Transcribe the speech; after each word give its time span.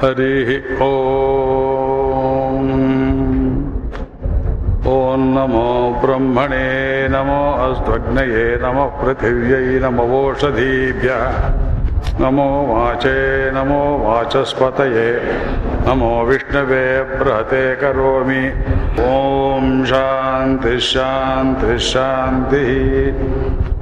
हरिः 0.00 0.50
ॐ 4.90 5.24
नमो 5.36 5.70
ब्रह्मणे 6.04 7.08
नमो 7.08 7.40
अस्त्वग्नये 7.64 8.44
नमः 8.62 8.84
पृथिव्यै 9.00 9.80
नमवोषधीभ्यः 9.80 11.24
नमो 12.20 12.46
वाचे, 12.68 13.50
नमो 13.50 13.82
वाचस्पतये। 14.04 15.10
नमो 15.88 16.24
विष्णवे 16.24 17.02
बृहते 17.02 17.76
करोमि। 17.76 18.42
ॐ 19.00 19.84
शान्तिः 19.84 20.78
शान्तिः 20.78 21.76
शान्तिः। 21.76 22.72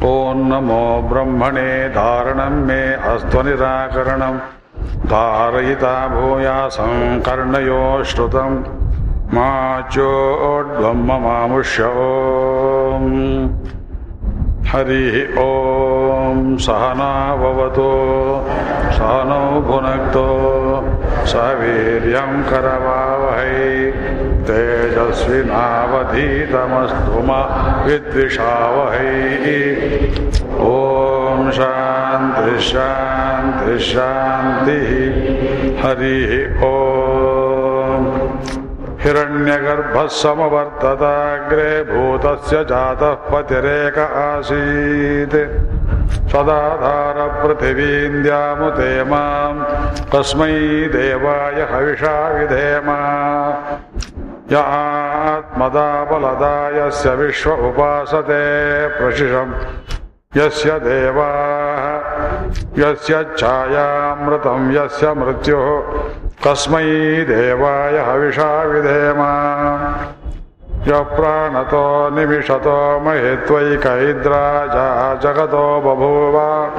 ॐ 0.08 0.48
नमो 0.52 1.08
ब्रह्मणे 1.12 1.88
धारणं 1.88 2.66
मे 2.66 2.82
अस्त्वनिराकरणम् 3.12 4.38
धारयिता 5.04 6.06
भूयासं 6.08 7.20
कर्णयो 7.20 8.04
श्रुतं 8.04 8.62
मा 9.34 9.50
चोड्वं 9.92 10.98
ममामुष्य 11.08 11.82
हरिः 14.70 15.16
ॐ 15.40 16.56
सहना 16.58 17.10
भवतु 17.36 17.90
सहनौ 18.96 19.60
भुनक्तो 19.66 20.24
करवावहै। 22.50 23.52
तेजस्विनावधीतमस्तु 24.48 27.16
मा 27.28 27.40
विद्विषावहै। 27.86 29.14
ॐ 30.72 30.74
शान्तिः 31.50 32.58
शान्तिः 33.66 35.82
हरिः 35.82 36.56
ॐ 36.56 36.58
हिरण्यगर्भः 39.00 40.06
समवर्तताग्रे 40.06 41.82
भूतस्य 41.82 42.64
जातः 42.64 43.14
पतिरेक 43.14 43.98
आसीत्। 43.98 45.36
सदाधारपृथिवीन्द्यामुते 46.30 49.04
माम्। 49.04 49.64
कस्मै 50.14 50.88
देवाय 50.88 51.68
हविषा 51.72 52.28
विधेम। 52.28 52.88
य 54.52 54.56
आत्मदा 54.56 56.04
बलदा 56.04 56.76
यस्य 56.76 57.14
विश्व 57.14 57.50
उपासते 57.50 58.88
प्रशिषम्। 58.88 59.52
यस्य 60.36 60.70
देवाः, 60.70 62.00
यस्य 62.78 63.26
छायामृतं, 63.38 64.72
यस्य 64.72 65.14
मृत्युः 65.14 65.82
कस्मै 66.44 67.26
देवाय 67.28 67.98
हविषा 67.98 68.62
विधेम। 68.62 69.20
यः 70.88 71.00
प्राणतो 71.00 72.16
निमिषतो 72.16 73.00
महेत्वैकैद्राजा, 73.00 75.14
जगतो 75.14 75.80
बभूव। 75.80 76.70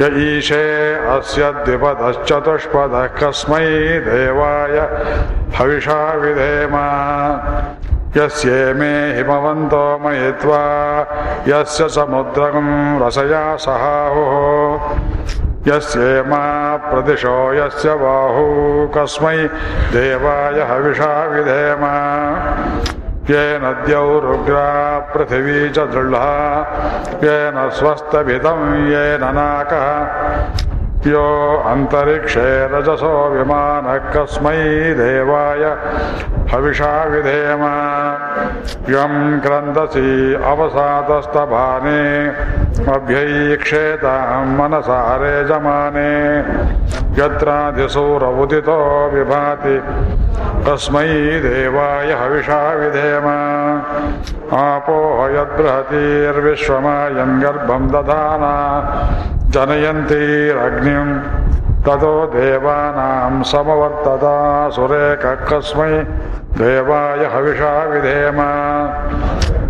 य 0.00 0.38
ईशे 0.38 0.94
अस्य 0.94 1.52
द्विपदश्चतुष्पदः 1.52 3.06
कस्मै 3.06 3.98
देवाय 3.98 5.00
हविषा 5.56 6.12
विधेम। 6.12 6.72
यस्येमे 8.16 9.14
हिमवन्तो 9.14 10.00
मयित्वा, 10.04 10.62
यस्य 11.48 11.88
समुद्रं 11.88 13.06
रसया 13.06 13.56
सहाहुः। 13.56 14.96
यस्येमा 15.66 16.76
प्रदिशो 16.76 17.54
यस्य 17.54 17.94
बाहू 17.94 18.46
कस्मै 18.96 19.36
देवाय 19.92 20.60
हविषा 20.60 21.24
विधेम। 21.24 21.84
येन 23.30 23.84
द्यौरुग्रा 23.86 24.98
पृथिवी 24.98 25.70
च 25.70 25.78
दृढा, 25.78 26.58
येन 27.24 27.70
स्वस्तभिदं 27.72 28.74
येन 28.86 29.20
नाकः। 29.22 30.71
यो 31.06 31.62
अन्तरिक्षे 31.66 32.66
रजसो 32.66 33.28
विमानः 33.28 33.98
कस्मै 33.98 34.94
देवाय। 34.94 35.76
हविषा 36.54 37.04
विधेम। 37.04 37.62
यं 38.94 39.40
क्रन्दसि 39.40 40.42
अवसातस्तभाने 40.46 42.28
अभ्यैक्षेतां 42.92 44.46
मनसारे 44.46 45.44
जमाने 45.44 46.38
यत्राधिसूर 47.22 48.24
उदितो 48.24 49.10
विभाति। 49.14 49.82
तस्मै 50.66 51.40
देवाय 51.40 52.12
हविषा 52.12 52.72
विधेम। 52.72 53.24
आपो 54.58 55.30
यद्बृहतीर्विश्वमायं 55.30 57.42
गर्भं 57.42 57.88
दधाना। 57.88 58.54
जनयन्तीरग्निं 59.52 61.08
ततो 61.82 62.26
देवानां 62.26 63.42
समवर्तता 63.42 64.36
सुरेकः 64.70 65.34
कस्मै 65.34 66.00
देवाय 66.58 67.24
हविषा 67.34 67.72
विधेम। 67.84 68.38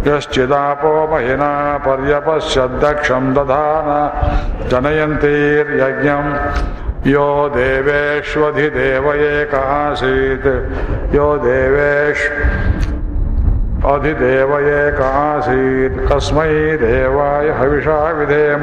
यश्चिदापो 0.07 0.93
महिना 1.13 1.51
पर्यपश्यद्दक्षं 1.79 3.35
दधान। 3.35 3.89
जनयन्तीर्यज्ञम्। 4.69 6.31
यो 7.07 7.49
देवेष्वधिदेव 7.55 9.13
एक 9.15 9.55
आसीत् 9.55 11.15
यो 11.15 11.37
देवेष् 11.37 12.29
अधिदेव 13.83 14.59
एक 14.59 15.01
आसीत् 15.01 16.13
कस्मै 16.13 16.77
देवाय 16.77 17.49
हविषा 17.51 18.11
विधेम। 18.11 18.63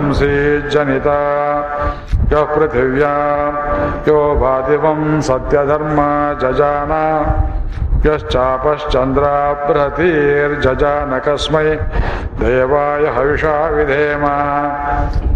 हिगंसीज्जनिता 0.00 1.18
यः 2.32 2.44
पृथिव्या 2.54 3.12
यो 4.08 4.18
भादिवं 4.40 5.20
सत्यधर्मा 5.28 6.08
जजाना 6.42 7.02
यश्चापश्चन्द्रा 8.05 9.35
बृहतीर्जजान 9.65 11.11
कस्मै 11.25 11.69
देवाय 12.39 13.03
हविषा 13.15 13.55
विधेम 13.75 14.23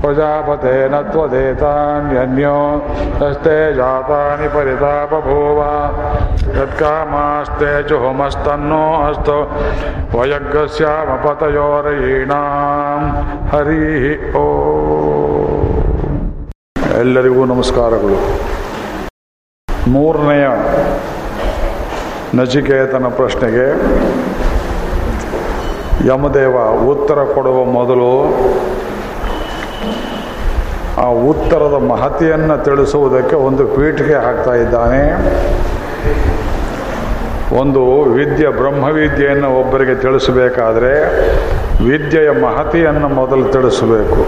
प्रजापतेन 0.01 0.93
त्वदेतान्यन्यो 1.09 2.57
यस्ते 3.21 3.57
जातानि 3.79 4.47
परितापभूव 4.55 5.59
यत्कामास्ते 6.59 7.71
जुहुमस्तन्नो 7.89 8.83
अस्तु 9.07 9.37
ವಯಗ್ಗಸ್ಯಾಮಪತಯೋರಯೀಣಾಂ 10.13 13.03
ಹರಿ 13.51 13.83
ಓ 14.41 14.43
ಎಲ್ಲರಿಗೂ 17.01 17.41
ನಮಸ್ಕಾರಗಳು 17.51 18.17
ಮೂರನೆಯ 19.93 20.45
ನಚಿಕೇತನ 22.36 23.06
ಪ್ರಶ್ನೆಗೆ 23.16 23.66
ಯಮದೇವ 26.08 26.56
ಉತ್ತರ 26.88 27.18
ಕೊಡುವ 27.34 27.64
ಮೊದಲು 27.64 28.12
ಆ 30.98 31.06
ಉತ್ತರದ 31.28 31.76
ಮಹತಿಯನ್ನು 31.88 32.64
ತಿಳಿಸುವುದಕ್ಕೆ 32.64 33.36
ಒಂದು 33.36 33.66
ಪೀಠಿಗೆ 33.66 34.14
ಹಾಕ್ತಾ 34.14 34.54
ಇದ್ದಾನೆ. 34.54 35.02
ಒಂದು 37.60 38.02
ವಿದ್ಯೆ 38.02 38.48
ಬ್ರಹ್ಮವಿದ್ಯೆಯನ್ನು 38.48 39.48
ಒಬ್ಬರಿಗೆ 39.60 39.94
ತಿಳಿಸಬೇಕಾದ್ರೆ 39.94 40.92
ವಿದ್ಯೆಯ 41.88 42.30
ಮಹತಿಯನ್ನು 42.30 43.08
ಮೊದಲು 43.08 43.44
ತಿಳಿಸಬೇಕು. 43.52 44.20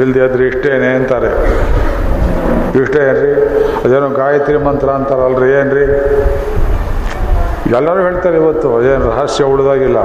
ಇಲ್ಲದೆ 0.00 0.20
ಆದರೆ 0.20 0.46
ಇಷ್ಟೇನೆ 0.46 0.86
ಅಂತಾರೆ. 0.86 1.32
ಇಷ್ಟೇ 2.80 3.00
ಏನ್ರಿ? 3.08 3.32
ಅದೇನೋ 3.84 4.08
ಗಾಯತ್ರಿ 4.08 4.56
ಮಂತ್ರ 4.56 4.88
ಅಂತಾರಲ್ರಿ, 4.88 5.50
ಏನ್ರಿ? 5.60 5.84
ಎಲ್ಲರೂ 7.76 8.00
ಹೇಳ್ತಾರೆ 8.02 8.36
ಇವತ್ತು 8.36 8.82
ಏನು 8.82 9.10
ರಹಸ್ಯ 9.10 9.44
ಉಳಿದಾಗಿಲ್ಲ. 9.44 9.98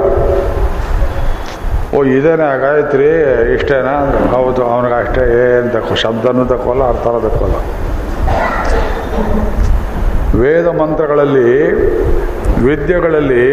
ಓ, 1.94 2.04
ಇದೇನೆ 2.04 2.60
ಗಾಯತ್ರಿ? 2.60 3.08
ಇಷ್ಟೇನಾ? 3.54 3.94
ಹೌದು, 4.34 4.62
ಅವನಿಗೆ 4.66 4.94
ಅಷ್ಟೇ, 4.94 5.22
ಏನು 5.42 5.70
ತಕ್ಕೋ 5.72 5.94
ಶಬ್ದನೂ 5.94 6.44
ತಕ್ಕೋಲ್ಲ 6.44 6.88
ಅರ್ಥ 6.88 7.06
ತಕ್ಕೋಲ್ಲ 7.26 7.56
ವೇದ 10.42 10.66
ಮಂತ್ರಗಳಲ್ಲಿ, 10.66 11.50
ವಿದ್ಯೆಗಳಲ್ಲಿ, 12.66 13.44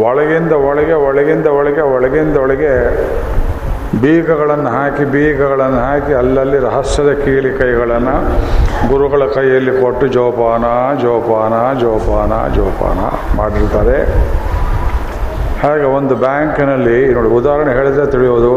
ಒಳಗಿಂದ 0.00 0.52
ಒಳಗೆ 0.52 0.92
ಒಳಗಿಂದ 0.92 1.46
ಒಳಗೆ 1.46 1.80
ಒಳಗಿಂದ 1.80 2.36
ಒಳಗೆ 2.36 2.72
ಬೀಗಗಳನ್ನು 4.00 4.70
ಹಾಕಿ 4.70 5.04
ಬೀಗಗಳನ್ನು 5.04 5.78
ಹಾಕಿ, 5.78 6.12
ಅಲ್ಲಲ್ಲಿ 6.12 6.58
ರಹಸ್ಯದ 6.58 7.10
ಕೀಲಿ 7.24 7.50
ಕೈಗಳನ್ನು 7.58 8.14
ಗುರುಗಳ 8.88 9.22
ಕೈಯಲ್ಲಿ 9.34 9.72
ಕೊಟ್ಟು 9.82 10.06
ಜೋಪಾನ 10.06 10.64
ಜೋಪಾನ 11.02 11.54
ಜೋಪಾನ 11.80 12.32
ಜೋಪಾನ 12.54 13.00
ಮಾಡಿರ್ತಾರೆ. 13.38 13.98
ಹಾಗೆ 15.62 15.84
ಒಂದು 15.98 16.14
ಬ್ಯಾಂಕಿನಲ್ಲಿ, 16.14 17.12
ನೋಡಿ 17.14 17.28
ಉದಾಹರಣೆ 17.28 17.72
ಹೇಳಿದ್ರೆ 17.72 18.06
ತಿಳಿಯೋದು. 18.10 18.54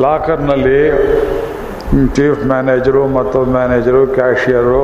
ಲಾಕರ್ನಲ್ಲಿ 0.00 0.80
ಚೀಫ್ 2.16 2.42
ಮ್ಯಾನೇಜರು, 2.46 3.06
ಮತ್ತೊಬ್ಬ 3.06 3.50
ಮ್ಯಾನೇಜರು, 3.50 4.06
ಕ್ಯಾಶಿಯರು 4.06 4.82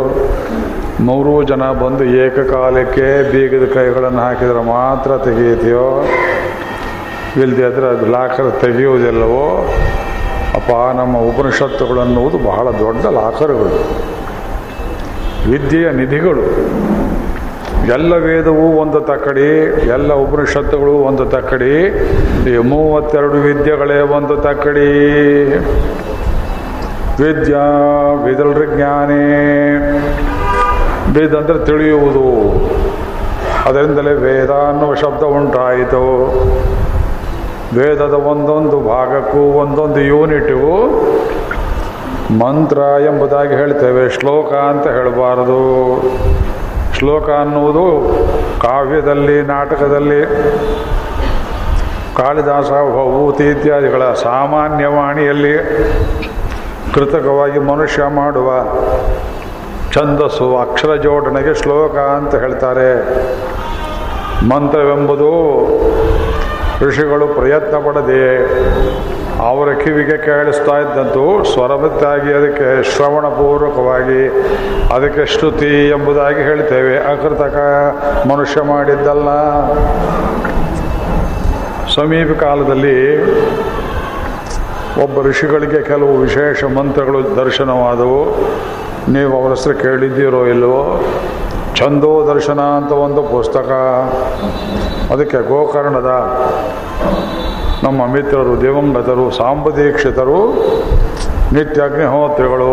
ನೂರು 1.09 1.43
ಜನ 1.43 1.65
ಬಂದು 1.83 2.05
ಏಕಕಾಲಕ್ಕೆ 2.05 3.09
ಬೀಗದ 3.33 3.67
ಕೈಗಳನ್ನು 3.75 4.21
ಹಾಕಿದರೆ 4.21 4.63
ಮಾತ್ರ 4.65 5.11
ತೆಗೆಯುತ್ತೆಯೋ? 5.17 5.87
ಇಲ್ಲದೆ 7.37 7.65
ಆದರೆ 7.65 7.87
ಅದು 7.87 8.07
ಲಾಕರ್ 8.07 8.61
ತೆಗೆಯುವುದಿಲ್ಲವೋ? 8.61 9.75
ಅಪ್ಪ, 10.55 10.97
ನಮ್ಮ 10.97 11.19
ಉಪನಿಷತ್ತುಗಳು 11.19 12.01
ಅನ್ನುವುದು 12.01 12.39
ಬಹಳ 12.39 12.71
ದೊಡ್ಡ 12.71 13.07
ಲಾಕರ್ಗಳು. 13.07 13.89
ವಿದ್ಯೆಯ 15.51 15.91
ನಿಧಿಗಳು. 15.91 16.43
ಎಲ್ಲ 17.87 18.17
ವೇದವೂ 18.17 18.81
ಒಂದು 18.81 19.01
ತಕ್ಕಡಿ, 19.01 19.65
ಎಲ್ಲ 19.89 20.13
ಉಪನಿಷತ್ತುಗಳು 20.13 20.93
ಒಂದು 20.93 21.25
ತಕ್ಕಡಿ, 21.25 21.87
ಈ 22.51 22.57
ಮೂವತ್ತೆರಡು 22.57 23.35
ವಿದ್ಯೆಗಳೇ 23.35 24.01
ಒಂದು 24.01 24.37
ತಕ್ಕಡಿ. 24.37 25.09
ವಿದ್ಯಾ 27.23 27.65
ವಿದಲ್ರಿ 28.25 28.77
ಜ್ಞಾನೇ. 28.77 29.25
ವೇದ 31.13 31.65
ತಿಳಿಯುವುದು. 31.65 32.29
ಅದರಿಂದಲೇ 33.65 34.13
ವೇದ 34.15 34.51
ಅನ್ನುವ 34.51 34.95
ಶಬ್ದ 34.95 35.23
ಉಂಟಾಯಿತು. 35.23 36.33
ವೇದದ 37.77 38.15
ಒಂದೊಂದು 38.15 38.81
ಭಾಗಕ್ಕೂ 38.81 39.39
ಒಂದೊಂದು 39.39 40.01
ಯೂನಿಟ್ಗೂ 40.01 40.77
ಮಂತ್ರ 42.41 42.79
ಎಂಬುದಾಗಿ 42.79 43.55
ಹೇಳ್ತೇವೆ. 43.55 44.09
ಶ್ಲೋಕ 44.09 44.53
ಅಂತ 44.53 44.87
ಹೇಳಬಾರದು. 44.87 45.61
ಶ್ಲೋಕ 46.99 47.31
ಅನ್ನುವುದು 47.31 48.17
ಕಾವ್ಯದಲ್ಲಿ, 48.61 49.43
ನಾಟಕದಲ್ಲಿ, 49.43 50.27
ಕಾಳಿದಾಸ 52.17 52.65
ಭೂತಿ 52.65 53.45
ಇತ್ಯಾದಿಗಳ 53.45 54.13
ಸಾಮಾನ್ಯ 54.15 54.87
ವಾಣಿಯಲ್ಲಿ 54.87 55.59
ಕೃತಕವಾಗಿ 56.95 57.59
ಮನುಷ್ಯ 57.59 58.03
ಮಾಡುವ 58.05 58.53
ಛಂದಸ್ಸು 59.95 60.57
ಅಕ್ಷರ 60.57 60.95
ಜೋಡಣೆಗೆ 60.95 61.63
ಶ್ಲೋಕ 61.63 61.97
ಅಂತ 61.97 62.35
ಹೇಳ್ತಾರೆ. 62.35 62.91
ಮಂತ್ರವೆಂಬುದು 64.49 65.31
ಋಷಿಗಳು 66.83 67.27
ಪ್ರಯತ್ನ 67.27 67.77
ಪಡದೆ 67.77 68.45
ಅವರ 69.49 69.73
ಕಿವಿಗೆ 69.73 70.17
ಕೇಳಿಸ್ತಾ 70.17 70.79
ಇದ್ದಂತು 70.79 71.45
ಸ್ವರಬತ್ತಾಗಿ 71.45 72.33
ಅದಕ್ಕೆ 72.33 72.83
ಶ್ರವಣಪೂರ್ವಕವಾಗಿ 72.83 74.29
ಅದಕ್ಕೆ 74.95 75.27
ಶ್ರುತಿ 75.27 75.89
ಎಂಬುದಾಗಿ 75.89 76.43
ಹೇಳ್ತೇವೆ. 76.43 76.99
ಅಕೃತಕ 76.99 77.57
ಮನುಷ್ಯ 78.27 78.61
ಮಾಡಿದ್ದಲ್ಲ. 78.63 79.29
ಸಮೀಪ 81.95 82.41
ಕಾಲದಲ್ಲಿ 82.41 83.23
ಒಬ್ಬ 85.03 85.21
ಋಷಿಗಳಿಗೆ 85.21 85.83
ಕೆಲವು 85.83 86.17
ವಿಶೇಷ 86.17 86.65
ಮಂತ್ರಗಳು 86.65 87.37
ದರ್ಶನವಾದವು. 87.37 88.25
ನೀವು 89.13 89.43
ಅವರ 89.43 89.51
ಹೆಸರು 89.51 89.75
ಕೇಳಿದ್ದೀರೋ 89.75 90.47
ಇಲ್ಲವೋ? 90.47 91.05
ಛಂದೋ 91.79 92.31
ದರ್ಶನ 92.35 92.61
ಅಂತ 92.61 92.93
ಒಂದು 92.93 93.23
ಪುಸ್ತಕ. 93.23 93.71
ಅದಕ್ಕೆ 95.11 95.49
ಗೋಕರ್ಣದ 95.49 96.11
ನಮ್ಮ 97.83 98.07
ಮಿತ್ರರು, 98.07 98.61
ದಿವಂಗತರು, 98.61 99.31
ಸಾಂಬದೀಕ್ಷಿತರು 99.31 100.39
ನಿತ್ಯ 101.53 101.83
ಅಗ್ನಿಹೋತ್ರಿಗಳು 101.83 102.71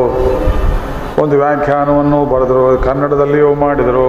ಒಂದು 1.23 1.37
ವ್ಯಾಖ್ಯಾನವನ್ನು 1.37 2.25
ಬರೆದರು. 2.25 2.77
ಕನ್ನಡದಲ್ಲಿಯೂ 2.83 3.53
ಮಾಡಿದರು. 3.53 4.07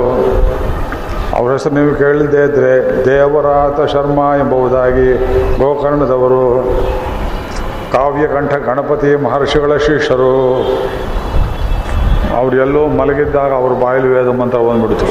ಅವರ 1.37 1.52
ಹೆಸರು 1.52 1.75
ನೀವು 1.75 1.94
ಕೇಳಿದ್ದೇ 1.94 2.42
ಇದ್ದರೆ 2.42 3.04
ದೇವರಾತ 3.04 3.90
ಶರ್ಮ 3.90 4.19
ಎಂಬುದಾಗಿ 4.19 5.08
ಗೋಕರ್ಣದವರು 5.58 6.64
ಕಾವ್ಯಕಂಠ 7.92 8.54
ಗಣಪತಿ 8.54 9.25
ಮಹರ್ಷಿಗಳ 9.25 9.76
ಶಿಷ್ಯರು. 9.76 10.34
ಅವರೆಲ್ಲೋ 12.37 12.87
ಮಲಗಿದ್ದಾಗ 12.87 13.53
ಅವ್ರ 13.53 13.83
ಬಾಯಲ್ಲಿ 13.83 14.09
ವೇದ 14.09 14.27
ಮಂತ್ರ 14.27 14.59
ಬಂದ್ಬಿಡ್ತು. 14.59 15.06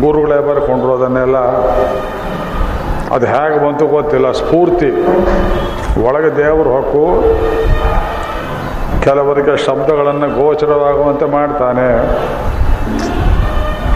ಗುರುಗಳೇ 0.00 0.48
ಬರ್ಕೊಂಡ್ರು 0.48 0.94
ಅದನ್ನೆಲ್ಲ. 0.94 1.36
ಅದು 3.14 3.26
ಹೇಗೆ 3.26 3.66
ಬಂತು 3.66 3.86
ಗೊತ್ತಿಲ್ಲ. 3.86 4.32
ಸ್ಫೂರ್ತಿ. 4.32 4.90
ಒಳಗೆ 6.02 6.36
ದೇವರು 6.36 6.76
ಹಕ್ಕು. 6.76 7.24
ಕೆಲವರಿಗೆ 9.02 9.56
ಶಬ್ದಗಳನ್ನು 9.56 10.42
ಗೋಚರವಾಗುವಂತೆ 10.42 11.24
ಮಾಡ್ತಾನೆ. 11.24 11.96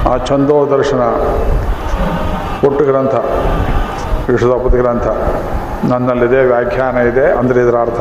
ಆ 0.08 0.16
ಛಂದೋ 0.26 0.70
ದರ್ಶನ. 0.70 1.02
ಹುಟ್ಟು 2.60 2.84
ಗ್ರಂಥ. 2.84 3.14
ವಿಶ್ವದಪತಿ 4.30 4.78
ಗ್ರಂಥ. 4.78 5.06
ನನ್ನಲ್ಲಿದೆ, 5.84 6.44
ವ್ಯಾಖ್ಯಾನ 6.44 6.96
ಇದೆ. 6.96 7.32
ಅಂದರೆ 7.32 7.60
ಇದರ 7.60 7.76
ಅರ್ಥ 7.76 8.00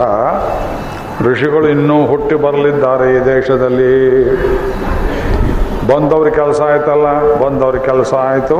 ಋಷಿಗಳು 1.21 1.69
ಇನ್ನೂ 1.69 2.05
ಹುಟ್ಟಿ 2.05 2.35
ಬರಲಿದ್ದಾರೆ 2.35 3.15
ಈ 3.15 3.25
ದೇಶದಲ್ಲಿ. 3.25 4.25
ಬಂದವ್ರ 5.87 6.29
ಕೆಲಸ 6.29 6.61
ಆಯ್ತಲ್ಲ, 6.61 7.37
ಬಂದವ್ರ 7.39 7.77
ಕೆಲಸ 7.77 8.13
ಆಯಿತು. 8.13 8.57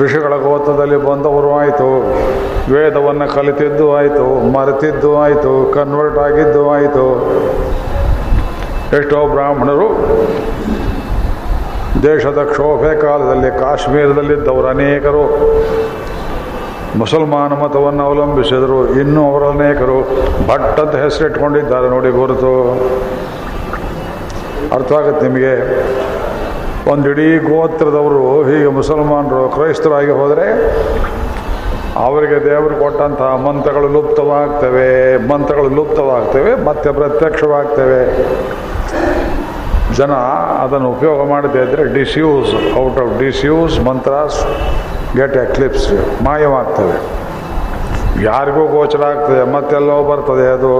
ಋಷಿಗಳ 0.00 0.36
ಗೋತ್ರದಲ್ಲಿ 0.36 0.96
ಬಂದವರು 0.96 1.54
ಆಯಿತು. 1.54 2.14
ವೇದವನ್ನು 2.72 3.34
ಕಲಿತಿದ್ದು 3.34 3.96
ಆಯಿತು, 3.96 4.52
ಮರೆತಿದ್ದು 4.52 5.18
ಆಯಿತು 5.18 5.72
ಕನ್ವರ್ಟ್ 5.74 6.18
ಆಗಿದ್ದು 6.18 6.70
ಆಯಿತು. 6.70 7.06
ಎಷ್ಟೋ 8.98 9.26
ಬ್ರಾಹ್ಮಣರು 9.26 9.88
ದೇಶದ 12.02 12.48
ಕ್ಷೋಭೆ 12.50 13.00
ಕಾಲದಲ್ಲಿ 13.00 13.58
ಕಾಶ್ಮೀರದಲ್ಲಿದ್ದವರು 13.58 14.66
ಅನೇಕರು. 14.66 15.24
ಮುಸಲ್ಮಾನ 16.98 17.52
ಮತವನ್ನು 17.52 18.02
ಅವಲಂಬಿಸಿದರು. 18.04 18.78
ಇನ್ನೂ 19.00 19.22
ಅವರ 19.30 19.42
ಅನೇಕರು 19.56 19.98
ಭಟ್ 20.48 20.80
ಅಂತ 20.80 20.94
ಹೆಸರಿಟ್ಕೊಂಡಿದ್ದಾರೆ 20.94 21.88
ನೋಡಿ 21.88 22.10
ಗುರುತು. 22.10 22.52
ಅರ್ಥ 24.74 24.92
ಆಗುತ್ತೆ 24.92 25.22
ನಿಮಗೆ? 25.28 25.54
ಒಂದು 26.90 27.10
ಇಡೀ 27.10 27.38
ಗೋತ್ರದವರು 27.38 28.42
ಹೀಗೆ 28.42 28.66
ಮುಸಲ್ಮಾನರು 28.66 29.48
ಕ್ರೈಸ್ತರಾಗಿ 29.48 30.10
ಹೋದರೆ 30.10 30.46
ಅವರಿಗೆ 31.96 32.44
ದೇವರು 32.44 32.76
ಕೊಟ್ಟಂತಹ 32.76 33.30
ಮಂತ್ರಗಳು 33.46 33.88
ಲುಪ್ತವಾಗ್ತವೆ. 33.88 34.90
ಮಂತ್ರಗಳು 35.28 35.70
ಲುಪ್ತವಾಗ್ತವೆ, 35.76 36.64
ಮತ್ತೆ 36.64 36.92
ಪ್ರತ್ಯಕ್ಷವಾಗ್ತವೆ. 36.92 38.02
ಜನ 39.96 40.12
ಅದನ್ನು 40.64 40.90
ಉಪಯೋಗ 40.90 41.28
ಮಾಡದೇ 41.28 41.58
ಇದ್ದರೆ 41.58 41.84
disuse, 41.94 42.52
out 42.82 42.98
of 43.02 43.12
disuse 43.20 43.80
mantras 43.80 44.38
get 45.18 45.36
eclipse 45.36 45.86
ಮಾಯವಾಗ್ತವೆ 46.24 46.96
ಯಾರಿಗೂ 48.24 48.62
ಗೋಚರ 48.74 49.02
ಆಗ್ತದೆ, 49.12 49.42
ಮತ್ತೆಲ್ಲೋ 49.52 49.96
ಬರ್ತದೆ 50.10 50.46
ಅದು. 50.56 50.72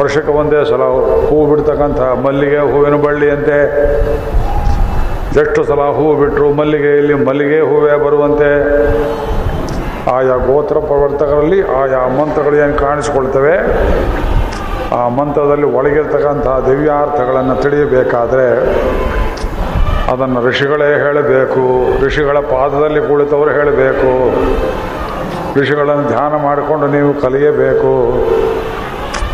ವರ್ಷಕ್ಕೆ 0.00 0.32
ಒಂದೇ 0.40 0.60
ಸಲ 0.70 0.84
ಹೂ 1.28 1.38
ಬಿಡ್ತಕ್ಕಂಥ 1.50 2.00
ಮಲ್ಲಿಗೆ 2.24 2.60
ಹೂವಿನ 2.72 2.96
ಬಳ್ಳಿಯಂತೆ. 3.06 3.58
ಎಷ್ಟು 5.42 5.60
ಸಲ 5.70 5.82
ಹೂವು 5.96 6.12
ಬಿಟ್ಟರು 6.20 6.46
ಮಲ್ಲಿಗೆಯಲ್ಲಿ 6.60 7.14
ಮಲ್ಲಿಗೆ 7.14 7.58
ಹೂವೇ 7.70 7.94
ಬರುವಂತೆ. 8.04 8.50
ಆಯಾ 10.14 10.36
ಗೋತ್ರ 10.46 10.78
ಪ್ರವರ್ತಕರಲ್ಲಿ 10.90 11.58
ಆಯಾ 11.80 12.00
ಮಂತ್ರಗಳು 12.20 12.56
ಏನು 12.64 12.76
ಕಾಣಿಸ್ಕೊಳ್ತವೆ? 12.78 13.56
ಆ 15.00 15.02
ಮಂತ್ರದಲ್ಲಿ 15.18 15.66
ಒಳಗಿರ್ತಕ್ಕಂಥ 15.78 16.46
ದಿವ್ಯಾರ್ಥಗಳನ್ನು 16.68 17.56
ತಿಳಿಯಬೇಕಾದ್ರೆ 17.64 18.46
ಅದನ್ನು 20.10 20.40
ಋಷಿಗಳೇ 20.46 20.84
ಹೇಳಬೇಕು. 20.84 21.86
ಋಷಿಗಳ 22.04 22.38
ಪಾದದಲ್ಲಿ 22.38 23.00
ಕುಳಿತವರು 23.00 23.50
ಹೇಳಬೇಕು. 23.50 24.32
ಋಷಿಗಳನ್ನು 25.60 26.06
ಧ್ಯಾನ 26.08 26.36
ಮಾಡಿಕೊಂಡು 26.36 26.86
ನೀವು 26.86 27.14
ಕಲಿಯಬೇಕು. 27.14 28.14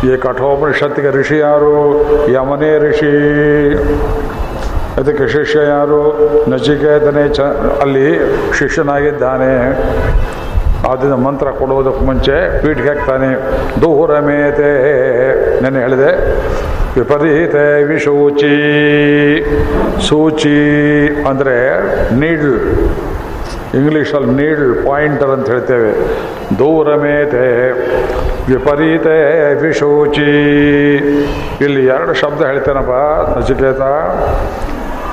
ಈ 0.07 0.17
ಕಠೋಪನಿಷತ್ತಿಗೆ 0.17 1.09
ಋಷಿ 1.09 1.37
ಯಾರು? 1.37 2.05
ಯಮನೇ 2.31 2.89
ಋಷಿ. 2.89 3.13
ಅದಕ್ಕೆ 4.97 5.27
ಶಿಷ್ಯ 5.27 5.59
ಯಾರು? 5.59 6.19
ನಚಿಕೇತನೇ 6.49 7.33
ಚ 7.33 7.39
ಅಲ್ಲಿ 7.81 8.19
ಶಿಷ್ಯನಾಗಿದ್ದಾನೆ. 8.57 9.71
ಆದ್ದರಿಂದ 10.87 11.13
ಮಂತ್ರ 11.13 11.47
ಕೊಡುವುದಕ್ಕೆ 11.51 12.05
ಮುಂಚೆ 12.05 12.61
ಪೀಠಿಗೆ 12.61 12.87
ಹಾಕ್ತಾನೆ. 12.87 13.29
ದೂರ 13.81 14.19
ಮೇತೆ 14.19 14.71
ನೆನೆ 15.61 15.79
ಹೇಳಿದೆ. 15.79 16.11
ವಿಪರೀತೆ 16.99 17.83
ವಿಶೂಚಿ, 17.83 18.55
ಸೂಚಿ 20.07 20.59
ಅಂದರೆ 21.29 21.57
ನೀಡ್ಲ್. 22.19 22.59
ಇಂಗ್ಲೀಷಲ್ಲಿ 23.79 24.31
ನೀಡ್ಲ್, 24.31 24.85
ಪಾಯಿಂಟರ್ 24.85 25.29
ಅಂತ 25.29 25.47
ಹೇಳ್ತೇವೆ. 25.49 25.91
ದೂರ 26.59 26.95
ಮೇತೆ 26.95 27.45
ವಿಪರೀತೆ 28.51 29.17
ವಿಶೂಚಿ. 29.61 30.31
ಇಲ್ಲಿ 31.65 31.85
ಎರಡು 31.85 32.13
ಶಬ್ದ 32.13 32.41
ಹೇಳ್ತೇನಪ್ಪ, 32.45 32.95
ನಚಿಕೇತ. 33.37 33.81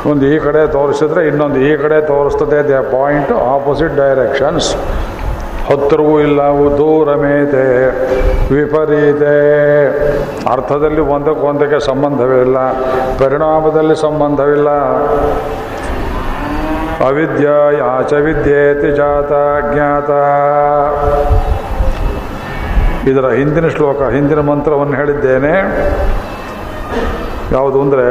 ಒಂದು 0.07 0.26
ಈ 0.26 0.38
ಕಡೆ 0.38 0.73
ತೋರಿಸಿದ್ರೆ 0.73 1.26
ಇನ್ನೊಂದು 1.26 1.61
ಈ 1.61 1.76
ಕಡೆ 1.76 2.07
ತೋರಿಸ್ತದೆ. 2.07 2.59
ದ 2.69 2.81
ಪಾಯಿಂಟ್ 2.81 3.33
ಆಪೋಸಿಟ್ 3.33 3.97
ಡೈರೆಕ್ಷನ್ಸ್ 3.97 4.69
ಹತ್ತಿರವೂ 5.68 6.21
ಇಲ್ಲ 6.21 6.40
ದೂರಮೇತೆ 6.40 6.71
ದೂರ 6.78 7.14
ಮೇತೆ 7.14 7.64
ವಿಪರೀತೆ. 8.54 9.37
ಅರ್ಥದಲ್ಲಿ 10.52 11.00
ಒಂದಕ್ಕೊಂದಕ್ಕೆ 11.00 11.78
ಸಂಬಂಧವಿಲ್ಲ 11.87 12.73
ಪರಿಣಾಮದಲ್ಲಿ 13.25 13.97
ಸಂಬಂಧವಿಲ್ಲ. 14.00 14.71
ಅವಿದ್ಯಾಚ 17.06 18.12
ವಿದ್ಯೇತಿ 18.12 18.90
ಜಾತ 18.97 19.33
ಜ್ಞಾತ. 19.73 20.11
ಇದರ 23.09 23.26
ಹಿಂದಿನ 23.30 23.68
ಶ್ಲೋಕ, 23.68 24.02
ಹಿಂದಿನ 24.02 24.40
ಮಂತ್ರವನ್ನು 24.40 24.97
ಹೇಳಿದ್ದೇನೆ. 24.97 25.54
ಯಾವುದು 27.52 27.80
ಅಂದರೆ 27.80 28.09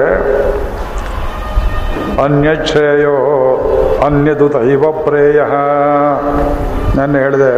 ಅನ್ಯದು 4.05 4.49
ತೈವ 4.49 4.91
ಪ್ರೇಯ. 4.91 5.41
ನನ್ನ 6.97 7.13
ಹೇಳಿದೆ, 7.17 7.51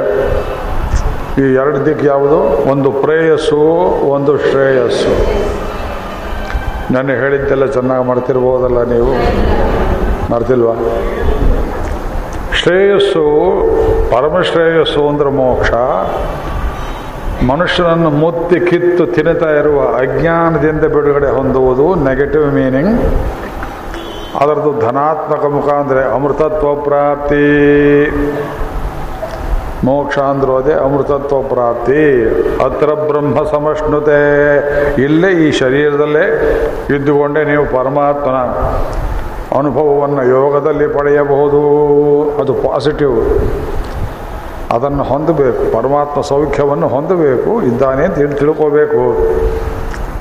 ಈ 1.41 1.45
ಎರಡು 1.61 1.79
ದಿಕ್ಕು 1.85 2.05
ಯಾವುದು? 2.05 2.37
ಒಂದು 2.71 2.89
ಪ್ರೇಯಸ್ಸು, 3.03 3.61
ಒಂದು 4.15 4.33
ಶ್ರೇಯಸ್ಸು. 4.45 5.13
ನಾನು 6.93 7.13
ಹೇಳಿದ್ದೆಲ್ಲ 7.21 7.65
ಚೆನ್ನಾಗಿ 7.77 8.03
ಮಾಡ್ತಿರ್ಬೋದಲ್ಲ 8.09 8.79
ನೀವು? 8.93 9.11
ಮಾಡ್ತಿಲ್ವಾ 10.31 10.75
ಶ್ರೇಯಸ್ಸು 12.59 13.23
ಪರಮಶ್ರೇಯಸ್ಸು 14.11 15.01
ಅಂದ್ರೆ 15.09 15.29
ಮೋಕ್ಷ. 15.39 15.71
ಮನುಷ್ಯನನ್ನು 17.51 18.09
ಮುತ್ತಿ 18.23 18.57
ಕಿತ್ತು 18.69 19.03
ತಿನ್ನುತ್ತಾ 19.15 19.49
ಇರುವ 19.59 19.79
ಅಜ್ಞಾನದಿಂದ 20.03 20.83
ಬಿಡುಗಡೆ 20.95 21.29
ಹೊಂದುವುದು 21.37 21.85
ನೆಗೆಟಿವ್ 22.07 22.47
ಮೀನಿಂಗ್ 22.57 22.93
ಅದರದ್ದು 24.41 24.71
ಧನಾತ್ಮಕ 24.85 25.43
ಮುಖ 25.55 25.67
ಅಂದರೆ 25.81 26.01
ಅಮೃತತ್ವ 26.15 26.69
ಪ್ರಾಪ್ತಿ. 26.87 27.45
ಮೋಕ್ಷ 29.85 30.19
ಅಂದ್ರೂ 30.19 30.55
ಅದೇ 30.55 30.73
ಅಮೃತತ್ವ 30.73 31.41
ಪ್ರಾಪ್ತಿ 31.41 32.25
ಅತ್ರ 32.65 32.85
ಬ್ರಹ್ಮ 32.85 33.43
ಸಮಷ್ಣುತೆ. 33.43 34.19
ಇಲ್ಲೇ 35.03 35.31
ಈ 35.31 35.51
ಶರೀರದಲ್ಲೇ 35.51 36.25
ಇದ್ದುಕೊಂಡೇ 36.95 37.43
ನೀವು 37.43 37.65
ಪರಮಾತ್ಮನ 37.65 38.37
ಅನುಭವವನ್ನು 39.57 40.23
ಯೋಗದಲ್ಲಿ 40.23 40.87
ಪಡೆಯಬಹುದು. 40.87 41.61
ಅದು 42.39 42.53
ಪಾಸಿಟಿವ್. 42.53 43.39
ಅದನ್ನು 44.71 45.03
ಹೊಂದಬೇಕು, 45.03 45.73
ಪರಮಾತ್ಮ 45.73 46.21
ಸೌಖ್ಯವನ್ನು 46.21 46.87
ಹೊಂದಬೇಕು, 46.87 47.63
ಇದ್ದಾನೆ 47.63 48.05
ಅಂತ 48.05 48.15
ಹೇಳಿ 48.15 48.33
ತಿಳ್ಕೋಬೇಕು. 48.33 49.17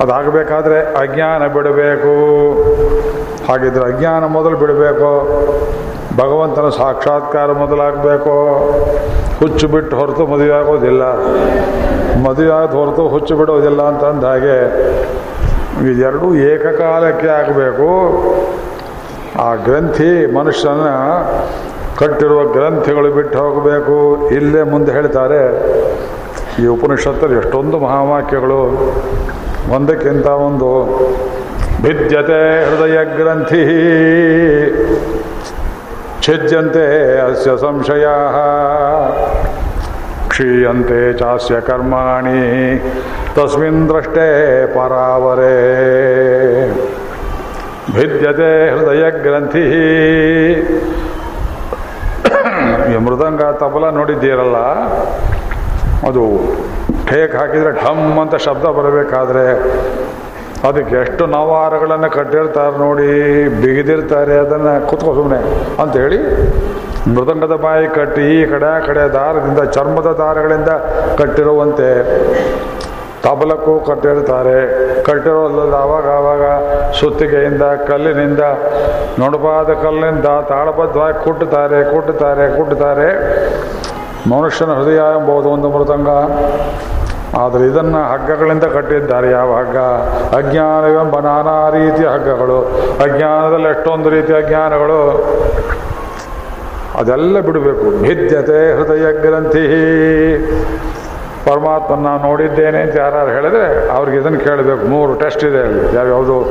ಅದಾಗಬೇಕಾದ್ರೆ 0.03 0.79
ಅಜ್ಞಾನ 0.79 1.47
ಬಿಡಬೇಕು. 1.47 2.13
ಹಾಗಿದ್ರೆ 3.47 3.95
ಅಜ್ಞಾನ 3.95 4.25
ಮೊದಲು 4.25 4.57
ಬಿಡಬೇಕು. 4.57 5.09
ಭಗವಂತನ 6.17 6.67
ಸಾಕ್ಷಾತ್ಕಾರ 6.77 7.51
ಮೊದಲಾಗಬೇಕು? 7.51 8.33
ಹುಚ್ಚು 9.39 9.67
ಬಿಟ್ಟು 9.67 9.93
ಹೊರತು 9.97 10.23
ಮದುವೆ 10.27 10.53
ಆಗೋದಿಲ್ಲ. 10.59 11.03
ಮದುವೆ 12.25 12.51
ಆದ 12.57 12.71
ಹೊರತು 12.81 13.03
ಹುಚ್ಚು 13.07 13.33
ಬಿಡೋದಿಲ್ಲ 13.35 13.81
ಅಂತ 13.81 14.03
ಅಂದ 14.03 14.23
ಹಾಗೆ 14.23 14.57
ಇದೆರಡೂ 15.91 16.27
ಏಕಕಾಲಕ್ಕೆ 16.51 17.27
ಆಗಬೇಕು. 17.39 17.89
ಆ 19.39 19.55
ಗ್ರಂಥಿ 19.55 20.11
ಮನುಷ್ಯನ 20.35 20.85
ಕಟ್ಟಿರುವ 21.99 22.41
ಗ್ರಂಥಿಗಳು 22.53 23.09
ಬಿಟ್ಟು 23.13 23.37
ಹೋಗಬೇಕು. 23.39 23.97
ಇಲ್ಲೇ 24.35 24.61
ಮುಂದೆ 24.71 24.91
ಹೇಳ್ತಾರೆ, 24.91 25.41
ಈ 26.63 26.65
ಉಪನಿಷತ್ತಲ್ಲಿ 26.67 27.37
ಎಷ್ಟೊಂದು 27.37 27.79
ಮಹಾವಾಕ್ಯಗಳು. 27.79 28.61
ಒಂದಕ್ಕಿಂತ 29.75 30.27
ಒಂದು, 30.47 30.69
ಭಿದ್ಯತೆ 31.83 32.41
ಹೃದಯ 32.67 32.97
ಗ್ರಂಥಿ. 33.17 33.63
ಛಿದ್ಯಂತೆ 36.25 36.83
ಅಸ್ಯ 37.23 37.51
ಸಂಶಯ. 37.63 38.05
ಕ್ಷೀಯಂತೆ 40.29 41.01
ಕರ್ಮಾಣಿ, 41.67 42.39
ತಸ್ಮಿನ್ 43.35 43.83
ದೃಷ್ಟೇ 43.89 44.25
ಪರಾವರೇ. 44.75 45.51
ಭಿದ್ಯತೆ 47.95 48.49
ಹೃದಯ 48.75 49.03
ಗ್ರಂಥಿ 49.25 49.65
ಈ 52.91 52.97
ಮೃದಂಗ 53.05 53.43
ತಬಲ 53.61 53.85
ನೋಡಿದ್ದೀರಲ್ಲ, 53.99 54.57
ಅದು 56.09 56.25
ಠೇಕ್ 57.09 57.35
ಹಾಕಿದರೆ 57.39 57.73
ಢಮ್ 57.83 58.05
ಅಂತ 58.23 58.35
ಶಬ್ದ 58.47 58.65
ಬರಬೇಕಾದ್ರೆ 58.79 59.45
ಅದಕ್ಕೆ 60.67 60.95
ಎಷ್ಟು 61.05 61.23
ನವಾರಗಳನ್ನು 61.35 62.09
ಕಟ್ಟಿರ್ತಾರೆ 62.17 62.75
ನೋಡಿ, 62.85 63.09
ಬಿಗಿದಿರ್ತಾರೆ 63.61 64.35
ಅದನ್ನು 64.43 64.73
ಕುತ್ಕೋ 64.89 65.11
ಸುಮ್ಮನೆ 65.19 65.39
ಅಂತೇಳಿ 65.83 66.19
ಮೃದಂಗದ 67.15 67.55
ಬಾಯಿ 67.65 67.87
ಕಟ್ಟಿ 67.97 68.23
ಈ 68.35 68.39
ಕಡೆ 68.51 68.69
ಕಡೆ 68.87 69.03
ದಾರದಿಂದ, 69.15 69.61
ಚರ್ಮದ 69.75 70.09
ದಾರಗಳಿಂದ 70.21 70.71
ಕಟ್ಟಿರುವಂತೆ 71.19 71.89
ತಬಲಕ್ಕೂ 73.25 73.73
ಕಟ್ಟಿರ್ತಾರೆ. 73.89 74.57
ಕಟ್ಟಿರೋಲ್ಲ 75.07 75.75
ಆವಾಗ 75.83 76.07
ಆವಾಗ 76.17 76.43
ಸುತ್ತಿಗೆಯಿಂದ, 76.99 77.65
ಕಲ್ಲಿನಿಂದ 77.89 78.41
ನೊಣಪಾದ 79.21 79.69
ಕಲ್ಲಿನಿಂದ 79.83 80.29
ತಾಳಬದ್ಧವಾಗಿ 80.51 81.17
ಕುಟ್ಟುತ್ತಾರೆ 81.25 81.79
ಕುಟ್ಟುತ್ತಾರೆ 81.93 82.45
ಕುಟ್ಟುತ್ತಾರೆ. 82.57 83.07
ಮನುಷ್ಯನ 84.33 84.71
ಹೃದಯ 84.79 85.01
ಎಂಬುದು 85.17 85.49
ಒಂದು 85.55 85.69
ಮೃದಂಗ. 85.75 86.09
ಆದರೆ 87.33 87.65
ಇದನ್ನು 87.65 88.11
ಹಗ್ಗಗಳಿಂದ 88.11 88.63
ಕಟ್ಟಿದ್ದಾರೆ. 88.63 89.31
ಯಾವ 89.31 89.55
ಹಗ್ಗ? 89.55 89.77
ಅಜ್ಞಾನವೆಂಬ 90.35 91.19
ನಾನಾ 91.19 91.69
ರೀತಿಯ 91.69 92.07
ಹಗ್ಗಗಳು. 92.07 92.59
ಅಜ್ಞಾನದಲ್ಲಿ 93.03 93.67
ಎಷ್ಟೊಂದು 93.67 94.09
ರೀತಿಯ 94.09 94.35
ಅಜ್ಞಾನಗಳು. 94.35 94.99
ಅದೆಲ್ಲ 96.95 97.39
ಬಿಡಬೇಕು. 97.39 98.01
ಭಿದ್ಯತೆ 98.01 98.77
ಹೃದಯ 98.77 99.21
ಗ್ರಂಥಿ 99.21 99.65
ಪರಮಾತ್ಮನ 101.45 101.99
ನಾನು 101.99 102.23
ನೋಡಿದ್ದೇನೆ 102.23 102.81
ಅಂತ 102.81 102.95
ಯಾರು 102.95 103.29
ಹೇಳಿದ್ರೆ 103.29 103.89
ಅವ್ರಿಗೆ 103.89 104.17
ಇದನ್ನು 104.17 104.39
ಕೇಳಬೇಕು. 104.39 104.87
ಮೂರು 104.87 105.15
ಟೆಸ್ಟ್ 105.15 105.43
ಇದೆ 105.43 105.59
ಅಲ್ಲಿ. 105.59 105.95
ಯಾವ್ಯಾವುದು 105.95 106.41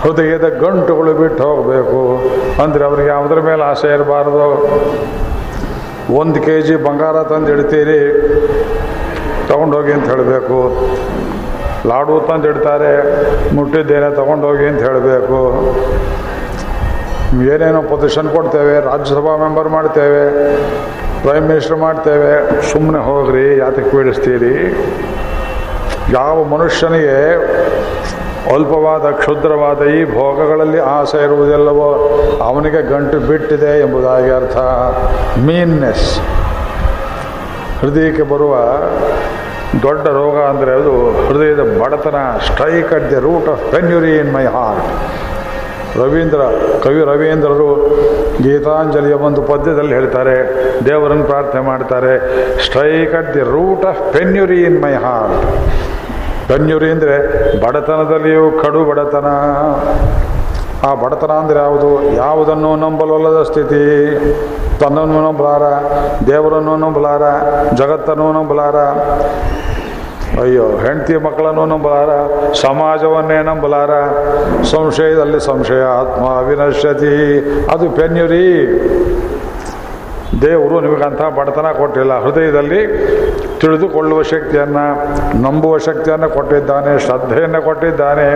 ಹೃದಯದ 0.00 0.48
ಗಂಟುಗಳು 0.48 1.14
ಬಿಟ್ಟು 1.14 1.42
ಹೋಗಬೇಕು. 1.42 2.20
ಅಂದರೆ 2.62 2.84
ಅವ್ರಿಗೆ 2.84 3.08
ಯಾವುದ್ರ 3.08 3.40
ಮೇಲೆ 3.40 3.62
ಆಸೆ 3.62 3.94
ಇರಬಾರ್ದು? 3.94 4.68
ಒಂದು 6.16 6.40
ಕೆ 6.40 6.60
ಜಿ 6.60 6.76
ಬಂಗಾರ 6.76 7.22
ತಂದು 7.22 7.52
ಇಡ್ತೀರಿ 7.52 8.00
ತಗೊಂಡೋಗಿ 9.50 9.92
ಅಂತ 9.96 10.06
ಹೇಳಬೇಕು. 10.12 10.58
ಲಾಡು 11.90 12.14
ತಂದು 12.28 12.48
ಇಡ್ತಾರೆ 12.52 12.92
ಮುಟ್ಟಿದ್ದೇನೆ, 13.56 14.08
ತಗೊಂಡೋಗಿ 14.20 14.66
ಅಂತ 14.70 14.82
ಹೇಳಬೇಕು. 14.88 15.38
ಏನೇನೋ 17.52 17.80
ಪೊಸಿಷನ್ 17.92 18.28
ಕೊಡ್ತೇವೆ, 18.36 18.74
ರಾಜ್ಯಸಭಾ 18.90 19.34
ಮೆಂಬರ್ 19.44 19.68
ಮಾಡ್ತೇವೆ 19.76 20.24
ಪ್ರೈಮ್ 21.24 21.46
ಮಿನಿಸ್ಟರ್ 21.50 21.78
ಮಾಡ್ತೇವೆ 21.86 22.32
ಸುಮ್ಮನೆ 22.72 23.00
ಹೋಗ್ರಿ, 23.10 23.46
ಯಾತಕ್ಕೆ 23.62 23.90
ಪೀಡಿಸ್ತೀರಿ? 23.96 24.54
ಯಾವ 26.18 26.36
ಮನುಷ್ಯನಿಗೆ 26.54 27.18
ಅಲ್ಪವಾದ, 28.54 29.04
ಕ್ಷುದ್ರವಾದ 29.20 29.82
ಈ 29.98 30.00
ಭೋಗಗಳಲ್ಲಿ 30.16 30.80
ಆಸೆ 30.94 31.18
ಇರುವುದಿಲ್ಲವೋ 31.26 31.90
ಅವನಿಗೆ 32.48 32.80
ಗಂಟು 32.92 33.18
ಬಿಟ್ಟಿದೆ 33.28 33.72
ಎಂಬುದಾಗಿ 33.84 34.30
ಅರ್ಥ. 34.38 34.56
ಮೀನ್ನೆಸ್ 35.48 36.08
ಹೃದಯಕ್ಕೆ 37.82 38.24
ಬರುವ 38.32 38.54
ದೊಡ್ಡ 39.84 40.04
ರೋಗ 40.20 40.36
ಅಂದರೆ 40.52 40.72
ಅದು 40.80 40.94
ಹೃದಯದ 41.28 41.62
ಬಡತನ 41.82 42.18
strike 42.48 42.90
at 42.96 43.06
the 43.12 43.20
root 43.26 43.48
of 43.52 43.62
penury 43.74 44.12
in 44.22 44.32
my 44.36 44.44
heart 44.56 44.88
Ravindra, 46.00 46.42
ಕವಿ 46.84 47.00
ರವೀಂದ್ರರು 47.10 47.70
ಗೀತಾಂಜಲಿಯ 48.44 49.16
ಒಂದು 49.28 49.40
ಪದ್ಯದಲ್ಲಿ 49.50 49.94
ಹೇಳ್ತಾರೆ, 49.98 50.36
ದೇವರನ್ನು 50.88 51.26
ಪ್ರಾರ್ಥನೆ 51.32 51.62
ಮಾಡ್ತಾರೆ 51.70 52.12
strike 52.66 53.14
at 53.20 53.30
the 53.36 53.42
root 53.56 53.84
of 53.90 54.00
penury 54.14 54.60
in 54.68 54.78
my 54.84 54.94
heart 55.04 55.42
penury 56.50 56.88
ಅಂದರೆ 56.94 57.16
ಬಡತನದಲ್ಲಿಯೂ 57.64 58.44
ಕಡು 58.62 58.80
ಬಡತನ. 58.90 59.28
ಆ 60.88 60.94
ಬಡತನ 60.94 61.30
ಅಂದರೆ 61.30 61.58
ಯಾವುದು? 61.58 62.16
ಯಾವುದನ್ನು 62.16 62.76
ನಂಬಲೊಲ್ಲದ 62.76 63.42
ಸ್ಥಿತಿ? 63.42 63.82
ತನ್ನನ್ನು 64.80 65.18
ನಂಬಲಾರ, 65.22 65.64
ದೇವರನ್ನು 66.26 66.76
ನಂಬಲಾರ, 66.76 67.24
ಜಗತ್ತನ್ನು 67.74 68.32
ನಂಬಲಾರ? 68.32 68.76
ಅಯ್ಯೋ, 70.42 70.64
ಹೆಂಡತಿ 70.84 71.16
ಮಕ್ಕಳನ್ನು 71.16 71.66
ನಂಬಲಾರ, 71.66 72.10
ಸಮಾಜವನ್ನೇ 72.52 73.42
ನಂಬಲಾರ? 73.42 73.90
ಸಂಶಯದಲ್ಲಿ 74.62 75.40
ಸಂಶಯ, 75.40 75.82
ಆತ್ಮ 75.82 76.24
ಅವಿನಶ್ಯತಿ 76.38 77.14
ಅದು 77.72 77.90
ಪೆನ್ಯುರಿ 77.90 78.46
ದೇವರು 80.42 80.80
ನಿಮಗಂಥ 80.80 81.22
ಬಡತನ 81.38 81.68
ಕೊಟ್ಟಿಲ್ಲ. 81.72 82.12
ಹೃದಯದಲ್ಲಿ 82.24 82.80
ತಿಳಿದುಕೊಳ್ಳುವ 83.60 84.22
ಶಕ್ತಿಯನ್ನು, 84.22 84.84
ನಂಬುವ 85.42 85.78
ಶಕ್ತಿಯನ್ನು 85.78 86.28
ಕೊಟ್ಟಿದ್ದಾನೆ, 86.30 86.98
ಶ್ರದ್ಧೆಯನ್ನು 86.98 87.62
ಕೊಟ್ಟಿದ್ದಾನೆ. 87.62 88.28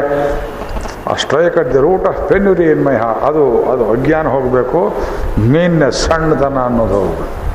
Strike 1.15 1.57
at 1.57 1.73
the 1.73 1.79
root 1.79 2.07
of 2.07 2.29
penury 2.29 2.65
in 2.65 2.85
my 2.85 2.97
ಹಾ 2.97 3.07
ಅದು 3.07 3.63
ಅದು 3.65 3.91
ಅಜ್ಞಾನ 3.93 4.29
ಹೋಗಬೇಕು 4.29 4.95
ಮೀನ್ನ 5.39 5.89
ಸಣ್ಣತನ 5.89 6.59
ಅನ್ನೋದು 6.59 6.95
ಹೋಗಬೇಕು. 6.95 7.47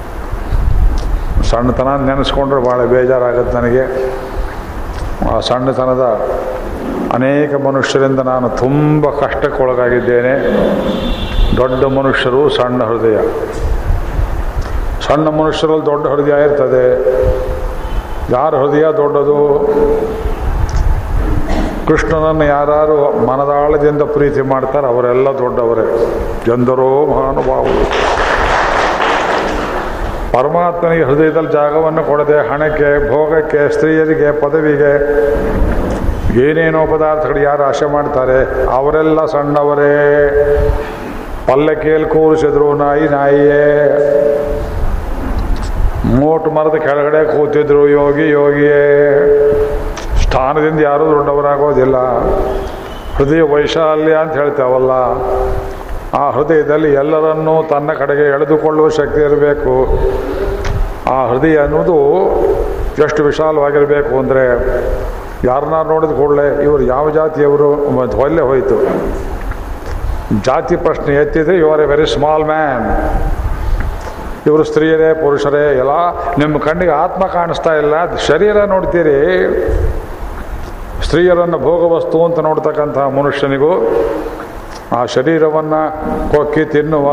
ಸಣ್ಣತನ 1.43 1.88
ನೆನೆಸ್ಕೊಂಡ್ರೆ 2.05 2.62
ಭಾಳ 2.62 2.86
ಬೇಜಾರಾಗುತ್ತೆ 2.86 3.58
ನನಗೆ. 3.58 4.13
ಆ 5.31 5.39
ಸಣ್ಣತನದ 5.39 6.01
ಅನೇಕ 7.13 7.55
ಮನುಷ್ಯರಿಂದ 7.55 8.20
ನಾನು 8.20 8.50
ತುಂಬ 8.50 9.10
ಕಷ್ಟಕ್ಕೊಳಗಾಗಿದ್ದೇನೆ. 9.10 10.34
ದೊಡ್ಡ 11.58 11.84
ಮನುಷ್ಯರು 11.86 12.50
ಸಣ್ಣ 12.50 12.84
ಹೃದಯ. 12.84 13.17
ಸಣ್ಣ 15.01 15.27
ಮನುಷ್ಯರಲ್ಲಿ 15.29 15.86
ದೊಡ್ಡ 15.86 16.08
ಹೃದಯ 16.08 16.43
ಇರ್ತದೆ. 16.43 16.86
ಯಾರ 18.31 18.55
ಹೃದಯ 18.55 18.84
ದೊಡ್ಡದು? 18.98 19.67
ಕೃಷ್ಣನನ್ನು 21.91 22.43
ಯಾರು 22.43 22.98
ಮನದಾಳದಿಂದ 23.27 24.01
ಪ್ರೀತಿ 24.01 24.41
ಮಾಡ್ತಾರೆ, 24.41 24.88
ಅವರೆಲ್ಲ 24.88 25.29
ದೊಡ್ಡವರೇ. 25.29 25.88
ಎಂದರೋ 26.53 26.91
ಮಹಾನುಭಾವರು. 27.05 27.79
ಪರಮಾತ್ಮನಿಗೆ 30.33 31.03
ಹೃದಯದಲ್ಲಿ 31.03 31.51
ಜಾಗವನ್ನು 31.51 32.03
ಕೊಡದೆ 32.03 32.38
ಹಣಕ್ಕೆ, 32.50 32.91
ಭೋಗಕ್ಕೆ, 33.12 33.74
ಸ್ತ್ರೀಯರಿಗೆ, 33.74 34.41
ಪದವಿಗೆ 34.41 34.91
ಏನೇನೋ 36.50 36.86
ಪದಾರ್ಥಗಳು 36.86 37.39
ಯಾರು 37.39 37.63
ಆಶೆ 37.63 37.86
ಮಾಡ್ತಾರೆ, 37.86 38.39
ಅವರೆಲ್ಲ 38.71 39.25
ಸಣ್ಣವರೇ. 39.25 39.98
ಪಲ್ಲಕ್ಕಿಯಲ್ಲಿ 41.48 42.10
ಕೂರಿಸಿದ್ರು 42.10 42.74
ನಾಯಿ 42.74 43.07
ನಾಯಿಯೇ. 43.10 43.67
ಮೋಟು 46.15 46.51
ಮರದ 46.51 46.75
ಕೆಳಗಡೆ 46.75 47.38
ಕೂತಿದ್ರು 47.38 47.88
ಯೋಗಿ 47.88 48.29
ಯೋಗಿಯೇ. 48.29 48.81
ಸ್ಥಾನದಿಂದ 50.31 50.79
ಯಾರೂ 50.79 51.05
ದೊಡ್ಡವರಾಗೋದಿಲ್ಲ. 51.11 51.97
ಹೃದಯ 53.15 53.41
ವೈಶಾಲ್ಯ 53.41 54.13
ಅಂತ 54.15 54.33
ಹೇಳ್ತೇವಲ್ಲ. 54.33 54.91
ಆ 56.19 56.29
ಹೃದಯದಲ್ಲಿ 56.29 56.93
ಎಲ್ಲರನ್ನೂ 56.93 57.63
ತನ್ನ 57.63 57.93
ಕಡೆಗೆ 57.93 58.21
ಎಳೆದುಕೊಳ್ಳುವ 58.21 58.89
ಶಕ್ತಿ 58.89 59.21
ಇರಬೇಕು. 59.21 59.73
ಆ 61.11 61.27
ಹೃದಯ 61.27 61.57
ಅನ್ನೋದು 61.57 61.97
ಎಷ್ಟು 63.03 63.23
ವಿಶಾಲವಾಗಿರಬೇಕು 63.23 64.19
ಅಂದರೆ 64.19 64.45
ಯಾರನ್ನ 65.43 65.81
ನೋಡಿದ 65.89 66.11
ಕೂಡಲೇ 66.11 66.63
ಇವರು 66.63 66.83
ಯಾವ 66.83 67.09
ಜಾತಿಯವರು 67.09 67.69
ಒಲ್ಲೆ 68.23 68.41
ಹೋಯಿತು. 68.41 68.77
ಜಾತಿ 70.43 70.75
ಪ್ರಶ್ನೆ 70.75 71.15
ಎತ್ತಿದ್ರೆ 71.15 71.57
you 71.57 71.71
are 71.71 71.81
a 71.81 71.85
very 71.85 72.07
small 72.13 72.45
man 72.45 72.85
ಇವರು 74.47 74.63
ಸ್ತ್ರೀಯರೇ, 74.63 75.13
ಪುರುಷರೇ, 75.13 75.77
ಎಲ್ಲ 75.77 75.95
ನಿಮ್ಮ 76.38 76.57
ಕಣ್ಣಿಗೆ 76.57 76.91
ಆತ್ಮ 76.91 77.25
ಕಾಣಿಸ್ತಾ 77.25 77.73
ಇಲ್ಲ. 77.73 78.15
ಶರೀರ 78.15 78.63
ನೋಡ್ತೀರಿ. 78.63 79.19
ಸ್ತ್ರೀಯರನ್ನು 81.05 81.58
ಭೋಗವಸ್ತು 81.67 82.20
ಅಂತ 82.25 82.39
ನೋಡ್ತಕ್ಕಂತಹ 82.48 83.05
ಮನುಷ್ಯನಿಗೂ 83.20 83.72
ಆ 84.98 85.00
ಶರೀರವನ್ನು 85.15 85.81
ಕೊಕ್ಕಿ 86.34 86.63
ತಿನ್ನುವ 86.74 87.10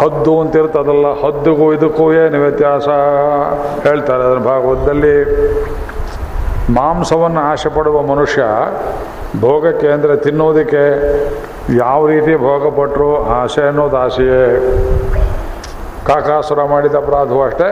ಹದ್ದು 0.00 0.32
ಅಂತ 0.40 0.60
ಇರ್ತದಲ್ಲ, 0.60 1.06
ಹದ್ದುಗೂ 1.22 1.66
ಇದಕ್ಕೂ 1.76 2.04
ಏನು 2.20 2.36
ವ್ಯತ್ಯಾಸ? 2.42 2.88
ಹೇಳ್ತಾರೆ 3.86 4.22
ಅದರ 4.28 4.40
ಭಾಗವತದಲ್ಲಿ. 4.50 5.16
ಮಾಂಸವನ್ನು 6.76 7.40
ಆಸೆ 7.50 7.70
ಪಡುವ 7.76 7.98
ಮನುಷ್ಯ 8.12 8.42
ಭೋಗಕ್ಕೆ 9.44 9.88
ಅಂದರೆ 9.88 10.14
ತಿನ್ನೋದಕ್ಕೆ 10.24 10.84
ಯಾವ 11.76 12.00
ರೀತಿ 12.12 12.32
ಭೋಗಪಟ್ಟರು 12.46 13.10
ಆಸೆ 13.40 13.62
ಅನ್ನೋದು 13.70 13.96
ಆಸೆಯೇ. 13.96 14.42
ಕಾಕಾಸುರ 16.06 16.60
ಮಾಡಿದ 16.72 16.94
ಅಪರಾಧವೂ 17.02 17.42
ಅಷ್ಟೇ, 17.48 17.68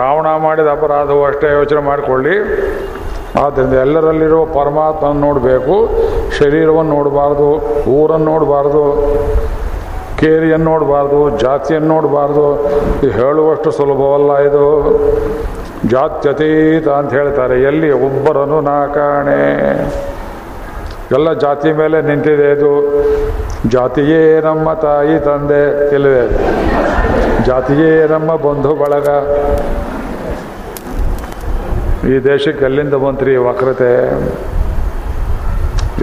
ರಾವಣ 0.00 0.26
ಮಾಡಿದ 0.46 0.68
ಅಪರಾಧವೂ 0.76 1.22
ಅಷ್ಟೇ 1.30 1.48
ಯೋಚನೆ 1.58 1.82
ಮಾಡಿಕೊಳ್ಳಿ. 1.90 2.36
ಆದ್ದರಿಂದ 3.42 3.74
ಎಲ್ಲರಲ್ಲಿರುವ 3.74 4.44
ಪರಮಾತ್ಮನ 4.44 5.20
ನೋಡಬೇಕು, 5.20 5.74
ಶರೀರವನ್ನು 6.38 6.92
ನೋಡಬಾರ್ದು, 6.96 7.48
ಊರನ್ನು 7.90 8.26
ನೋಡಬಾರ್ದು, 8.32 8.82
ಕೇರಿಯನ್ನು 10.20 10.70
ನೋಡಬಾರ್ದು, 10.70 11.18
ಜಾತಿಯನ್ನು 11.38 11.88
ನೋಡಬಾರ್ದು 11.94 12.46
ಹೇಳುವಷ್ಟು 13.18 13.70
ಸುಲಭವಲ್ಲ 13.70 14.38
ಇದು. 14.48 14.66
ಜಾತ್ಯತೀತ 15.88 16.88
ಅಂತ 16.88 17.10
ಹೇಳ್ತಾರೆ, 17.12 17.62
ಎಲ್ಲಿ 17.62 17.90
ಒಬ್ಬರನ್ನು 18.08 18.60
ನಾ 18.60 18.86
ಕಾಣೆ. 18.86 19.40
ಎಲ್ಲ 21.16 21.32
ಜಾತಿ 21.32 21.72
ಮೇಲೆ 21.72 22.02
ನಿಂತಿದೆ 22.02 22.46
ಇದು. 22.52 22.72
ಜಾತಿಯೇ 23.68 24.40
ನಮ್ಮ 24.40 24.72
ತಾಯಿ 24.72 25.18
ತಂದೆ 25.18 25.62
ಇಲ್ಲವೇ 25.94 26.24
ಜಾತಿಯೇ 27.46 27.92
ನಮ್ಮ 28.06 28.30
ಬಂಧು 28.36 28.72
ಬಳಗ. 28.74 29.08
ಈ 32.10 32.16
ದೇಶಕ್ಕೆ 32.26 32.64
ಎಲ್ಲಿಂದ 32.68 32.96
ಬಂತ್ರಿ 33.04 33.32
ವಕ್ರತೆ. 33.46 33.92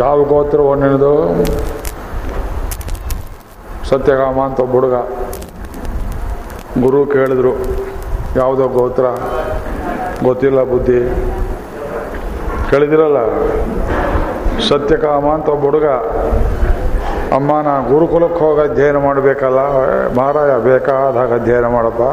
ಯಾವ 0.01 0.17
ಗೋತ್ರ 0.31 0.62
ಒಂದಿನದು 0.72 1.12
ಸತ್ಯಗಾಮ 3.89 4.38
ಅಂತ 4.48 4.60
ಒಬ್ಬ 4.65 4.74
ಹುಡುಗ 4.77 4.98
ಗುರು 6.83 7.00
ಕೇಳಿದ್ರು, 7.13 7.53
ಯಾವುದೋ 8.41 8.65
ಗೋತ್ರ? 8.77 9.05
ಗೊತ್ತಿಲ್ಲ 10.27 10.60
ಬುದ್ಧಿ. 10.72 11.01
ಕೇಳಿದಿರಲ್ಲ? 12.69 13.19
ಸತ್ಯಕಾಮ 14.69 15.25
ಅಂತ 15.38 15.48
ಒಬ್ಬ 15.55 15.63
ಹುಡುಗ, 15.69 15.89
ಅಮ್ಮ, 17.37 17.51
ನಾ 17.68 17.74
ಗುರುಕುಲಕ್ಕೆ 17.92 18.42
ಹೋಗಿ 18.46 18.61
ಅಧ್ಯಯನ 18.70 18.98
ಮಾಡಬೇಕಲ್ಲ 19.07 19.61
ಮಹಾರಾಯ 20.18 20.53
ಬೇಕಾದಾಗ 20.70 21.29
ಅಧ್ಯಯನ 21.39 21.68
ಮಾಡಪ್ಪ. 21.77 22.03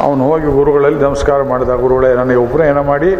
ಅವನು 0.00 0.24
ಹೋಗಿ 0.24 0.46
ಗುರುಗಳಲ್ಲಿ 0.46 1.02
ನಮಸ್ಕಾರ 1.02 1.42
ಮಾಡಿದ, 1.42 1.68
ಗುರುಗಳೇ, 1.68 2.14
ನನಗೆ 2.14 2.36
ಉಪನಯನ 2.36 2.80
ಮಾಡಿ, 2.80 3.14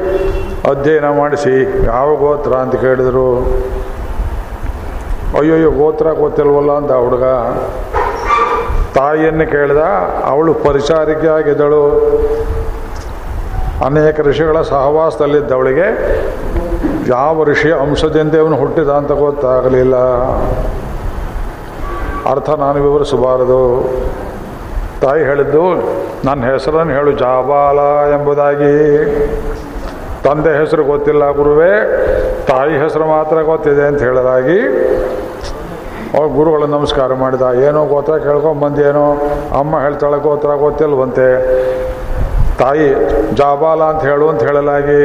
ಅಧ್ಯಯನ 0.70 1.08
ಮಾಡಿಸಿ. 1.18 1.86
ಯಾವ 1.86 2.14
ಗೋತ್ರ 2.14 2.52
ಅಂತ 2.52 2.74
ಕೇಳಿದರು. 2.74 3.40
ಅಯ್ಯೋಯ್ಯೋ, 5.38 5.70
ಗೋತ್ರ 5.70 6.12
ಗೊತ್ತಿಲ್ವಲ್ಲ 6.12 6.72
ಅಂತ 6.72 6.92
ಹುಡುಗ 6.92 7.24
ತಾಯಿಯನ್ನು 8.94 9.50
ಕೇಳಿದ. 9.50 9.78
ಅವಳು 10.24 10.54
ಪರಿಚಾರಿಕೆ 10.54 11.26
ಆಗಿದ್ದಳು. 11.26 11.88
ಅನೇಕ 13.84 14.20
ಋಷಿಗಳ 14.20 14.62
ಸಹವಾಸದಲ್ಲಿದ್ದವಳಿಗೆ 14.62 15.86
ಯಾವ 17.08 17.44
ಋಷಿಯ 17.44 17.74
ಅಂಶದಿಂದ 17.74 18.34
ಅವನು 18.34 18.56
ಹುಟ್ಟಿದ 18.56 18.88
ಅಂತ 18.88 19.12
ಗೊತ್ತಾಗಲಿಲ್ಲ. 19.12 19.96
ಅರ್ಥ 22.30 22.50
ನಾನು 22.50 22.82
ವಿವರಿಸಬಾರದು. 22.82 23.90
ತಾಯಿ 25.02 25.22
ಹೇಳಿದ್ದು, 25.24 25.64
ನನ್ನ 26.24 26.42
ಹೆಸರನ್ನು 26.52 26.92
ಹೇಳು 26.92 27.12
ಜಾಬಾಲ 27.12 27.78
ಎಂಬುದಾಗಿ. 28.14 28.74
ತಂದೆ 30.24 30.50
ಹೆಸರು 30.60 30.82
ಗೊತ್ತಿಲ್ಲ 30.84 31.30
ಗುರುವೇ, 31.30 31.72
ತಾಯಿ 32.48 32.74
ಹೆಸರು 32.82 33.06
ಮಾತ್ರ 33.06 33.36
ಗೊತ್ತಿದೆ 33.42 33.84
ಅಂತ 33.90 34.00
ಹೇಳಲಾಗಿ 34.08 34.58
ಅವ್ರು 36.16 36.28
ಗುರುಗಳು 36.28 36.66
ನಮಸ್ಕಾರ 36.66 37.14
ಮಾಡಿದ. 37.14 37.42
ಏನೋ 37.68 37.80
ಗೋತ್ರ 37.86 38.14
ಕೇಳ್ಕೊಂಬಂದೇನೋ, 38.26 39.06
ಅಮ್ಮ 39.58 39.80
ಹೇಳ್ತಾಳೆ 39.80 40.18
ಗೋತ್ರ 40.22 40.54
ಗೊತ್ತಿಲ್ವಂತೆ. 40.64 41.28
ತಾಯಿ 42.58 42.88
ಜಾಬಾಲ 43.34 43.82
ಅಂತ 43.82 44.02
ಹೇಳು 44.02 44.28
ಅಂತ 44.28 44.42
ಹೇಳಲಾಗಿ, 44.42 45.00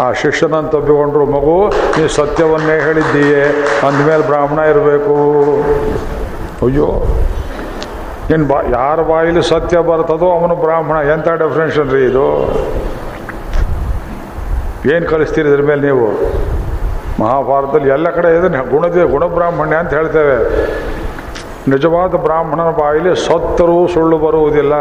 ಆ 0.00 0.06
ಶಿಷ್ಯನನ್ನು 0.22 0.70
ತಬ್ಬಿಕೊಂಡ್ರು, 0.70 1.24
ಮಗು, 1.36 1.56
ನೀ 1.96 2.08
ಸತ್ಯವನ್ನೇ 2.08 2.76
ಹೇಳಿದ್ದೀಯೇ, 2.86 3.44
ಅಂದಮೇಲೆ 3.88 4.22
ಬ್ರಾಹ್ಮಣ 4.26 4.64
ಇರಬೇಕು. 4.72 5.16
ಅಯ್ಯೋ. 6.66 6.88
ನಿನ್ನ 8.30 8.48
ಬಾ 8.48 8.60
ಯಾರ 8.70 9.02
ಬಾಯಲ್ಲಿ 9.02 9.42
ಸತ್ಯ 9.42 9.78
ಬರ್ತದೋ 9.78 10.30
ಅವನು 10.30 10.54
ಬ್ರಾಹ್ಮಣ. 10.54 10.96
ಎಂಥ 10.96 11.28
ಡೆಫಿನೇಷನ್ 11.28 11.90
ರೀ 11.90 12.04
ಇದು? 12.04 12.48
ಏನು 14.94 15.06
ಕಲಿಸ್ತೀರಿ 15.06 15.48
ಇದ್ರ 15.48 15.62
ಮೇಲೆ 15.62 15.82
ನೀವು? 15.82 16.06
ಮಹಾಭಾರತದಲ್ಲಿ 17.22 17.88
ಎಲ್ಲ 17.88 18.10
ಕಡೆ 18.10 18.38
ಇದನ್ನು 18.38 18.70
ಗುಣದ 18.70 19.02
ಗುಣಬ್ರಾಹ್ಮಣ್ಯ 19.10 19.76
ಅಂತ 19.76 19.94
ಹೇಳ್ತೇವೆ. 19.94 20.66
ನಿಜವಾದ 21.70 22.14
ಬ್ರಾಹ್ಮಣನ 22.14 22.70
ಬಾಯಲ್ಲಿ 22.70 23.26
ಸತ್ತರೂ 23.26 23.86
ಸುಳ್ಳು 23.86 24.18
ಬರುವುದಿಲ್ಲ. 24.18 24.72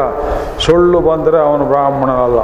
ಸುಳ್ಳು 0.60 1.00
ಬಂದರೆ 1.00 1.40
ಅವನು 1.40 1.66
ಬ್ರಾಹ್ಮಣನಲ್ಲ. 1.66 2.40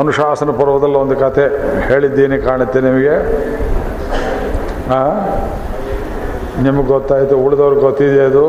ಅನುಶಾಸನ 0.00 0.50
ಪರ್ವದಲ್ಲಿ 0.50 0.96
ಒಂದು 0.96 1.16
ಕತೆ 1.16 1.42
ಹೇಳಿದ್ದೀನಿ 1.80 2.38
ಕಾಣುತ್ತೆ 2.38 2.80
ನಿಮಗೆ. 2.80 3.14
ಆ? 4.92 5.08
ನಿಮಗೆ 6.62 6.86
ಗೊತ್ತಾಯಿತು, 6.86 7.38
ಉಳಿದವ್ರಿಗೆ 7.38 7.82
ಗೊತ್ತಿದೆ 7.82 8.20
ಅದು. 8.20 8.44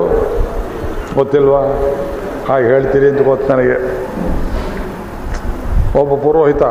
ಗೊತ್ತಿಲ್ವಾ? 1.16 1.62
ಹಾಗೆ 2.50 2.66
ಹೇಳ್ತೀರಿ 2.66 3.10
ಅಂತ 3.10 3.22
ಗೊತ್ತು 3.22 3.54
ನನಗೆ. 3.54 3.78
ಒಬ್ಬ 6.00 6.24
ಪುರೋಹಿತ 6.24 6.64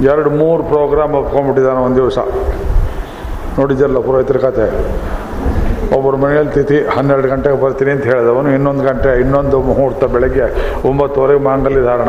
ಎರಡು, 0.00 0.30
ಮೂರು 0.30 0.62
ಪ್ರೋಗ್ರಾಮ್ 0.62 1.14
ಒಪ್ಕೊಂಡ್ಬಿಟ್ಟಿದ್ದಾನೆ 1.14 1.80
ಒಂದು 1.80 1.96
ದಿವಸ. 1.96 2.18
ನೋಡಿದ್ರಲ್ಲ 3.58 3.98
ಪುರೋಹಿತರ 3.98 4.36
ಕತೆ? 4.36 4.66
ಒಬ್ಬರು 5.96 6.16
ಮನೆಯಲ್ಲಿ 6.16 6.52
ತಿಥಿ, 6.52 6.78
ಹನ್ನೆರಡು 6.84 7.28
ಗಂಟೆಗೆ 7.28 7.60
ಬರ್ತೀನಿ 7.62 7.90
ಅಂತ 7.90 8.04
ಹೇಳಿದವನು, 8.04 8.50
ಇನ್ನೊಂದು 8.50 8.84
ಗಂಟೆ, 8.84 9.20
ಇನ್ನೊಂದು 9.20 9.62
ಮುಹೂರ್ತ 9.62 10.04
ಬೆಳಗ್ಗೆ 10.04 10.46
ಒಂಬತ್ತುವರೆಗೆ 10.88 11.40
ಮಾಂಗಲ್ಯ 11.40 11.82
ಧಾರಣ. 11.82 12.08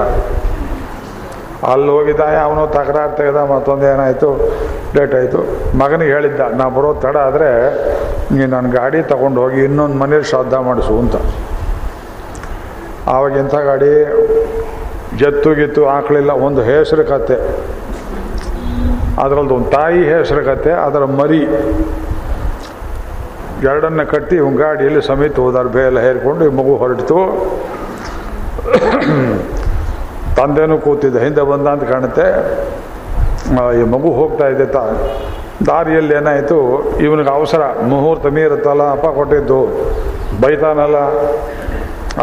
ಅಲ್ಲಿ 1.71 1.89
ಹೋಗಿದ್ದ 1.89 2.19
ಅವನು 2.19 2.67
ತಕರಾರು 2.67 3.17
ತೆಗೆದ 3.17 3.35
ಮತ್ತೊಂದು 3.35 3.85
ಏನಾಯಿತು? 3.85 4.29
ಲೇಟ್ 4.97 5.13
ಆಯಿತು. 5.19 5.39
ಮಗನಿಗೆ 5.81 6.11
ಹೇಳಿದ್ದ, 6.15 6.41
ನಾ 6.59 6.65
ಬರೋ 6.75 6.89
ತಡ 7.05 7.15
ಆದರೆ 7.29 7.49
ನೀನು 8.35 8.49
ನನ್ನ 8.55 8.67
ಗಾಡಿ 8.79 8.99
ತಗೊಂಡು 9.11 9.39
ಹೋಗಿ 9.43 9.59
ಇನ್ನೊಂದು 9.67 9.97
ಮನೇಲಿ 10.03 10.27
ಶ್ರಾದ್ದ 10.31 10.59
ಮಾಡಿಸು 10.67 10.93
ಅಂತ. 11.03 11.15
ಆವಾಗ 13.13 13.33
ಎಂಥ 13.43 13.55
ಗಾಡಿ? 13.69 13.93
ಜತ್ತು 15.21 15.49
ಗಿತ್ತು 15.59 15.81
ಆಕಳಿಲ್ಲ 15.95 16.31
ಒಂದು 16.47 16.61
ಹೆಸರು 16.69 17.03
ಕತೆ 17.13 17.37
ಒಂದು 19.23 19.57
ತಾಯಿ 19.75 20.01
ಹೆಸರು 20.13 20.41
ಕತೆ 20.49 20.71
ಅದರ 20.85 21.03
ಮರಿ. 21.19 21.41
ಎರಡನ್ನ 23.69 24.01
ಕಟ್ಟಿ 24.13 24.35
ಇವ್ 24.41 24.49
ಗಾಡಿಯಲ್ಲಿ 24.61 25.01
ಸಮೇತ 25.09 25.37
ಹೋದಾರ 25.43 25.67
ಬೇಲ 25.75 25.99
ಹೇರ್ಕೊಂಡು 26.07 26.41
ಈ 26.47 26.51
ಮಗು 26.57 26.73
ಹೊರಟಿತು 26.81 27.19
ತಂದೆನೂ 30.37 30.75
ಕೂತಿದ್ದ, 30.85 31.17
ಹಿಂದೆ 31.25 31.43
ಬಂದ 31.51 31.67
ಅಂತ 31.75 31.85
ಕಾಣುತ್ತೆ. 31.91 32.27
ಮಗು 33.93 34.09
ಹೋಗ್ತಾ 34.19 34.47
ಇದೆ 34.47 34.65
ತಾ 34.65 34.83
ದಾರಿಯಲ್ಲಿ 35.67 36.13
ಏನಾಯಿತು? 36.15 36.57
ಇವನಿಗೆ 36.99 37.29
ಅವಸರ. 37.29 37.61
ಮುಹೂರ್ತ 37.91 38.25
ಮೀರುತ್ತಲ್ಲ, 38.25 38.91
ಅಪ್ಪ 38.91 39.07
ಕೊಟ್ಟಿದ್ದು. 39.07 39.59
ಬೈತಾನಲ್ಲ. 40.41 40.97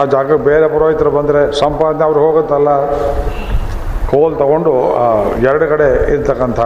ಆ 0.00 0.04
ಜಾಗಕ್ಕೆ 0.04 0.44
ಬೇರೆ 0.44 0.68
ಪುರೋಹಿತರು 0.68 1.10
ಬಂದರೆ 1.10 1.58
ಸಂಪಾದನೆ 1.60 2.04
ಅವ್ರು 2.04 2.20
ಹೋಗುತ್ತಲ್ಲ. 2.20 2.70
ಕೋಲ್ 4.10 4.34
ತಗೊಂಡು 4.36 4.72
ಎರಡು 5.48 5.66
ಕಡೆ 5.68 6.12
ಇರ್ತಕ್ಕಂಥ 6.14 6.60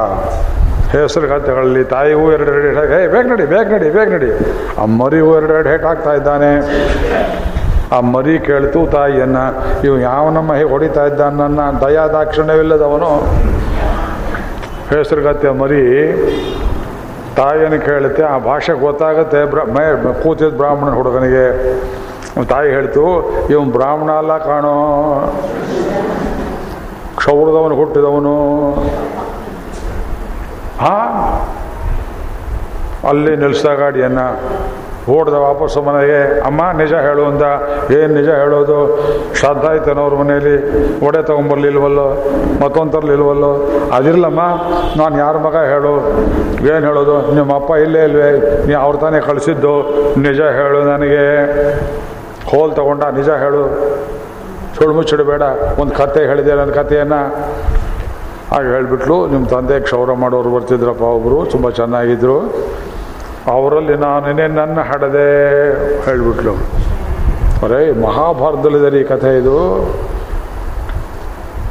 ಹೆಸರು 0.94 1.28
ಕಥೆಗಳಲ್ಲಿ 1.28 1.84
ತಾಯಿಗೂ 1.84 2.32
ಎರಡು 2.32 2.50
ಹೇಟ್ 2.52 2.92
ಹೇ, 2.92 3.06
ಬೇಗ 3.14 3.24
ನಡಿ 3.32 3.46
ಬೇಗ 3.46 3.66
ನಡಿ 3.74 3.90
ಬೇಗ 3.90 4.08
ನಡಿ. 4.14 4.30
ಆ 4.78 4.84
ಮರಿಗೂ 4.84 5.36
ಎರಡು 5.36 5.68
ಹೇಟ್ 5.68 5.84
ಹಾಕ್ತಾ 5.84 6.12
ಇದ್ದಾನೆ. 6.14 6.50
ಆ 7.96 8.00
ಮರಿ 8.00 8.38
ಕೇಳ್ತು 8.38 8.86
ತಾಯಿಯನ್ನ, 8.86 9.38
ಇವು 9.84 9.98
ಯಾವನಮ್ಮ 9.98 10.54
ಹೇಗೆ 10.54 10.70
ಹೊಡಿತಾ 10.70 11.06
ಇದ್ದಾನ 11.06 11.34
ನನ್ನ 11.42 11.60
ದಯಾ 11.86 12.06
ದಾಕ್ಷಿಣ್ಯವಿಲ್ಲದವನು 12.06 13.10
ಹೆಸರುಗತ್ತೆ 14.90 15.51
ಮರಿ, 15.51 15.83
ತಾಯಿಯನ್ನು 17.37 17.85
ಕೇಳುತ್ತೆ, 17.85 18.22
ಆ 18.22 18.38
ಭಾಷೆ 18.38 18.72
ಗೊತ್ತಾಗುತ್ತೆ, 18.72 19.44
ಬ್ರ, 19.44 19.62
ಮೇ 19.62 20.22
ಕೂತಿದ್ದ 20.22 20.57
ಬ್ರಾಹ್ಮಣ 20.57 20.94
ಹುಡುಗನಿಗೆ. 20.94 21.46
ತಾಯಿ 22.44 22.70
ಹೇಳ್ತು, 22.70 23.31
ಇವನು 23.51 23.70
ಬ್ರಾಹ್ಮಣ 23.70 24.11
ಅಲ್ಲ 24.12 24.38
ಕಾಣೋ. 24.38 24.75
ಕ್ಷೌರದವನು 27.16 27.75
ಹುಟ್ಟಿದವನು. 27.75 28.35
ಹಾ 30.81 30.96
ಅಲ್ಲಿ 33.09 33.37
ನಿಲ್ಲಿಸಿದ 33.37 33.66
ಗಾಡಿಯನ್ನ. 33.66 34.18
ಓಡ್ದ 35.10 35.34
ವಾಪಸ್ಸು 35.34 35.82
ಮನೆಗೆ, 35.82 36.40
ಅಮ್ಮ, 36.40 36.72
ನಿಜ 36.78 36.92
ಹೇಳು 36.94 37.24
ಅಂತ. 37.24 37.42
ಏನು 37.92 38.14
ನಿಜ 38.14 38.28
ಹೇಳೋದು? 38.28 38.78
ಶ್ರದ್ಧಾ 39.34 39.74
ಐತೇನೋ 39.74 40.02
ಅವ್ರ 40.02 40.14
ಮನೆಯಲ್ಲಿ. 40.14 40.56
ಒಡೆ 41.06 41.22
ತೊಗೊಂಬರ್ಲಿಲ್ವಲ್ಲೋ? 41.22 42.24
ಮತ್ತೊಂದು 42.64 42.92
ತರಲಿಲ್ವಲ್ಲೋ? 42.92 43.70
ಅದಿಲ್ಲಮ್ಮ 43.92 44.40
ನಾನು 44.96 45.18
ಯಾರ 45.18 45.36
ಮಗ 45.36 45.56
ಹೇಳು? 45.56 45.94
ಏನು 46.62 46.86
ಹೇಳೋದು? 46.86 47.34
ನಿಮ್ಮ 47.34 47.54
ಅಪ್ಪ 47.54 47.70
ಇಲ್ಲೇ 47.70 48.04
ಇಲ್ವೇ? 48.04 48.32
ನೀ 48.66 48.74
ಅವ್ರ 48.74 48.96
ತಾನೇ 48.96 49.20
ಕಳಿಸಿದ್ದು. 49.20 49.74
ನಿಜ 50.18 50.40
ಹೇಳು 50.40 50.84
ನನಗೆ. 50.84 51.42
ಹೋಲ್ 52.46 52.72
ತಗೊಂಡ, 52.72 53.04
ನಿಜ 53.04 53.28
ಹೇಳು. 53.28 53.62
ಸುಳ್ಳು 54.76 54.94
ಮುಚ್ಚಿಡಬೇಡ. 54.94 55.42
ಒಂದು 55.78 55.94
ಕತೆ 55.94 56.26
ಹೇಳಿದೆ 56.26 56.54
ನನ್ನ 56.54 56.72
ಕಥೆಯನ್ನು 56.72 57.20
ಆಗ 58.52 58.64
ಹೇಳಿಬಿಟ್ಲು. 58.66 59.26
ನಿಮ್ಮ 59.26 59.46
ತಂದೆ 59.46 59.80
ಕ್ಷೌರ 59.80 60.12
ಮಾಡೋರು 60.12 60.50
ಬರ್ತಿದ್ರಪ್ಪ 60.50 61.02
ಒಬ್ಬರು 61.02 61.50
ತುಂಬ 61.50 61.70
ಚೆನ್ನಾಗಿದ್ದರು 61.70 62.66
ಅವರಲ್ಲಿ 63.46 63.96
ನಾನೇನೇ 63.96 64.46
ನನ್ನ 64.46 64.78
ಹಡದೆ 64.80 65.28
ಹೇಳಿಬಿಟ್ಲು. 66.04 66.54
ಅರೇ 67.64 67.92
ಮಹಾಭಾರತದಲ್ಲಿದ್ದಾರೆ 67.92 68.98
ಈ 69.00 69.04
ಕಥೆ 69.04 69.38
ಇದು. 69.38 69.59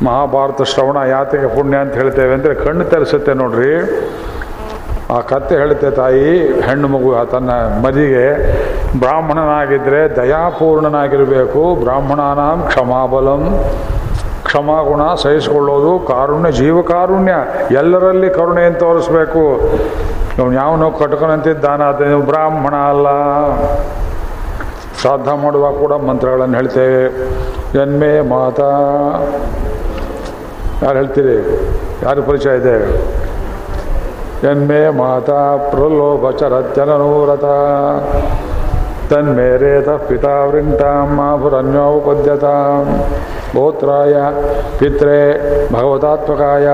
ಮಹಾಭಾರತ 0.06 0.62
ಶ್ರವಣ 0.62 0.98
ಯಾತಿಗೆ 1.10 1.48
ಪುಣ್ಯ 1.56 1.78
ಅಂತ 1.78 1.94
ಹೇಳ್ತೇವೆ 1.94 2.34
ಅಂದರೆ 2.34 2.56
ಕಣ್ಣು 2.56 2.86
ತರಿಸುತ್ತೆ 2.86 3.34
ನೋಡ್ರಿ. 3.34 3.74
ಆ 5.14 5.20
ಕತ್ತೆ 5.20 5.56
ಹೇಳುತ್ತೆ 5.56 5.90
ತಾಯಿ, 5.92 6.30
ಹೆಣ್ಣು 6.62 6.88
ಮಗು 6.88 7.26
ತನ್ನ 7.32 7.50
ಮದಿಗೆ 7.86 8.26
ಬ್ರಾಹ್ಮಣನಾಗಿದ್ದರೆ 9.00 10.16
ದಯಾಪೂರ್ಣನಾಗಿರಬೇಕು. 10.16 11.76
ಬ್ರಾಹ್ಮಣಾನಾಂ 11.76 12.64
ಕ್ಷಮಾಬಲಂ. 12.68 13.44
ಕ್ಷಮಾಗುಣ 14.46 15.14
ಸಹಿಸಿಕೊಳ್ಳೋದು 15.16 16.00
ಕಾರುಣ್ಯ, 16.08 16.52
ಜೀವಕಾರುಣ್ಯ. 16.52 17.34
ಎಲ್ಲರಲ್ಲಿ 17.72 18.30
ಕರುಣೆಯನ್ನು 18.30 18.80
ತೋರಿಸ್ಬೇಕು. 18.80 19.44
ಅವನು 20.40 20.54
ಯಾವನೋ 20.54 20.92
ಕಟ್ಕೊಂಡಂತಿದ್ದಾನ 20.92 21.84
ಅದ 21.84 22.16
ಬ್ರಾಹ್ಮಣ 22.26 22.76
ಅಲ್ಲ. 22.76 23.08
ಶ್ರಾದ್ದ 25.02 25.28
ಮಾಡುವಾಗ 25.28 25.74
ಕೂಡ 25.74 25.94
ಮಂತ್ರಗಳನ್ನು 25.94 26.58
ಹೇಳ್ತೇವೆ. 26.58 27.32
ಜನ್ಮೇ 27.74 28.22
ಮಾತಾ. 28.22 28.70
ಯಾರು 30.84 30.98
ಹೇಳ್ತೀರಿ? 30.98 31.68
ಯಾರು 32.04 32.24
ಪರಿಚಯ 32.24 32.50
ಇದೆ? 32.50 32.98
ಜನ್ಮೇ 34.42 34.90
ಮಾತಾ 34.90 35.58
ಪ್ರಲೋಭ 35.72 36.32
ಚರತ್ಯನೂರತ 36.32 37.46
ತನ್ಮೇರೇತ 39.14 39.90
ಪಿತಾ 39.90 40.46
ವೃಂಟಾಂ 40.46 41.16
ಮಾಭುರನ್ಯೋಪದ್ಯತಾಂ 41.16 43.04
ಗೋತ್ರಾಯ 43.56 44.14
ಪಿತ್ರೆ 44.80 45.34
ಭಗವತಾತ್ಮಕಾಯ 45.74 46.68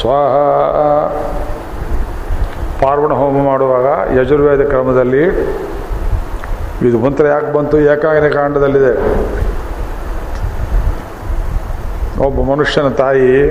ಸ್ವಾಹ. 0.00 0.34
ಪಾರ್ವಣ 2.82 3.12
ಹೋಮ 3.12 3.44
ಮಾಡುವಾಗ 3.44 4.18
ಯಜುರ್ವೇದ 4.18 4.60
ಕ್ರಮದಲ್ಲಿ 4.60 5.22
ಇದು 6.88 6.98
ಮಂತ್ರ 6.98 7.26
ಯಾಕೆ 7.26 7.52
ಬಂತು? 7.52 7.80
ಏಕಾಗ್ರ 7.80 8.28
ಕಾಂಡದಲ್ಲಿದೆ. 8.28 8.92
ಒಬ್ಬ 12.26 12.52
ಮನುಷ್ಯನ 12.52 12.88
ತಾಯಿ 12.88 13.48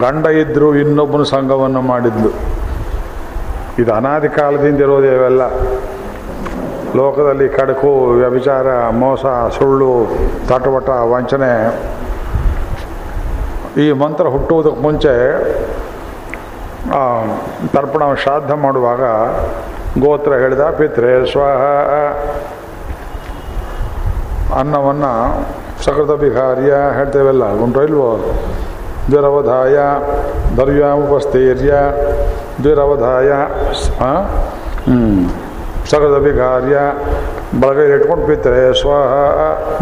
ಗಂಡ 0.00 0.26
ಇದ್ದರೂ 0.26 0.74
ಇನ್ನೊಬ್ಬನ 0.74 1.22
ಸಂಘವನ್ನು 1.22 1.80
ಮಾಡಿದ್ಲು. 1.82 2.30
ಇದು 3.78 3.94
ಅನಾದಿ 3.94 4.28
ಕಾಲದಿಂದ 4.28 4.80
ಇರೋದೇ 4.80 5.08
ಇವೆಲ್ಲ. 5.08 5.42
ಲೋಕದಲ್ಲಿ 6.96 7.48
ಕಡಕು, 7.48 8.10
ವ್ಯಭಿಚಾರ, 8.10 8.88
ಮೋಸ, 8.88 9.26
ಸುಳ್ಳು, 9.58 10.06
ತಾಟವಟ, 10.48 10.88
ವಂಚನೆ. 10.88 11.52
ಈ 13.86 13.92
ಮಂತ್ರ 13.92 14.26
ಹುಟ್ಟುವುದಕ್ಕೆ 14.26 14.82
ಮುಂಚೆ 14.82 15.14
ತರ್ಪಣ 17.74 18.02
ಶ್ರಾದ್ದ 18.22 18.52
ಮಾಡುವಾಗ 18.64 19.02
ಗೋತ್ರ 20.02 20.32
ಹೇಳಿದ, 20.42 20.64
ಪಿತ್ರೆ, 20.78 21.12
ಸ್ವಾಹ, 21.32 21.62
ಅನ್ನವನ್ನು 24.60 25.12
ಸಕೃತ 25.84 26.12
ಬಿಹಾರ್ಯ 26.22 26.72
ಹೇಳ್ತೇವೆಲ್ಲ, 26.96 27.44
ಉಂಟು 27.64 27.80
ಇಲ್ವೋ? 27.88 28.10
ದ್ವಿರವಧಾಯ 29.10 29.76
ದರ್ವ್ಯಾಮುಪಸ್ಥೈರ್ಯ 30.58 31.72
ದ್ವಿರವಧಾಯ 32.62 33.30
ಸಕೃತ 35.90 36.16
ಬಿಹಾರ್ಯ 36.26 36.76
ಬಳಗೈಲಿ 37.60 37.94
ಇಟ್ಕೊಂಡು 37.98 38.24
ಪಿತ್ರೆ, 38.30 38.60
ಸ್ವಾಹ 38.80 39.12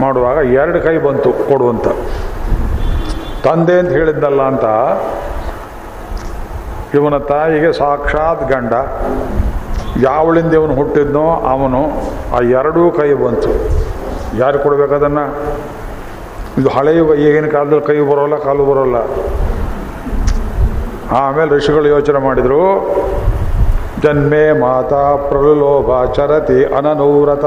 ಮಾಡುವಾಗ 0.02 0.38
ಎರಡು 0.60 0.78
ಕೈ 0.86 0.96
ಬಂತು 1.06 1.30
ಕೊಡುವಂತ. 1.48 1.88
ತಂದೆ 3.46 3.74
ಅಂತ 3.80 3.90
ಹೇಳಿದ್ದಲ್ಲ 3.98 4.42
ಅಂತ 4.52 4.66
ಇವನ 6.94 7.18
ತಾಯಿಗೆ 7.18 7.72
ಸಾಕ್ಷಾತ್ 7.72 8.52
ಗಂಡ. 8.52 8.72
ಯಾವಳಿಂದ 10.02 10.52
ಇವನು 10.52 10.74
ಹುಟ್ಟಿದ್ನೋ 10.74 11.26
ಅವನು 11.52 11.80
ಆ 12.36 12.40
ಎರಡೂ 12.40 12.90
ಕೈ 12.90 13.12
ಬಂತು. 13.12 13.50
ಯಾರು 14.38 14.58
ಕೊಡ್ಬೇಕು 14.58 14.94
ಅದನ್ನು? 14.94 15.24
ಇದು 16.60 16.68
ಹಳೆಯ 16.68 17.00
ಈಗಿನ 17.28 17.46
ಕಾಲದಲ್ಲಿ 17.46 17.84
ಕೈ 17.84 17.98
ಬರೋಲ್ಲ, 18.00 18.36
ಕಾಲು 18.36 18.64
ಬರೋಲ್ಲ. 18.64 18.96
ಆಮೇಲೆ 21.12 21.50
ಋಷಿಗಳು 21.50 21.88
ಯೋಚನೆ 21.88 22.18
ಮಾಡಿದರು, 22.18 22.62
ಜನ್ಮೇ 24.02 24.52
ಮಾತಾ 24.52 25.16
ಪ್ರಲೋಭ 25.16 26.12
ಚರತಿ 26.12 26.64
ಅನನೂರತ 26.64 27.44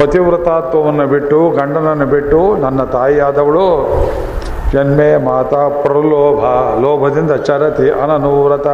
ಪತಿವ್ರತಾತ್ವವನ್ನು 0.00 1.06
ಬಿಟ್ಟು, 1.06 1.50
ಗಂಡನನ್ನು 1.50 2.06
ಬಿಟ್ಟು, 2.06 2.56
ನನ್ನ 2.56 2.82
ತಾಯಿಯಾದವಳು 2.84 3.66
ಜನ್ಮೇ 4.72 5.16
ಮಾತಾ 5.16 5.68
ಪ್ರಲೋಭ, 5.68 6.42
ಲೋಭದಿಂದ 6.82 7.32
ಚರತಿ 7.32 7.90
ಅನನೂರತ 7.90 8.68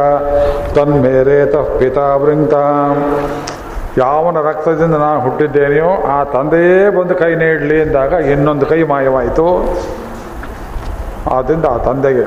ತನ್ಮೇರೇತ 0.75 1.55
ಪಿತಾ 1.79 2.15
ವೃಂತ 2.15 2.53
ಯಾವನ 3.97 4.37
ರಕ್ತದಿಂದ 4.47 4.95
ನಾನು 4.95 5.19
ಹುಟ್ಟಿದ್ದೇನೆಯೋ, 5.21 5.89
ಆ 6.15 6.17
ತಂದೆಯೇ 6.23 6.89
ಬಂದು 6.97 7.15
ಕೈ 7.15 7.35
ನೀಡಲಿ 7.35 7.77
ಎಂದಾಗ 7.81 8.13
ಇನ್ನೊಂದು 8.33 8.65
ಕೈ 8.65 8.83
ಮಾಯವಾಯಿತು. 8.83 9.47
ಆದ್ದರಿಂದ 11.35 11.65
ಆ 11.65 11.77
ತಂದೆಗೆ 11.77 12.25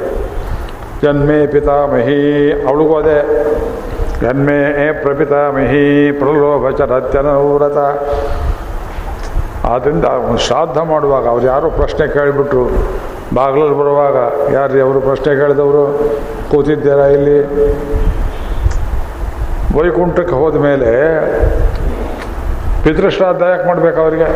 ಜನ್ಮೇ 1.02 1.46
ಪಿತಾಮಹಿ, 1.46 2.18
ಅವಳಿಗೂ 2.68 2.94
ಅದೇ. 2.96 3.18
ಜನ್ಮೇ 4.22 4.58
ಪ್ರಪಿತಾಮಹಿ, 5.02 6.12
ಪ್ರಲೋಭ 6.18 6.70
ಚರತ್ಯನೂರತ 6.70 7.78
ಆದ್ದರಿಂದ 9.72 10.04
ಶ್ರಾದ್ದ 10.46 10.78
ಮಾಡುವಾಗ 10.78 11.24
ಅವ್ರು 11.28 11.46
ಯಾರೋ 11.46 11.70
ಪ್ರಶ್ನೆ 11.70 12.06
ಕೇಳಿಬಿಟ್ರು 12.08 12.64
ಬಾಗಿಲಲ್ಲಿ 13.36 13.76
ಬರುವಾಗ 13.78 14.16
ಯಾರು 14.54 14.80
ಅವರು 14.86 15.00
ಪ್ರಶ್ನೆ 15.00 15.32
ಕೇಳಿದವರು? 15.40 15.82
ಕೂತಿದ್ದೀರಾ 16.50 17.06
ಇಲ್ಲಿ? 17.16 17.38
ವೈಕುಂಠಕ್ಕೆ 19.76 20.34
ಹೋದ 20.34 20.56
ಮೇಲೆ 20.68 20.90
ಪಿತೃಶ್ರಾದ್ದ 22.84 23.42
ಯಾಕೆ 23.50 23.66
ಮಾಡ್ಬೇಕು 23.68 23.98
ಅವರಿಗೆ? 24.00 24.28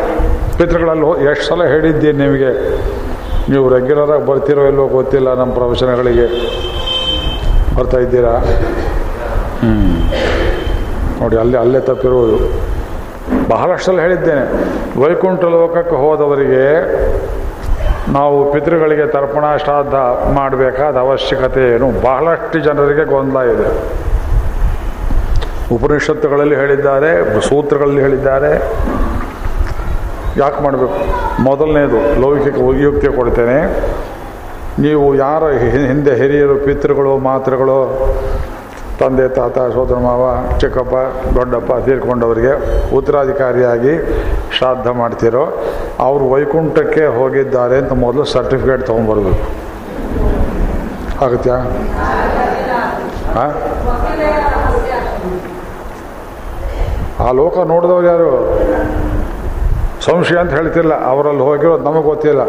ಪಿತೃಗಳಲ್ಲಿ 0.57 1.07
ಎಷ್ಟು 1.31 1.45
ಸಲ 1.47 1.63
ಹೇಳಿದ್ದೀನಿ 1.73 2.17
ನಿಮಗೆ? 2.25 2.51
ನೀವು 3.51 3.65
ರೆಗ್ಯುಲರಾಗಿ 3.75 4.25
ಬರ್ತಿರೋ 4.29 4.63
ಇಲ್ವೋ 4.67 4.85
ಗೊತ್ತಿಲ್ಲ 4.87 5.33
ನಮ್ಮ 5.39 5.51
ಪ್ರವಚನಗಳಿಗೆ. 5.53 6.27
ಬರ್ತಾ 7.77 7.97
ಇದ್ದೀರಾ? 7.97 8.33
ಹ್ಞೂ 9.63 9.73
ನೋಡಿ, 11.19 11.35
ಅಲ್ಲೇ 11.43 11.57
ಅಲ್ಲೇ 11.57 11.79
ತಪ್ಪಿರುವುದು 11.79 12.37
ಬಹಳಷ್ಟು 13.49 13.85
ಸಲ 13.85 13.99
ಹೇಳಿದ್ದೇನೆ. 13.99 14.43
ವೈಕುಂಠ 15.01 15.43
ಲೋಕಕ್ಕೆ 15.55 15.95
ಹೋದವರಿಗೆ 15.95 16.63
ನಾವು 18.09 18.51
ಪಿತೃಗಳಿಗೆ 18.51 19.07
ತರ್ಪಣ 19.07 19.55
ಶ್ರಾದ್ದ 19.55 19.93
ಮಾಡಬೇಕಾದ 20.33 20.97
ಅವಶ್ಯಕತೆ 20.97 21.75
ಏನು? 21.75 21.91
ಬಹಳಷ್ಟು 22.01 22.59
ಜನರಿಗೆ 22.59 23.05
ಗೊಂದಲ 23.05 23.39
ಇದೆ. 23.39 23.67
ಉಪನಿಷತ್ತುಗಳಲ್ಲಿ 25.75 26.55
ಹೇಳಿದ್ದಾರೆ, 26.55 27.39
ಸೂತ್ರಗಳಲ್ಲಿ 27.49 28.01
ಹೇಳಿದ್ದಾರೆ. 28.01 28.51
ಯಾಕೆ 30.37 30.63
ಮಾಡಬೇಕು? 30.63 30.97
ಮೊದಲನೇದು, 31.43 32.21
ಲೌಕಿಕ 32.21 32.55
ಯುಕ್ತಿ 32.81 33.07
ಕೊಡ್ತೇನೆ. 33.07 33.59
ನೀವು 34.81 35.15
ಯಾರ 35.15 35.43
ಹಿಂದೆ 35.47 36.15
ಹಿರಿಯರು, 36.15 36.55
ಪಿತೃಗಳು, 36.55 37.17
ಮಾತೃಗಳು 37.17 37.79
ತಂದೆ, 38.99 39.27
ತಾತ, 39.27 39.57
ಸೋದರ 39.73 39.95
ಮಾವ, 39.95 40.23
ಚಿಕ್ಕಪ್ಪ, 40.59 40.95
ದೊಡ್ಡಪ್ಪ 41.35 41.73
ತೀರ್ಕೊಂಡವರಿಗೆ 41.85 42.53
ಉತ್ತರಾಧಿಕಾರಿಯಾಗಿ 42.95 43.93
ಶ್ರಾದ್ದ 44.57 44.87
ಮಾಡ್ತಿರೋ, 44.87 45.45
ಅವರು 45.99 46.29
ವೈಕುಂಠಕ್ಕೆ 46.29 47.05
ಹೋಗಿದ್ದಾರೆ 47.05 47.77
ಅಂತ 47.77 47.93
ಮೊದಲು 47.93 48.23
ಸರ್ಟಿಫಿಕೇಟ್ 48.23 48.85
ತೊಗೊಂಬರ್ಬೇಕು 48.85 49.45
ಆಗತ್ಯಾ 51.25 51.57
ಹಾಂ 53.35 53.51
ಆ 57.25 57.31
ಲೋಕ 57.31 57.57
ನೋಡಿದವ್ರು 57.59 58.07
ಯಾರು? 58.07 58.31
ಸಂಶಯ 60.01 60.37
ಅಂತ 60.37 60.51
ಹೇಳ್ತಿಲ್ಲ. 60.51 60.93
ಅವರಲ್ಲಿ 61.05 61.41
ಹೋಗಿರೋದು 61.41 61.83
ನಮಗೆ 61.83 62.03
ಗೊತ್ತಿಲ್ಲ. 62.03 62.41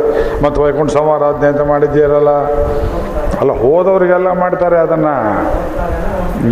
ಮತ್ತು 0.44 0.62
ವೈಕುಂಠ 0.62 0.90
ಸಮಾರಾಧನೆ 0.90 1.48
ಅಂತ 1.48 1.60
ಮಾಡಿದ್ದೀರಲ್ಲ? 1.60 2.30
ಅಲ್ಲ, 3.40 3.52
ಹೋದವರಿಗೆಲ್ಲ 3.52 4.32
ಮಾಡ್ತಾರೆ 4.32 4.76
ಅದನ್ನು. 4.76 5.14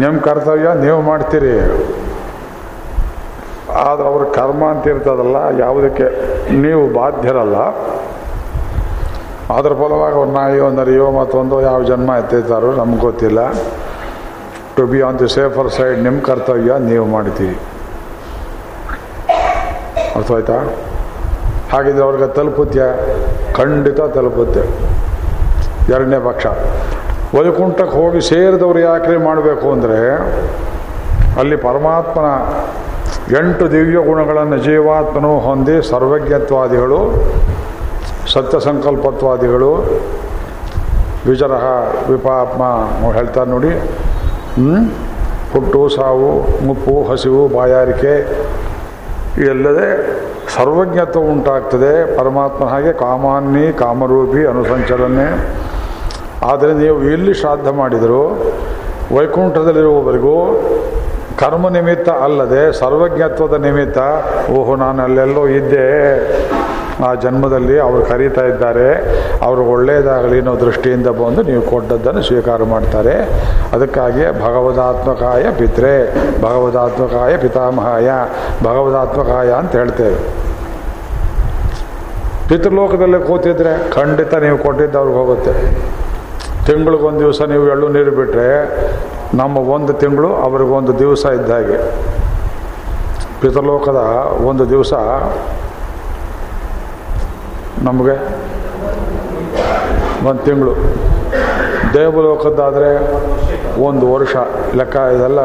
ನಿಮ್ಮ 0.03 0.17
ಕರ್ತವ್ಯ 0.21 0.69
ನೀವು 0.85 1.01
ಮಾಡ್ತೀರಿ. 1.11 1.55
ಆದ್ರೆ 3.85 4.07
ಅವ್ರ 4.09 4.25
ಕರ್ಮ 4.39 4.63
ಅಂತ 4.73 4.87
ಇರ್ತದಲ್ಲ, 4.87 5.37
ಯಾವುದಕ್ಕೆ? 5.59 6.07
ನೀವು 6.65 6.83
ಬಾಧ್ಯರಲ್ಲ. 6.99 7.59
ಅದ್ರ 9.57 9.73
ಫಲವಾಗಿ 9.81 10.17
ಒಂದು 10.17 10.35
ನಾಯಿಯೋ, 10.39 10.71
ನರಿಯೋ 10.71 11.11
ಮತ್ತೊಂದು 11.11 11.57
ಯಾವ 11.61 11.83
ಜನ್ಮ 11.83 12.11
ಎತ್ತಿರ್ತಾರೋ 12.19 12.71
ನಮ್ಗೆ 12.81 13.01
ಗೊತ್ತಿಲ್ಲ. 13.01 13.41
To 14.77 14.87
be 14.93 15.01
on 15.09 15.19
the 15.19 15.29
safer 15.35 15.71
side 15.71 15.99
ನಿಮ್ಮ 16.07 16.21
ಕರ್ತವ್ಯ 16.21 16.73
ನೀವು 16.91 17.05
ಮಾಡ್ತೀರಿ. 17.07 17.57
ಅರ್ಥ 20.17 20.33
ಆಯ್ತಾ 20.33 20.59
ಹಾಗಿದ್ರೆ 21.73 22.05
ಅವ್ರಿಗೆ 22.05 22.27
ತಲುಪುತ್ತೆ 22.35 22.87
ಖಂಡಿತ 23.55 24.01
ತಲುಪುತ್ತೆ. 24.17 24.63
ಎರಡನೇ 25.93 26.19
ಪಕ್ಷ. 26.31 26.47
ವೈಕುಂಠಕ್ಕೆ 27.35 27.97
ಹೋಗಿ 27.97 28.21
ಸೇರಿದವರು 28.29 28.79
ಯಾಕೆ 28.79 29.17
ಮಾಡಬೇಕು 29.25 29.73
ಅಂದರೆ 29.73 30.01
ಅಲ್ಲಿ 31.41 31.57
ಪರಮಾತ್ಮನ 31.57 32.29
ಎಂಟು 33.39 33.65
ದಿವ್ಯ 33.73 33.99
ಗುಣಗಳನ್ನು 34.09 34.59
ಜೀವಾತ್ಮನು 34.59 35.33
ಹೊಂದಿ 35.39 35.77
ಸರ್ವಜ್ಞತ್ವಾದಿಗಳು 35.91 36.99
ಸತ್ಯ 38.33 38.61
ಸಂಕಲ್ಪತ್ವಾದಿಗಳು 38.61 39.71
ವಿಜರಹ 41.27 41.65
ವಿಪಾತ್ಮ 42.11 42.63
ಹೇಳ್ತಾರೆ 43.13 43.51
ನೋಡಿ? 43.51 43.73
ಹುಟ್ಟು, 45.53 45.89
ಸಾವು, 45.89 46.31
ಮುಪ್ಪು, 46.67 46.95
ಹಸಿವು, 47.11 47.43
ಬಾಯಾರಿಕೆ 47.49 48.15
ಇದೆಲ್ಲದೆ 49.43 49.89
ಸರ್ವಜ್ಞತ್ವ 50.55 51.21
ಉಂಟಾಗ್ತದೆ. 51.21 51.93
ಪರಮಾತ್ಮನ 52.19 52.69
ಹಾಗೆ 52.69 52.93
ಕಾಮಾನ್ನಿ, 52.93 53.73
ಕಾಮರೂಪಿ, 53.73 54.43
ಅನುಸಂಚಲನೆ. 54.47 55.29
ಆದರೆ 56.45 56.73
ನೀವು 56.73 57.03
ಎಲ್ಲಿ 57.03 57.35
ಶ್ರಾದ್ದ 57.35 57.69
ಮಾಡಿದರೂ, 57.69 58.53
ವೈಕುಂಠದಲ್ಲಿರುವವರೆಗೂ 59.17 60.37
ಕರ್ಮ 61.39 61.69
ನಿಮಿತ್ತ 61.69 62.09
ಅಲ್ಲದೆ 62.09 62.73
ಸರ್ವಜ್ಞತ್ವದ 62.73 63.55
ನಿಮಿತ್ತ, 63.61 63.99
ಓಹೋ, 64.51 64.77
ನಾನು 64.77 65.03
ಅಲ್ಲೆಲ್ಲೋ 65.03 65.47
ಇದ್ದೆ. 65.47 65.87
ಆ 67.05 67.15
ಜನ್ಮದಲ್ಲಿ 67.15 67.79
ಅವರು 67.79 68.03
ಕರೀತಾ 68.03 68.45
ಇದ್ದಾರೆ. 68.45 68.89
ಅವರು 69.43 69.65
ಒಳ್ಳೆಯದಾಗಲಿ 69.65 70.39
ಅನ್ನೋ 70.39 70.61
ದೃಷ್ಟಿಯಿಂದ 70.61 71.07
ಬಂದು 71.07 71.43
ನೀವು 71.43 71.63
ಕೊಟ್ಟದ್ದನ್ನು 71.63 72.23
ಸ್ವೀಕಾರ 72.23 72.63
ಮಾಡ್ತಾರೆ. 72.63 73.15
ಅದಕ್ಕಾಗಿಯೇ 73.73 74.31
ಭಗವದಾತ್ಮಕಾಯ 74.31 75.43
ಪಿತ್ರೆ 75.59 75.93
ಭಗವದಾತ್ಮಕಾಯ 76.43 77.37
ಪಿತಾಮಹಾಯ, 77.37 78.11
ಭಗವದಾತ್ಮಕಾಯ 78.63 79.51
ಅಂತ 79.51 79.73
ಹೇಳ್ತೇವೆ. 79.73 80.17
ಪಿತೃಲೋಕದಲ್ಲೇ 82.49 83.19
ಕೂತಿದ್ರೆ 83.19 83.91
ಖಂಡಿತ 83.91 84.35
ನೀವು 84.35 84.59
ಕೊಟ್ಟಿದ್ದು 84.59 84.99
ಅವ್ರಿಗೆ 84.99 85.19
ಹೋಗುತ್ತೆ. 85.19 85.55
ತಿಂಗಳಿಗೊಂದು 86.67 87.21
ದಿವಸ 87.21 87.43
ನೀವು 87.43 87.65
ಎಳ್ಳು 87.69 87.89
ನೀರು 87.89 88.11
ಬಿಟ್ಟರೆ 88.11 88.49
ನಮ್ಮ 89.37 89.59
ಒಂದು 89.59 89.93
ತಿಂಗಳು 89.93 90.29
ಅವ್ರಿಗೊಂದು 90.35 90.99
ದಿವಸ 90.99 91.27
ಇದ್ದ 91.27 91.51
ಹಾಗೆ. 91.51 91.79
ಪಿತೃಲೋಕದ 93.41 94.01
ಒಂದು 94.47 94.71
ದಿವಸ 94.71 94.93
ನಮಗೆ 97.83 98.17
ಒಂದು 100.29 100.43
ತಿಂಗಳು. 100.45 100.75
ದೇವಲೋಕದ್ದಾದರೆ 101.95 102.91
ಒಂದು 103.83 104.13
ವರ್ಷ. 104.13 104.37
ಲೆಕ್ಕ 104.75 104.97
ಇದೆಲ್ಲ 104.97 105.41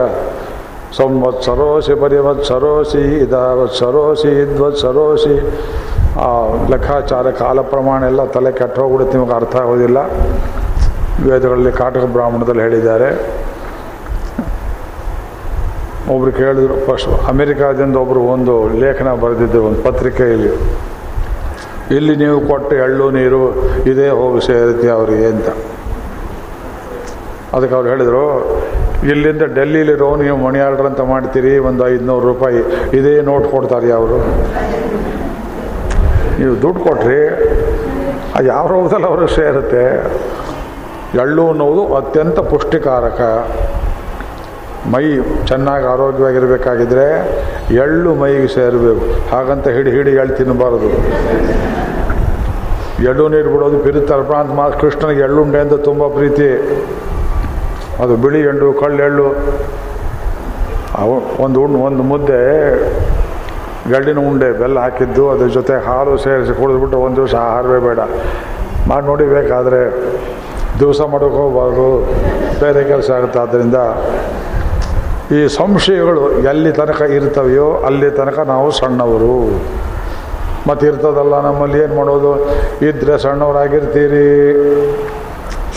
ಸಂವತ್ಸರೋಸಿ 0.97 1.95
ಪರಿವತ್ಸರೋಸಿ 1.95 3.01
ಇದವತ್ಸರೋಸಿ 3.17 4.27
ಇದ್ವತ್ಸರೋಸಿ. 4.41 5.35
ಆ 6.19 6.29
ಲೆಕ್ಕಾಚಾರ 6.69 7.31
ಕಾಲ 7.31 7.61
ಪ್ರಮಾಣ 7.61 8.03
ಎಲ್ಲ 8.03 8.25
ತಲೆ 8.25 8.51
ಕೆಟ್ಟ 8.51 8.79
ಹೋಗ್ಬಿಡುತ್ತೆ 8.79 9.17
ನಿಮಗೆ 9.17 9.35
ಅರ್ಥ 9.35 9.55
ಆಗೋದಿಲ್ಲ. 9.55 9.97
ವೇದಗಳಲ್ಲಿ 11.27 11.71
ಕಾಟಕ 11.79 12.05
ಬ್ರಾಹ್ಮಣದಲ್ಲಿ 12.15 12.63
ಹೇಳಿದ್ದಾರೆ. 12.67 13.09
ಒಬ್ರು 16.13 16.31
ಕೇಳಿದ್ರು, 16.39 16.75
ಫಸ್ಟ್ 16.87 17.09
ಅಮೆರಿಕಾದಿಂದ 17.31 17.95
ಒಬ್ಬರು 18.03 18.21
ಒಂದು 18.35 18.53
ಲೇಖನ 18.83 19.09
ಬರೆದಿದ್ದರು 19.23 19.65
ಒಂದು 19.69 19.81
ಪತ್ರಿಕೆಯಲ್ಲಿ, 19.87 20.51
ಇಲ್ಲಿ 21.97 22.13
ನೀವು 22.23 22.37
ಕೊಟ್ಟು 22.49 22.73
ಎಳ್ಳು 22.85 23.05
ನೀರು 23.17 23.41
ಇದೇ 23.91 24.07
ಹೋಗಿ 24.19 24.39
ಸೇರುತ್ತೆ 24.47 24.87
ಅವರಿಗೆ 24.95 25.27
ಅಂತ. 25.33 25.49
ಅದಕ್ಕೆ 27.55 27.75
ಅವ್ರು 27.77 27.87
ಹೇಳಿದರು, 27.91 28.25
ಇಲ್ಲಿಂದ 29.11 29.43
ಡೆಲ್ಲಿಲಿರೋ 29.57 30.09
ನೀವು 30.23 30.37
ಮಣಿ 30.45 30.59
ಆರ್ಡ್ರ್ 30.67 30.87
ಅಂತ 30.89 31.01
ಮಾಡ್ತೀರಿ, 31.11 31.53
ಒಂದು 31.69 31.81
ಐದುನೂರು 31.91 32.25
ರೂಪಾಯಿ, 32.31 32.61
ಇದೇ 32.99 33.13
ನೋಟ್ 33.29 33.47
ಕೊಡ್ತಾರೆ 33.53 33.91
ಅವರು. 33.99 34.17
ನೀವು 36.39 36.53
ದುಡ್ಡು 36.65 36.81
ಕೊಟ್ರಿ 36.87 37.21
ಯಾವ 38.51 38.63
ರೋಗದಲ್ಲಿ 38.73 39.07
ಅವರು 39.11 39.25
ಸೇರುತ್ತೆ. 39.39 39.85
ಎಳ್ಳು 41.17 41.49
ಅನ್ನೋದು 41.49 41.95
ಅತ್ಯಂತ 41.95 42.39
ಪುಷ್ಟಿಕಾರಕ. 42.39 43.21
ಮೈ 44.91 45.19
ಚೆನ್ನಾಗಿ 45.47 45.85
ಆರೋಗ್ಯವಾಗಿರಬೇಕಾಗಿದ್ರೆ 45.85 47.07
ಎಳ್ಳು 47.75 48.15
ಮೈಗೆ 48.15 48.47
ಸೇರಬೇಕು. 48.47 49.29
ಹಾಗಂತ 49.29 49.67
ಹಿಡಿ 49.67 49.91
ಹಿಡಿ 49.91 50.11
ಎಳ್ಳು 50.11 50.35
ತಿನ್ನಬಾರದು. 50.35 50.89
ಎಳ್ಳು 53.03 53.29
ನೀರು 53.29 53.49
ಬಿಡೋದು 53.49 53.79
ಪಿರುತ್ತರ್ಪಣ 53.79 54.35
ಅಂತ 54.35 54.51
ಮಾತು 54.51 54.79
ಕೃಷ್ಣನಿಗೆ 54.79 55.21
ಎಳ್ಳುಂಡೆ 55.21 55.59
ಅಂತ 55.59 55.73
ತುಂಬ 55.73 56.07
ಪ್ರೀತಿ. 56.07 56.49
ಅದು 58.03 58.15
ಬಿಳಿ 58.15 58.39
ಎಳ್ಳು, 58.39 58.73
ಕಳ್ಳೆಳ್ಳು. 58.73 59.27
ಅವು 60.95 61.41
ಒಂದು 61.43 61.61
ಉಣ್ಣು 61.61 61.79
ಒಂದು 61.79 62.03
ಮುದ್ದೆ, 62.03 62.69
ಎಳ್ಳಿನ 63.95 64.17
ಉಂಡೆ, 64.17 64.51
ಬೆಲ್ಲ 64.51 64.79
ಹಾಕಿದ್ದು, 64.79 65.29
ಅದ್ರ 65.29 65.47
ಜೊತೆ 65.47 65.73
ಹಾಲು 65.73 66.17
ಸೇರಿಸಿ 66.17 66.53
ಕುಡಿದ್ಬಿಟ್ಟು 66.53 66.97
ಒಂದು 66.97 67.15
ದಿವಸ 67.15 67.35
ಆಹಾರವೇ 67.35 67.79
ಬೇಡ. 67.79 67.99
ಮಾಡಿ 68.87 69.05
ನೋಡಿ 69.05 69.25
ಬೇಕಾದರೆ. 69.25 69.83
ದಿವಸ 70.79 71.01
ಮಾಡೋಕೆ 71.01 71.35
ಹೋಗ್ಬಾರ್ದು 71.35 71.87
ಬೇರೆ 72.59 72.83
ಕೆಲಸ 72.83 73.09
ಆಗುತ್ತೆ. 73.11 73.39
ಆದ್ದರಿಂದ 73.39 73.75
ಈ 75.37 75.47
ಸಂಶಯಗಳು 75.47 76.23
ಎಲ್ಲಿ 76.31 76.71
ತನಕ 76.71 77.01
ಇರ್ತವೆಯೋ 77.01 77.67
ಅಲ್ಲಿ 77.87 78.11
ತನಕ 78.11 78.39
ನಾವು 78.39 78.71
ಸಣ್ಣವರು. 78.71 79.35
ಮತ್ತು 80.69 80.87
ಇರ್ತದಲ್ಲ 80.87 81.35
ನಮ್ಮಲ್ಲಿ 81.41 81.79
ಏನು 81.83 81.95
ಮಾಡೋದು? 81.95 82.31
ಇದ್ದರೆ 82.85 83.17
ಸಣ್ಣವರಾಗಿರ್ತೀರಿ. 83.17 84.27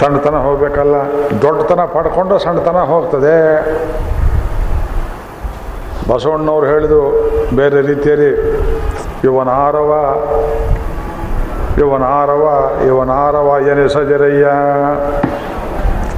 ಸಣ್ಣತನ 0.00 0.36
ಹೋಗಬೇಕಲ್ಲ. 0.36 0.96
ದೊಡ್ಡತನ 1.42 1.80
ಪಡ್ಕೊಂಡು 1.84 2.38
ಸಣ್ಣತನ 2.38 2.78
ಹೋಗ್ತದೆ. 2.92 3.36
ಬಸವಣ್ಣವ್ರು 6.08 6.66
ಹೇಳಿದರು, 6.66 7.04
ಬೇರೆ 7.56 7.80
ರೀತಿಯಲ್ಲಿ, 7.82 8.30
ಇವನಾರವ 9.24 9.90
ಇವನಾರವ 11.78 12.70
ಇವನಾರವ 12.86 13.56
ಎನಿಸದಿರಯ್ಯ 13.68 14.46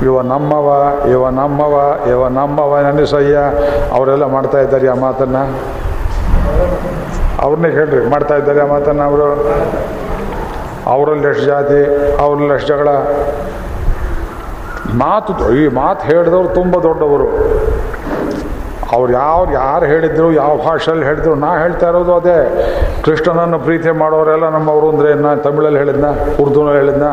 ಇವ 0.04 0.20
ನಮ್ಮವ 0.20 0.68
ಇವ 1.10 1.28
ನಮ್ಮವ 1.28 1.74
ಇವ 2.10 2.28
ನಮ್ಮವ 2.28 2.78
ನೆನಸಯ್ಯ 2.78 3.36
ಅವರೆಲ್ಲ 3.92 4.24
ಮಾಡ್ತಾ 4.24 4.58
ಇದ್ದಾರೆ 4.60 4.88
ಆ 4.88 4.94
ಮಾತನ್ನು. 4.94 5.44
ಅವ್ರನ್ನೇ 7.42 7.70
ಹೇಳ್ರಿ, 7.70 8.10
ಮಾಡ್ತಾ 8.10 8.36
ಇದ್ದಾರೆ 8.36 8.60
ಆ 8.60 8.66
ಮಾತನ್ನು 8.66 9.02
ಅವರು. 9.02 9.34
ಅವರಲ್ಲಿ 10.86 11.28
ಎಷ್ಟು 11.28 11.44
ಜಾತಿ, 11.44 11.80
ಅವ್ರಲ್ಲಿ 12.16 12.54
ಎಷ್ಟು 12.54 12.68
ಜಗಳ. 12.68 12.88
ಮಾತು, 14.94 15.54
ಈ 15.54 15.68
ಮಾತು 15.68 16.06
ಹೇಳಿದವರು 16.06 16.48
ತುಂಬ 16.48 16.76
ದೊಡ್ಡವರು. 16.78 17.53
ಅವ್ರು 18.94 19.10
ಯಾವ 19.22 19.38
ಯಾರು 19.52 19.84
ಹೇಳಿದ್ರು, 19.92 20.26
ಯಾವ 20.40 20.52
ಭಾಷೆಯಲ್ಲಿ 20.66 21.06
ಹೇಳಿದ್ರು, 21.08 21.34
ನಾ 21.44 21.50
ಹೇಳ್ತಾ 21.62 21.86
ಇರೋದು 21.92 22.12
ಅದೇ. 22.20 22.38
ಕೃಷ್ಣನನ್ನು 23.06 23.58
ಪ್ರೀತಿ 23.66 23.90
ಮಾಡೋರೆಲ್ಲ 24.02 24.46
ನಮ್ಮವರು 24.56 24.86
ಅಂದರೆ 24.92 25.10
ನಾನು 25.26 25.40
ತಮಿಳಲ್ಲಿ 25.46 25.78
ಹೇಳಿದ್ನ, 25.82 26.08
ಉರ್ದುನಲ್ಲಿ 26.44 26.78
ಹೇಳಿದ್ನ, 26.82 27.06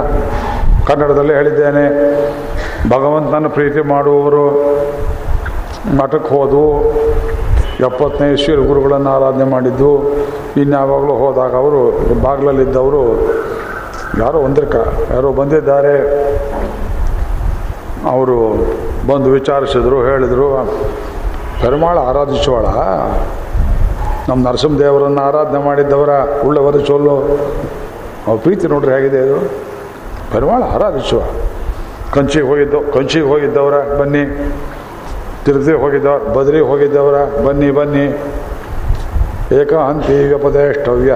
ಕನ್ನಡದಲ್ಲಿ 0.90 1.34
ಹೇಳಿದ್ದೇನೆ. 1.40 1.86
ಭಗವಂತನನ್ನು 2.94 3.52
ಪ್ರೀತಿ 3.58 3.82
ಮಾಡುವವರು 3.94 4.46
ಮಠಕ್ಕೆ 6.00 6.32
ಹೋದು, 6.36 6.64
ಎಪ್ಪತ್ತನೇ 7.88 8.30
ಶ್ರೀ 8.42 8.56
ಗುರುಗಳನ್ನು 8.70 9.10
ಆರಾಧನೆ 9.18 9.46
ಮಾಡಿದ್ದು 9.54 9.92
ಇನ್ಯಾವಾಗಲೂ 10.64 11.14
ಹೋದಾಗ 11.22 11.54
ಅವರು 11.64 11.82
ಬಾಗಿಲಲ್ಲಿದ್ದವರು 12.26 13.04
ಯಾರೋ 14.22 14.38
ಒಂದಿರ್ಕ, 14.48 14.76
ಯಾರೋ 15.14 15.30
ಬಂದಿದ್ದಾರೆ. 15.40 15.96
ಅವರು 18.14 18.38
ಬಂದು 19.10 19.30
ವಿಚಾರಿಸಿದ್ರು, 19.40 19.98
ಹೇಳಿದರು. 20.10 20.48
ಪೆರುಮಾಳ 21.62 21.98
ಆರಾಧಿಸುವಳ. 21.98 22.66
ನಮ್ಮ 24.30 24.48
ನರಸಿಂಹದೇವರನ್ನು 24.48 25.22
ಆರಾಧನೆ 25.22 25.64
ಮಾಡಿದ್ದವರ 25.64 26.10
ಉಳ್ಳವರ 26.46 26.78
ಚೊಲ್ಲು 26.78 27.16
ಅವ್ರ 28.28 28.40
ಪ್ರೀತಿ 28.42 28.68
ನೋಡ್ರಿ 28.68 28.92
ಹೇಗಿದೆ 28.92 29.18
ಇದು. 29.18 29.36
ಪೆರುಮಾಳ 30.34 30.64
ಆರಾಧಿಸುವ. 30.64 31.22
ಕಂಚಿಗೆ 32.14 32.48
ಹೋಗಿದ್ದು, 32.48 32.92
ಕಂಚಿಗೆ 32.94 33.26
ಹೋಗಿದ್ದವರ, 33.26 33.98
ಬನ್ನಿ. 34.00 34.54
ತಿರುಗಿ 35.46 35.74
ಹೋಗಿದ್ದವ 35.74 36.34
ಬದ್ರಿ 36.34 36.60
ಹೋಗಿದ್ದವರ, 36.60 37.46
ಬನ್ನಿ 37.46 37.72
ಬನ್ನಿ. 37.72 38.06
ಏಕಾಂತಿ 39.62 40.34
ವ್ಯಪದೇಷ್ಟವ್ಯ. 40.34 41.16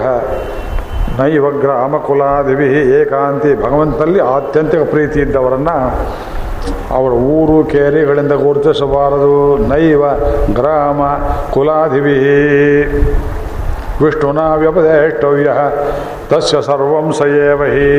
ನೈವಗ್ರ 1.19 1.69
ಅಮಕುಲಾದಿವಿ 1.69 2.67
ಏಕಾಂತಿ. 3.01 3.55
ಭಗವಂತನಲ್ಲಿ 3.55 4.19
ಆತ್ಯಂತಿಕ 4.19 4.79
ಪ್ರೀತಿ 4.79 5.19
ಇದ್ದವರನ್ನು 5.19 5.93
ಅವರ 6.91 7.11
ಊರು 7.11 7.69
ಕೇರಿಗಳಿಂದ 7.69 8.31
ಗುರುತಿಸಬಾರದು. 8.31 9.57
ನೈವ 9.57 10.03
ಗ್ರಾಮ 10.53 11.01
ಕುಲಾಧಿವಿ 11.51 12.17
ವಿಷ್ಣುನ 14.03 14.39
ವ್ಯಪದೇಷ್ಟವ್ಯ. 14.55 15.51
ತಸ್ಯ 16.29 16.61
ಸರ್ವಂ 16.61 17.13
ಸಯೇವಹಿ 17.13 17.89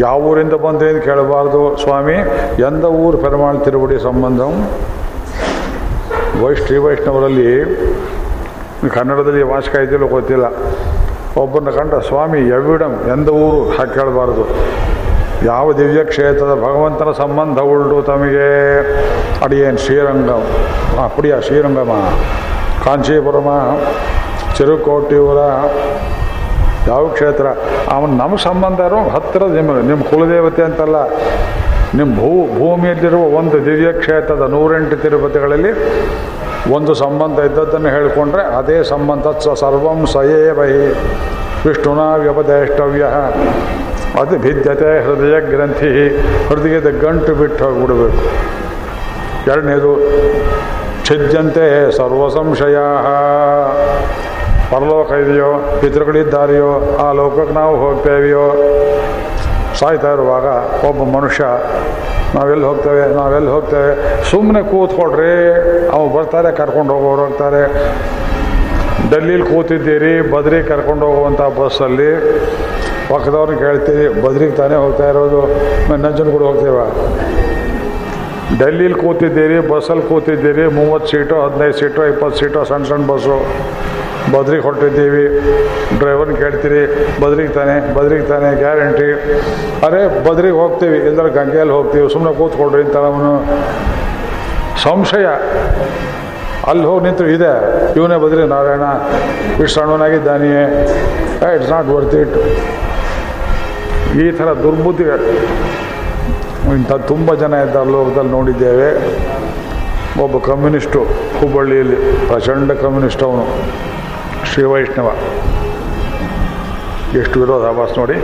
ಯಾವ 0.00 0.20
ಊರಿಂದ 0.20 0.52
ಬಂದೆ 0.52 0.88
ಅಂತ 0.88 1.04
ಕೇಳಬಾರ್ದು 1.04 1.76
ಸ್ವಾಮಿ. 1.76 2.14
ಎಂದ 2.60 2.84
ಊರು 2.84 3.18
ಪೆರಮಾಳ್ 3.18 3.64
ತಿರುವಡಿ 3.64 4.02
ಸಂಬಂಧಂ? 4.02 4.68
ವೈಷ್ಣ 6.42 6.78
ವೈಷ್ಣವರಲ್ಲಿ 6.78 7.64
ಕನ್ನಡದಲ್ಲಿ 8.88 9.42
ವಾಚಕ 9.42 9.74
ಇದೆಯಲ್ಲೋ 9.74 10.08
ಗೊತ್ತಿಲ್ಲ. 10.08 10.44
ಒಬ್ಬನ 11.36 11.70
ಕಂಡ 11.70 11.94
ಸ್ವಾಮಿ, 11.94 12.38
ಎವಿಡಂ 12.38 12.92
ಎಂದ 13.12 13.28
ಊರು 13.28 13.76
ಹಾಕಿ 13.76 13.94
ಕೇಳಬಾರ್ದು. 13.94 14.44
ಯಾವ 15.44 15.72
ದಿವ್ಯ 15.72 16.04
ಕ್ಷೇತ್ರದ 16.04 16.54
ಭಗವಂತನ 16.54 17.10
ಸಂಬಂಧ 17.12 17.58
ಉಳ್ಳು 17.58 18.02
ತಮಗೆ? 18.02 18.48
ಅಡಿಯೇನು 19.44 19.78
ಶ್ರೀರಂಗಂ? 19.78 20.42
ಅಪ್ಪಡಿಯ 21.04 21.34
ಶ್ರೀರಂಗಮ. 21.40 21.92
ಕಾಂಚೀಪುರಮ, 22.84 23.50
ಚಿರುಕೋಟಿಯೂರ, 24.56 25.38
ಯಾವ 26.88 27.08
ಕ್ಷೇತ್ರ? 27.08 27.46
ಅವನು 27.92 28.12
ನಮ್ಮ 28.16 28.36
ಸಂಬಂಧ 28.36 28.80
ಇರೋ 28.80 29.08
ಹತ್ತಿರ 29.08 29.44
ನಿಮ್ಮ 29.44 29.78
ನಿಮ್ಮ 29.78 30.02
ಕುಲದೇವತೆ 30.02 30.62
ಅಂತಲ್ಲ 30.62 30.96
ನಿಮ್ಮ 31.94 32.16
ಭೂ, 32.16 32.30
ಭೂಮಿಯಲ್ಲಿರುವ 32.58 33.20
ಒಂದು 33.20 33.64
ದಿವ್ಯ 33.64 33.92
ಕ್ಷೇತ್ರದ 33.92 34.46
ನೂರೆಂಟು 34.50 34.96
ತಿರುಪತಿಗಳಲ್ಲಿ 34.96 35.72
ಒಂದು 36.72 36.94
ಸಂಬಂಧ 36.94 37.38
ಇದ್ದದ್ದನ್ನು 37.38 37.88
ಹೇಳಿಕೊಂಡ್ರೆ 37.88 38.42
ಅದೇ 38.42 38.82
ಸಂಬಂಧ 38.82 39.54
ಸರ್ವಂ 39.54 40.06
ಸಯೇವಹಿ 40.06 40.88
ವಿಷ್ಣುನ 41.68 41.98
ವ್ಯಪದೇಷ್ಟವ್ಯ. 41.98 43.04
ಅದು 44.20 44.38
ಭಿದ್ಯತೆ 44.38 44.90
ಹೃದಯ 45.06 45.40
ಗ್ರಂಥಿ. 45.50 45.90
ಹೃದಯದ 46.48 46.90
ಗಂಟು 47.04 47.34
ಬಿಟ್ಟು 47.34 47.64
ಹೋಗ್ಬಿಡಬೇಕು. 47.64 48.22
ಎರಡನೇದು, 49.50 49.92
ಛಿದ್ಯಂತೆ 51.06 51.96
ಸರ್ವ 51.96 52.28
ಸಂಶಯ 52.28 52.78
ಪರಲೋಕ 54.72 55.10
ಇದೆಯೋ 55.12 55.78
ಪಿತೃಗಳಿದ್ದಾರೆಯೋ 55.80 56.96
ಆ 56.96 57.12
ಲೋಕಕ್ಕೆ 57.12 57.54
ನಾವು 57.54 57.76
ಹೋಗ್ತೇವೆಯೋ? 57.76 58.46
ಸಾಯ್ತಾ 59.78 60.12
ಇರುವಾಗ 60.12 60.46
ಒಬ್ಬ 60.88 61.16
ಮನುಷ್ಯ, 61.18 61.44
ನಾವೆಲ್ಲಿ 62.34 62.66
ಹೋಗ್ತೇವೆ 62.66 63.14
ನಾವೆಲ್ಲಿ 63.14 63.50
ಹೋಗ್ತೇವೆ? 63.50 63.90
ಸುಮ್ಮನೆ 64.30 64.62
ಕೂತ್ಕೊಡ್ರಿ 64.62 65.34
ಅವು 65.90 66.06
ಬರ್ತಾರೆ, 66.18 66.56
ಕರ್ಕೊಂಡು 66.56 66.94
ಹೋಗೋರು 66.94 67.22
ಹೋಗ್ತಾರೆ. 67.24 67.62
ಡೆಲ್ಲೀಲಿ 69.10 69.46
ಕೂತಿದ್ದೀರಿ, 69.52 70.12
ಬದ್ರಿಗೆ 70.32 70.64
ಕರ್ಕೊಂಡು 70.68 71.04
ಹೋಗುವಂಥ 71.06 71.40
ಬಸ್ಸಲ್ಲಿ. 71.58 72.10
ಪಕ್ಕದವ್ರನ್ನ 73.10 73.58
ಕೇಳ್ತೀರಿ, 73.58 74.06
ಬದ್ರಿಗೆ 74.22 74.54
ತಾನೇ 74.60 74.76
ಹೋಗ್ತಾ 74.84 75.06
ಇರೋದು. 75.12 75.40
ನಂಜನಗೂಡು 75.92 76.44
ಹೋಗ್ತೀವ? 76.48 76.78
ಡೆಲ್ಲಿಲಿ 78.60 78.96
ಕೂತಿದ್ದೀರಿ 79.04 79.56
ಬಸ್ಸಲ್ಲಿ 79.70 80.04
ಕೂತಿದ್ದೀರಿ, 80.10 80.64
ಮೂವತ್ತು 80.78 81.08
ಸೀಟು, 81.10 81.36
ಹದಿನೈದು 81.44 81.76
ಸೀಟು, 81.80 82.02
ಇಪ್ಪತ್ತು 82.12 82.38
ಸೀಟು 82.40 82.60
ಸಣ್ಣ 82.70 82.84
ಸಣ್ಣ 82.90 83.06
ಬಸ್ಸು. 83.10 83.38
ಬದ್ರಿಗೆ 84.34 84.62
ಹೊರಟಿದ್ದೀವಿ. 84.62 85.24
ಡ್ರೈವರ್ನ 85.98 86.34
ಕೇಳ್ತೀರಿ, 86.42 86.82
ಬದ್ರಿಗೆ 87.22 87.52
ತಾನೆ 87.58 87.94
ಬದ್ರಿಗೆ 87.94 88.26
ತಾನೆ, 88.32 88.48
ಗ್ಯಾರಂಟಿ. 88.64 89.08
ಅರೆ, 89.86 90.02
ಬದ್ರಿಗೆ 90.28 90.56
ಹೋಗ್ತೀವಿ 90.62 90.96
ಇಲ್ಲದ್ರೆ 91.08 91.30
ಗಂಗೆಯಲ್ಲಿ 91.38 91.74
ಹೋಗ್ತೀವಿ 91.78 92.12
ಸುಮ್ಮನೆ 92.12 92.34
ಕೂತ್ಕೊಡ್ರಿ 92.40 92.82
ಅಂತ 92.86 92.96
ಸಂಶಯ. 94.86 95.28
ಅಲ್ಲಿ 96.70 96.84
ಹೋಗಿ 96.90 97.02
ನಿಂತು 97.06 97.24
ಇದೆ. 97.36 97.52
ಇವನೇ 97.98 98.16
ಬದ್ರಿ, 98.24 98.42
ನಾರಾಯಣ 98.54 98.86
ಇಷ್ಟು 99.62 99.74
ಸಣ್ಣವನಾಗಿದ್ದಾನೆಯೇ 99.74 100.64
ಇಟ್ಸ್ 101.54 101.70
ನಾಟ್ 101.74 101.88
ವರ್ತ್ 101.94 102.16
ಇಟ್. 102.22 102.36
ಈ 104.22 104.26
ಥರ 104.38 104.48
ದುರ್ಬುದ್ಧಿ 104.64 105.04
ಇಂಥ 106.76 106.92
ತುಂಬ 107.10 107.34
ಜನ 107.42 107.54
ಇದ್ದಾರೆ 107.66 107.90
ಲೋಕದಲ್ಲಿ 107.96 108.32
ನೋಡಿದ್ದೇವೆ. 108.38 108.88
ಒಬ್ಬ 110.24 110.36
ಕಮ್ಯುನಿಸ್ಟು, 110.50 111.00
ಹುಬ್ಬಳ್ಳಿಯಲ್ಲಿ, 111.40 111.98
ಪ್ರಚಂಡ 112.28 112.72
ಕಮ್ಯುನಿಸ್ಟ್ 112.84 113.22
ಅವನು, 113.28 113.44
ಶ್ರೀ 114.50 114.64
ವೈಷ್ಣವ. 114.72 115.08
ಎಷ್ಟು 117.20 117.36
ವಿರೋಧ 117.40 117.58
ವಿರೋಧಾಭಾಸ 117.58 117.90
ನೋಡಿ. 117.98 118.16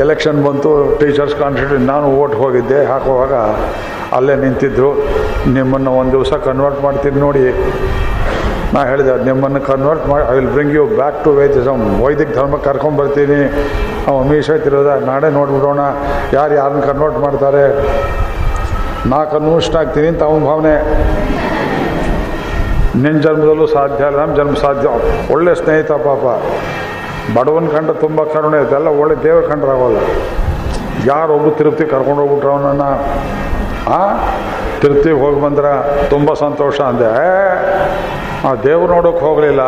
ಎಲೆಕ್ಷನ್ 0.00 0.38
ಬಂತು, 0.46 0.70
ಟೀಚರ್ಸ್ 1.00 1.36
ಕಾನ್ಸ್ಟಿಟ್ಯೂಟ್ 1.42 1.84
ನಾನು 1.92 2.06
ಓಟ್ 2.22 2.34
ಹೋಗಿದ್ದೆ, 2.34 2.80
ಹಾಕುವಾಗ 2.92 3.32
ಅಲ್ಲೇ 4.16 4.34
ನಿಂತಿದ್ರು. 4.44 4.90
ನಿಮ್ಮನ್ನು 5.56 5.90
ಒಂದು 6.00 6.12
ದಿವಸ 6.16 6.32
ಕನ್ವರ್ಟ್ 6.48 6.80
ಮಾಡ್ತೀನಿ 6.86 7.18
ನೋಡಿ. 7.26 7.44
ನಾ 8.74 8.80
ಹೇಳಿದೆ, 8.90 9.12
ನಿಮ್ಮನ್ನು 9.28 9.60
ಕನ್ವರ್ಟ್ 9.68 10.04
ಮಾಡಿ 10.10 10.24
I 10.30 10.34
will 10.38 10.50
bring 10.54 10.74
you 10.78 10.84
back 11.00 11.18
to 11.24 11.30
Vedism 11.38 11.82
ವೈದಿಕ 12.04 12.30
ಧರ್ಮಕ್ಕೆ 12.38 12.66
ಕರ್ಕೊಂಬರ್ತೀನಿ 12.70 13.38
ಅವ 14.08 14.16
ಮೀಸ 14.30 14.50
ತಿರೋದ, 14.64 14.90
ನಾಳೆ 15.10 15.28
ನೋಡ್ಬಿಡೋಣ. 15.38 15.80
ಯಾರು 16.38 16.54
ಯಾರನ್ನ 16.60 16.82
ಕನ್ವರ್ಟ್ 16.90 17.18
ಮಾಡ್ತಾರೆ? 17.26 17.64
ನಾ 19.10 19.18
ಕನ್ವರ್ಸ್ಟ್ 19.34 19.76
ಆಗ್ತೀನಿ 19.80 20.08
ಅಂತ 20.12 20.22
ಅವನ 20.28 20.44
ಭಾವನೆ. 20.50 20.74
ನಿನ್ನ 23.02 23.18
ಜನ್ಮದಲ್ಲೂ 23.24 23.66
ಸಾಧ್ಯ 23.76 24.04
ಅಲ್ಲ 24.08 24.18
ನಮ್ಮ 24.20 24.34
ಜನ್ಮ 24.38 24.54
ಸಾಧ್ಯ. 24.66 24.88
ಒಳ್ಳೆ 25.34 25.52
ಸ್ನೇಹಿತ 25.62 25.92
ಪಾಪ. 26.08 26.24
ಬಡವನ 27.36 27.66
ಕಂಡ 27.76 27.90
ತುಂಬ 28.04 28.20
ಕರುಣೆ, 28.34 28.58
ಇದೆಲ್ಲ 28.66 28.88
ಒಳ್ಳೆ 29.00 29.16
ದೇವ 29.24 29.38
ಕಂಡ್ರಾಗಲ್ಲ 29.50 29.98
ಯಾರೊಬ್ರು 31.06 31.50
ತಿರುಪ್ತಿ 31.50 31.84
ಕರ್ಕೊಂಡು 31.84 32.20
ಹೋಗ್ಬಿಟ್ರು 32.20 32.50
ಅವನನ್ನು? 32.50 32.90
ಆ? 33.90 34.16
ತಿರುಪ್ತಿಗೆ 34.80 35.20
ಹೋಗಿ 35.20 35.40
ಬಂದ್ರೆ 35.42 36.04
ತುಂಬ 36.10 36.34
ಸಂತೋಷ 36.34 36.80
ಅಂದೆ. 36.80 37.16
ಆ 38.48 38.54
ದೇವ್ರು 38.54 38.94
ನೋಡೋಕೆ 38.94 39.18
ಹೋಗಲಿಲ್ಲ. 39.18 39.60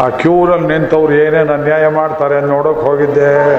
ಆ 0.00 0.08
ಕ್ಯೂರಲ್ಲಿ 0.08 0.66
ನಿಂತವ್ರು 0.66 1.14
ಏನೇನು 1.14 1.52
ಅನ್ಯಾಯ 1.52 1.88
ಮಾಡ್ತಾರೆ 1.88 2.40
ನೋಡೋಕೆ 2.40 2.80
ಹೋಗಿದ್ದೆ. 2.80 3.56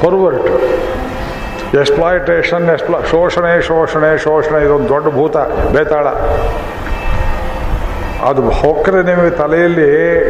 ಪರ್ವರ್ಟ್. 0.00 0.48
ಎಕ್ಸ್ಪ್ಲಾಯಿಟೇಷನ್ 1.76 2.70
ಎಕ್ಸ್ಪ್ಲಾ 2.70 2.98
ಶೋಷಣೆ 3.10 3.62
ಶೋಷಣೆ 3.62 4.18
ಶೋಷಣೆ, 4.18 4.64
ಇದೊಂದು 4.64 4.88
ದೊಡ್ಡ 4.88 5.08
ಭೂತ, 5.08 5.36
ಬೇತಾಳ. 5.72 6.06
ಅದು 8.26 8.42
ಹೋಗ್ರೆ 8.60 9.00
ನಿಮಗೆ 9.08 9.30
ತಲೆಯಲ್ಲಿ 9.30 9.88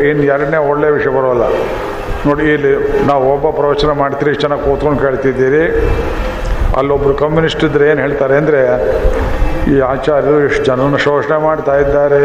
ಇನ್ನು 0.09 0.25
ಎರಡನೇ 0.35 0.59
ಒಳ್ಳೆಯ 0.71 0.91
ವಿಷಯ 0.97 1.11
ಬರೋಲ್ಲ. 1.17 1.45
ನೋಡಿ, 2.27 2.45
ಇಲ್ಲಿ 2.55 2.73
ನಾವು 3.07 3.23
ಒಬ್ಬ 3.35 3.47
ಪ್ರವಚನ 3.59 3.91
ಮಾಡ್ತೀರಿ, 4.01 4.31
ಇಷ್ಟು 4.31 4.43
ಚೆನ್ನಾಗಿ 4.45 4.65
ಕೂತ್ಕೊಂಡು 4.65 5.01
ಕೇಳ್ತಿದ್ದೀರಿ. 5.01 5.65
ಅಲ್ಲೊಬ್ರು 6.79 7.15
ಕಮ್ಯುನಿಸ್ಟ್ 7.15 7.65
ಇದ್ರೆ 7.65 7.87
ಏನು 7.91 8.01
ಹೇಳ್ತಾರೆ 8.01 8.37
ಅಂದರೆ, 8.37 8.61
ಈ 9.73 9.81
ಆಚಾರ್ಯರು 9.93 10.41
ಇಷ್ಟು 10.49 10.65
ಜನನ 10.65 10.97
ಶೋಷಣೆ 11.07 11.39
ಮಾಡ್ತಾ 11.47 11.75
ಇದ್ದಾರೆ. 11.85 12.23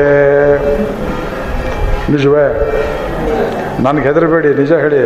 ನಿಜವೇ? 2.13 2.45
ನನಗೆ 3.85 4.05
ಹೆದರಬೇಡಿ, 4.09 4.49
ನಿಜ 4.61 4.71
ಹೇಳಿ. 4.83 5.03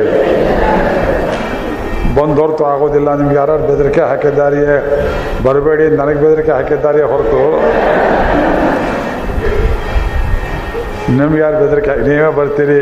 ಬಂದೊರ್ತು 2.18 2.66
ಆಗೋದಿಲ್ಲ, 2.66 3.10
ನಿಮ್ಗೆ 3.16 3.36
ಯಾರು 3.36 3.58
ಬೆದರಿಕೆ 3.70 4.02
ಹಾಕಿದ್ದಾರೆಯೇ? 4.02 4.78
ಬರಬೇಡಿ, 5.44 5.90
ನನಗೆ 6.02 6.20
ಬೆದರಿಕೆ 6.26 6.52
ಹಾಕಿದ್ದಾರೆಯೇ 6.52 7.04
ಹೊರತು. 7.14 7.42
ನಿಮ್ಗೆ 11.18 11.42
ಯಾರು 11.46 11.58
ಬೆದರಿಕೆ 11.64 11.94
ನೀವೇ 12.08 12.30
ಬರ್ತೀರಿ, 12.40 12.80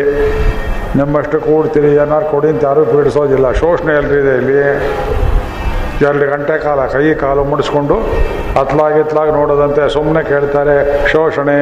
ನಮ್ಮಷ್ಟು 0.99 1.37
ಕೂಡ್ತೀರಿ, 1.47 1.89
ಏನಾರು 2.03 2.25
ಕೊಡಿ 2.33 2.47
ಅಂತ 2.53 2.63
ಯಾರೂ 2.69 2.81
ಪೀಡಿಸೋದಿಲ್ಲ. 2.91 3.47
ಶೋಷಣೆ 3.61 3.93
ಎಲ್ರಿ 4.01 4.17
ಇದೆ 4.23 4.33
ಇಲ್ಲಿ. 4.41 4.59
ಎರಡು 6.07 6.25
ಗಂಟೆ 6.31 6.55
ಕಾಲ, 6.67 6.79
ಕೈ 6.93 7.03
ಕಾಲು 7.23 7.43
ಮುಡಿಸ್ಕೊಂಡು 7.51 7.97
ಅತ್ಲಾಗಿ 8.61 8.97
ಇತ್ಲಾಗಿ 9.03 9.31
ನೋಡೋದಂತೆ 9.39 9.83
ಸುಮ್ಮನೆ 9.95 10.21
ಕೇಳ್ತಾರೆ, 10.31 10.75
ಶೋಷಣೆ. 11.11 11.59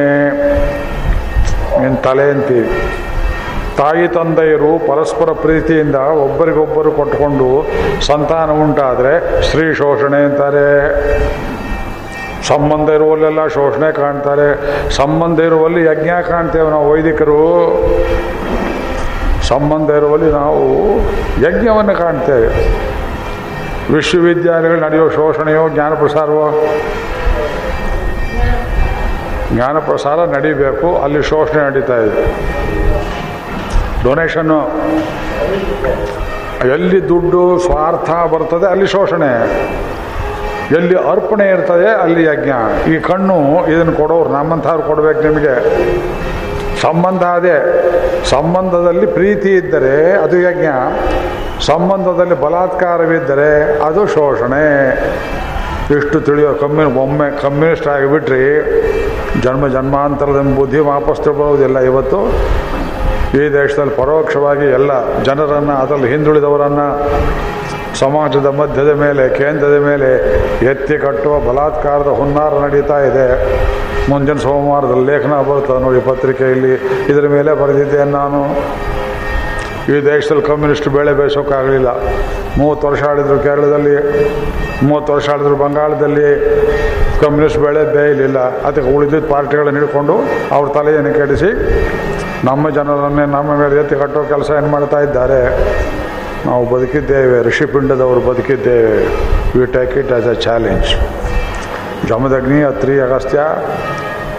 ನಿನ್ನ 1.80 1.96
ತಲೆ 2.06 2.26
ಅಂತೀವಿ 2.34 2.68
ತಾಯಿ 3.78 4.04
ತಂದೆಯರು 4.16 4.72
ಪರಸ್ಪರ 4.88 5.30
ಪ್ರೀತಿಯಿಂದ 5.44 5.98
ಒಬ್ಬರಿಗೊಬ್ಬರು 6.24 6.90
ಕೊಟ್ಕೊಂಡು 6.98 7.48
ಸಂತಾನ 8.08 8.50
ಉಂಟಾದರೆ 8.64 9.14
ಸ್ತ್ರೀ 9.46 9.66
ಶೋಷಣೆ 9.80 10.20
ಅಂತಾರೆ. 10.28 10.68
ಸಂಬಂಧ 12.48 12.90
ಇರುವಲ್ಲೆಲ್ಲ 12.90 13.46
ಶೋಷಣೆ 13.46 13.92
ಕಾಣ್ತಾರೆ. 13.92 14.48
ಸಂಬಂಧ 14.90 15.40
ಇರುವಲ್ಲಿ 15.40 15.84
ಯಜ್ಞ 15.84 16.10
ಕಾಣ್ತೇವೆ 16.28 16.70
ನಾವು 16.70 16.90
ವೈದಿಕರು. 16.90 17.40
ಸಂಬಂಧ 19.42 19.90
ಇರುವಲ್ಲಿ 19.90 20.30
ನಾವು 20.30 20.98
ಯಜ್ಞವನ್ನು 21.46 21.94
ಕಾಣ್ತೇವೆ. 21.94 22.48
ವಿಶ್ವವಿದ್ಯಾಲಯಗಳು 23.92 24.80
ನಡೆಯೋ 24.80 25.08
ಶೋಷಣೆಯೋ 25.08 25.68
ಜ್ಞಾನ 25.68 25.94
ಪ್ರಸಾರವೋ 25.94 26.68
ಜ್ಞಾನ 29.52 29.78
ಪ್ರಸಾರ 29.78 30.24
ನಡಿಬೇಕು. 30.24 30.96
ಅಲ್ಲಿ 30.96 31.22
ಶೋಷಣೆ 31.22 31.62
ನಡೀತಾ 31.62 31.96
ಇದೆ. 31.96 32.24
ಡೊನೇಷನ್ನು 34.04 34.68
ಎಲ್ಲಿ 36.72 37.08
ದುಡ್ಡು, 37.08 37.58
ಸ್ವಾರ್ಥ 37.58 38.10
ಬರ್ತದೆ, 38.10 38.70
ಅಲ್ಲಿ 38.70 38.86
ಶೋಷಣೆ. 38.86 39.32
ಎಲ್ಲಿ 40.70 40.94
ಅರ್ಪಣೆ 41.10 41.48
ಇರ್ತದೆ, 41.48 42.02
ಅಲ್ಲಿ 42.02 42.24
ಯಜ್ಞ. 42.24 42.50
ಈ 42.90 42.98
ಕಣ್ಣು 42.98 43.66
ಇದನ್ನು 43.66 43.92
ಕೊಡೋರು 43.92 44.30
ನಮ್ಮಂಥವ್ರು 44.30 44.82
ಕೊಡ್ಬೇಕು 44.82 45.20
ನಿಮಗೆ. 45.20 45.84
ಸಂಬಂಧ 46.80 47.22
ಅದೇ. 47.22 47.90
ಸಂಬಂಧದಲ್ಲಿ 48.24 49.06
ಪ್ರೀತಿ 49.06 49.54
ಇದ್ದರೆ 49.54 50.12
ಅದು 50.12 50.36
ಯಜ್ಞ. 50.40 50.66
ಸಂಬಂಧದಲ್ಲಿ 51.60 52.40
ಬಲಾತ್ಕಾರವಿದ್ದರೆ 52.40 53.78
ಅದು 53.82 54.06
ಶೋಷಣೆ. 54.06 54.90
ಇಷ್ಟು 55.96 56.20
ತಿಳಿಯೋ 56.20 56.54
ಕಮ್ಮಿ, 56.54 56.84
ಒಮ್ಮೆ 56.84 57.40
ಕಮ್ಯುನಿಸ್ಟ್ 57.42 57.88
ಆಗಿಬಿಟ್ರಿ, 57.88 58.44
ಜನ್ಮ 59.42 59.68
ಜನ್ಮಾಂತರದ 59.68 60.54
ಬುದ್ಧಿ 60.56 60.78
ವಾಪಸ್ 60.78 61.20
ಬರೋದಿಲ್ಲ 61.20 61.78
ಇವತ್ತು. 61.78 62.32
ಈ 63.34 63.52
ದೇಶದಲ್ಲಿ 63.52 63.94
ಪರೋಕ್ಷವಾಗಿ 63.96 64.66
ಎಲ್ಲ 64.66 65.22
ಜನರನ್ನು, 65.22 65.72
ಅದರಲ್ಲಿ 65.72 66.08
ಹಿಂದುಳಿದವರನ್ನು 66.08 66.86
ಸಮಾಜದ 67.98 68.46
ಮಧ್ಯದ 68.46 68.88
ಮೇಲೆ, 68.88 69.28
ಕೇಂದ್ರದ 69.28 69.78
ಮೇಲೆ 69.78 70.08
ಎತ್ತಿ 70.64 70.98
ಕಟ್ಟುವ 70.98 71.38
ಬಲಾತ್ಕಾರದ 71.38 72.08
ಹುನ್ನಾರ 72.08 72.52
ನಡೀತಾ 72.58 73.00
ಇದೆ. 73.00 73.26
ಮುಂದಿನ 74.10 74.36
ಸೋಮವಾರದಲ್ಲಿ 74.36 75.06
ಲೇಖನ 75.06 75.40
ಬರ್ತದೆ 75.40 75.82
ನೋಡಿ 75.82 76.00
ಪತ್ರಿಕೆಯಲ್ಲಿ. 76.00 76.74
ಇದರ 77.08 77.28
ಮೇಲೆ 77.28 77.52
ಬರೆದಿದ್ದೇನೆ 77.52 78.10
ನಾನು. 78.10 78.40
ಈ 79.92 79.96
ದೇಶದಲ್ಲಿ 80.12 80.44
ಕಮ್ಯುನಿಸ್ಟ್ 80.50 80.88
ಬೇಳೆ 80.96 81.12
ಬೇಯಿಸೋಕ್ಕಾಗಲಿಲ್ಲ. 81.20 81.90
ಮೂವತ್ತು 82.58 82.84
ವರ್ಷ 82.88 83.02
ಆಡಿದ್ರು 83.10 83.38
ಕೇರಳದಲ್ಲಿ, 83.46 83.96
ಮೂವತ್ತು 84.86 85.10
ವರ್ಷ 85.12 85.26
ಆಡಿದ್ರು 85.34 85.56
ಬಂಗಾಳದಲ್ಲಿ 85.64 86.28
ಕಮ್ಯುನಿಸ್ಟ್ 87.22 87.60
ಬೇಳೆ 87.64 87.82
ಬೇಯಲಿಲ್ಲ. 87.96 88.38
ಅದಕ್ಕೆ 88.68 88.88
ಉಳಿದಿದ್ದ 88.96 89.26
ಪಾರ್ಟಿಗಳನ್ನು 89.32 89.80
ಹಿಡ್ಕೊಂಡು 89.80 90.14
ಅವ್ರ 90.56 90.66
ತಲೆಯನ್ನು 90.76 91.12
ಕೆಡಿಸಿ 91.18 91.50
ನಮ್ಮ 92.48 92.70
ಜನರನ್ನೇ 92.78 93.24
ನಮ್ಮ 93.36 93.50
ಮೇಲೆ 93.60 93.76
ಎತ್ತಿ 93.82 93.96
ಕಟ್ಟೋ 94.02 94.22
ಕೆಲಸ 94.32 94.50
ಏನು 94.58 94.70
ಮಾಡ್ತಾ 94.74 95.00
ಇದ್ದಾರೆ? 95.00 95.40
ನಾವು 96.46 96.64
ಬದುಕಿದ್ದೇವೆ 96.74 97.36
ಋಷಿಪಿಂಡದವರು 97.48 98.20
ಬದುಕಿದ್ದೇವೆ. 98.30 98.96
We 99.58 99.66
take 99.76 99.94
it 100.02 100.12
as 100.12 100.26
a 100.32 100.34
challenge 100.48 100.90
Jamadagni 102.08 102.58
Atri 102.72 102.94
Agastya 103.00 103.38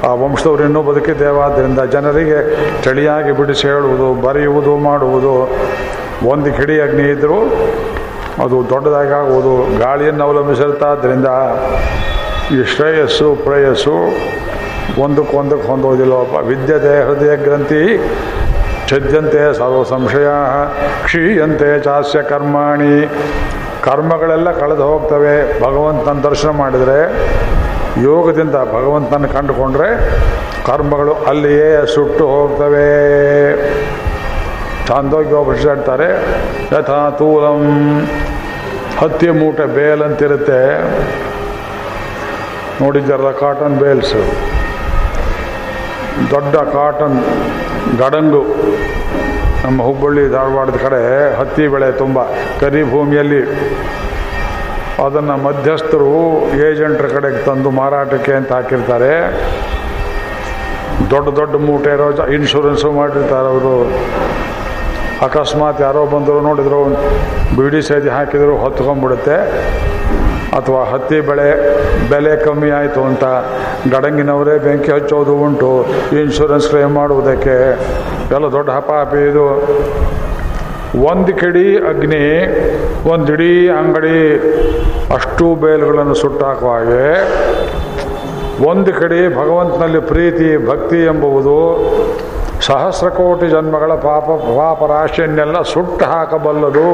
ಆ 0.05 0.13
ವಂಶದವರು 0.13 0.63
ಇನ್ನೂ 0.63 0.81
ಬದುಕಿದ್ದೇವೆ. 0.81 1.39
ಆದ್ದರಿಂದ 1.39 1.79
ಜನರಿಗೆ 1.79 2.39
ಚಳಿಯಾಗಿ 2.83 3.31
ಬಿಡಿಸಿ 3.31 3.67
ಹೇಳುವುದು, 3.67 4.21
ಬರೆಯುವುದು, 4.27 4.77
ಮಾಡುವುದು. 4.77 5.33
ಒಂದು 6.27 6.53
ಕಿಡಿ 6.53 6.81
ಅಗ್ನಿ 6.81 7.03
ಇದ್ದರೂ 7.03 7.39
ಅದು 8.43 8.69
ದೊಡ್ಡದಾಗಿ 8.69 9.09
ಆಗುವುದು 9.09 9.79
ಗಾಳಿಯನ್ನು 9.79 10.23
ಅವಲಂಬಿಸಿರ್ತಾದ್ದರಿಂದ 10.23 11.29
ಈ 12.53 12.63
ಶ್ರೇಯಸ್ಸು, 12.75 13.35
ಪ್ರೇಯಸ್ಸು 13.35 13.95
ಒಂದಕ್ಕೊಂದಕ್ಕೆ 15.01 15.67
ಹೊಂದೋದಿಲ್ಲವಪ್ಪ 15.67 16.37
ವಿದ್ಯತೆ 16.47 16.93
ಹೃದಯ 17.07 17.35
ಗ್ರಂಥಿ 17.37 17.83
ಛದ್ಯಂತೆ 18.89 19.57
ಸರ್ವ 19.57 19.83
ಸಂಶಯ, 19.83 20.27
ಕ್ಷೀಯಂತೆ 21.03 21.79
ಚಾಸ್ಯ 21.83 22.21
ಕರ್ಮಾಣಿ. 22.21 23.09
ಕರ್ಮಗಳೆಲ್ಲ 23.81 24.51
ಕಳೆದು 24.51 24.83
ಹೋಗ್ತವೆ. 24.83 25.61
ಭಗವಂತನ 25.61 26.27
ದರ್ಶನ 26.29 26.49
ಮಾಡಿದರೆ 26.49 26.99
ಯೋಗದಿಂದ 28.03 28.55
ಭಗವಂತನ 28.73 29.25
ಕಂಡುಕೊಂಡ್ರೆ 29.25 29.89
ಕರ್ಮಗಳು 30.65 31.13
ಅಲ್ಲಿಯೇ 31.13 31.85
ಸುಟ್ಟು 31.95 32.25
ಹೋಗ್ತವೆ. 32.27 32.87
ಚಾಂದೋಗ್ಯೋಪನಿಷತ್ 34.87 35.67
ಹೇಳ್ತಾರೆ, 35.67 36.07
ಯಥಾ 36.75 37.09
ತೂಲಂ, 37.19 37.61
ಹತ್ತಿ 38.99 39.29
ಮೂಟೆ 39.29 39.65
ಬೇಲ್ 39.75 40.01
ಅಂತಿರುತ್ತೆ. 40.01 40.59
ನೋಡಿದ್ದಾರಲ್ಲ 42.83 43.31
ಕಾಟನ್ 43.31 43.77
ಬೇಲ್ಸು 43.79 44.21
ದೊಡ್ಡ 46.31 46.55
ಕಾಟನ್ 46.55 47.17
ಗಡಂಗು. 48.01 48.43
ನಮ್ಮ 49.65 49.83
ಹುಬ್ಬಳ್ಳಿ 49.83 50.23
ಧಾರವಾಡದ 50.29 50.77
ಕಡೆ 50.85 51.01
ಹತ್ತಿ 51.39 51.67
ಬೆಳೆ 51.67 51.91
ತುಂಬ. 51.91 52.19
ಕರಿ 52.61 52.83
ಭೂಮಿಯಲ್ಲಿ 52.91 53.41
ಅದನ್ನು 55.03 55.37
ಮಧ್ಯಸ್ಥರು, 55.37 56.11
ಏಜೆಂಟ್ರ 56.71 57.07
ಕಡೆಗೆ 57.07 57.37
ತಂದು 57.37 57.71
ಮಾರಾಟಕ್ಕೆ 57.71 58.31
ಅಂತ 58.31 58.51
ಹಾಕಿರ್ತಾರೆ. 58.51 59.13
ದೊಡ್ಡ 61.09 61.29
ದೊಡ್ಡ 61.29 61.55
ಮೂಟೆ 61.55 61.89
ಇರೋ 61.89 62.27
ಇನ್ಶೂರೆನ್ಸು 62.27 62.91
ಮಾಡಿರ್ತಾರೆ 62.91 63.47
ಅವರು. 63.47 63.91
ಅಕಸ್ಮಾತ್ 65.21 65.81
ಯಾರೋ 65.81 66.05
ಬಂದರು 66.05 66.41
ನೋಡಿದ್ರು, 66.41 66.83
ಬಿಡಿ 67.55 67.81
ಸೇದಿ 67.81 68.09
ಹಾಕಿದ್ರು, 68.09 68.57
ಹೊತ್ಕೊಂಡ್ಬಿಡುತ್ತೆ. 68.57 69.35
ಅಥವಾ 70.57 70.83
ಹತ್ತಿ 70.83 71.21
ಬೆಳೆ, 71.21 71.49
ಬೆಲೆ 72.09 72.35
ಕಮ್ಮಿ 72.45 72.69
ಆಯಿತು 72.69 73.03
ಅಂತ 73.03 73.23
ಗಡಂಗಿನವರೇ 73.95 74.57
ಬೆಂಕಿ 74.57 74.91
ಹಚ್ಚೋದು 74.91 75.33
ಉಂಟು. 75.35 75.85
ಇನ್ಶೂರೆನ್ಸ್ 76.21 76.69
ಕ್ಲೇಮ್ 76.69 76.93
ಮಾಡುವುದಕ್ಕೆ. 76.93 77.55
ಎಲ್ಲ 78.35 78.45
ದೊಡ್ಡ 78.45 78.69
ಹಪಾಪಿ 78.69 79.29
ಇದು. 79.29 79.45
ಒಂದು 80.93 81.33
ಕಿಡಿ 81.33 81.77
ಅಗ್ನಿ, 81.77 82.25
ಒಂದು 83.09 83.33
ಇಡೀ 83.33 83.69
ಅಂಗಡಿ 83.69 84.19
ಅಷ್ಟು 85.15 85.55
ಬೇಲುಗಳನ್ನು 85.55 86.13
ಸುಟ್ಟಾಕುವ 86.13 86.71
ಹಾಗೆ 86.71 87.05
ಒಂದು 88.65 88.93
ಕಡೆ 88.93 89.35
ಭಗವಂತನಲ್ಲಿ 89.35 89.99
ಪ್ರೀತಿ, 89.99 90.67
ಭಕ್ತಿ 90.67 91.03
ಎಂಬುವುದು 91.03 91.57
ಸಹಸ್ರ 92.61 93.09
ಕೋಟಿ 93.09 93.47
ಜನ್ಮಗಳ 93.47 93.93
ಪಾಪ 93.95 94.27
ಪಾಪ 94.59 94.91
ರಾಶಿಯನ್ನೆಲ್ಲ 94.91 95.61
ಸುಟ್ಟು 95.61 96.05
ಹಾಕಬಲ್ಲದು. 96.05 96.85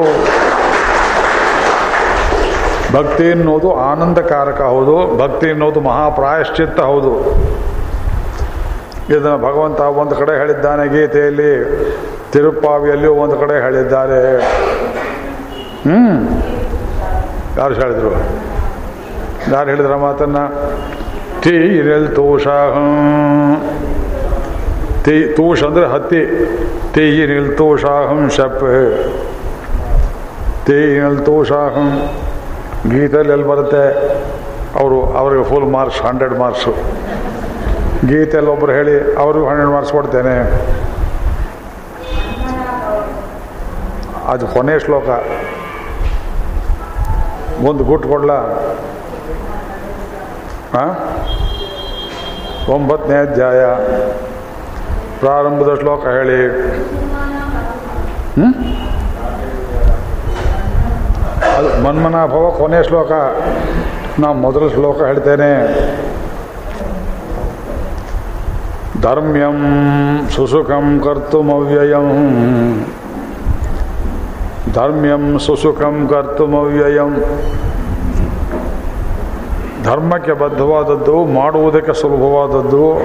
ಭಕ್ತಿ 2.96 3.24
ಎನ್ನುವುದು 3.24 3.74
ಆನಂದಕಾರಕ 3.74 4.60
ಹೌದು, 4.60 5.18
ಭಕ್ತಿ 5.18 5.46
ಎನ್ನುವುದು 5.46 5.80
ಮಹಾಪ್ರಾಯಶ್ಚಿತ್ತ 5.80 6.80
ಹೌದು. 6.80 7.12
ಇದನ್ನು 9.08 9.38
ಭಗವಂತ 9.38 9.80
ಒಂದು 9.80 10.16
ಕಡೆ 10.16 10.38
ಹೇಳಿದ್ದಾನೆ 10.38 10.88
ಗೀತೆಯಲ್ಲಿ 10.88 11.52
ತಿರುಪ್ಪಾವಿಯಲ್ಲಿಯೂ 12.32 13.12
ಒಂದು 13.12 13.36
ಕಡೆ 13.36 13.62
ಹೇಳಿದ್ದಾರೆ. 13.62 14.36
ಹ್ಮ್. 15.88 16.28
ಯಾರು 17.58 17.74
ಹೇಳಿದ್ರು? 17.74 18.10
ಯಾರು 19.52 19.68
ಹೇಳಿದ್ರ 19.68 19.96
ಮಾತನ್ನ? 19.96 20.36
ತೀರಲ್ 21.40 22.16
ತೋಷ. 22.16 22.46
ತೀ 25.04 25.26
ತೂಷ್ 25.26 25.62
ಅಂದರೆ 25.62 25.86
ಹತ್ತಿ. 25.86 26.26
ತೀರಿಲ್ 26.94 27.58
ತೋಷಾಹಂ 27.58 28.30
ಶಪ್. 28.30 28.60
ತೀರಿಲ್ 30.66 31.26
ತೋಷಾಹಂ 31.26 32.08
ಗೀತೆಯಲ್ಲಿ 32.90 33.32
ಎಲ್ಲಿ 33.32 33.48
ಬರುತ್ತೆ? 33.48 34.08
ಅವರು 34.80 35.04
ಅವರಿಗೆ 35.04 35.44
ಫುಲ್ 35.44 35.64
ಮಾರ್ಕ್ಸ್ 35.64 36.02
ಹಂಡ್ರೆಡ್ 36.02 36.38
ಮಾರ್ಕ್ಸು 36.38 36.70
ಗೀತೆಯಲ್ಲಿ 38.08 38.50
ಒಬ್ಬರು 38.50 38.72
ಹೇಳಿ, 38.72 39.16
ಅವ್ರಿಗೂ 39.16 39.46
ಹಂಡ್ರೆಡ್ 39.46 39.70
ಮಾರ್ಕ್ಸ್ 39.70 39.92
ಕೊಡ್ತೇನೆ. 39.92 40.36
ಅದು 44.26 44.46
ಕೊನೆ 44.46 44.78
ಶ್ಲೋಕ. 44.78 45.08
ಒಂದು 47.64 47.84
ಗುಟ್ಟು 47.84 48.08
ಕೊಡ್ಲ? 48.08 48.30
ಒಂಬತ್ತನೇ 52.68 53.20
ಅಧ್ಯಾಯ. 53.20 53.64
ಪ್ರಾರಂಭದ 55.20 55.78
ಶ್ಲೋಕ 55.80 56.06
ಹೇಳಿ? 56.06 56.46
ಅದು 61.56 61.84
ಮನ್ಮನಾಭವ 61.84 62.54
ಕೊನೆ 62.58 62.82
ಶ್ಲೋಕ. 62.82 63.12
ನಾ 64.20 64.32
ಮೊದಲ 64.32 64.68
ಶ್ಲೋಕ 64.68 65.02
ಹೇಳ್ತೇನೆ. 65.02 65.52
ಧರ್ಮ್ಯಂ 69.02 69.56
ಸುಸುಖಂ 70.28 71.00
ಕರ್ತುಮವ್ಯಯಂ. 71.04 72.08
ಧರ್ಮ್ಯಂ 74.74 75.38
ಸುಸುಖಂ 75.38 76.08
ಕರ್ತುಮವ್ಯಯಂ. 76.10 77.24
ಧರ್ಮಕ್ಕೆ 79.84 80.32
ಬದ್ಧವಾದದ್ದು, 80.32 81.24
ಮಾಡುವುದಕ್ಕೆ 81.24 81.92
ಸುಲಭವಾದದ್ದು. 81.92 82.98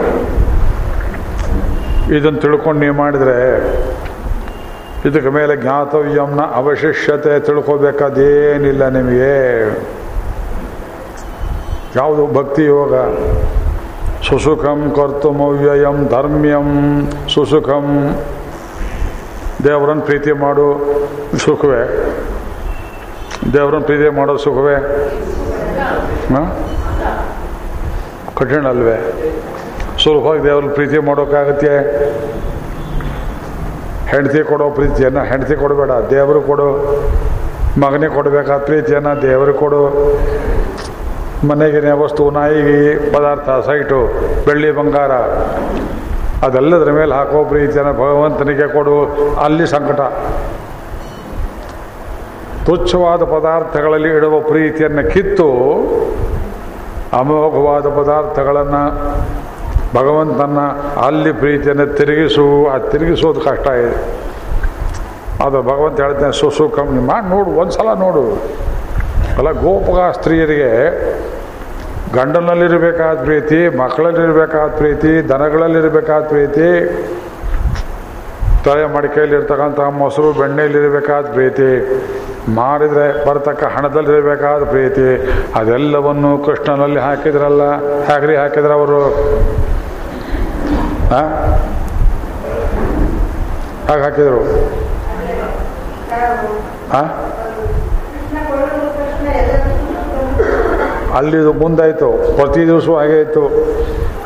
ಇದನ್ನು 2.15 2.39
ತಿಳ್ಕೊಂಡು 2.39 2.81
ನೀವು 2.81 2.95
ಮಾಡಿದರೆ 2.95 3.57
ಇದಕ್ಕೆ 5.05 5.29
ಮೇಲೆ 5.29 5.57
ಜ್ಞಾತವ್ಯಂನ 5.57 6.39
ಅವಶಿಷ್ಯತೆ 6.41 7.39
ತಿಳ್ಕೋಬೇಕಾದೇನಿಲ್ಲ 7.39 8.89
ನಿಮಗೆ. 8.89 9.67
ಯಾವುದು 11.95 12.27
ಭಕ್ತಿ 12.27 12.65
ಯೋಗ? 12.65 12.93
ಸುಸುಖಂ 14.29 14.93
ಕರ್ತುಮವ್ಯಯಂ, 14.95 16.07
ಧರ್ಮ್ಯಂ 16.07 17.01
ಸುಸುಖಂ. 17.33 18.15
ದೇವರನ್ನು 19.63 20.03
ಪ್ರೀತಿ 20.03 20.31
ಮಾಡು. 20.31 20.73
ಸುಖವೇ? 21.37 21.81
ದೇವ್ರನ್ನ 23.53 23.85
ಪ್ರೀತಿ 23.85 24.09
ಮಾಡೋ 24.09 24.37
ಸುಖವೇ? 24.37 24.75
ಹಾಂ? 26.33 26.51
ಕಠಿಣ 28.35 28.67
ಅಲ್ವೇ? 28.67 28.95
ಸುಲಭವಾಗಿ 30.03 30.43
ದೇವ್ರನ್ನ 30.43 30.73
ಪ್ರೀತಿ 30.73 30.97
ಮಾಡೋಕ್ಕಾಗತ್ತೆ? 30.97 31.73
ಹೆಂಡತಿ 34.07 34.43
ಕೊಡೋ 34.43 34.69
ಪ್ರೀತಿಯನ್ನು 34.69 35.23
ಹೆಂಡತಿ 35.23 35.55
ಕೊಡಬೇಡ, 35.55 35.91
ದೇವರು 36.09 36.41
ಕೊಡು. 36.41 36.67
ಮಗನಿಗೆ 37.79 38.13
ಕೊಡಬೇಕಾದ 38.13 38.57
ಪ್ರೀತಿಯನ್ನು 38.57 39.21
ದೇವರು 39.21 39.53
ಕೊಡು. 39.53 39.81
ಮನೆಗಿನ 41.47 41.93
ವಸ್ತು 41.93 42.29
ನಾಯಿಗೆ 42.31 43.13
ಪದಾರ್ಥ, 43.13 43.49
ಸೈಟು, 43.65 43.99
ಬೆಳ್ಳಿ 44.45 44.71
ಬಂಗಾರ, 44.71 45.11
ಅದೆಲ್ಲದರ 46.45 46.91
ಮೇಲೆ 46.91 47.15
ಹಾಕೋ 47.15 47.43
ಪ್ರೀತಿಯನ್ನು 47.43 47.93
ಭಗವಂತನಿಗೆ 47.93 48.73
ಕೊಡು. 48.73 48.97
ಅಲ್ಲಿ 49.43 49.67
ಸಂಕಟ. 49.67 50.01
ತುಚ್ಛವಾದ 52.67 53.23
ಪದಾರ್ಥಗಳಲ್ಲಿ 53.23 54.09
ಇಡುವ 54.17 54.39
ಪ್ರೀತಿಯನ್ನು 54.39 55.03
ಕಿತ್ತು 55.11 55.49
ಅಮೋಘವಾದ 57.19 57.87
ಪದಾರ್ಥಗಳನ್ನು 57.99 58.81
ಭಗವಂತನ 59.93 60.59
ಅಲ್ಲಿ 61.05 61.31
ಪ್ರೀತಿಯನ್ನು 61.33 61.85
ತಿರುಗಿಸು 61.97 62.67
ಆ 62.67 62.77
ತಿರುಗಿಸೋದು 62.77 63.39
ಕಷ್ಟ 63.41 63.67
ಇದೆ. 63.67 63.93
ಅದು 65.45 65.61
ಭಗವಂತ 65.61 66.01
ಹೇಳ್ತಾನೆ 66.01 66.33
ಕಮ್ಮಿ 66.75 67.01
ಮಾಡಿ 67.07 67.29
ನೋಡು 67.29 67.49
ಒಂದು 67.61 67.71
ಸಲ 67.71 67.93
ನೋಡು. 67.99 68.23
ಅಲ್ಲ, 69.37 69.51
ಗೋಪಗ 69.51 69.99
ಸ್ತ್ರೀಯರಿಗೆ 70.11 70.71
ಗಂಡನಲ್ಲಿರಬೇಕಾದ 72.15 73.15
ಪ್ರೀತಿ, 73.23 73.77
ಮಕ್ಕಳಲ್ಲಿರಬೇಕಾದ 73.77 74.69
ಪ್ರೀತಿ, 74.77 75.29
ದನಗಳಲ್ಲಿರಬೇಕಾದ 75.29 76.23
ಪ್ರೀತಿ, 76.27 76.67
ತಲೆ 78.65 78.85
ಮಡಿಕೆಯಲ್ಲಿರ್ತಕ್ಕಂಥ 78.95 79.79
ಮೊಸರು 79.79 80.33
ಬೆಣ್ಣೆಯಲ್ಲಿರಬೇಕಾದ 80.33 81.25
ಪ್ರೀತಿ 81.33 81.69
ಮಾರಿದರೆ 82.55 83.25
ಬರತಕ್ಕ 83.27 83.63
ಹಣದಲ್ಲಿರಬೇಕಾದ 83.63 84.63
ಪ್ರೀತಿ, 84.63 85.07
ಅದೆಲ್ಲವನ್ನು 85.55 86.37
ಕೃಷ್ಣನಲ್ಲಿ 86.37 86.99
ಹಾಕಿದ್ರಲ್ಲ 86.99 87.63
ಹಾಕ್ರಿ 88.05 88.35
ಹಾಕಿದ್ರ 88.35 88.71
ಅವರು? 88.71 89.01
ಹಾಗೆ 93.87 94.01
ಹಾಕಿದರು? 94.03 94.41
ಅಲ್ಲಿ 101.17 101.37
ಮುಂದಾಯಿತು, 101.59 102.09
ಪ್ರತಿ 102.37 102.67
ದಿವಸ 102.67 102.87
ಹಾಗೆ 102.89 103.21
ಇತ್ತು, 103.21 103.43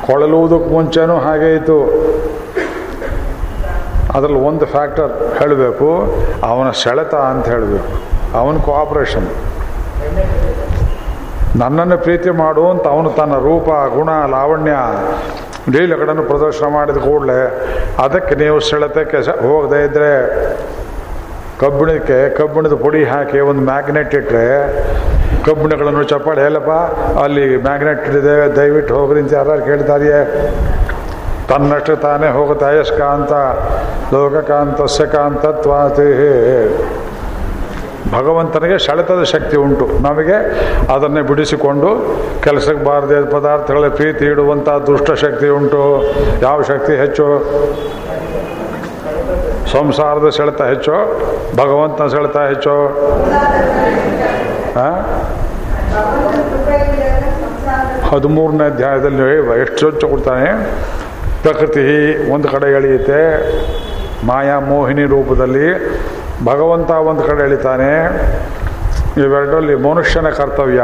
ಕೊಳಲುವುದಕ್ಕೆ 0.06 0.70
ಮುಂಚೆನೂ 0.74 1.18
ಹಾಗೆ 1.18 1.56
ಇತ್ತು. 1.56 1.80
ಅದರಲ್ಲಿ 4.14 4.40
ಒಂದು 4.40 4.66
ಫ್ಯಾಕ್ಟರ್ 4.66 5.12
ಹೇಳಬೇಕು, 5.40 5.90
ಅವನ 6.44 6.72
ಸೆಳೆತ 6.72 7.16
ಅಂತ 7.16 7.46
ಹೇಳಬೇಕು. 7.48 8.11
ಅವನ 8.40 8.58
ಕೋಆಪ್ರೇಷನ್ 8.68 9.30
ನನ್ನನ್ನು 11.62 11.98
ಪ್ರೀತಿ 12.06 12.30
ಮಾಡು 12.42 12.62
ಅಂತ 12.74 12.86
ಅವನು 12.94 13.10
ತನ್ನ 13.20 13.36
ರೂಪ, 13.48 13.70
ಗುಣ, 13.96 14.10
ಲಾವಣ್ಯ 14.34 14.76
ಲೀಲಗಳನ್ನು 15.74 16.24
ಪ್ರದರ್ಶನ 16.30 16.68
ಮಾಡಿದ 16.76 17.00
ಕೂಡಲೇ 17.08 17.40
ಅದಕ್ಕೆ 18.04 18.36
ನೀವು 18.42 18.58
ಸೆಳೆತಕ್ಕೆ 18.70 19.20
ಹೋಗದೇ 19.48 19.80
ಇದ್ದರೆ 19.88 20.12
ಕಬ್ಬಿಣಕ್ಕೆ, 21.62 22.18
ಕಬ್ಬಿಣದ 22.38 22.76
ಪುಡಿ 22.84 23.02
ಹಾಕಿ 23.12 23.40
ಒಂದು 23.50 23.64
ಮ್ಯಾಗ್ನೆಟ್ 23.72 24.14
ಇಟ್ಟರೆ 24.20 24.46
ಕಬ್ಬಿಣಗಳನ್ನು 25.48 26.04
ಚಪ್ಪಾಳೆ 26.12 26.42
ಹೇಳಪ್ಪ 26.46 26.74
ಅಲ್ಲಿ 27.24 27.46
ಮ್ಯಾಗ್ನೆಟ್ 27.68 28.02
ಇದೆ, 28.22 28.36
ದಯವಿಟ್ಟು 28.58 28.94
ಹೋಗ್ರಿ 29.00 29.20
ಅಂತ 29.24 29.34
ಯಾರು 29.40 29.66
ಕೇಳ್ತಾರಿಯೇ? 29.70 30.20
ತನ್ನಷ್ಟು 31.52 31.94
ತಾನೇ 32.06 32.28
ಹೋಗುತ್ತೆ 32.38 32.66
ಅಯಸ್ಕಾಂತ 32.72 33.34
ಲೋಕಕಾಂತಸ್ಯ 34.16 35.06
ಕಾಂತತ್ವಾತಿ 35.16 36.10
ಭಗವಂತನಿಗೆ 38.10 38.86
ಸೆಳೆತದ 38.86 39.24
ಶಕ್ತಿ 39.24 39.58
ಉಂಟು. 39.58 39.90
ನಮಗೆ 40.02 40.38
ಅದನ್ನೇ 40.94 41.22
ಬಿಡಿಸಿಕೊಂಡು 41.22 41.90
ಕೆಲಸಕ್ಕೆ 42.44 42.84
ಬಾರದೆ 42.86 43.32
ಪದಾರ್ಥಗಳ 43.32 43.88
ಪ್ರೀತಿ 43.88 44.26
ಇಡುವಂಥ 44.26 44.70
ದುಷ್ಟ 44.70 45.12
ಶಕ್ತಿ 45.12 45.48
ಉಂಟು. 45.48 46.14
ಯಾವ 46.42 46.62
ಶಕ್ತಿ 46.62 46.94
ಹೆಚ್ಚು? 46.94 47.28
ಸಂಸಾರದ 49.72 50.30
ಸೆಳೆತ 50.30 50.62
ಹೆಚ್ಚು. 50.62 50.92
ಭಗವಂತನ 51.56 52.08
ಸೆಳೆತ 52.08 52.38
ಹೆಚ್ಚು? 52.38 52.76
ಹದಿಮೂರನೇ 58.10 58.66
ಅಧ್ಯಾಯದಲ್ಲಿ 58.66 59.62
ಎಷ್ಟು 59.62 59.90
ಹೆಚ್ಚು 59.90 60.08
ಕೊಡ್ತಾನೆ? 60.08 60.48
ಪ್ರಕೃತಿ 61.42 61.86
ಒಂದು 62.32 62.48
ಕಡೆ 62.48 62.72
ಎಳೆಯುತ್ತೆ. 62.72 63.22
ಮಾಯಾ 64.26 64.60
ಮೋಹಿನಿ 64.60 65.04
ರೂಪದಲ್ಲಿ 65.04 65.68
ಭಗವಂತ 66.50 66.92
ಒಂದು 67.10 67.24
ಕಡೆ 67.28 67.42
ಎಳಿತಾನೆ 67.48 67.90
ಇವೆರಡರಲ್ಲಿ 69.22 69.76
ಮನುಷ್ಯನ 69.88 70.28
ಕರ್ತವ್ಯ 70.40 70.82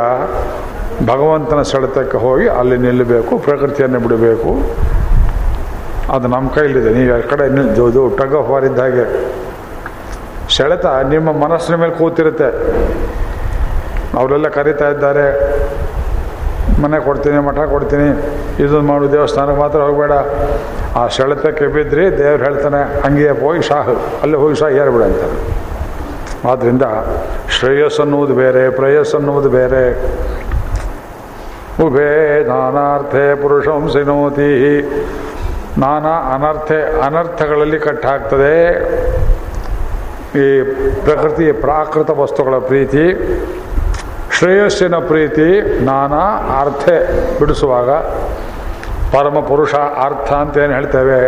ಭಗವಂತನ 1.12 1.62
ಸೆಳೆತಕ್ಕೆ 1.72 2.18
ಹೋಗಿ 2.26 2.48
ಅಲ್ಲಿ 2.60 2.78
ನಿಲ್ಲಬೇಕು, 2.86 3.34
ಪ್ರಕೃತಿಯನ್ನು 3.48 4.00
ಬಿಡಬೇಕು. 4.06 4.52
ಅದು 6.16 6.28
ನಮ್ಮ 6.34 6.48
ಕೈಲಿದೆ. 6.58 6.90
ನೀವು 6.98 7.08
ಎರಡು 7.14 7.28
ಕಡೆ 7.34 7.46
ನಿಲ್ದು 7.58 8.04
ಟಗ್ 8.20 8.36
ಆಫ್ 8.40 8.50
ವಾರ್ 8.52 8.66
ಇದ್ದ 8.70 8.80
ಹಾಗೆ. 8.86 9.06
ಸೆಳೆತ 10.56 10.86
ನಿಮ್ಮ 11.14 11.30
ಮನಸ್ಸಿನ 11.46 11.76
ಮೇಲೆ 11.84 11.96
ಕೂತಿರುತ್ತೆ. 12.02 12.50
ಅವರೆಲ್ಲ 14.20 14.48
ಕರೀತಾ 14.58 14.88
ಇದ್ದಾರೆ. 14.94 15.26
ಮನೆ 16.84 16.98
ಕೊಡ್ತೀನಿ, 17.08 17.40
ಮಠ 17.50 17.60
ಕೊಡ್ತೀನಿ. 17.74 18.08
ಇದನ್ನು 18.64 18.88
ಮಾಡು, 18.92 19.06
ದೇವಸ್ಥಾನಕ್ಕೆ 19.12 19.62
ಮಾತ್ರ 19.62 19.80
ಹೋಗಬೇಡ. 19.88 20.14
ಆ 20.98 21.08
ಸೆಳೆತಕ್ಕೆ 21.16 21.68
ಬಿದ್ದರೆ 21.68 22.04
ದೇವ್ರು 22.18 22.44
ಹೇಳ್ತಾನೆ, 22.44 22.82
ಹಂಗೆ 23.02 23.30
ಹೋಗಿ 23.42 23.62
ಸಾಹು, 23.68 23.96
ಅಲ್ಲಿ 24.22 24.38
ಹೋಗಿ 24.38 24.56
ಶಾಹ 24.56 24.70
ಏರ್ಬೇಡ 24.82 25.04
ಅಂತಾರೆ 25.10 25.38
ಆದ್ದರಿಂದ 26.52 26.86
ಶ್ರೇಯಸ್ 27.58 28.00
ಅನ್ನುವುದು 28.00 28.34
ಬೇರೆ 28.36 28.64
ಪ್ರೇಯಸ್ 28.70 29.14
ಅನ್ನುವುದು 29.16 29.50
ಬೇರೆ. 29.50 29.84
ಉಭೇ 31.86 32.12
ನಾನಾರ್ಥೆ 32.48 33.24
ಪುರುಷಂ 33.42 33.84
ಸಿನೋತಿ. 33.94 34.52
ನಾನಾ 35.84 36.14
ಅನರ್ಥೆ, 36.36 36.80
ಅನರ್ಥಗಳಲ್ಲಿ 37.02 37.80
ಕಟ್ಟಾಗ್ತದೆ. 37.80 38.56
ಈ 40.42 40.48
ಪ್ರಕೃತಿ 41.06 41.52
ಪ್ರಾಕೃತ 41.52 42.10
ವಸ್ತುಗಳ 42.22 42.56
ಪ್ರೀತಿ, 42.68 43.06
ಶ್ರೇಯಸ್ಸಿನ 44.38 44.96
ಪ್ರೀತಿ, 45.12 45.50
ನಾನಾ 45.86 46.24
ಅರ್ಥೆ 46.62 46.98
ಬಿಡಿಸುವಾಗ 47.40 47.90
ಪರಮ 49.12 49.40
ಪುರುಷ 49.40 49.76
ಅರ್ಥ 49.76 50.34
ಅಂತ 50.34 50.58
ಏನು 50.58 50.74
ಹೇಳ್ತೇವೆ. 50.74 51.20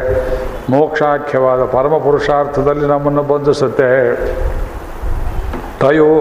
ಮೋಕ್ಷಾಖ್ಯವಾದ 0.72 1.64
ಪರಮ 1.64 1.98
ಪುರುಷಾರ್ಥದಲ್ಲಿ 1.98 2.86
ನಮ್ಮನ್ನು 2.86 3.24
ಬಂಧಿಸುತ್ತೆ. 3.24 4.16
ತಯೋ 5.80 6.12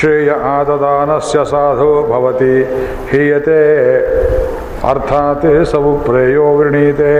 ಶ್ರೇಯ 0.00 0.30
ಆದದಾನಸ್ಯ 0.30 1.38
ಸಾಧು 1.50 2.06
ಭವತಿ 2.12 2.62
ಹೀಯತೆ. 3.10 3.60
ಅರ್ಥಾತ್ 4.90 5.66
ಸವು 5.66 5.98
ಪ್ರೇಯೋ 5.98 6.44
ವೃಣೀತೆ. 6.56 7.14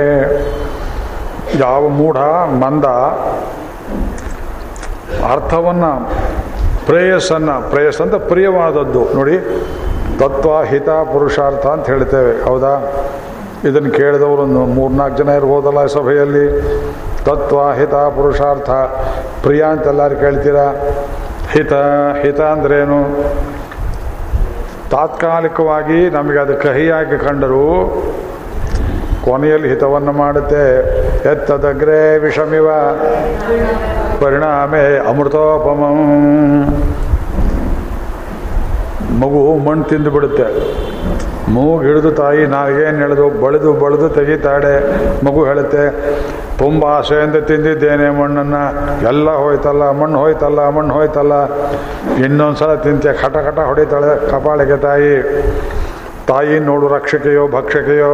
ಯಾವ 1.59 1.88
ಮೂಢ, 1.88 2.16
ಮಂದ 2.62 2.84
ಅರ್ಥವನ್ನು, 5.32 5.92
ಪ್ರೇಯಸ್ಸನ್ನು 6.86 7.70
ಪ್ರೇಯಸ್ 7.70 8.01
ಅಂತ 8.01 8.14
ಪ್ರಿಯವಾದದ್ದು. 8.14 9.14
ನೋಡಿ 9.14 9.38
ತತ್ವ 10.20 10.62
ಹಿತ 10.62 10.88
ಪುರುಷಾರ್ಥ 10.88 11.66
ಅಂತ 11.66 11.86
ಹೇಳ್ತೇವೆ, 11.86 12.44
ಹೌದಾ? 12.44 12.92
ಇದನ್ನು 13.64 13.90
ಕೇಳಿದವರು 13.90 14.42
ಒಂದು 14.42 14.60
ಮೂರ್ನಾಲ್ಕು 14.60 15.18
ಜನ 15.18 15.28
ಇರ್ಬೋದಲ್ಲ 15.28 15.86
ಸಭೆಯಲ್ಲಿ. 15.86 16.62
ತತ್ವ 17.24 17.72
ಹಿತ, 17.72 17.94
ಪುರುಷಾರ್ಥ. 17.94 18.70
ಪ್ರಿಯ 19.42 19.62
ಅಂತೆಲ್ಲರೂ 19.62 20.16
ಕೇಳ್ತೀರಾ? 20.16 20.88
ಹಿತ 21.52 21.72
ಹಿತ 22.22 22.40
ಅಂದ್ರೇನು? 22.40 23.04
ತಾತ್ಕಾಲಿಕವಾಗಿ 24.90 26.10
ನಮಗೆ 26.10 26.38
ಅದು 26.38 26.56
ಕಹಿಯಾಗಿ 26.56 27.18
ಕಂಡರೂ 27.18 28.02
ಕೊನೆಯಲ್ಲಿ 29.24 29.68
ಹಿತವನ್ನು 29.68 30.12
ಮಾಡುತ್ತೆ. 30.12 30.80
ಎತ್ತದಗ್ರೆ 31.32 32.18
ವಿಷಮಿವ. 32.18 32.68
ಪರಿಣಾಮೇ 34.20 35.06
ಅಮೃತೋಪಮಂ. 35.08 36.82
ಮಗು 39.18 39.58
ಮಣ್ಣು 39.58 39.84
ತಿಂದು 39.84 40.11
ಬಿಡುತ್ತೆ. 40.11 40.46
ಮೂಗು 41.50 41.82
ಹಿಡಿದು 41.82 42.11
ತಾಯಿ 42.12 42.46
ನಾವೇನು 42.46 43.04
ಎಳೆದು 43.04 43.30
ಬಳಿದು 43.40 43.72
ಬಳಿದು 43.72 44.08
ತೆಗಿತಾಳೆ. 44.08 44.74
ಮಗು 45.24 45.44
ಹೇಳುತ್ತೆ, 45.44 45.84
ತುಂಬ 46.58 46.84
ಆಸೆಯಿಂದ 46.84 47.36
ತಿಂದಿದ್ದೇನೆ 47.36 48.11
ಮಣ್ಣನ್ನು. 48.11 48.62
ಎಲ್ಲ 49.08 49.30
ಹೋಯ್ತಲ್ಲ, 49.30 49.90
ಮಣ್ಣು 49.90 50.18
ಹೋಯ್ತಲ್ಲ 50.18 50.68
ಮಣ್ಣು 50.68 50.94
ಹೋಯ್ತಲ್ಲ. 50.94 51.32
ಇನ್ನೊಂದು 52.24 52.56
ಸಲ 52.56 52.74
ತಿಂತೆ. 52.74 53.12
ಕಟ 53.12 53.36
ಕಟ 53.36 53.58
ಹೊಡಿತಾಳೆ 53.58 54.30
ಕಪಾಳಿಗೆ 54.30 54.76
ತಾಯಿ. 54.76 55.14
ತಾಯಿ 56.28 56.58
ನೋಡು, 56.58 56.88
ರಕ್ಷಕೆಯೋ, 56.88 57.48
ಭಕ್ಷಕೆಯೋ. 57.48 58.12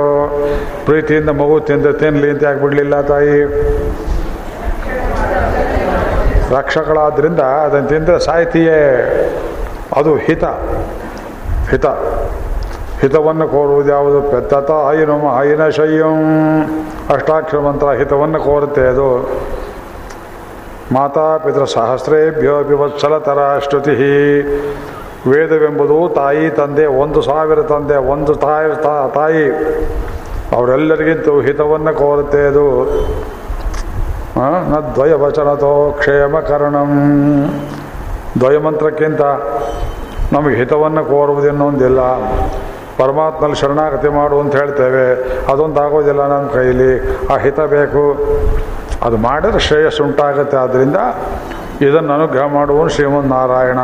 ಪ್ರೀತಿಯಿಂದ 0.85 1.29
ಮಗು 1.29 1.61
ತಿಂದ 1.61 1.87
ತಿನ್ನಲಿ 1.87 2.31
ಅಂತ 2.31 2.45
ಆಗ್ಬಿಡ್ಲಿಲ್ಲ 2.45 3.01
ಬಿಡಲಿಲ್ಲ 3.01 3.01
ತಾಯಿ. 3.01 3.39
ರಕ್ಷಕಳಾದ್ರಿಂದ 6.57 7.41
ಅದನ್ನು 7.41 7.89
ತಿಂದರೆ 7.89 8.19
ಸಾಯ್ತೀಯೇ. 8.19 8.81
ಅದು 9.97 10.17
ಹಿತ. 10.17 10.45
ಹಿತ. 11.71 11.87
ಹಿತವನ್ನು 13.01 13.49
ಕೋರುವುದು 13.49 13.89
ಯಾವುದು? 13.91 14.23
ಪೆತ್ತತ 14.23 14.71
ಆಯಿನ 14.71 15.11
ಆಯಿನ 15.31 15.69
ಶಯ್ಯಂ. 15.69 16.65
ಅಷ್ಟಾಕ್ಷರ 17.15 17.59
ಮಂತ್ರ 17.59 17.87
ಹಿತವನ್ನು 17.87 18.41
ಕೋರುತ್ತೆ 18.41 18.81
ಅದು. 18.81 19.31
ಮಾತಾ 20.93 21.37
ಪಿತೃ 21.37 21.65
ಸಹಸ್ರೇಭ್ಯೋ 21.65 22.57
ವಿವತ್ಸಲತರ 22.59 23.59
ಶ್ರುತಿ 23.69 23.91
ವೇದವೆಂಬುದು 25.31 26.15
ತಾಯಿ, 26.15 26.51
ತಂದೆ, 26.51 26.87
ಒಂದು 26.87 27.23
ಸಾವಿರ 27.23 27.63
ತಂದೆ, 27.63 27.97
ಒಂದು 27.97 28.35
ತಾಯಿ 28.35 28.83
ತಾಯಿ. 29.15 29.51
ಅವರೆಲ್ಲರಿಗಿಂತೂ 30.57 31.41
ಹಿತವನ್ನು 31.41 31.95
ಕೋರುತ್ತೆ 31.95 32.47
ಅದು. 32.47 32.85
ನ 34.39 34.79
ದ್ವಯ 34.95 35.15
ವಚನತೋ 35.15 35.97
ಕ್ಷೇಮಕರಣಂ. 35.99 36.91
ದ್ವಯಮಂತ್ರಕ್ಕಿಂತ 38.41 39.21
ನಮಗೆ 40.33 40.57
ಹಿತವನ್ನು 40.57 41.05
ಕೋರುವುದೆನ್ನೊಂದಿಲ್ಲ 41.05 42.01
ಪರಮಾತ್ಮಲ್ಲಿ 42.99 43.57
ಶರಣಾಗತಿ 43.57 44.09
ಮಾಡು 44.09 44.41
ಅಂತ 44.41 44.57
ಹೇಳ್ತೇವೆ. 44.57 45.13
ಅದೊಂದು 45.53 45.83
ಆಗೋದಿಲ್ಲ 45.83 46.27
ನಮ್ಮ 46.27 46.51
ಕೈಲಿ. 46.51 47.19
ಆ 47.27 47.37
ಹಿತ 47.37 47.61
ಬೇಕು. 47.61 48.19
ಅದು 49.03 49.17
ಮಾಡಿದ್ರೆ 49.17 49.59
ಶ್ರೇಯಸ್ಸು 49.59 50.05
ಉಂಟಾಗುತ್ತೆ. 50.05 50.57
ಆದ್ದರಿಂದ 50.57 50.97
ಇದನ್ನು 51.81 52.13
ಅನುಗ್ರಹ 52.13 52.47
ಮಾಡುವನು 52.47 52.89
ಶ್ರೀಮನ್ 52.89 53.29
ನಾರಾಯಣ 53.29 53.79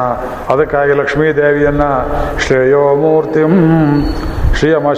ಅದಕ್ಕಾಗಿ 0.48 0.92
ಲಕ್ಷ್ಮೀದೇವಿಯನ್ನು 0.92 2.08
ಶ್ರೇಯೋ 2.40 2.94
ಮೂರ್ತಿಂ 2.94 3.50
ಶ್ರೀಯಮ 4.54 4.92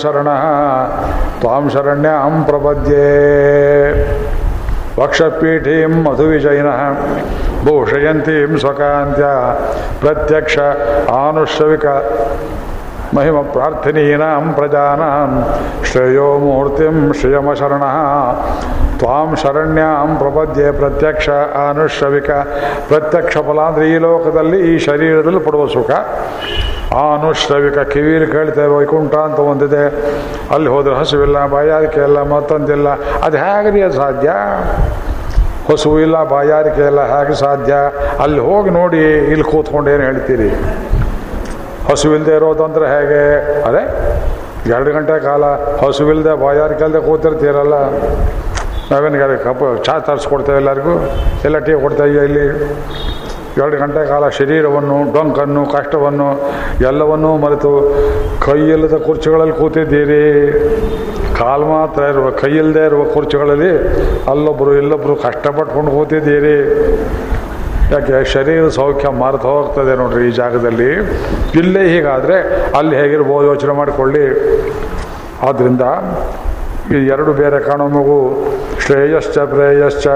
ತ್ವಾಂ 1.41 1.69
ಶರಣ್ಯಾಂ 1.69 2.45
ಪ್ರಪದ್ಯೇ. 2.45 3.05
ವಕ್ಷಪೀಠೀಂ 4.99 5.95
ಮಧುವಿಜಯಿನ 6.03 6.71
ಭೂಷಯಂತೀಂ 7.65 8.53
ಸ್ವಕಾಂತ್ಯ 8.59 9.27
ಪ್ರತ್ಯಕ್ಷ 10.01 10.57
ಆನುಶ್ರವಿಕ 11.17 11.87
ಮಹಿಮ 13.15 13.39
ಪ್ರಾರ್ಥನೀನಾಂ 13.53 14.45
ಪ್ರಜಾನಾಂ 14.55 15.33
ಶ್ರೇಯೋ 15.85 16.29
ಮೂರ್ತಿಂ 16.39 16.97
ಶ್ರೇಯಮಶರಣ 17.13 17.85
ತ್ವಾಂ 18.99 19.31
ಶರಣ್ಯಾಂ 19.37 20.11
ಪ್ರಪದ್ಯೆ 20.19 20.71
ಪ್ರತ್ಯಕ್ಷ 20.73 21.29
ಆನುಶ್ರವಿಕ 21.59 22.31
ಪ್ರತ್ಯಕ್ಷ 22.89 23.37
ಫಲ 23.39 23.61
ಅಂದರೆ 23.61 23.87
ಈ 23.91 23.99
ಲೋಕದಲ್ಲಿ 23.99 24.59
ಈ 24.71 24.75
ಶರೀರದಲ್ಲಿ 24.79 25.41
ಪಡುವ 25.41 25.67
ಸುಖ 25.67 25.91
ಆನುಶ್ರವಿಕ 26.95 27.79
ಕಿವಿಲಿ 27.79 28.27
ಕೇಳ್ತೇವೆ 28.27 28.67
ವೈಕುಂಠ 28.67 29.15
ಅಂತ 29.15 29.39
ಒಂದಿದೆ. 29.39 29.85
ಅಲ್ಲಿ 30.55 30.69
ಹೋದ್ರೆ 30.69 30.95
ಹಸುವಿಲ್ಲ, 30.95 31.47
ಬಾಯಾರಿಕೆ 31.47 32.01
ಇಲ್ಲ, 32.01 32.23
ಮತ್ತೊಂದಿಲ್ಲ. 32.23 32.89
ಅದು 33.01 33.37
ಹೇಗ್ರಿ 33.37 33.83
ಅದು 33.83 33.95
ಸಾಧ್ಯ? 33.95 34.29
ಹಸುವು 35.73 36.01
ಇಲ್ಲ, 36.01 36.25
ಬಾಯಾರಿಕೆ 36.25 36.81
ಇಲ್ಲ, 36.81 37.01
ಹೇಗೆ 37.07 37.35
ಸಾಧ್ಯ? 37.35 37.75
ಅಲ್ಲಿ 38.21 38.39
ಹೋಗಿ 38.39 38.71
ನೋಡಿ 38.71 38.99
ಇಲ್ಲಿ 38.99 39.43
ಕೂತ್ಕೊಂಡು 39.43 39.91
ಏನು 39.91 40.03
ಹೇಳ್ತೀರಿ? 40.03 40.49
ಹಸುವಿಲ್ಲದೆ 41.91 42.35
ಇರೋದಂದ್ರೆ 42.37 42.87
ಹೇಗೆ? 42.87 43.23
ಅದೇ, 43.63 43.83
ಎರಡು 44.71 44.93
ಗಂಟೆ 44.93 45.21
ಕಾಲ 45.21 45.45
ಹಸುವಿಲ್ಲದೆ 45.87 46.35
ಬಾಯಾರಿಕೆ 46.35 46.85
ಇಲ್ಲದೆ 46.85 47.01
ಕೂತಿರ್ತೀರಲ್ಲ? 47.01 47.75
ನಾವೇನು 48.91 49.45
ಕಪ್ 49.45 49.85
ಚಾ 49.85 49.99
ತರಿಸ್ಕೊಡ್ತೇವೆ 49.99 50.59
ಎಲ್ಲರಿಗೂ? 50.59 50.91
ಎಲ್ಲ 51.45 51.59
ಟೀ 51.59 51.73
ಕೊಡ್ತೇವೆ 51.73 52.25
ಇಲ್ಲಿ? 52.25 52.49
ಎರಡು 53.59 53.77
ಗಂಟೆ 53.79 54.09
ಕಾಲ 54.09 54.29
ಶರೀರವನ್ನು, 54.29 54.97
ಡೊಂಕನ್ನು, 55.13 55.67
ಕಷ್ಟವನ್ನು 55.67 56.29
ಎಲ್ಲವನ್ನೂ 56.81 57.37
ಮರೆತು 57.37 57.73
ಕೈಯಿಲ್ಲದ 58.41 58.97
ಕುರ್ಚಿಗಳಲ್ಲಿ 58.97 59.53
ಕೂತಿದ್ದೀರಿ. 59.53 60.25
ಕಾಲು 61.39 61.67
ಮಾತ್ರ 61.67 62.03
ಇರುವ, 62.03 62.31
ಕೈಯಿಲ್ಲದೆ 62.31 62.85
ಇರುವ 62.85 63.05
ಕುರ್ಚಿಗಳಲ್ಲಿ 63.05 63.71
ಅಲ್ಲೊಬ್ಬರು 64.31 64.75
ಇಲ್ಲೊಬ್ಬರು 64.75 65.17
ಕಷ್ಟಪಟ್ಕೊಂಡು 65.17 65.91
ಕೂತಿದ್ದೀರಿ. 65.91 66.57
ಯಾಕೆ, 67.93 68.25
ಶರೀರ 68.25 68.69
ಸೌಖ್ಯ 68.69 69.09
ಮರೆತು 69.09 69.49
ಹೋಗ್ತದೆ 69.49 69.97
ನೋಡ್ರಿ 69.97 70.29
ಈ 70.29 70.31
ಜಾಗದಲ್ಲಿ. 70.31 70.91
ಇಲ್ಲೇ 71.55 71.83
ಹೀಗಾದರೆ 71.89 72.37
ಅಲ್ಲಿ 72.77 72.97
ಹೇಗಿರ್ಬೋದು 72.97 73.47
ಯೋಚನೆ 73.47 73.73
ಮಾಡಿಕೊಳ್ಳಿ. 73.73 74.27
ಆದ್ದರಿಂದ 75.43 75.81
ಈ 76.93 77.07
ಎರಡು 77.07 77.33
ಬೇರೆ 77.33 77.61
ಕಾಣೋ 77.61 77.89
ಮಗು 77.89 78.17
ಶ್ರೇಯಶ್ಚ 78.87 79.39
ಪ್ರೇಯಶ್ಚ 79.39 80.07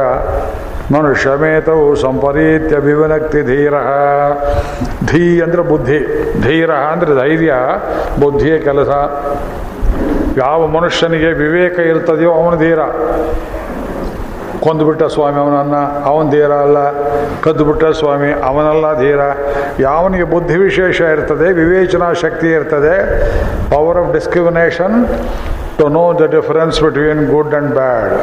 ಮನುಷ್ಯಮೇತವು 0.92 1.94
ಸಂಪರೀತ್ಯ 1.94 2.76
ವಿವನಕ್ತಿ 2.76 3.42
ಧೀರ. 3.42 3.74
ಧೀ 5.06 5.40
ಅಂದರೆ 5.40 5.62
ಬುದ್ಧಿ. 5.62 5.98
ಧೀರ 6.42 6.70
ಅಂದರೆ 6.70 7.14
ಧೈರ್ಯ. 7.14 7.54
ಬುದ್ಧಿಯ 8.20 8.58
ಕೆಲಸ. 8.58 8.88
ಯಾವ 10.36 10.66
ಮನುಷ್ಯನಿಗೆ 10.66 11.32
ವಿವೇಕ 11.32 11.78
ಇರ್ತದೆಯೋ 11.78 12.32
ಅವನು 12.32 12.56
ಧೀರ. 12.56 12.78
ಕೊಂದುಬಿಟ್ಟ 14.60 15.02
ಸ್ವಾಮಿ 15.02 15.38
ಅವನನ್ನ, 15.40 15.74
ಅವನ 16.04 16.30
ಧೀರ 16.30 16.52
ಅಲ್ಲ. 16.52 16.78
ಕದ್ದುಬಿಟ್ಟ 17.40 17.84
ಸ್ವಾಮಿ 17.84 18.30
ಅವನಲ್ಲ 18.32 18.86
ಧೀರ. 19.00 19.20
ಯಾವನಿಗೆ 19.80 20.24
ಬುದ್ಧಿ 20.24 20.56
ವಿಶೇಷ 20.58 21.00
ಇರ್ತದೆ, 21.00 21.52
ವಿವೇಚನಾ 21.52 22.12
ಶಕ್ತಿ 22.12 22.50
ಇರ್ತದೆ 22.52 22.94
power 23.70 23.98
of 23.98 24.12
discrimination 24.12 25.08
to 25.78 25.88
know 25.88 26.18
the 26.18 26.26
difference 26.26 26.80
between 26.80 27.30
good 27.30 27.54
and 27.54 27.72
bad 27.72 28.14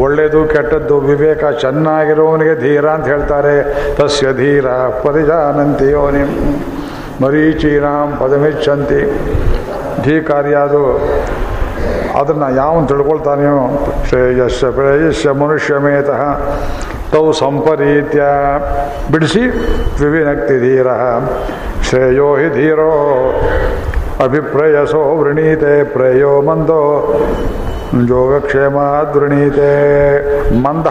ಒಳ್ಳೆಯದು, 0.00 0.44
ಕೆಟ್ಟದ್ದು, 0.44 1.00
ವಿವೇಕ 1.00 1.44
ಚೆನ್ನಾಗಿರೋವನಿಗೆ 1.44 2.60
ಧೀರ 2.60 2.86
ಅಂತ 2.86 3.06
ಹೇಳ್ತಾರೆ. 3.06 3.54
ತಸ್ಯ 3.94 4.32
ಧೀರ 4.32 4.66
ಪರಿಜಾನಂತಿಯೋ 5.02 5.90
ಯೋನಿ. 5.90 6.22
ಮರೀಚೀನಾಂ 7.22 8.16
ಪದಮಿಚ್ಚಂತಿ 8.20 9.20
ಧೀಕಾರ್ಯ 10.02 10.54
ಅದು 10.54 11.00
ಅದನ್ನು 12.20 12.56
ಯಾವನು 12.56 12.86
ತಿಳ್ಕೊಳ್ತಾನೆಯೋ, 12.86 13.86
ಶ್ರೇಯಸ್ಸ 14.08 14.64
ಪ್ರೇಯಸ್ಸ 14.64 15.26
ಮನುಷ್ಯಮೇತಃ. 15.26 16.40
ತೌ 17.12 17.32
ಸಂಪರೀತ್ಯ. 17.32 18.22
ಬಿಡಿಸಿ, 19.12 19.40
ವಿವಿನಕ್ತಿ 20.04 20.58
ಧೀರ. 20.58 20.86
ಶ್ರೇಯೋ 21.82 22.34
ಹಿ 22.34 22.48
ಧೀರೋ. 22.48 22.92
ಅಭಿಪ್ರೇಯಸೋ 24.24 25.16
ವೃಣೀತೆ, 25.16 25.84
ಪ್ರೇಯೋ 25.84 26.42
ಮಂದೋ. 26.42 26.82
ಯೋಗಕ್ಷೇಮ 27.94 28.78
ದೃಣೀತೆ 29.14 29.70
ಮಂದ. 30.62 30.86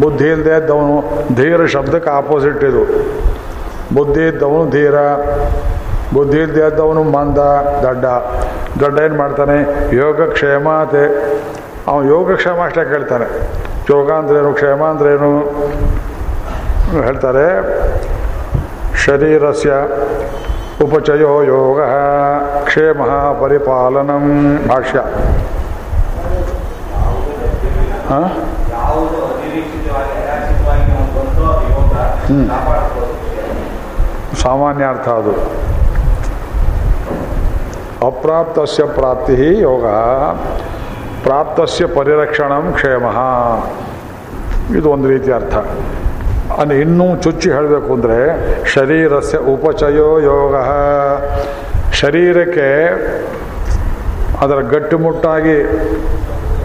ಬುದ್ಧಿ 0.00 0.26
ಇಲ್ಲದೆ 0.26 0.62
ಇದ್ದವನು 0.62 0.96
ಧೀರ 1.34 1.66
ಶಬ್ದಕ್ಕೆ 1.66 2.10
ಆಪೋಸಿಟ್ 2.10 2.64
ಇದು. 2.64 2.82
ಬುದ್ಧಿ 3.94 4.26
ಇದ್ದವನು 4.26 4.70
ಧೀರ. 4.70 4.96
ಬುದ್ಧಿ 6.14 6.38
ಇಲ್ಲದೆ 6.38 6.66
ಇದ್ದವನು 6.66 7.02
ಮಂದ, 7.02 7.38
ದಡ್ಡ. 7.84 8.04
ದಡ್ಡ 8.84 9.00
ಏನು 9.00 9.16
ಮಾಡ್ತಾನೆ? 9.16 9.58
ಯೋಗಕ್ಷೇಮತೆ. 9.96 11.04
ಅವನು 11.86 12.08
ಯೋಗಕ್ಷೇಮ 12.08 12.64
ಅಷ್ಟೇ 12.64 12.84
ಕೇಳ್ತಾನೆ. 12.84 13.26
ಯೋಗ 13.90 14.10
ಅಂದ್ರೇನು 14.12 14.52
ಕ್ಷೇಮ 14.52 14.82
ಅಂದ್ರೇನು 14.84 15.32
ಹೇಳ್ತಾರೆ, 17.02 17.46
ಶರೀರಸ್ಯ 19.04 19.72
ಉಪಚಯೋ 20.84 21.42
ಯೋಗ 21.42 21.80
ಕ್ಷೇಮ 22.64 23.02
ಪರಿಪಾಲನಂ 23.42 24.24
ಭಾಷ್ಯ. 24.68 24.98
ಹಾಂ? 28.08 28.22
ಸಾಮಾನ್ಯ 34.42 34.84
ಅರ್ಥ 34.84 35.08
ಅದು. 35.08 35.64
ಅಪ್ರಾಪ್ತಸ್ಯ 38.06 38.84
ಪ್ರಾಪ್ತಿ 38.84 39.60
ಯೋಗ. 39.60 39.86
ಪ್ರಾಪ್ತಸ್ಯ 41.22 41.86
ಪರಿರಕ್ಷಣಂ 41.86 42.72
ಕ್ಷೇಮ. 42.72 43.04
ಇದು 44.76 44.90
ಒಂದು 44.90 45.08
ರೀತಿ 45.08 45.32
ಅರ್ಥ. 45.32 45.54
ಅಂದ್ರೆ 46.60 46.80
ಇನ್ನೂ 46.80 47.16
ಚುಚ್ಚಿ 47.16 47.50
ಹೇಳಬೇಕು 47.50 47.92
ಅಂದರೆ 47.92 48.18
ಶರೀರಸ್ಯ 48.64 49.38
ಉಪಚಯೋ 49.38 50.18
ಯೋಗ. 50.18 50.54
ಶರೀರಕ್ಕೆ 51.92 52.90
ಅದರ 54.40 54.54
ಗಟ್ಟಿಮುಟ್ಟಾಗಿ 54.54 55.62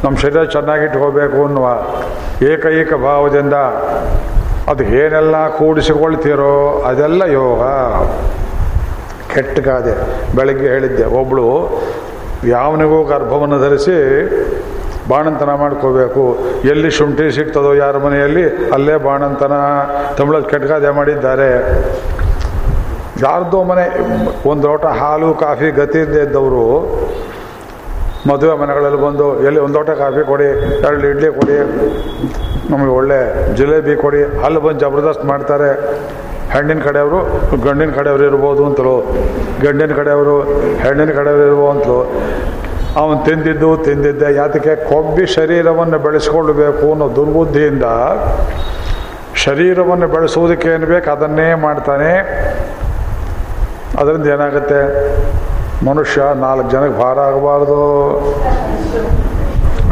ನಮ್ಮ 0.03 0.17
ಶರೀರ 0.17 0.43
ಚೆನ್ನಾಗಿಟ್ಕೋಬೇಕು 0.43 1.45
ಅನ್ನುವ 1.45 1.67
ಏಕೈಕ 2.41 2.93
ಭಾವದಿಂದ 2.93 3.53
ಅದು 4.71 4.83
ಏನೆಲ್ಲ 4.83 5.49
ಕೂಡಿಸಿಕೊಳ್ತೀರೋ 5.49 6.83
ಅದೆಲ್ಲ 6.85 7.23
ಯೋಗ. 7.23 7.61
ಕೆಟ್ಟ 9.33 9.59
ಗಾದೆ. 9.59 9.93
ಬೆಳಗ್ಗೆ 10.35 10.67
ಹೇಳಿದ್ದೆ 10.67 11.05
ಒಬ್ಬಳು 11.05 11.47
ಯಾವನಿಗೂ 12.47 13.03
ಗರ್ಭವನ್ನು 13.03 13.59
ಧರಿಸಿ 13.59 13.97
ಬಾಣಂತನ 15.09 15.53
ಮಾಡ್ಕೋಬೇಕು. 15.53 16.37
ಎಲ್ಲಿ 16.65 16.89
ಶುಂಠಿ 16.91 17.31
ಸಿಗ್ತದೋ 17.31 17.73
ಯಾರ 17.73 17.97
ಮನೆಯಲ್ಲಿ, 17.97 18.69
ಅಲ್ಲೇ 18.69 18.95
ಬಾಣಂತನ. 18.95 19.51
ತಮಿಳಲ್ಲಿ 20.17 20.49
ಕೆಟ್ಟಗಾದೆ 20.49 20.89
ಮಾಡಿದ್ದಾರೆ. 20.89 21.49
ಯಾರ್ದೋ 23.21 23.63
ಮನೆ, 23.63 23.85
ಒಂದು 24.49 24.67
ಲೋಟ 24.67 24.85
ಹಾಲು, 24.85 25.33
ಕಾಫಿ, 25.33 25.71
ಗತಿ 25.71 25.99
ಇದ್ದೇ 25.99 26.19
ಇದ್ದವರು 26.19 26.65
ಮದುವೆ 28.27 28.53
ಮನೆಗಳಲ್ಲಿ 28.61 28.99
ಬಂದು 29.03 29.25
ಎಲ್ಲಿ 29.47 29.59
ಒಂದು 29.65 29.75
ಲೋಟ 29.79 29.91
ಕಾಫಿ 29.99 30.21
ಕೊಡಿ, 30.29 30.47
ಎರಡು 30.87 31.05
ಇಡ್ಲಿ 31.11 31.29
ಕೊಡಿ, 31.37 31.57
ನಮಗೆ 32.71 32.91
ಒಳ್ಳೆ 32.99 33.19
ಜಿಲೇಬಿ 33.57 33.93
ಕೊಡಿ, 34.01 34.21
ಅಲ್ಲಿ 34.45 34.59
ಬಂದು 34.65 34.79
ಜಬರ್ದಸ್ತ್ 34.83 35.25
ಮಾಡ್ತಾರೆ. 35.31 35.69
ಹೆಣ್ಣಿನ 36.53 36.79
ಕಡೆಯವರು 36.87 37.19
ಗಂಡಿನ 37.65 37.91
ಕಡೆಯವರು 37.97 38.23
ಇರ್ಬೋದು 38.29 38.61
ಅಂತಲೂ, 38.69 38.95
ಗಂಡಿನ 39.65 39.91
ಕಡೆಯವರು 39.99 40.35
ಹೆಣ್ಣಿನ 40.83 41.11
ಕಡೆಯವರು 41.19 41.45
ಇರ್ಬೋದು 41.49 41.71
ಅಂತಲೂ. 41.75 41.99
ಅವನು 42.99 43.17
ತಿಂದಿದ್ದು, 43.25 43.69
ತಿಂದಿದ್ದೆ, 43.87 44.29
ಯಾತಕ್ಕೆ 44.41 44.73
ಕೊಬ್ಬಿ 44.91 45.25
ಶರೀರವನ್ನು 45.37 45.99
ಬೆಳೆಸ್ಕೊಳ್ಬೇಕು 46.05 46.85
ಅನ್ನೋ 46.93 47.07
ದುರ್ಬುದ್ಧಿಯಿಂದ 47.17 47.87
ಶರೀರವನ್ನು 49.45 50.07
ಬೆಳೆಸುವುದಕ್ಕೆ 50.15 50.69
ಏನು 50.75 50.87
ಬೇಕು 50.93 51.09
ಅದನ್ನೇ 51.15 51.53
ಮಾಡ್ತಾನೆ. 51.65 52.11
ಅದರಿಂದ 53.99 54.27
ಏನಾಗುತ್ತೆ? 54.35 54.81
ಮನುಷ್ಯ 55.87 56.21
ನಾಲ್ಕು 56.35 56.69
ಜನಕ್ಕೆ 56.69 56.99
ಭಾರ 56.99 57.19
ಆಗಬಾರ್ದು. 57.19 57.77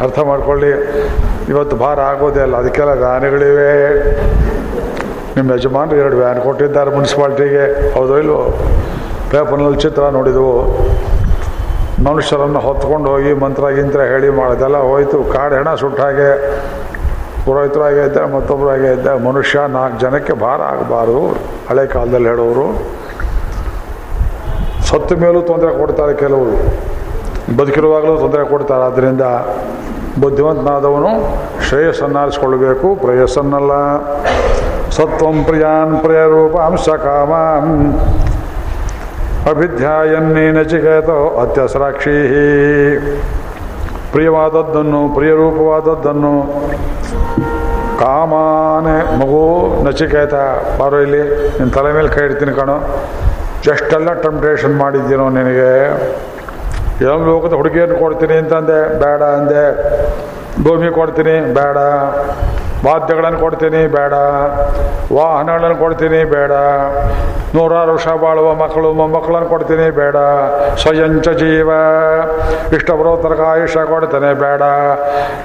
ಅರ್ಥ 0.04 0.20
ಮಾಡ್ಕೊಳ್ಳಿ. 0.20 0.70
ಇವತ್ತು 1.50 1.78
ಭಾರ 1.78 2.00
ಆಗೋದೇ 2.00 2.40
ಅಲ್ಲ, 2.40 2.58
ಅದಕ್ಕೆಲ್ಲ 2.58 2.90
ವ್ಯಾನ್ಗಳಿವೆ. 2.90 3.70
ನಿಮ್ಮ 5.36 5.54
ಯಜಮಾನ್ರು 5.54 5.96
ಎರಡು 5.96 6.18
ವ್ಯಾನ್ 6.18 6.42
ಕೊಟ್ಟಿದ್ದಾರೆ 6.42 6.92
ಮುನ್ಸಿಪಾಲ್ಟಿಗೆ. 6.92 7.94
ಹೌದೋ 7.94 8.18
ಇಲ್ವೋ? 8.18 8.54
ಪೇಪರ್ನಲ್ಲಿ 9.32 9.80
ಚಿತ್ರ 9.80 10.02
ನೋಡಿದವು. 10.02 10.54
ಮನುಷ್ಯರನ್ನು 12.04 12.60
ಹೊತ್ಕೊಂಡು 12.60 13.10
ಹೋಗಿ 13.10 13.34
ಮಂತ್ರ 13.34 13.70
ಗಿಂತ್ರ 13.70 14.02
ಹೇಳಿ 14.02 14.30
ಮಾಡೋದೆಲ್ಲ 14.30 14.78
ಹೋಯ್ತು. 14.78 15.24
ಕಾಡು 15.24 15.56
ಹೆಣ 15.56 15.74
ಸುಟ್ಟ 15.76 16.02
ಹಾಗೆ. 16.02 16.30
ಪುರೋಹಿತರು 17.46 17.84
ಹಾಗೆ 17.84 18.06
ಇದ್ದ 18.06 18.18
ಮತ್ತೊಬ್ಬರು 18.18 18.70
ಹಾಗೆ 18.70 18.94
ಇದ್ದ 18.94 19.08
ಮನುಷ್ಯ 19.08 19.60
ನಾಲ್ಕು 19.68 20.00
ಜನಕ್ಕೆ 20.00 20.34
ಭಾರ 20.34 20.62
ಆಗಬಾರ್ದು. 20.62 21.28
ಹಳೆ 21.70 21.88
ಕಾಲದಲ್ಲಿ 21.88 22.28
ಹೇಳೋರು. 22.28 22.98
ಸತ್ತ 24.88 25.14
ಮೇಲೂ 25.14 25.42
ತೊಂದರೆ 25.42 25.80
ಕೊಡ್ತಾರೆ 25.80 26.14
ಕೆಲವರು. 26.14 26.54
ಬದುಕಿರುವಾಗಲೂ 27.58 28.18
ತೊಂದರೆ 28.18 28.46
ಕೊಡ್ತಾರೆ. 28.46 28.84
ಆದ್ದರಿಂದ 28.84 29.22
ಬುದ್ಧಿವಂತನಾದವನು 30.22 31.10
ಶ್ರೇಯಸ್ಸನ್ನಾರಿಸಿಕೊಳ್ಳಬೇಕು. 31.64 32.96
ಪ್ರೇಯಸ್ಸನ್ನಲ್ಲ. 32.96 33.72
ಸತ್ವಂ 34.90 35.44
ಪ್ರಿಯಾನ್ 35.44 36.00
ಪ್ರಿಯರೂಪಾಂಶ 36.00 36.90
ಕಾಮಂ 36.90 37.94
ಅಭಿಧ್ಯಾಯನ್ನೇ 39.50 40.52
ನಚಿಕೇತೋ 40.52 41.40
ಅತ್ಯಸರಾಕ್ಷಿ. 41.42 42.18
ಪ್ರಿಯವಾದದ್ದನ್ನು 44.12 45.10
ಪ್ರಿಯರೂಪವಾದದ್ದನ್ನು 45.16 46.42
ಕಾಮಾನೆ 48.00 49.18
ಮಗು 49.20 49.84
ನಚಿಕೇತ 49.84 50.34
ಬಾರೋ 50.80 51.00
ಇಲ್ಲಿ 51.00 51.22
ನಿನ್ನ 51.60 51.72
ತಲೆ 51.72 51.94
ಮೇಲೆ 51.94 52.08
ಕೈ 52.08 52.24
ಇಡ್ತೀನಿ 52.24 52.52
ಕಣೋ. 52.54 52.78
ಎಷ್ಟೆಲ್ಲ 53.66 54.14
ಟೆಂಪ್ಟೇಷನ್ 54.14 54.78
ಮಾಡಿದ್ದೀನೋ 54.78 55.30
ನಿನಗೆ? 55.30 55.72
ಏನೋ 57.02 57.26
ಲೋಕದ 57.26 57.54
ಹುಡುಗಿಯನ್ನು 57.54 57.96
ಕೊಡ್ತೀನಿ 57.96 58.34
ಅಂತಂದೆ? 58.34 59.00
ಬೇಡ 59.00 59.24
ಅಂದೆ. 59.24 59.66
ಭೂಮಿ 60.64 60.90
ಕೊಡ್ತೀನಿ? 60.90 61.54
ಬೇಡ. 61.54 61.78
ವಾದ್ಯಗಳನ್ನು 62.88 63.40
ಕೊಡ್ತೀನಿ? 63.40 63.88
ಬೇಡ. 63.88 64.14
ವಾಹನಗಳನ್ನು 65.14 65.76
ಕೊಡ್ತೀನಿ? 65.76 66.24
ಬೇಡ. 66.24 66.52
ನೂರಾರು 67.56 67.92
ವರ್ಷ 67.92 68.08
ಬಾಳುವ 68.08 68.54
ಮಕ್ಕಳು, 68.54 68.94
ಮೊಮ್ಮಕ್ಕಳನ್ನು 68.94 69.48
ಕೊಡ್ತೀನಿ? 69.48 69.90
ಬೇಡ. 69.90 70.16
ಸ್ವಯಂಚ 70.76 71.30
ಜೀವ. 71.30 71.70
ಇಷ್ಟ 72.74 72.92
ಬರೋತರಕ 72.92 73.40
ಆಯುಷ್ಯ 73.40 73.80
ಕೊಡ್ತೇನೆ? 73.86 74.34
ಬೇಡ. 74.34 74.62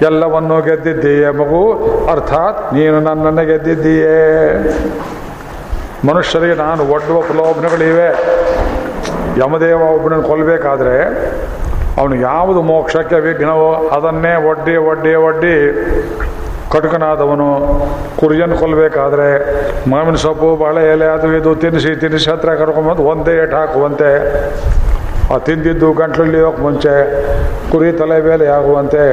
ಎಲ್ಲವನ್ನೂ 0.03 0.63
ಗೆದ್ದಿದ್ದೀಯೇ 0.63 1.31
ಮಗು. 1.31 1.73
ಅರ್ಥಾತ್ 2.11 2.75
ನೀನು 2.75 3.01
ನನ್ನನ್ನು 3.01 3.45
ಗೆದ್ದಿದ್ದೀಯೇ. 3.45 4.43
ಮನುಷ್ಯರಿಗೆ 6.09 6.55
ನಾನು 6.57 6.83
ಒಡ್ಡುವ 6.93 7.21
ಪ್ರಲೋಭನೆಗಳಿವೆ 7.21 8.09
ಯಮದೇವ 9.39 9.83
ಒಬ್ಬನನ್ನು 9.95 10.29
ಕೊಲ್ಲಬೇಕಾದ್ರೆ 10.29 10.97
ಅವನು 11.99 12.15
ಯಾವುದು 12.23 12.63
ಮೋಕ್ಷಕ್ಕೆ 12.63 13.21
ವಿಘ್ನವೋ 13.21 13.71
ಅದನ್ನೇ 13.91 14.35
ಒಡ್ಡಿ 14.51 14.77
ಒಡ್ಡಿ 14.87 15.15
ಒಡ್ಡಿ 15.23 15.55
ಕಟುಕನಾದವನು 16.71 17.49
ಕುರಿಯನ್ನು 18.17 18.57
ಕೊಲ್ಲಬೇಕಾದ್ರೆ 18.57 19.27
ಮಾವಿನ 19.91 20.17
ಸೊಪ್ಪು, 20.17 20.57
ಬಾಳೆ 20.57 20.83
ಎಲೆ 20.93 21.07
ಅದು 21.07 21.37
ಇದು 21.37 21.51
ತಿನ್ನಿಸಿ 21.55 22.01
ತಿನ್ನಿಸಿ 22.01 22.31
ಹತ್ರ 22.31 22.51
ಕರ್ಕೊಂಬಂದು 22.55 23.03
ಒಂದೇ 23.05 23.35
ಏಟು 23.43 23.57
ಹಾಕುವಂತೆ 23.57 24.11
ತಿಂದಿದ್ದು 25.47 25.89
ಗಂಟ್ಲಲ್ಲಿ 26.01 26.41
ಹೋಗಕ್ಕೆ 26.45 26.63
ಮುಂಚೆ 26.67 26.95
ಕುರಿ 27.73 27.91
ತಲೆ 27.99 28.17
ಮೇಲೆ 28.29 28.47
ಆಗುವಂತೆ 28.57 29.05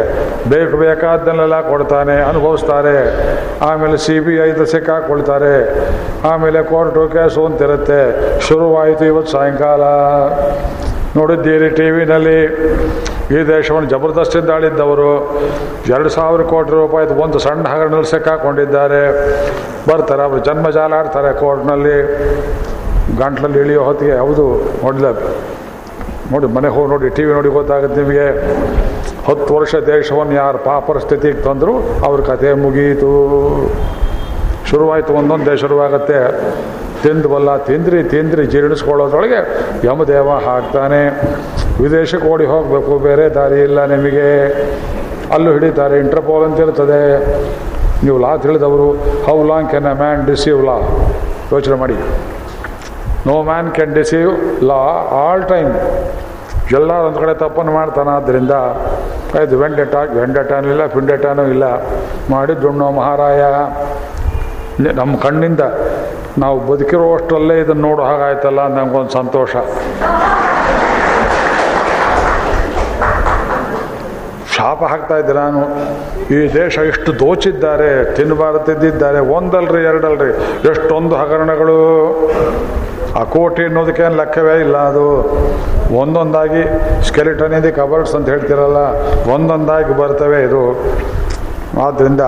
ಬೇಕು 0.51 0.75
ಬೇಕಾದ್ದನ್ನೆಲ್ಲ 0.77 1.57
ಕೊಡ್ತಾನೆ, 1.69 2.15
ಅನುಭವಿಸ್ತಾರೆ. 2.29 2.95
ಆಮೇಲೆ 3.67 3.97
ಸಿ 4.05 4.15
ಬಿ 4.25 4.35
ಐದು 4.47 4.63
ಸಿಕ್ಕಾಕೊಳ್ತಾರೆ. 4.73 5.55
ಆಮೇಲೆ 6.31 6.59
ಕೋರ್ಟು 6.71 7.01
ಕೇಸು 7.13 7.41
ಅಂತಿರುತ್ತೆ 7.49 8.01
ಶುರುವಾಯಿತು 8.47 9.05
ಇವತ್ತು 9.11 9.31
ಸಾಯಂಕಾಲ. 9.35 9.83
ನೋಡಿದ್ದೀರಿ 11.19 11.69
ಟಿ 11.77 11.87
ವಿನಲ್ಲಿ 11.97 12.39
ಈ 13.35 13.39
ದೇಶವನ್ನು 13.53 13.89
ಜಬರ್ದಸ್ತಿಂದ 13.93 14.49
ಆಳಿದ್ದವರು. 14.57 15.11
ಎರಡು 15.93 16.09
ಸಾವಿರ 16.17 16.41
ಕೋಟಿ 16.53 16.71
ರೂಪಾಯಿದು 16.81 17.15
ಒಂದು 17.25 17.39
ಸಣ್ಣ 17.45 17.63
ಹಗರಣದಲ್ಲಿ 17.73 18.11
ಸಿಕ್ಕಾಕೊಂಡಿದ್ದಾರೆ. 18.15 19.01
ಬರ್ತಾರೆ, 19.89 20.23
ಅವರು 20.27 20.41
ಜನ್ಮ 20.49 20.65
ಆಡ್ತಾರೆ 20.99 21.31
ಕೋರ್ಟ್ನಲ್ಲಿ. 21.43 21.97
ಗಂಟ್ಲಲ್ಲಿ 23.21 23.59
ಇಳಿಯೋ 23.65 23.83
ಹೊತ್ತಿಗೆ 23.89 24.15
ಹೌದು 24.23 24.45
ನೋಡಿಲ್ಲ 24.83 25.07
ನೋಡಿ 26.31 26.47
ಮನೆಗೆ 26.55 26.73
ಹೋಗಿ 26.73 26.89
ನೋಡಿ, 26.89 27.09
ಟಿ 27.09 27.23
ವಿ 27.23 27.33
ನೋಡಿ 27.33 27.49
ಗೊತ್ತಾಗುತ್ತೆ 27.49 28.01
ನಿಮಗೆ. 28.01 28.27
ಹತ್ತು 29.27 29.55
ವರ್ಷ 29.55 29.75
ದೇಶವನ್ನು 29.75 30.33
ಯಾರು 30.33 30.57
ಪಾಪರ 30.57 30.97
ಸ್ಥಿತಿಗೆ 30.97 31.41
ತಂದರು, 31.47 31.73
ಅವ್ರ 32.07 32.19
ಕತೆ 32.21 32.53
ಮುಗೀತು. 32.53 33.13
ಶುರುವಾಯಿತು, 34.69 35.13
ಒಂದೊಂದು 35.13 35.45
ದೇಶ 35.51 35.59
ಶುರುವಾಗತ್ತೆ. 35.61 36.19
ತಿಂದ್ವಲ್ಲ 37.03 37.57
ತಿಂದ್ರಿ 37.57 38.03
ತಿಂದ್ರಿ, 38.03 38.43
ಜೀರ್ಣಿಸ್ಕೊಳ್ಳೋದ್ರೊಳಗೆ 38.45 39.39
ಯಮದೇವ 39.87 40.29
ಹಾಕ್ತಾನೆ. 40.29 41.01
ವಿದೇಶಕ್ಕೆ 41.83 42.27
ಓಡಿ 42.27 42.45
ಹೋಗಬೇಕು, 42.45 42.99
ಬೇರೆ 42.99 43.25
ದಾರಿ 43.29 43.59
ಇಲ್ಲ 43.61 43.85
ನಿಮಗೆ. 43.85 44.27
ಅಲ್ಲೂ 45.33 45.51
ಹಿಡಿತಾರೆ, 45.51 45.99
ಇಂಟರ್ಪೋಲ್ 45.99 46.43
ಅಂತ 46.43 46.59
ಇರ್ತದೆ 46.59 47.01
ನೀವು 48.05 48.17
ಲಾ 48.17 48.37
ತಿಳಿದವರು, 48.37 48.89
how 49.27 49.37
long 49.43 49.69
can 49.69 49.85
a 49.85 49.93
man 49.93 50.21
deceive 50.27 50.59
law? 50.65 50.77
ಯೋಚನೆ 51.51 51.75
ಮಾಡಿ. 51.75 51.97
No 53.27 53.43
man 53.43 53.71
can 53.71 53.93
deceive 53.95 54.63
law 54.63 54.81
all 55.23 55.43
time. 55.43 55.71
ಎಲ್ಲ 56.77 56.91
ಒಂದು 56.91 57.19
ಕಡೆ 57.19 57.33
ತಪ್ಪನ್ನು 57.33 57.71
ಮಾಡ್ತಾನೆ 57.71 58.09
ಆದ್ದರಿಂದ 58.09 58.51
ಆಯ್ತು 59.39 59.59
ವೆಂಡೆಟ, 59.59 59.95
ವೆಂಡೆಟಾನೂ 59.95 60.67
ಇಲ್ಲ, 60.69 60.85
ಪಿಂಡೆಟಾನೂ 60.85 61.45
ಇಲ್ಲ. 61.45 61.63
ಮಾಡಿ 62.29 62.53
ಮಹಾರಾಯ. 62.95 63.41
ನಮ್ಮ 64.93 65.17
ಕಣ್ಣಿಂದ 65.17 65.59
ನಾವು 66.37 66.59
ಬದುಕಿರುವಷ್ಟರಲ್ಲೇ 66.59 67.59
ಇದನ್ನು 67.59 67.89
ನೋಡೋ, 67.89 68.03
ಹಾಗಾಯ್ತಲ್ಲ 68.03 68.67
ನಮಗೊಂದು 68.67 69.09
ಸಂತೋಷ. 69.09 69.55
ಶಾಪ 74.57 74.83
ಹಾಕ್ತಾ 74.83 75.17
ಇದ್ದೆ 75.17 75.33
ನಾನು. 75.33 75.61
ಈ 76.33 76.53
ದೇಶ 76.53 76.77
ಇಷ್ಟು 76.77 77.19
ದೋಚಿದ್ದಾರೆ 77.19 78.15
ತಿನ್ನಬಾರದಿದ್ದಾರೆ 78.15 79.19
ಒಂದಲ್ರಿ, 79.19 79.83
ಎರಡಲ್ರಿ, 79.83 80.31
ಎಷ್ಟೊಂದು 80.69 81.15
ಹಗರಣಗಳು. 81.15 81.77
ಆ 83.19 83.23
ಕೋಟಿ 83.35 83.61
ಅನ್ನೋದಕ್ಕೇನು 83.67 84.17
ಲೆಕ್ಕವೇ 84.21 84.55
ಇಲ್ಲ. 84.65 84.77
ಅದು 84.91 85.05
ಒಂದೊಂದಾಗಿ 86.01 86.63
ಸ್ಕೆಲಿಟನ್ 87.07 87.53
ಇದೆ 87.59 87.71
ಕಬರ್ಡ್ಸ್ 87.71 88.15
ಅಂತ 88.15 88.27
ಹೇಳ್ತಿರಲ್ಲ, 88.29 88.81
ಒಂದೊಂದಾಗಿ 89.35 89.93
ಬರ್ತವೆ 90.01 90.39
ಇದು. 90.47 90.63
ಆದ್ದರಿಂದ 91.85 92.23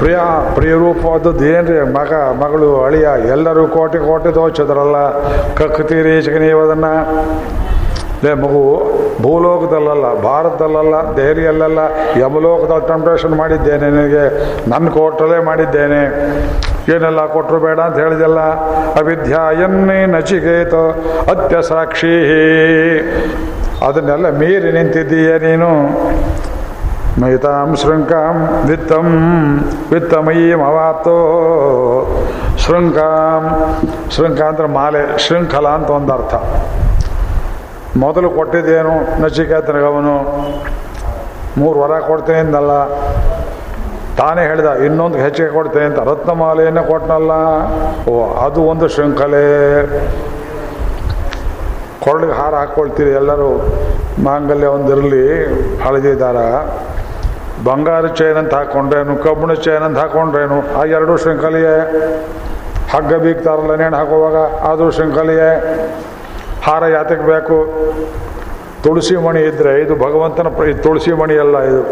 ಪ್ರಿಯ, 0.00 0.18
ಪ್ರಿಯರೂಪವಾದದ್ದು 0.56 1.44
ಏನ್ರಿ? 1.44 1.78
ಮಗ, 1.96 2.12
ಮಗಳು, 2.42 2.68
ಅಳಿಯ, 2.86 3.08
ಎಲ್ಲರೂ 3.34 3.66
ಕೋಟಿ 3.66 3.98
ಕೋಟಿ 3.98 4.30
ದೋಚಿದ್ರಲ್ಲ. 4.34 4.98
ಕಕ್ತೀರಿ 5.60 6.14
ನೀವು 6.46 6.60
ಅದನ್ನು 6.66 6.92
ಲೇ, 8.24 8.32
ಮಗು, 8.42 8.62
ಭೂಲೋಕದಲ್ಲಲ್ಲ, 9.24 10.06
ಭಾರತದಲ್ಲಲ್ಲ, 10.22 10.94
ದೆಹಲಿಯಲ್ಲೆಲ್ಲ, 11.16 11.80
ಯಮಲೋಕದಲ್ಲಿ 12.22 12.86
ಟೆಂಪ್ಟೇಷನ್ 12.88 13.34
ಮಾಡಿದ್ದೇನೆ 13.42 13.86
ನಿನಗೆ. 13.96 14.24
ನನ್ನ 14.70 14.88
ಕೋರ್ಟಲ್ಲೇ 14.88 15.38
ಮಾಡಿದ್ದೇನೆ. 15.50 16.02
ಏನೆಲ್ಲ 16.88 17.26
ಕೊಟ್ಟರು 17.26 17.58
ಬೇಡ 17.58 17.80
ಅಂತ 17.80 17.98
ಹೇಳಿದೆಲ್ಲ. 17.98 18.40
ಅವಿದ್ಯಾಯನ್ನೇ 19.00 20.04
ಅತ್ಯ 21.30 21.62
ಸಾಕ್ಷಿ 21.62 22.14
ಅದನ್ನೆಲ್ಲ 23.86 24.30
ಮೀರಿ 24.30 24.72
ನಿಂತಿದ್ದೀಯ 24.72 25.38
ನೀನು. 25.38 25.70
ಮೈತಾಂ 27.20 27.76
ಶೃಂಕಾಂ 27.76 28.66
ವಿತ್ತಂ, 28.68 29.06
ವಿತ್ತಮಯೀಂ 29.92 30.62
ಅವಾಪ್ತೋ 30.64 31.16
ಶೃಂಕಾಂ 32.58 33.42
ಶೃಂಕ 34.10 34.40
ಅಂದ್ರೆ 34.42 34.68
ಮಾಲೆ, 34.68 35.18
ಶೃಂಖಲ 35.28 35.68
ಅಂತ 35.68 35.90
ಒಂದು 35.90 36.12
ಅರ್ಥ. 36.12 36.34
ಮೊದಲು 37.96 38.30
ಕೊಟ್ಟಿದ್ದೇನು 38.30 39.22
ನಚಿಕೇತನಿಗವನು. 39.22 40.16
ಮೂರು 41.58 41.80
ವರ 41.80 41.98
ಕೊಡ್ತೇನೆ 41.98 42.38
ಅಂದಲ್ಲ. 42.38 42.70
ತಾನೇ 44.18 44.42
ಹೇಳಿದ, 44.46 44.70
ಇನ್ನೊಂದು 44.86 45.18
ಹೆಚ್ಚಿಗೆ 45.18 45.48
ಕೊಡ್ತೇನೆ 45.48 45.84
ಅಂತ. 45.84 45.98
ರತ್ನಮಾಲೆಯನ್ನು 45.98 46.82
ಕೊಟ್ಟನಲ್ಲ 46.84 47.32
ಓ, 48.10 48.14
ಅದು 48.44 48.60
ಒಂದು 48.62 48.88
ಶೃಂಖಲೆ. 48.88 49.44
ಕೊರಳಿಗೆ 52.04 52.32
ಹಾರ 52.32 52.54
ಹಾಕ್ಕೊಳ್ತೀರಿ 52.54 53.10
ಎಲ್ಲರೂ. 53.10 53.50
ಮಾಂಗಲ್ಯ 54.24 54.66
ಒಂದಿರಲಿ, 54.66 55.26
ಹಳದಿ 55.82 56.12
ಬಂಗಾರ 57.64 58.06
ಚೈನ್ 58.06 58.36
ಅಂತ 58.36 58.54
ಹಾಕ್ಕೊಂಡ್ರೇನು 58.54 59.16
ಕಬ್ಬಿಣ 59.16 59.52
ಚೈನ್ 59.52 59.84
ಅಂತ 59.84 59.98
ಹಾಕ್ಕೊಂಡ್ರೇನು 59.98 60.80
ಆ 60.80 60.84
ಎರಡು 60.84 61.16
ಶೃಂಖಲೆಯೇ. 61.16 61.76
ಹಗ್ಗ 62.92 63.14
ಬೀಗ್ತಾರಲ್ಲ, 63.14 63.74
ನೇಣು 63.74 63.96
ಹಾಕುವಾಗ 63.96 64.36
ಅದು 64.70 64.90
ಶೃಂಖಲೆಯೇ. 64.90 65.50
ಹಾರ 66.66 66.82
ಯಾತಕ್ಕೆ 66.86 67.26
ಬೇಕು? 67.26 67.58
ತುಳಸಿ 68.82 69.16
ಮಣಿ 69.16 69.40
ಇದ್ದರೆ 69.40 69.80
ಇದು 69.80 69.94
ಭಗವಂತನ 69.94 70.48
ತುಳಸಿ 70.82 71.12
ಮಣಿ 71.12 71.38
ಅಲ್ಲ 71.38 71.58
ಇದು. 71.70 71.82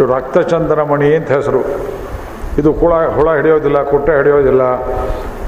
ಇದು 0.00 0.14
ರಕ್ತಚಂದನ 0.14 0.80
ಮಣಿ 0.80 1.14
ಅಂತ 1.14 1.30
ಹೆಸರು. 1.30 1.58
ಇದು 2.58 2.72
ಕುಳ, 2.72 2.92
ಹುಳ 2.94 3.36
ಹಿಡಿಯೋದಿಲ್ಲ, 3.36 3.82
ಕುಟ್ಟೆ 3.82 4.16
ಹಿಡಿಯೋದಿಲ್ಲ. 4.16 4.62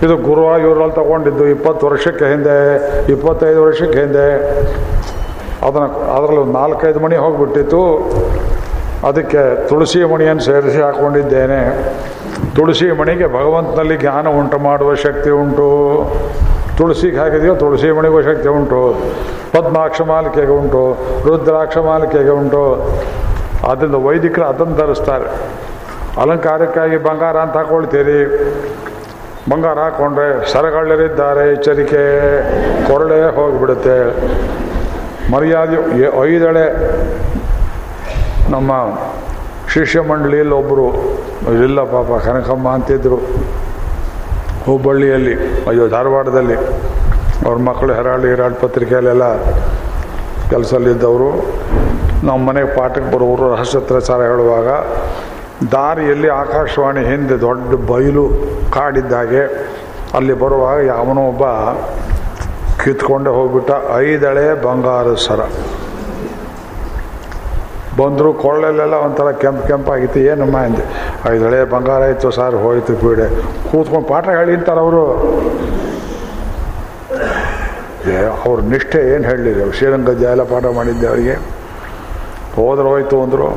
ಇದು 0.03 0.17
ಗುರುವಾಯೂರಲ್ಲಿ 0.17 0.95
ತಗೊಂಡಿದ್ದು 0.95 1.47
ಇಪ್ಪತ್ತು 1.47 1.87
ವರ್ಷಕ್ಕೆ 1.87 2.25
ಹಿಂದೆ, 2.25 2.57
ಇಪ್ಪತ್ತೈದು 3.13 3.63
ವರ್ಷಕ್ಕೆ 3.63 3.99
ಹಿಂದೆ. 3.99 4.27
ಅದನ್ನು, 5.67 5.89
ಅದರಲ್ಲಿ 5.89 6.53
ನಾಲ್ಕೈದು 6.53 7.01
ಮಣಿ 7.01 7.17
ಹೋಗಿಬಿಟ್ಟಿತ್ತು. 7.17 8.11
ಅದಕ್ಕೆ 9.09 9.69
ತುಳಸಿ 9.69 10.05
ಮಣಿಯನ್ನು 10.05 10.43
ಸೇರಿಸಿ 10.43 10.81
ಹಾಕ್ಕೊಂಡಿದ್ದೇನೆ 10.81 11.61
ತುಳಸಿ 12.57 12.99
ಮಣಿಗೆ 12.99 13.27
ಭಗವಂತನಲ್ಲಿ 13.27 13.97
ಜ್ಞಾನ 13.97 14.29
ಉಂಟು, 14.29 14.59
ಮಾಡುವ 14.59 14.95
ಶಕ್ತಿ 14.95 15.31
ಉಂಟು. 15.31 15.69
ತುಳಸಿಗೆ 16.79 17.17
ಹಾಕಿದೆಯೋ 17.17 17.55
ತುಳಸಿ 17.55 17.91
ಮಣಿಗೂ 17.91 18.23
ಶಕ್ತಿ 18.23 18.49
ಉಂಟು. 18.49 18.95
ಪದ್ಮಾಕ್ಷ 19.53 20.01
ಮಾಲಿಕೆಗೆ 20.01 20.53
ಉಂಟು. 20.53 20.97
ರುದ್ರಾಕ್ಷ 21.27 21.79
ಮಾಲಿಕೆಗೆ 21.79 22.31
ಉಂಟು. 22.31 22.93
ಅದರಿಂದ 23.71 23.95
ವೈದಿಕರು 23.95 24.45
ಅದನ್ನು 24.45 24.77
ಧರಿಸ್ತಾರೆ. 24.77 25.29
ಅಲಂಕಾರಕ್ಕಾಗಿ 26.23 26.97
ಬಂಗಾರ 26.97 27.37
ಅಂತ 27.37 27.57
ಹಾಕೊಳ್ತೀರಿ. 27.57 28.21
ಬಂಗಾರ 29.51 29.79
ಹಾಕೊಂಡ್ರೆ 29.79 30.53
ಸರಗಳ್ಳರಿದ್ದಾರೆ, 30.53 31.53
ಎಚ್ಚರಿಕೆ, 31.53 32.03
ಕೊರಳೆ 32.89 33.21
ಹೋಗಿಬಿಡುತ್ತೆ. 33.37 33.97
ಮರ್ಯಾದೆ 35.33 35.77
ಐದಳೆ 36.25 36.67
ನಮ್ಮ 38.51 38.73
ಶಿಷ್ಯ 39.75 40.01
ಮಂಡಳಿಯಲ್ಲಿ 40.01 40.55
ಒಬ್ಬರು 40.55 40.87
ಇಲ್ಲ 41.65 41.81
ಪಾಪ 41.81 42.11
ಕನಕಮ್ಮ 42.25 42.69
ಅಂತಿದ್ರು. 42.69 43.19
ಹುಬ್ಬಳ್ಳಿಯಲ್ಲಿ, 44.67 45.35
ಅಯ್ಯೋ 45.69 45.89
ಧಾರವಾಡದಲ್ಲಿ. 45.89 46.57
ಅವ್ರ 47.47 47.57
ಮಕ್ಕಳು 47.69 47.93
ಹೆರಾಳಿ 47.93 48.29
ಹೆರಾಳ್ 48.29 48.55
ಪತ್ರಿಕೆಯಲ್ಲೆಲ್ಲ 48.55 49.25
ಕೆಲಸದಲ್ಲಿದ್ದವರು 50.51 51.31
ನಮ್ಮ 52.27 52.49
ಮನೆಗೆ 52.49 52.77
ಪಾಠಕ್ಕೆ 52.77 53.11
ಬರೋರು 53.15 53.45
ರಹಸ್ಯತ್ರಾಚಾರ 53.55 54.21
ಹೇಳುವಾಗ, 54.23 54.69
ದಾರಿಯಲ್ಲಿ 55.73 56.29
ಆಕಾಶವಾಣಿ 56.29 57.05
ಹಿಂದೆ 57.05 57.41
ದೊಡ್ಡ 57.41 57.75
ಬಯಲು 57.91 58.25
ಕಾಡಿದ್ದಾಗೆ, 58.71 59.43
ಅಲ್ಲಿ 60.15 60.33
ಬರುವಾಗ 60.33 60.79
ಯಾವನೋ 60.87 61.23
ಒಬ್ಬ 61.29 61.45
ಕಿತ್ಕೊಂಡೆ 62.85 63.31
ಹೋಗ್ಬಿಟ್ಟ, 63.31 63.71
ಐದಳೆ 63.99 64.63
ಬಂಗಾರ 64.63 65.15
ಸರ. 65.15 65.41
ಬಂದರು 67.97 68.33
ಕೊಳ್ಳಲೆಲ್ಲ 68.33 68.95
ಒಂಥರ 68.95 69.31
ಕೆಂಪು 69.33 69.67
ಕೆಂಪಾಗಿತ್ತು. 69.69 70.21
ಏನಮ್ಮ 70.21 70.57
ಅಂದೆ, 70.59 70.85
ಐದಳೆ 71.33 71.65
ಬಂಗಾರ 71.65 72.03
ಇತ್ತು 72.03 72.31
ಸರ್, 72.31 72.55
ಹೋಯ್ತು 72.55 72.95
ಪೀಡೆ. 72.97 73.27
ಕೂತ್ಕೊಂಡು 73.71 74.09
ಪಾಠ 74.09 74.29
ಹೇಳಿ 74.29 74.55
ಅಂತಾರೆ 74.55 74.81
ಅವರು. 74.81 75.03
ಅವ್ರ 78.45 78.61
ನಿಷ್ಠೆ 78.61 79.15
ಏನು 79.15 79.25
ಹೇಳಲಿಲ್ಲ 79.25 79.71
ಶ್ರೀರಂಗ 79.71 80.11
ಜಾಲ 80.23 80.43
ಪಾಠ 80.43 80.65
ಮಾಡಿದ್ದೆ 80.79 81.07
ಅವರಿಗೆ. 81.07 81.35
ಹೋದ್ರೆ 82.57 82.89
ಹೋಯ್ತು 82.93 83.17
ಅಂದರು. 83.25 83.49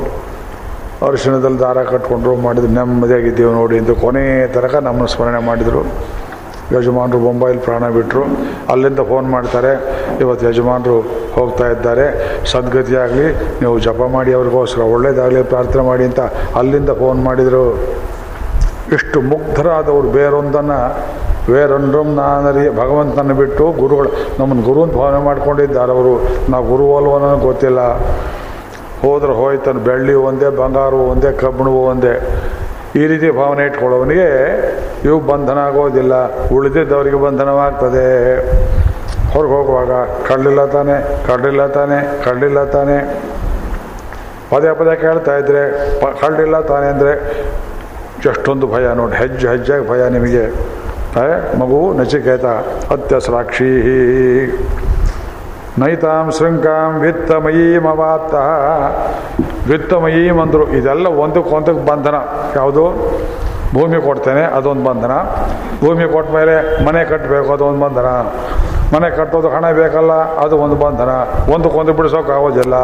ಅರಿಶಿಣದಲ್ಲಿ 1.05 1.59
ದಾರ 1.59 1.79
ಕಟ್ಕೊಂಡ್ರು, 1.83 2.33
ಮಾಡಿದ್ರು. 2.45 2.71
ನೆಮ್ಮದಿಯಾಗಿದ್ದೀವಿ 2.77 3.51
ನೋಡಿ 3.59 3.75
ಅಂತ 3.81 3.91
ಕೊನೆಯ 4.03 4.47
ತನಕ 4.55 4.75
ನಮ್ಮನ್ನು 4.87 5.09
ಸ್ಮರಣೆ 5.13 5.41
ಮಾಡಿದರು. 5.49 5.81
ಯಜಮಾನರು 6.75 7.17
ಮುಂಬೈಲಿ 7.25 7.59
ಪ್ರಾಣ 7.65 7.89
ಬಿಟ್ಟರು 7.95 8.23
ಅಲ್ಲಿಂದ 8.73 9.01
ಫೋನ್ 9.09 9.27
ಮಾಡ್ತಾರೆ, 9.33 9.71
ಇವತ್ತು 10.23 10.43
ಯಜಮಾನರು 10.49 10.95
ಹೋಗ್ತಾ 11.35 11.65
ಇದ್ದಾರೆ. 11.73 12.05
ಸದ್ಗತಿಯಾಗಲಿ 12.51 13.27
ನೀವು 13.61 13.75
ಜಪ 13.87 14.01
ಮಾಡಿ 14.15 14.31
ಅವ್ರಿಗೋಸ್ಕರ, 14.37 14.81
ಒಳ್ಳೇದಾಗಲಿ 14.95 15.43
ಪ್ರಾರ್ಥನೆ 15.51 15.83
ಮಾಡಿ 15.91 16.03
ಅಂತ 16.09 16.21
ಅಲ್ಲಿಂದ 16.61 16.91
ಫೋನ್ 17.01 17.19
ಮಾಡಿದರು. 17.27 17.65
ಇಷ್ಟು 18.95 19.19
ಮುಗ್ಧರಾದವರು 19.31 20.09
ಬೇರೊಂದನ್ನು 20.17 20.79
ಬೇರೊಂದು 21.51 22.01
ನಾನರಿ 22.21 22.65
ಭಗವಂತನ 22.81 23.33
ಬಿಟ್ಟು 23.41 23.65
ಗುರುಗಳು, 23.81 24.11
ನಮ್ಮನ್ನು 24.39 24.63
ಗುರು 24.69 24.79
ಅಂತ 24.83 24.95
ಭಾವನೆ 25.01 25.21
ಮಾಡ್ಕೊಂಡಿದ್ದಾರೆ 25.29 25.91
ಅವರು. 25.97 26.15
ನಾವು 26.51 26.65
ಗುರು 26.71 26.85
ಗೊತ್ತಿಲ್ಲ. 27.47 27.79
ಹೋದ್ರೆ 29.05 29.33
ಹೋಯ್ತಾನೆ 29.33 29.79
ಬೆಳ್ಳಿ 29.83 30.13
ಒಂದೇ, 30.27 30.49
ಬಂಗಾರವು 30.61 31.03
ಒಂದೇ, 31.11 31.31
ಕಬ್ಬಿಣವು 31.41 31.81
ಒಂದೇ. 31.85 32.13
ಈ 32.99 33.07
ರೀತಿ 33.07 33.29
ಭಾವನೆ 33.31 33.63
ಇಟ್ಕೊಳ್ಳೋವನಿಗೆ 33.65 34.27
ಇವು 35.05 35.19
ಬಂಧನ 35.31 35.57
ಆಗೋದಿಲ್ಲ. 35.57 36.13
ಉಳಿದಿದ್ದವರಿಗೆ 36.55 37.17
ಬಂಧನವಾಗ್ತದೆ. 37.23 38.05
ಹೊರಗೆ 39.33 39.51
ಹೋಗುವಾಗ 39.51 39.91
ಕಳ್ಳಿಲ್ಲ 40.27 40.65
ತಾನೆ 40.65 40.95
ಕಳ್ಳಿಲ್ಲ 41.27 41.67
ತಾನೆ 41.67 41.97
ಕಳ್ಳಿಲ್ಲ 42.23 42.63
ತಾನೆ. 42.75 42.97
ಪದೇ 44.49 44.69
ಪದೇ 44.79 44.95
ಕೇಳ್ತಾ 45.01 45.37
ಇದ್ರೆ, 45.37 45.61
ಪ, 46.01 46.05
ಕಳ್ಳಿಲ್ಲ 46.21 46.61
ತಾನೆ 46.61 46.87
ಅಂದರೆ 46.87 47.13
ಎಷ್ಟೊಂದು 48.29 48.67
ಭಯ 48.67 48.93
ನೋಡಿ, 48.93 49.15
ಹೆಜ್ಜೆ 49.15 49.47
ಹೆಜ್ಜೆಗೆ 49.47 49.89
ಭಯ 49.89 50.09
ನಿಮಗೆ. 50.09 50.45
ಮಗು 51.59 51.93
ನಚಿಕೇತ 51.99 52.45
ಅತ್ಯಸ್ರಾಕ್ಷಿ 52.93 53.69
ನೈತಾಂ 55.79 56.31
ಶೃಂಕಾಂ 56.31 56.99
ವಿತ್ತಮಯೀಮವಾಪ್ತ 56.99 58.35
ವಿತ್ತಮಯೀಮ್ 59.69 60.39
ಅಂದರು 60.39 60.69
ಇದೆಲ್ಲ 60.71 61.07
ಒಂದಕ್ಕೊಂದಕ್ಕೆ 61.07 61.85
ಬಂಧನ. 61.85 62.15
ಯಾವುದು? 62.55 62.83
ಭೂಮಿ 63.73 64.05
ಕೊಡ್ತೇನೆ, 64.05 64.41
ಅದೊಂದು 64.41 64.83
ಬಂಧನ. 64.83 65.11
ಭೂಮಿ 65.85 66.13
ಕೊಟ್ಟ 66.13 66.31
ಮೇಲೆ 66.31 66.85
ಮನೆ 66.85 67.03
ಕಟ್ಟಬೇಕು, 67.03 67.53
ಅದೊಂದು 67.53 67.79
ಬಂಧನ. 67.79 68.05
ಮನೆ 68.95 69.09
ಕಟ್ಟೋದು 69.09 69.49
ಹಣ 69.49 69.71
ಬೇಕಲ್ಲ, 69.71 70.11
ಅದು 70.35 70.57
ಒಂದು 70.57 70.75
ಬಂಧನ. 70.75 71.09
ಒಂದಕ್ಕೊಂದು 71.53 71.93
ಬಿಡಿಸೋಕೆ 71.93 72.31
ಆಗೋದಿಲ್ಲ. 72.31 72.75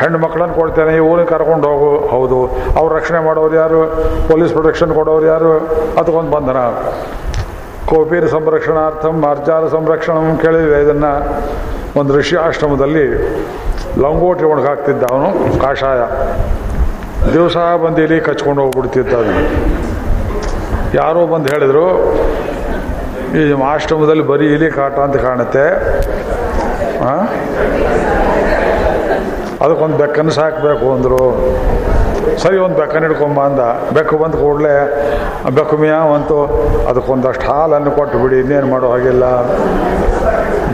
ಹೆಣ್ಣು 0.00 0.18
ಮಕ್ಕಳನ್ನು 0.18 0.54
ಕೊಡ್ತೇನೆ, 0.54 0.96
ಈ 0.96 0.98
ಊರಿಗೆ 0.98 1.28
ಕರ್ಕೊಂಡು 1.28 1.68
ಹೋಗು. 1.68 2.06
ಹೌದು. 2.06 2.38
ಅವ್ರು 2.78 2.94
ರಕ್ಷಣೆ 2.94 3.18
ಮಾಡೋರು 3.18 3.54
ಯಾರು? 3.54 3.86
ಪೊಲೀಸ್ 4.28 4.52
ಪ್ರೊಟೆಕ್ಷನ್ 4.52 4.94
ಕೊಡೋರು 4.94 5.26
ಯಾರು? 5.26 5.56
ಅದಕ್ಕೊಂದು 5.98 6.30
ಬಂಧನ. 6.30 6.56
ಕೋಪೀರ 7.88 8.26
ಸಂರಕ್ಷಣಾರ್ಥಂ, 8.26 9.14
ಮಾರ್ಜಾಲ 9.20 9.68
ಸಂರಕ್ಷಣ 9.68 10.12
ಕೇಳಿದ್ವಿ. 10.42 10.82
ಇದನ್ನು 10.82 11.12
ಒಂದು 12.00 12.18
ಋಷಿ 12.18 12.36
ಆಶ್ರಮದಲ್ಲಿ 12.36 13.06
ಲಂಗೋಟಿ 13.98 14.44
ಒಣಗಾಕ್ತಿದ್ದ 14.44 15.02
ಅವನು, 15.10 15.60
ಕಾಷಾಯ. 15.60 16.00
ದಿವಸ 17.32 17.56
ಬಂದು 17.56 18.02
ಇಲ್ಲಿ 18.02 18.20
ಕಚ್ಕೊಂಡು 18.20 18.62
ಹೋಗ್ಬಿಡ್ತಿದ್ದ 18.62 19.14
ಅವನು 19.14 19.34
ಯಾರೋ 20.94 21.26
ಬಂದು 21.26 21.48
ಹೇಳಿದರು, 21.48 21.86
ಈ 23.38 23.62
ಆಶ್ರಮದಲ್ಲಿ 23.62 24.22
ಬರೀ 24.22 24.46
ಇಲಿ 24.54 24.70
ಕಾಟ 24.70 24.98
ಅಂತ 24.98 25.16
ಕಾಣುತ್ತೆ. 25.16 25.66
ಹಾಂ? 27.04 27.22
ಅದಕ್ಕೊಂದು 29.64 29.96
ಬೆಕ್ಕನ್ನು 29.96 30.30
ಸಾಕಬೇಕು 30.30 30.92
ಅಂದರು. 30.94 31.22
ಸರಿ 32.42 32.56
ಒಂದು 32.58 32.76
ಬೆಕ್ಕನ್ನು 32.76 33.08
ಹಿಡ್ಕೊಂಬ 33.08 33.40
ಅಂದ. 33.40 33.62
ಬೆಕ್ಕು 33.94 34.16
ಬಂದು 34.18 34.36
ಕೂಡಲೇ, 34.36 34.74
ಬೆಕ್ಕು 35.56 35.76
ಮಿಯಾವಂತು 35.76 36.38
ಅದಕ್ಕೊಂದಷ್ಟು 36.90 37.46
ಹಾಲನ್ನು 37.52 37.90
ಕೊಟ್ಟು 37.90 38.18
ಬಿಡಿ, 38.18 38.40
ಇನ್ನೇನು 38.40 38.66
ಮಾಡೋ 38.66 38.90
ಹಾಗಿಲ್ಲ. 38.90 39.24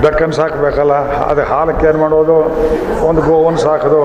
ಬೆಕ್ಕನ್ನು 0.05 0.35
ಸಾಕಬೇಕಲ್ಲ, 0.35 0.95
ಅದು 1.31 1.43
ಹಾಲಕ್ಕೆ 1.43 1.87
ಏನು 1.87 1.99
ಮಾಡೋದು? 1.99 2.39
ಒಂದು 3.09 3.23
ಗೋವನ್ನು 3.23 3.61
ಸಾಕೋದು. 3.61 4.03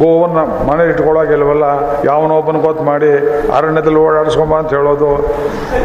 ಗೋವನ್ನು 0.00 0.42
ಮನೇಲಿ 0.68 0.90
ಇಟ್ಕೊಳ್ಳೋಗಿಲ್ವಲ್ಲ, 0.90 1.66
ಯಾವನೊಬ್ಬನ 2.04 2.58
ಗೊತ್ತು 2.66 2.84
ಮಾಡಿ 2.84 3.10
ಅರಣ್ಯದಲ್ಲಿ 3.58 3.98
ಓಡಾಡಿಸ್ಕೊಂಬ 3.98 4.54
ಅಂತ 4.58 4.70
ಹೇಳೋದು. 4.74 5.10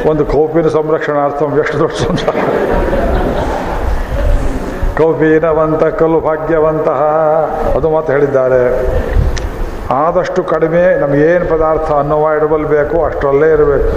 ಒಂದು 0.09 0.25
ಕೌಪಿನ 0.25 0.67
ಸಂರಕ್ಷಣಾರ್ಥ, 0.67 1.43
ಎಷ್ಟು 1.59 1.79
ದೊಡ್ಡ 1.79 1.95
ಸಂಸಾರ. 2.07 2.35
ಕೌಪೀನವಂತ 4.97 5.83
ಕಲ್ಲು 5.83 6.19
ಭಾಗ್ಯವಂತಹ, 6.19 7.01
ಅದು 7.75 7.89
ಮಾತು 7.89 8.11
ಹೇಳಿದ್ದಾರೆ. 8.11 8.63
ಆದಷ್ಟು 9.91 10.43
ಕಡಿಮೆ 10.43 10.99
ನಮಗೇನು 10.99 11.45
ಪದಾರ್ಥ 11.45 11.91
ಅನ್ಅವಾಯ್ಡಬಲ್ 11.91 12.65
ಬೇಕು 12.65 13.03
ಅಷ್ಟರಲ್ಲೇ 13.03 13.51
ಇರಬೇಕು. 13.51 13.89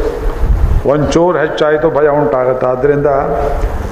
ಒಂಚೂರು 0.89 1.39
ಹೆಚ್ಚಾಯಿತು 1.39 1.91
ಭಯ 1.91 2.09
ಉಂಟಾಗುತ್ತೆ. 2.09 2.67
ಆದ್ದರಿಂದ 2.67 3.07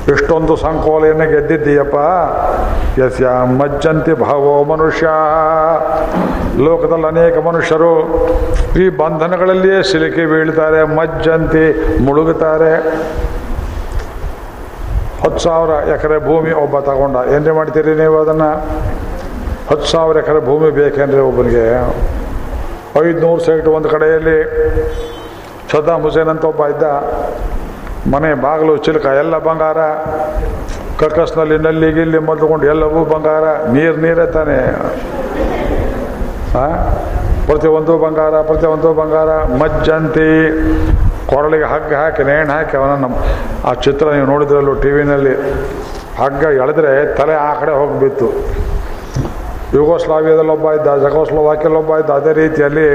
ಇಷ್ಟೊಂದು 0.09 0.57
ಸಂಕೋಲೆಯನ್ನು 0.57 1.27
ಗೆದ್ದಿದ್ದೀಯಪ್ಪ. 1.31 1.99
ಯಸ್ಯ 3.01 3.27
ಮಜ್ಜಂತಿ 3.59 4.13
ಭಾವೋ 4.13 4.65
ಮನುಷ್ಯ. 4.65 5.07
ಲೋಕದಲ್ಲಿ 6.65 7.07
ಅನೇಕ 7.07 7.37
ಮನುಷ್ಯರು 7.47 7.93
ಈ 8.83 8.89
ಬಂಧನಗಳಲ್ಲಿಯೇ 8.89 9.83
ಸಿಲುಕಿ 9.83 10.25
ಬೀಳ್ತಾರೆ, 10.27 10.97
ಮಜ್ಜಂತಿ 10.97 11.67
ಮುಳುಗುತ್ತಾರೆ. 12.05 12.75
ಹತ್ತು 15.23 15.39
ಸಾವಿರ 15.39 15.89
ಎಕರೆ 15.89 16.19
ಭೂಮಿ 16.19 16.53
ಒಬ್ಬ 16.53 16.79
ತಗೊಂಡ. 16.81 17.17
ಏನೇ 17.35 17.51
ಮಾಡ್ತೀರಿ 17.51 17.95
ನೀವು 17.95 18.19
ಅದನ್ನು? 18.19 18.51
ಹತ್ತು 19.73 19.87
ಸಾವಿರ 19.91 20.17
ಎಕರೆ 20.23 20.41
ಭೂಮಿ 20.47 20.69
ಬೇಕೇನ್ರಿ 20.79 21.21
ಒಬ್ಬನಿಗೆ 21.29 21.63
ಐದುನೂರು 23.01 23.43
ಸೈಟ್ 23.45 23.69
ಒಂದು 23.77 23.89
ಕಡೆಯಲ್ಲಿ 23.93 24.35
ಸದ್ದಾಮ್ 25.71 26.03
ಹುಸೇನ್ 26.07 26.31
ಅಂತ 26.33 26.45
ಒಬ್ಬ 26.51 26.63
ಇದ್ದ. 26.73 26.87
ಮನೆ, 28.13 28.31
ಬಾಗಿಲು, 28.45 28.75
ಚಿಲಕ, 28.87 29.07
ಎಲ್ಲ 29.23 29.35
ಬಂಗಾರ. 29.47 29.81
ಕಕ್ಕಸ್ನಲ್ಲಿ 31.01 31.57
ನಲ್ಲಿ, 31.67 31.89
ಗಿಲ್ಲಿ 31.99 32.19
ಮೊದಲುಕೊಂಡು 32.29 32.67
ಎಲ್ಲವೂ 32.73 33.01
ಬಂಗಾರ. 33.13 33.45
ನೀರು 33.77 33.97
ನೀರೇ 34.05 34.27
ತಾನೆ? 34.37 34.59
ಪ್ರತಿಯೊಂದು 37.47 37.95
ಬಂಗಾರ 38.05 38.35
ಪ್ರತಿಯೊಂದು 38.51 38.91
ಬಂಗಾರ. 39.01 39.31
ಮಜ್ಜಂತಿ. 39.63 40.29
ಕೊರಳಿಗೆ 41.31 41.69
ಹಗ್ಗ 41.75 41.93
ಹಾಕಿ, 42.03 42.25
ನೇಣು 42.31 42.53
ಹಾಕಿ 42.57 42.77
ಅವನ 42.81 42.95
ನಮ್ಮ 43.05 43.17
ಆ 43.71 43.73
ಚಿತ್ರ 43.87 44.07
ನೀವು 44.17 44.29
ನೋಡಿದ್ರಲ್ಲೂ 44.33 44.75
ಟಿ 44.85 44.93
ವಿನಲ್ಲಿ 44.99 45.35
ಹಗ್ಗ 46.23 46.45
ಎಳೆದ್ರೆ 46.63 46.93
ತಲೆ 47.21 47.37
ಆ 47.49 47.51
ಕಡೆ 47.61 47.75
ಹೋಗಿಬಿತ್ತು 47.81 48.29
ಯುಗೋಸ್ಲಾವಿಯಾದಲ್ಲಿ 49.75 50.51
ಒಬ್ಬ 50.51 50.73
ಇದ್ದ 50.73 50.89
ಜಗೋಸ್ಲೋವಾಕ್ಯಲ್ಲಿ 51.09 51.79
ಒಬ್ಬ 51.79 51.97
ಇದ್ದ, 51.99 52.11
ಅದೇ 52.11 52.33
ರೀತಿಯಲ್ಲಿ 52.33 52.89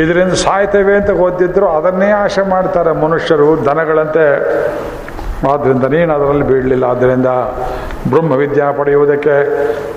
ಇದರಿಂದ 0.00 0.32
ಸಾಯ್ತೇವೆ 0.32 0.94
ಅಂತ 0.96 1.10
ಗೊತ್ತಿದ್ರು 1.10 1.68
ಅದನ್ನೇ 1.68 2.10
ಆಶೆ 2.10 2.42
ಮಾಡ್ತಾರೆ 2.50 2.90
ಮನುಷ್ಯರು, 3.04 3.64
ದನಗಳಂತೆ. 3.64 4.26
ಆದ್ದರಿಂದ 5.50 5.84
ನೀನು 5.84 6.14
ಅದರಲ್ಲಿ 6.14 6.42
ಬೀಳಲಿಲ್ಲ. 6.42 6.84
ಆದ್ದರಿಂದ 6.84 7.30
ಬ್ರಹ್ಮವಿದ್ಯಾ 8.10 8.72
ಪಡೆಯುವುದಕ್ಕೆ 8.72 9.34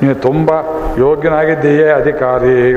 ನೀನು 0.04 0.16
ತುಂಬ 0.16 0.50
ಯೋಗ್ಯನಾಗಿದ್ದೀಯೇ, 0.98 1.88
ಅಧಿಕಾರಿ. 1.92 2.76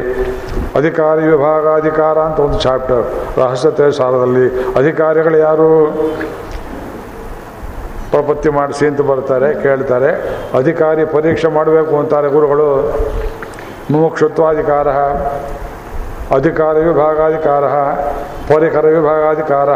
ಅಧಿಕಾರಿ 0.77 1.27
ವಿಭಾಗ 1.27 1.67
ಅಧಿಕಾರ 1.81 2.19
ಅಂತ 2.19 2.39
ಒಂದು 2.41 2.59
ಚಾಪ್ಟರ್ 2.61 3.05
ರಹಸ್ಯತೆ 3.39 3.97
ಸಾರದಲ್ಲಿ 3.97 4.47
ಅಧಿಕಾರಿಗಳು 4.77 5.39
ಯಾರು? 5.39 5.71
ಪ್ರಪತ್ತಿ 8.13 8.49
ಮಾಡಿಸಿ 8.49 8.85
ಅಂತ 8.87 9.01
ಬರ್ತಾರೆ, 9.11 9.49
ಕೇಳ್ತಾರೆ. 9.63 10.11
ಅಧಿಕಾರಿ 10.59 11.05
ಪರೀಕ್ಷೆ 11.17 11.49
ಮಾಡಬೇಕು 11.59 11.95
ಅಂತಾರೆ 11.99 12.29
ಗುರುಗಳು. 12.37 12.69
ಮುಮುಕ್ಷುತ್ವಾಧಿಕಾರ, 13.91 14.89
ಅಧಿಕಾರ 16.37 16.77
ವಿಭಾಗಾಧಿಕಾರ, 16.89 17.65
ಪರಿಕರ 18.53 18.87
ವಿಭಾಗಾಧಿಕಾರ. 18.99 19.71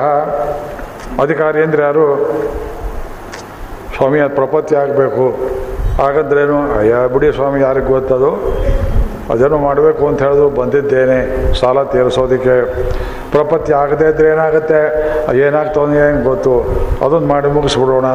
ಅಧಿಕಾರಿ 1.22 1.60
ಅಂದರೆ 1.62 1.82
ಯಾರು? 1.82 2.06
ಸ್ವಾಮಿ, 3.96 4.18
ಅದು 4.26 4.34
ಪ್ರಪತ್ತಿ 4.34 4.74
ಆಗಬೇಕು. 4.82 5.24
ಹಾಗಂದ್ರೇನು, 6.02 6.58
ಅಯ್ಯ 6.78 6.94
ಬಿಡಿ 7.14 7.28
ಸ್ವಾಮಿ, 7.38 7.60
ಯಾರಿಗೆ 7.60 7.86
ಗೊತ್ತದು? 7.86 8.30
ಅದೇನೋ 9.32 9.58
ಮಾಡಬೇಕು 9.68 10.02
ಅಂತ 10.10 10.18
ಹೇಳಿದ್ರು 10.26 10.48
ಬಂದಿದ್ದೇನೆ. 10.60 11.18
ಸಾಲ 11.60 11.82
ತೀರಿಸೋದಕ್ಕೆ 11.92 12.54
ಪ್ರಪತ್ತಿ 13.34 13.72
ಆಗದೇ 13.82 14.06
ಇದ್ರೆ 14.12 14.28
ಏನಾಗುತ್ತೆ? 14.34 14.80
ಏನಾಗ್ತಾವೆ 15.46 15.98
ಏನು 16.06 16.20
ಗೊತ್ತು. 16.30 16.54
ಅದನ್ನು 17.04 17.28
ಮಾಡಿ 17.32 17.48
ಮುಗಿಸ್ಬಿಡೋಣ 17.56 18.06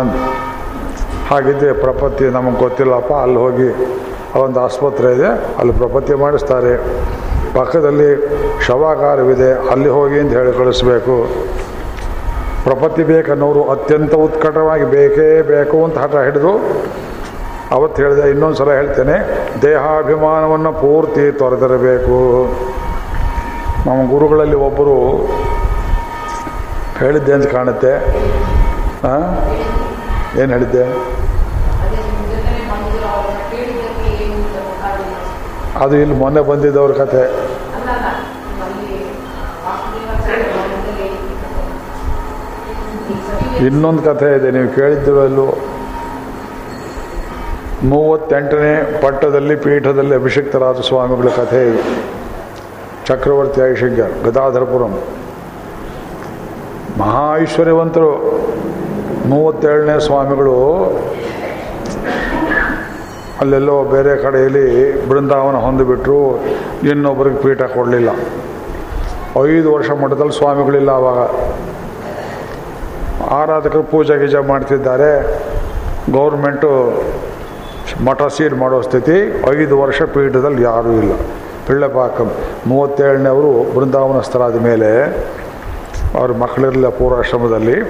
ಹಾಗಿದ್ದೆ 1.29 1.69
ಪ್ರಪತ್ತಿ 1.85 2.25
ನಮಗೆ 2.37 2.57
ಗೊತ್ತಿಲ್ಲಪ್ಪ, 2.63 3.11
ಅಲ್ಲಿ 3.25 3.39
ಹೋಗಿ 3.45 3.69
ಒಂದು 4.43 4.59
ಆಸ್ಪತ್ರೆ 4.65 5.09
ಇದೆ, 5.17 5.29
ಅಲ್ಲಿ 5.59 5.73
ಪ್ರಪತ್ತಿ 5.81 6.13
ಮಾಡಿಸ್ತಾರೆ. 6.23 6.73
ಪಕ್ಕದಲ್ಲಿ 7.57 8.09
ಶವಾಗಾರವಿದೆ, 8.67 9.51
ಅಲ್ಲಿ 9.73 9.89
ಹೋಗಿ 9.97 10.17
ಅಂತ 10.23 10.33
ಹೇಳಿ 10.39 10.53
ಕಳಿಸ್ಬೇಕು. 10.57 11.15
ಪ್ರಪತ್ತಿ 12.67 13.03
ಬೇಕನ್ನೋರು 13.13 13.61
ಅತ್ಯಂತ 13.73 14.13
ಉತ್ಕಟವಾಗಿ 14.27 14.85
ಬೇಕೇ 14.95 15.27
ಬೇಕು 15.53 15.77
ಅಂತ 15.85 15.97
ಹಠ 16.03 16.15
ಹಿಡಿದು 16.27 16.53
ಅವತ್ತು 17.71 17.97
ಹೇಳಿದೆ 18.01 18.29
ಇನ್ನೊಂದು 18.29 18.57
ಸಲ 18.57 18.71
ಹೇಳ್ತೇನೆ, 18.79 19.15
ದೇಹಾಭಿಮಾನವನ್ನು 19.61 20.71
ಪೂರ್ತಿ 20.73 21.31
ತೊರೆದಿರಬೇಕು. 21.39 22.17
ನಮ್ಮ 23.87 23.99
ಗುರುಗಳಲ್ಲಿ 24.11 24.57
ಒಬ್ಬರು 24.67 24.95
ಹೇಳಿದ್ದೆ 26.99 27.33
ಅಂತ 27.33 27.47
ಕಾಣುತ್ತೆ. 27.55 27.93
ಏನು 30.41 30.51
ಹೇಳಿದ್ದೆ? 30.55 30.85
ಅದೇ 35.83 35.97
ಇಲ್ಲಿ 36.01 36.15
ಮೊನ್ನೆ 36.15 36.41
ಬಂದಿದ್ದವ್ರ 36.41 36.93
ಕತೆ. 37.03 37.23
ಇನ್ನೊಂದು 43.67 44.01
ಕಥೆ 44.03 44.29
ಇದೆ, 44.37 44.51
ನೀವು 44.51 44.69
ಕೇಳಿದ್ದಿರೋ 44.75 45.47
ಮೂವತ್ತೆಂಟನೇ 47.83 48.99
ಪಟ್ಟದಲ್ಲಿ 49.01 49.55
ಪೀಠದಲ್ಲಿ 49.55 50.15
ಅಭಿಷಿಕ್ತರಾದ 50.15 50.75
ಸ್ವಾಮಿಗಳ 50.75 51.27
ಕಥೆ 51.27 51.69
ಇದು. 51.69 51.81
ಚಕ್ರವರ್ತಿ 53.05 53.61
ಐಶಿಗ್ಯ 53.71 54.03
ಗದಾಧರಪುರಂ. 54.25 55.01
ಮಹಾ 56.97 57.37
ಐಶ್ವರ್ಯವಂತರು 57.37 58.11
ಮೂವತ್ತೇಳನೇ 59.25 59.99
ಸ್ವಾಮಿಗಳು 59.99 60.55
ಅಲ್ಲೆಲ್ಲೋ 63.41 63.83
ಬೇರೆ 63.83 64.17
ಕಡೆಯಲ್ಲಿ 64.17 65.07
ಬೃಂದಾವನ 65.09 65.55
ಹೊಂದಿಬಿಟ್ರು, 65.55 66.43
ಇನ್ನೊಬ್ಬರಿಗೆ 66.83 67.35
ಪೀಠ 67.35 67.61
ಕೊಡಲಿಲ್ಲ. 67.61 68.09
ಐದು 69.49 69.73
ವರ್ಷ 69.73 69.91
ಮಠದಲ್ಲಿ 69.91 70.37
ಸ್ವಾಮಿಗಳಿಲ್ಲ 70.37 70.89
ಆವಾಗ 70.89 71.19
ಆರಾಧಕರು 73.23 73.83
ಪೂಜೆ 73.83 74.19
ಗೀಜೆ 74.19 74.47
ಮಾಡ್ತಿದ್ದಾರೆ. 74.47 75.11
ಗೌರ್ಮೆಂಟು 76.11 76.71
ಮಠ 78.05 78.21
ಸೀಲ್ 78.37 78.55
ಮಾಡೋ 78.55 78.81
ಸ್ಥಿತಿ 78.81 79.43
ಐದು 79.61 79.81
ವರ್ಷ 79.81 80.01
ಪೀಠದಲ್ಲಿ 80.01 80.61
ಯಾರೂ 80.61 80.91
ಇಲ್ಲ. 80.91 81.11
ಪಿಳ್ಳೆಪಾಕಂ 81.67 82.31
ಮೂವತ್ತೇಳನೇವರು 82.67 83.79
ಬೃಂದಾವನಸ್ಥರಾದ 83.79 84.59
ಮೇಲೆ 84.59 85.03
ಅವ್ರ 86.19 86.31
ಮಕ್ಕಳಿರಲಿಲ್ಲ 86.31 86.89
ಪೂರ್ವಾಶ್ರಮದಲ್ಲಿ. 86.89 87.83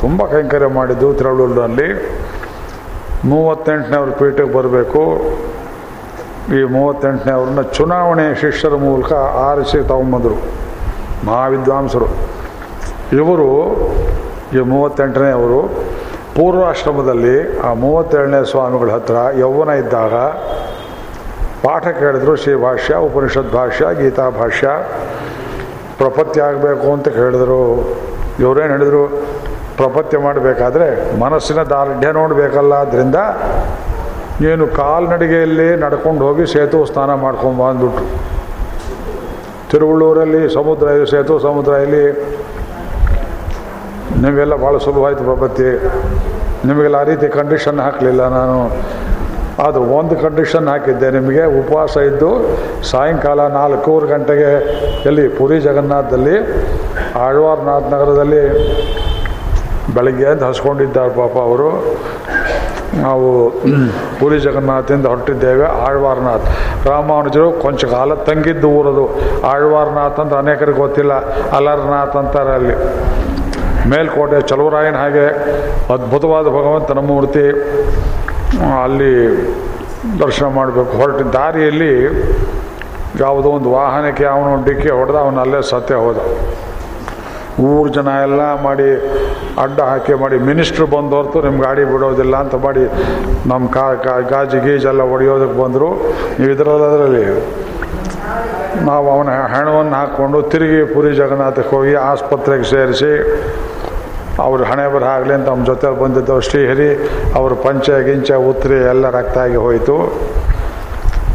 ತುಂಬ 0.00 0.22
ಕೈಂಕರ್ಯ 0.26 0.66
ಮಾಡಿದ್ದು 0.66 1.14
ತಿರುವಳೂರಿನಲ್ಲಿ 1.14 2.18
ಮೂವತ್ತೆಂಟನೇವ್ರ 3.24 4.10
ಪೀಠಕ್ಕೆ 4.10 4.54
ಬರಬೇಕು. 4.54 5.02
ಈ 6.60 6.62
ಮೂವತ್ತೆಂಟನೇವ್ರನ್ನ 6.62 7.60
ಚುನಾವಣೆ 7.60 8.40
ಶಿಷ್ಯರ 8.40 8.74
ಮೂಲಕ 8.74 9.12
ಆರಿಸಿ 9.12 9.88
ತಗೊಂಬಂದರು. 9.88 10.36
ಮಹಾವಿದ್ವಾಂಸರು. 11.26 12.06
ಇವರು 13.12 13.48
ಈ 14.54 14.58
ಮೂವತ್ತೆಂಟನೇ 14.58 15.30
ಅವರು 15.30 15.60
ಪೂರ್ವಾಶ್ರಮದಲ್ಲಿ 16.36 17.36
ಆ 17.66 17.72
ಮೂವತ್ತೆರಡನೇ 17.82 18.40
ಸ್ವಾಮಿಗಳ 18.50 18.90
ಹತ್ರ 18.90 19.16
ಯೌವನ 19.38 19.70
ಇದ್ದಾಗ 19.82 20.14
ಪಾಠ 21.64 21.84
ಕೇಳಿದ್ರು 22.00 22.32
ಶ್ರೀ 22.42 22.54
ಭಾಷ್ಯ 22.64 22.94
ಉಪನಿಷತ್ 23.08 23.52
ಭಾಷ್ಯ, 23.52 23.84
ಗೀತಾ 24.00 24.24
ಭಾಷ್ಯ. 24.40 24.68
ಪ್ರಪತ್ಯ 26.00 26.42
ಆಗಬೇಕು 26.42 26.86
ಅಂತ 26.92 27.08
ಕೇಳಿದ್ರು. 27.18 27.60
ಇವರೇನು 28.40 28.72
ಹೇಳಿದರು 28.74 29.02
ಪ್ರಪತ್ಯ 29.76 30.18
ಮಾಡಬೇಕಾದ್ರೆ 30.18 30.88
ಮನಸ್ಸಿನ 31.20 31.60
ದಾರ್ಢ್ಯ 31.74 32.10
ನೋಡಬೇಕಲ್ಲ 32.20 32.72
ಆದ್ದರಿಂದ 32.72 33.18
ನೀನು 34.44 34.64
ಕಾಲ್ನಡಿಗೆಯಲ್ಲಿ 34.80 35.68
ನಡ್ಕೊಂಡು 35.84 36.22
ಹೋಗಿ 36.26 36.46
ಸೇತುವೆ 36.52 36.86
ಸ್ನಾನ 36.92 37.14
ಮಾಡ್ಕೊಂಡು 37.24 37.64
ಅಂದ್ಬಿಟ್ರು 37.70 38.06
ತಿರುವಳ್ಳೂರಲ್ಲಿ 39.70 40.42
ಸಮುದ್ರ 40.54 40.86
ಇದೆ 40.96 41.06
ಸೇತು 41.10 41.34
ಸಮುದ್ರ 41.48 41.72
ಇಲ್ಲಿ. 41.86 42.04
ನಿಮಗೆಲ್ಲ 44.22 44.54
ಭಾಳ 44.64 44.74
ಸುಲಭವಾಯಿತು 44.84 45.24
ಪ್ರಪತ್ತಿ 45.30 45.68
ನಿಮಗೆಲ್ಲ 46.68 46.96
ಆ 46.96 47.06
ರೀತಿ 47.10 47.26
ಕಂಡೀಷನ್ 47.28 47.80
ಹಾಕಲಿಲ್ಲ 47.80 48.22
ನಾನು. 48.28 48.58
ಅದು 49.64 49.80
ಒಂದು 49.98 50.14
ಕಂಡೀಷನ್ 50.16 50.68
ಹಾಕಿದ್ದೆ. 50.68 51.10
ನಿಮಗೆ 51.10 51.42
ಉಪವಾಸ 51.60 51.96
ಇದ್ದು 52.10 52.30
ಸಾಯಂಕಾಲ 52.90 53.40
ನಾಲ್ಕೂವರೆ 53.56 54.06
ಗಂಟೆಗೆ 54.06 54.50
ಎಲ್ಲಿ 55.08 55.24
ಪುರಿ 55.28 55.60
ಜಗನ್ನಾಥದಲ್ಲಿ, 55.60 56.36
ಆಳ್ವಾರ್ನಾಥ್ 57.26 57.86
ನಗರದಲ್ಲಿ 57.94 58.42
ಬೆಳಗ್ಗೆ 59.94 60.26
ಅಂತ 60.26 60.42
ಹಸ್ಕೊಂಡಿದ್ದಾರೆ 60.42 61.12
ಪಾಪ 61.20 61.36
ಅವರು. 61.48 61.68
ನಾವು 63.02 63.28
ಪುರಿ 64.20 64.38
ಜಗನ್ನಾಥದಿಂದ 64.38 65.06
ಹೊರಟಿದ್ದೇವೆ, 65.06 65.66
ಆಳ್ವಾರ್ನಾಥ್. 65.86 66.46
ರಾಮಾನುಜರು 66.86 67.52
ಕೊಂಚ 67.52 67.84
ಕಾಲ 67.84 68.14
ತಂಗಿದ್ದು 68.14 68.68
ಊರದು. 68.68 69.04
ಆಳ್ವಾರ್ನಾಥ್ 69.52 70.20
ಅಂತ 70.20 70.34
ಅನೇಕರಿಗೆ 70.34 70.78
ಗೊತ್ತಿಲ್ಲ, 70.78 71.14
ಅಲರ್ನಾಥ್ 71.58 72.16
ಅಂತಾರೆ 72.16 72.52
ಅಲ್ಲಿ. 72.58 72.76
ಮೇಲ್ಕೋಟೆ 73.90 74.38
ಚಲುವರಾಯನ 74.50 74.96
ಹಾಗೆ 75.04 75.24
ಅದ್ಭುತವಾದ 75.94 76.46
ಭಗವಂತನ 76.58 77.00
ಮೂರ್ತಿ 77.10 77.46
ಅಲ್ಲಿ 78.84 79.12
ದರ್ಶನ 80.22 80.46
ಮಾಡಬೇಕು. 80.58 80.92
ಹೊರಟ 81.00 81.20
ದಾರಿಯಲ್ಲಿ 81.36 81.92
ಯಾವುದೋ 83.24 83.48
ಒಂದು 83.56 83.68
ವಾಹನಕ್ಕೆ 83.76 84.24
ಅವನು 84.34 84.50
ಡಿಕ್ಕಿ 84.66 84.90
ಹೊಡೆದ, 84.98 85.16
ಅವನು 85.24 85.38
ಅಲ್ಲೇ 85.44 85.60
ಸತ್ಯ 85.72 85.98
ಹೋದ. 86.04 86.18
ಊರು 87.66 87.88
ಜನ 87.96 88.08
ಎಲ್ಲ 88.26 88.40
ಮಾಡಿ 88.66 88.88
ಅಡ್ಡ 89.64 89.78
ಹಾಕಿ 89.90 90.14
ಮಾಡಿ, 90.22 90.36
ಮಿನಿಸ್ಟ್ರು 90.48 90.86
ಬಂದು 90.94 91.14
ಹೊರತು 91.16 91.40
ನಿಮ್ಮ 91.46 91.58
ಗಾಡಿ 91.66 91.82
ಬಿಡೋದಿಲ್ಲ 91.92 92.34
ಅಂತ 92.44 92.56
ಮಾಡಿ 92.64 92.84
ನಮ್ಮ 93.50 93.64
ಕಾ 93.76 93.84
ಗಾಜಿ 94.06 94.26
ಗಾಜು 94.32 94.58
ಗೀಜೆಲ್ಲ 94.64 95.02
ಹೊಡೆಯೋದಕ್ಕೆ 95.12 95.56
ಬಂದರು. 95.62 95.90
ನೀವು 96.38 96.50
ಇದರಲ್ಲದರಲ್ಲಿ 96.56 97.24
ನಾವು 98.84 99.06
ಅವನ 99.10 99.28
ಹೆಣವನ್ನು 99.56 99.94
ಹಾಕ್ಕೊಂಡು 99.96 100.42
ತಿರುಗಿ 100.42 100.94
ಪುರಿ 100.94 101.16
ಜಗನ್ನಾಥಕ್ಕೆ 101.16 101.76
ಹೋಗಿ 101.76 101.94
ಆಸ್ಪತ್ರೆಗೆ 101.94 102.64
ಸೇರಿಸಿ 102.64 103.12
ಅವ್ರ 104.42 104.62
ಹಣೆ 104.62 104.86
ಬರ 104.94 105.04
ಆಗಲಿ 105.04 105.34
ಅಂತ 105.34 105.48
ನಮ್ಮ 105.48 105.64
ಜೊತೆ 105.64 106.00
ಬಂದಿದ್ದವು 106.00 106.40
ಶ್ರೀಹರಿ, 106.40 106.88
ಅವರು 107.34 107.54
ಪಂಚ, 107.54 107.90
ಗಿಂಚ 107.90 108.32
ಉತ್ತರಿ 108.32 108.74
ಎಲ್ಲ 108.74 109.10
ರಕ್ತ 109.10 109.38
ಆಗಿ 109.38 109.56
ಹೋಯಿತು. 109.56 109.96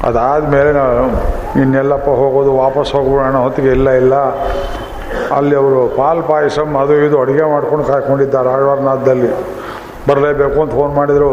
ಅದಾದಮೇಲೆ 0.04 0.72
ನಾವು 0.72 0.98
ಇನ್ನೆಲ್ಲಪ್ಪ 1.62 2.10
ಹೋಗೋದು, 2.10 2.52
ವಾಪಸ್ 2.58 2.92
ಹೋಗ್ಬಿಡೋಣ 2.92 3.36
ಹೊತ್ತಿಗೆ 3.36 3.70
ಇಲ್ಲ 3.70 3.90
ಇಲ್ಲ. 3.90 4.16
ಅಲ್ಲಿ 5.36 5.56
ಅವರು 5.56 5.94
ಪಾಲ್ 5.98 6.24
ಪಾಯಸಮ್ 6.24 6.76
ಅದು 6.76 6.96
ಇದು 6.96 7.22
ಅಡುಗೆ 7.22 7.44
ಮಾಡ್ಕೊಂಡು 7.44 7.86
ಕಾಯ್ಕೊಂಡಿದ್ದಾರೆ 7.86 8.50
ಆಳ್ವಾರ್ನಾಥದಲ್ಲಿ. 8.50 9.32
ಬರಲೇಬೇಕು 10.10 10.62
ಅಂತ 10.62 10.72
ಫೋನ್ 10.72 10.96
ಮಾಡಿದರು. 10.96 11.32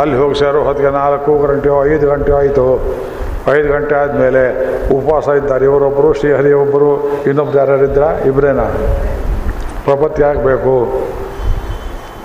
ಅಲ್ಲಿ 0.00 0.16
ಹೋಗಿ 0.16 0.38
ಸೇರೋ, 0.38 0.62
ಹೊತ್ತಿಗೆ 0.62 0.90
ನಾಲ್ಕು 0.90 1.46
ಗಂಟೆಯೋ, 1.46 1.86
ಐದು 1.86 2.08
ಗಂಟೆ 2.08 2.32
ಆಯಿತು. 2.32 2.66
ಐದು 3.56 3.68
ಗಂಟೆ 3.72 3.94
ಆದಮೇಲೆ 3.94 4.42
ಉಪವಾಸ 4.96 5.28
ಇದ್ದಾರೆ. 5.40 5.64
ಇವರೊಬ್ಬರು 5.70 6.08
ಶ್ರೀಹರಿ 6.20 6.52
ಒಬ್ಬರು 6.62 6.88
ಇನ್ನೊಬ್ರು 7.30 7.58
ಯಾರ್ಯಾರಿದ್ರ? 7.58 8.04
ಇಬ್ಬರೇನಾ 8.26 8.66
ಪ್ರಪತ್ತಿ 9.84 10.22
ಆಗಬೇಕು. 10.22 10.74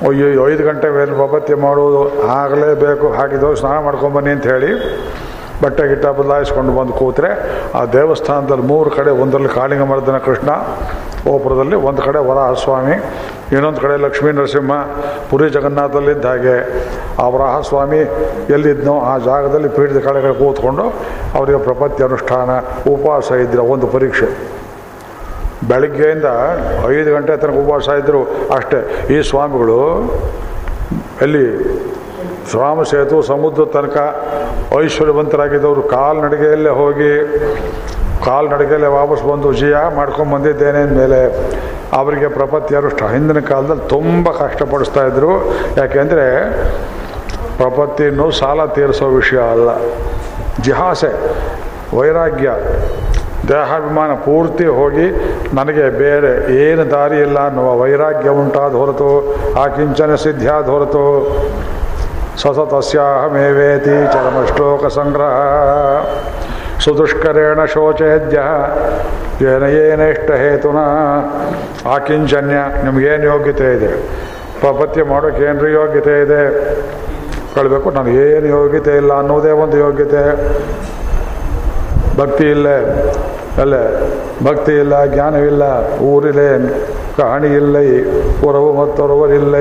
ಅಯ್ಯೋ 0.08 0.48
ಐದು 0.52 0.64
ಗಂಟೆ 0.64 0.88
ಮೇಲೆ 0.98 1.12
ಪ್ರಪತ್ತಿ 1.22 1.54
ಮಾಡುವುದು 1.66 2.02
ಆಗಲೇಬೇಕು. 2.40 3.08
ಹಾಕಿದ್ದು 3.20 3.50
ಸ್ನಾನ 3.62 3.78
ಮಾಡ್ಕೊಂಬನ್ನಿ 3.88 4.32
ಅಂತ 4.36 4.46
ಹೇಳಿ 4.54 4.72
ಬಟ್ಟೆ 5.64 5.84
ಗಿಟ್ಟ 5.88 6.06
ಬದಲಾಯಿಸ್ಕೊಂಡು 6.06 6.72
ಬಂದು 6.78 6.94
ಕೂತ್ರೆ 7.02 7.30
ಆ 7.80 7.82
ದೇವಸ್ಥಾನದಲ್ಲಿ 7.98 8.66
ಮೂರು 8.72 8.90
ಕಡೆ 8.90 9.12
ಒಂದರಲ್ಲಿ 9.24 9.50
ಕಾಳಿಂಗ 9.50 9.84
ಮರ್ದನ 9.92 10.18
ಕೃಷ್ಣ, 10.18 10.50
ಗೋಪುರದಲ್ಲಿ 11.28 11.76
ಒಂದು 11.90 12.02
ಕಡೆ 12.02 12.20
ವರಾಹಸ್ವಾಮಿ 12.30 12.96
ಇನ್ನೊಂದು 13.54 13.82
ಕಡೆ 13.82 13.96
ಲಕ್ಷ್ಮೀ 14.06 14.32
ನರಸಿಂಹ 14.32 14.76
ಪುರಿ 15.30 15.50
ಜಗನ್ನಾಥಲ್ಲಿದ್ದ 15.50 16.26
ಹಾಗೆ 16.26 16.56
ಆ 17.24 17.26
ವರಾಹಸ್ವಾಮಿ 17.34 18.02
ಎಲ್ಲಿದ್ನೋ 18.54 18.96
ಆ 19.12 19.14
ಜಾಗದಲ್ಲಿ 19.30 19.70
ಪೀಠದ 19.70 20.00
ಕಡೆಗೆ 20.08 20.32
ಕೂತ್ಕೊಂಡು 20.40 20.86
ಅವರಿಗೆ 21.38 21.60
ಪ್ರಪತ್ತಿ 21.68 22.04
ಅನುಷ್ಠಾನ, 22.04 22.52
ಉಪವಾಸ 22.94 23.32
ಇದ್ದರೆ 23.44 23.64
ಒಂದು 23.74 23.88
ಪರೀಕ್ಷೆ. 23.88 24.30
ಬೆಳಗ್ಗೆಯಿಂದ 25.68 26.30
ಐದು 26.90 27.10
ಗಂಟೆ 27.14 27.34
ತನಕ 27.42 27.56
ಉಪವಾಸ 27.64 27.90
ಇದ್ದರು 28.02 28.22
ಅಷ್ಟೇ. 28.56 28.80
ಈ 29.16 29.18
ಸ್ವಾಮಿಗಳು 29.30 29.80
ಅಲ್ಲಿ 31.22 31.46
ಶ್ರಾಮ 32.52 32.84
ಸೇತು 32.84 33.18
ಸಮುದ್ರ 33.22 33.64
ತನಕ 33.76 33.98
ಐಶ್ವರ್ಯವಂತರಾಗಿದ್ದವರು 34.84 35.82
ಕಾಲ್ನಡಿಗೆಯಲ್ಲೇ 35.96 36.70
ಹೋಗಿ 36.82 37.12
ಕಾಲ್ನಡಿಗೆಯಲ್ಲೇ 38.26 38.90
ವಾಪಸ್ 39.00 39.24
ಬಂದು 39.30 39.54
ಜಿಯಾ 39.60 39.84
ಮಾಡ್ಕೊಂಡು 40.00 40.32
ಬಂದಿದ್ದೇನೆ 40.36 40.80
ಅಂದಮೇಲೆ 40.86 41.20
ಅವರಿಗೆ 42.00 42.28
ಪ್ರಪತ್ತಿ 42.38 42.74
ಅರುಷ್ಠ 42.76 43.02
ಹಿಂದಿನ 43.16 43.40
ಕಾಲದಲ್ಲಿ 43.52 43.86
ತುಂಬ 43.90 44.32
ಕಷ್ಟಪಡಿಸ್ತಾ 44.44 45.02
ಇದ್ರು. 45.10 45.32
ಯಾಕೆಂದರೆ 45.78 46.26
ಪ್ರಪತ್ತಿಯನ್ನು 47.58 48.26
ಸಾಲ 48.40 48.66
ತೀರಿಸೋ 48.76 49.08
ವಿಷಯ 49.20 49.40
ಅಲ್ಲ. 49.56 49.70
ಜಿಹಾಸೆ, 50.62 51.12
ವೈರಾಗ್ಯ, 51.98 52.50
ದೇಹಾಭಿಮಾನ 53.50 54.12
ಪೂರ್ತಿ 54.26 54.66
ಹೋಗಿ 54.80 55.08
ನನಗೆ 55.56 55.86
ಬೇರೆ 55.98 56.32
ಏನು 56.66 56.84
ದಾರಿ 56.92 57.18
ಇಲ್ಲ 57.26 57.38
ಅನ್ನುವ 57.48 57.70
ವೈರಾಗ್ಯ 57.82 58.30
ಉಂಟಾದ 58.42 58.74
ಹೊರತು, 58.82 59.10
ಆ 59.62 59.64
ಕಿಂಚನ 59.76 60.16
ಸಿದ್ಧಿಯಾದ 60.24 60.68
ಹೊರತು 60.76 61.04
ಚರಮ 64.14 64.38
ಶ್ಲೋಕ 64.52 64.86
ಸಂಗ್ರಹ 65.00 65.34
ಸುದುಷ್ಕರೇಣ 66.84 67.66
ಶೋಚೇದ್ಯ 67.66 68.38
ಏನ 69.46 69.64
ಏನೇಷ್ಟ 69.64 70.32
ಹೇತುನ? 70.32 70.80
ಆಕಿಂಜನ್ಯ 71.86 72.56
ನಿಮ್ಗೇನು 72.84 73.24
ಯೋಗ್ಯತೆ 73.24 73.74
ಇದೆ? 73.76 73.92
ಪಾಪತ್ಯ 74.62 75.04
ಮಾಡೋಕೆ 75.04 75.44
ಏನ್ರಿ 75.44 75.72
ಯೋಗ್ಯತೆ 75.74 76.22
ಇದೆ? 76.22 76.42
ಕಳಬೇಕು 77.56 77.92
ನನಗೇನು 77.92 78.48
ಯೋಗ್ಯತೆ 78.48 78.98
ಇಲ್ಲ 78.98 79.14
ಅನ್ನೋದೇ 79.14 79.52
ಒಂದು 79.52 79.78
ಯೋಗ್ಯತೆ. 79.78 80.22
ಭಕ್ತಿ 82.18 82.46
ಇಲ್ಲ, 82.50 82.68
ಅಲ್ಲೇ, 83.62 83.82
ಭಕ್ತಿ 84.44 84.72
ಇಲ್ಲ, 84.72 85.06
ಜ್ಞಾನವಿಲ್ಲ, 85.06 85.64
ಊರಿಲೆ 86.00 86.50
ಕಾಣಿ 87.18 87.48
ಇಲ್ಲ 87.48 87.78
ಉರವು 88.50 88.74
ಮತ್ತೊರವರಿಲ್ಲ. 88.74 89.56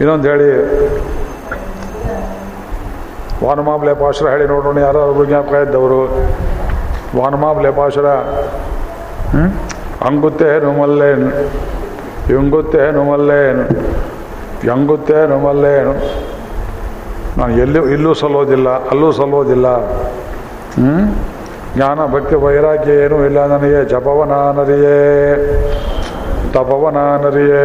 ಇನ್ನೊಂದು 0.00 0.28
ಹೇಳಿ 0.28 0.50
ವಾನಮಾಮ್ 3.44 3.84
ಲೇಪಾಸುರ 3.84 4.28
ಹೇಳಿ 4.28 4.46
ನೋಡೋಣ 4.46 4.78
ಯಾರಾದ್ರು 4.78 5.24
ಜ್ಞಾಪಕ 5.24 5.54
ಇದ್ದವರು. 5.54 6.00
ವಾನಮಾಮ್ 7.18 7.76
ಪಾಶರ 7.76 8.08
ಹ್ಞೂ 9.32 9.44
ಅಂಗುತ್ತೇನು 10.08 10.72
ನುಮಲ್ಲೇನು 10.72 11.28
ಹೆಂಗುತ್ತೆ 12.26 12.90
ನುಮಲ್ಲೇನು 12.90 13.64
ಹೆಂಗುತ್ತೆ 14.66 15.18
ಮಲ್ಲೇನು. 15.44 15.92
ನಾನು 17.38 17.52
ಎಲ್ಲೂ, 17.58 17.80
ಇಲ್ಲೂ 17.86 18.14
ಸಲ್ಲೋದಿಲ್ಲ, 18.14 18.68
ಅಲ್ಲೂ 18.90 19.12
ಸಲ್ಲೋದಿಲ್ಲ. 19.12 19.68
ಹ್ಞೂ 20.76 20.96
ಜ್ಞಾನ, 21.76 22.06
ಭಕ್ತಿ, 22.06 22.34
ವೈರಾಗ್ಯ 22.34 22.92
ಏನೂ 23.04 23.24
ಇಲ್ಲ 23.24 23.46
ನನಗೆ. 23.46 23.84
ಜಪವನ 23.84 24.32
ನರಿಯೇ 24.58 24.98
ತಪವನಾನರಿಯೇ 26.54 27.64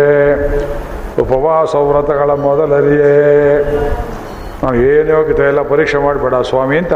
ಉಪವಾಸ 1.22 1.76
ವ್ರತಗಳ 1.76 2.32
ಮೊದಲರಿಯೇ. 2.48 3.14
ನಾನು 4.64 4.76
ಏನೇ 4.76 5.12
ಯೋಗ್ಯತೆ 5.12 5.44
ಎಲ್ಲ 5.44 5.62
ಪರೀಕ್ಷೆ 5.62 5.98
ಮಾಡಬೇಡ 5.98 6.34
ಸ್ವಾಮಿ 6.36 6.78
ಅಂತ 6.78 6.94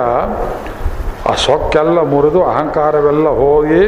ಆ 1.30 1.34
ಸೊಕ್ಕೆಲ್ಲ 1.36 2.00
ಮುರಿದು 2.02 2.44
ಅಹಂಕಾರವೆಲ್ಲ 2.44 3.30
ಹೋಗಿ 3.30 3.82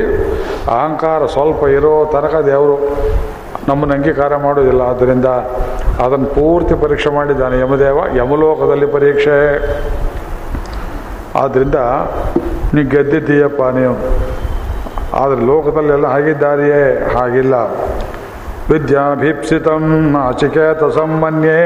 ಅಹಂಕಾರ 0.67 1.25
ಸ್ವಲ್ಪ 1.25 1.63
ಇರೋ 1.67 2.09
ತನಕ 2.13 2.35
ದೇವರು 2.35 2.75
ನಮ್ಮನ್ನು 3.67 3.95
ಅಂಗೀಕಾರ 3.95 4.35
ಮಾಡೋದಿಲ್ಲ. 4.35 4.81
ಆದ್ದರಿಂದ 4.81 5.25
ಅದನ್ನು 6.05 6.25
ಪೂರ್ತಿ 6.25 6.75
ಪರೀಕ್ಷೆ 6.75 7.09
ಮಾಡಿದ್ದಾನೆ 7.09 7.59
ಯಮದೇವ. 7.59 7.97
ಯಮಲೋಕದಲ್ಲಿ 8.17 8.85
ಪರೀಕ್ಷೆ. 8.85 9.37
ಆದ್ದರಿಂದ 11.35 11.75
ನೀ 12.73 12.83
ಗೆದ್ದಿದ್ದೀಯಪ್ಪ 12.83 13.61
ನೀವು 13.61 13.95
ಆದರೆ 15.13 15.45
ಲೋಕದಲ್ಲೆಲ್ಲ 15.45 16.07
ಹಾಗಿದ್ದಾರೆಯೇ? 16.07 17.07
ಹಾಗಿಲ್ಲ. 17.15 17.55
ವಿದ್ಯಾಭೀಪ್ಸಿತಂ 18.69 20.09
ನಾಚಿಕೇತ 20.11 20.83
ಸಮ್ಮನ್ಯೇ 20.95 21.59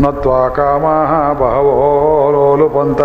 ನತ್ವಾ 0.00 0.48
ಕಾಮ 0.48 0.82
ಬಹವೋ 1.38 1.92
लोलुपन्त। 2.36 3.00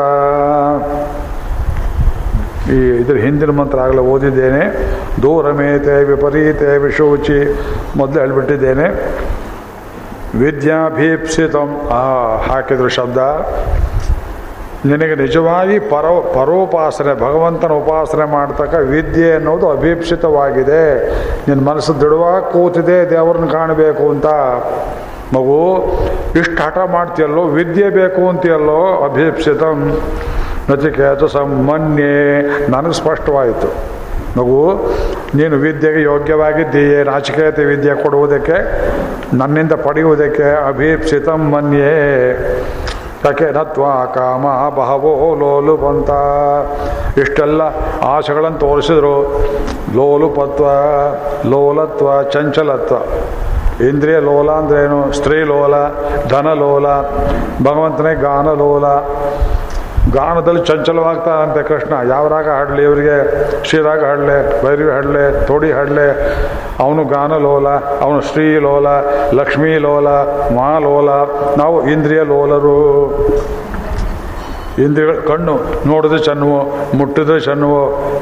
ಈ 2.73 2.89
ಇದ್ರ 2.97 3.15
ಹಿಂದಿನ 3.15 3.49
ಮಂತ್ರ 3.49 3.79
ಆಗಲೇ 3.79 3.97
ಓದಿದ್ದೇನೆ. 3.97 4.91
ದೂರಮೇತೆ 5.21 6.03
ವಿಪರೀತೆ 6.03 6.77
ವಿಶೋಚಿ 6.77 7.59
ಮೊದಲು 7.97 8.19
ಹೇಳ್ಬಿಟ್ಟಿದ್ದೇನೆ. 8.19 8.83
ವಿದ್ಯಾಭೀಪ್ಸಿತಂ, 10.39 11.81
ಆ 11.91 12.37
ಹಾಕಿದ್ರು 12.37 12.89
ಶಬ್ದ. 12.89 13.17
ನಿನಗೆ 14.85 15.15
ನಿಜವಾಗಿ 15.15 15.79
ಪರೋ 15.79 16.33
ಪರೋಪಾಸನೆ, 16.35 17.13
ಭಗವಂತನ 17.15 17.71
ಉಪಾಸನೆ 17.71 18.25
ಮಾಡ್ತಕ್ಕ 18.25 18.73
ವಿದ್ಯೆ 18.73 19.31
ಅನ್ನೋದು 19.31 19.71
ಅಭೀಪ್ಸಿತವಾಗಿದೆ. 19.71 21.09
ನಿನ್ನ 21.47 21.69
ಮನಸ್ಸು 21.69 22.01
ದೃಢವಾಗಿ 22.01 22.53
ಕೂತಿದೆ, 22.53 23.09
ದೇವರನ್ನು 23.09 23.47
ಕಾಣಬೇಕು 23.47 24.09
ಅಂತ. 24.09 24.25
ಮಗು, 25.35 25.83
ಇಷ್ಟು 26.35 26.63
ಹಠ 26.63 26.77
ಮಾಡ್ತೀಯಲ್ಲೋ, 26.77 27.43
ವಿದ್ಯೆ 27.43 27.89
ಬೇಕು 27.89 28.29
ಅಂತೀಯಲ್ಲೋ, 28.29 29.09
ಅಭೀಪ್ಸಿತಂ. 29.11 30.01
ನಚಿಕೇತ 30.69 31.23
ಸಮ್ಮನ್ಯೇ 31.23 32.41
ನನಗೆ 32.69 32.93
ಸ್ಪಷ್ಟವಾಯಿತು. 32.93 33.67
ಮಗು, 34.39 34.89
ನೀನು 35.35 35.57
ವಿದ್ಯೆಗೆ 35.57 36.01
ಯೋಗ್ಯವಾಗಿದ್ದೀಯೇ? 36.01 37.03
ನಾಚಿಕೇತ 37.03 37.59
ವಿದ್ಯೆ 37.59 38.03
ಕೊಡುವುದಕ್ಕೆ, 38.03 38.57
ನನ್ನಿಂದ 39.37 39.71
ಪಡೆಯುವುದಕ್ಕೆ 39.71 40.67
ಅಭೀಪ್ಸಿತಂ 40.67 41.51
ಮನ್ಯೇ. 41.51 41.93
ಯಾಕೆ 43.25 43.45
ನತ್ವ 43.45 43.83
ಕಾಮ 44.05 44.69
ಬಹವೋ 44.69 45.35
ಲೋಲುಪಂತ 45.35 46.09
ಇಷ್ಟೆಲ್ಲ 47.19 47.61
ಆಸೆಗಳನ್ನು 48.03 48.59
ತೋರಿಸಿದ್ರು. 48.59 49.21
ಲೋಲುಪತ್ವ 49.95 50.65
ಲೋಲತ್ವ, 51.49 52.23
ಚಂಚಲತ್ವ. 52.23 52.95
ಇಂದ್ರಿಯ 53.83 54.19
ಲೋಲ 54.19 54.51
ಅಂದ್ರೇನು? 54.51 55.13
ಸ್ತ್ರೀ 55.13 55.43
ಲೋಲ, 55.43 55.73
ಧನ 56.29 56.53
ಲೋಲ, 56.53 56.87
ಭಗವಂತನೇ 57.63 58.15
ಗಾನ 58.15 58.47
ಲೋಲ. 58.47 58.85
ಗಾನದಲ್ಲಿ 60.13 60.65
ಚಂಚಲವಾಗ್ತಾನಂತೆ 60.65 61.63
ಕೃಷ್ಣ. 61.63 62.09
ಯಾವ 62.09 62.27
ರಾಗ 62.27 62.49
ಹಾಡಲಿ 62.49 62.83
ಇವರಿಗೆ? 62.83 63.17
ಶ್ರೀರಾಗ 63.65 64.05
ಹಾಡಲೆ, 64.05 64.65
ಭೈರವಿ 64.65 64.91
ಹಾಡಲೆ, 64.91 65.45
ತೋಡಿ 65.45 65.71
ಹಾಡಲೆ. 65.71 66.07
ಅವನು 66.79 67.03
ಗಾನ 67.03 67.33
ಲೋಲ, 67.33 67.67
ಅವನು 68.01 68.21
ಶ್ರೀ 68.21 68.57
ಲೋಲ, 68.57 68.87
ಲಕ್ಷ್ಮೀ 69.33 69.77
ಲೋಲ, 69.77 70.07
ಮಾ 70.55 70.77
ಲೋಲ. 70.77 71.09
ನಾವು 71.57 71.89
ಇಂದ್ರಿಯ 71.89 72.23
ಲೋಲರು. 72.23 72.77
ಇಂದ್ರಿಯ 74.79 75.21
ಕಣ್ಣು 75.27 75.59
ನೋಡಿದ್ರೆ 75.87 76.19
ಚೆನ್ನವೋ, 76.19 76.75
ಮುಟ್ಟಿದ್ರೆ 76.93 77.39
ಚೆನ್ನವೋ, 77.39 77.81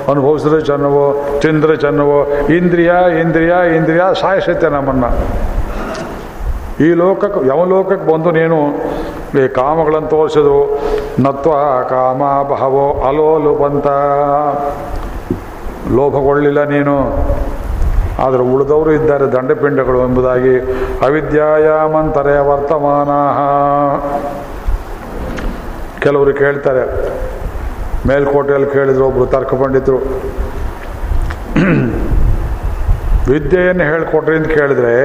ಅನುಭವಿಸಿದ್ರೆ 0.09 0.61
ಚೆನ್ನವೋ, 0.61 1.39
ತಿಂದ್ರೆ 1.41 1.75
ಚೆನ್ನವೋ, 1.75 2.25
ಇಂದ್ರಿಯ 2.53 2.91
ಇಂದ್ರಿಯ 3.21 3.53
ಇಂದ್ರಿಯ 3.75 4.01
ಸಾಯಿಸುತ್ತೆ 4.21 4.69
ನಮ್ಮನ್ನು. 4.69 5.09
ಈ 6.83 6.93
ಲೋಕಕ್ಕೆ, 6.93 7.47
ಯಾವ 7.47 7.65
ಲೋಕಕ್ಕೆ 7.65 8.13
ಬಂದು 8.13 8.31
ನೀನು 8.31 8.57
ಈ 9.37 9.47
ಕಾಮಗಳನ್ನು 9.47 10.09
ತೋರಿಸಿದ್ರು. 10.09 10.79
ನತ್ವ 11.19 11.51
ಕಾಮ 11.89 12.21
ಬಹವೋ 12.51 12.85
ಅಲೋ 13.07 13.27
ಲೋಪಂತ 13.37 13.87
ಲೋಭಗೊಳ್ಳಿಲ್ಲ 15.95 16.63
ನೀನು. 16.63 16.95
ಆದರೆ 18.23 18.41
ಉಳಿದವರು 18.41 18.91
ಇದ್ದಾರೆ 18.91 19.25
ದಂಡಪಿಂಡಗಳು 19.31 19.99
ಎಂಬುದಾಗಿ. 19.99 20.55
ಅವಿದ್ಯಾಯಾಮಂತರೆ 21.05 22.37
ವರ್ತಮಾನ 22.39 23.11
ಕೆಲವರು 25.99 26.33
ಕೇಳ್ತಾರೆ. 26.33 26.83
ಮೇಲ್ಕೋಟೆಯಲ್ಲಿ 28.07 28.69
ಕೇಳಿದ್ರು 28.69 29.05
ಒಬ್ಬರು 29.05 29.25
ತರ್ಕ 29.25 29.53
ಪಂಡಿತರು. 29.53 29.97
ವಿದ್ಯೆಯನ್ನು 33.31 33.83
ಹೇಳ್ಕೊಟ್ರಿ 33.83 34.35
ಅಂತ 34.35 34.47
ಕೇಳಿದ್ರೆ 34.47 34.95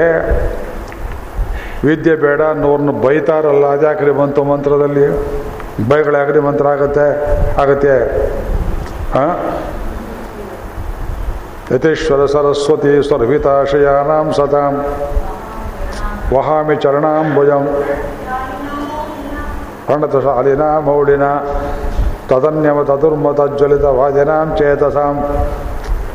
ವಿದ್ಯೆ 1.87 2.14
ಬೇಡ 2.24 2.41
ಅನ್ನೋರ್ನ 2.53 2.93
ಬೈತಾರಲ್ಲ 3.05 3.64
ಅದ್ಯಾಕ್ರಿ 3.76 4.12
ಬಂತು 4.20 4.43
ಮಂತ್ರದಲ್ಲಿ. 4.51 5.07
ಬೈಗಳಾಗ್ರಿ 5.91 6.41
ಮಂತ್ರ 6.47 6.66
ಆಗತ್ತೆ 6.74 7.07
ಆಗತ್ತೆ. 7.62 7.95
ಹಾಂ 9.14 9.32
ಯಥೇಶ್ವರ 11.74 12.22
ಸರಸ್ವತಿ 12.32 12.93
ಸ್ವರ್ಭಿತಾಶಯಾನಾಂ 13.09 14.28
ಸತಾಂ. 14.39 14.74
ವಹಾಮಿ 16.35 16.76
ಚರಣಾಂಬುಜಂ 16.82 17.64
ಪ್ರಣತಶಾಲಿನ 19.87 20.64
ಮೌಳಿನ 20.87 21.26
ತದನ್ಯಮ 22.28 22.82
ತದುರ್ಮ 22.91 23.32
ತಜ್ವಲಿತ 23.39 23.87
ವಾದಿನಾಂ 23.99 24.49
ಚೇತಸಾಂ. 24.59 25.16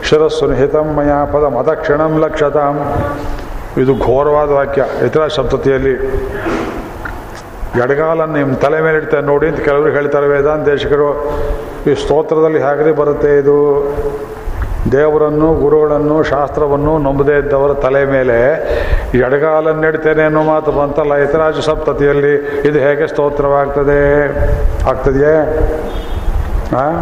ಶಿರಸ್ಸು 0.07 0.45
ನಿಹಿತಂ 0.51 0.88
ಮಯ 0.97 1.11
ಪದ 1.34 1.45
ಮತಕ್ಷಣಂ 1.57 2.13
ಲಕ್ಷತಾಂ. 2.24 2.78
ಇದು 3.82 3.93
ಘೋರವಾದ 4.05 4.49
ವಾಕ್ಯ. 4.49 4.84
ಇತರ 5.05 5.27
ಸಪ್ತತಿಯಲ್ಲಿ 5.27 5.93
ಎಡಗಾಲನ್ನು 7.84 8.36
ನಿಮ್ಮ 8.38 8.53
ತಲೆ 8.55 8.82
ಮೇಲೆ 8.82 8.97
ಇಡ್ತಾರೆ 8.97 9.25
ನೋಡಿ 9.25 9.47
ಅಂತ 9.47 9.59
ಕೆಲವರು 9.59 9.91
ಹೇಳ್ತಾರೆ 9.91 10.27
ವೇದಾಂತೇಶಕರು 10.27 11.09
ಈ 11.88 11.93
ಸ್ತೋತ್ರದಲ್ಲಿ 11.93 12.59
ಹೇಗ್ರಿ 12.63 12.91
ಬರುತ್ತೆ 12.91 13.38
ಇದು? 13.38 13.57
ದೇವರನ್ನು, 14.91 15.47
ಗುರುಗಳನ್ನು, 15.53 16.23
ಶಾಸ್ತ್ರವನ್ನು 16.23 16.97
ನಂಬದೇ 16.97 17.36
ಇದ್ದವರ 17.38 17.73
ತಲೆ 17.73 18.05
ಮೇಲೆ 18.05 18.38
ಎಡಗಾಲನ್ನು 19.17 19.88
ಇಡ್ತೇನೆ 19.88 20.23
ಅನ್ನೋ 20.23 20.43
ಮಾತು 20.43 20.71
ಬಂತಲ್ಲ 20.71 21.15
ಇತರಾಜ 21.15 21.59
ಸಪ್ತತಿಯಲ್ಲಿ 21.59 22.34
ಇದು 22.67 22.80
ಹೇಗೆ 22.80 23.07
ಸ್ತೋತ್ರವಾಗ್ತದೆ? 23.07 24.01
ಆಗ್ತದೆಯೇ? 24.89 25.36
ಹಾಂ 26.75 26.95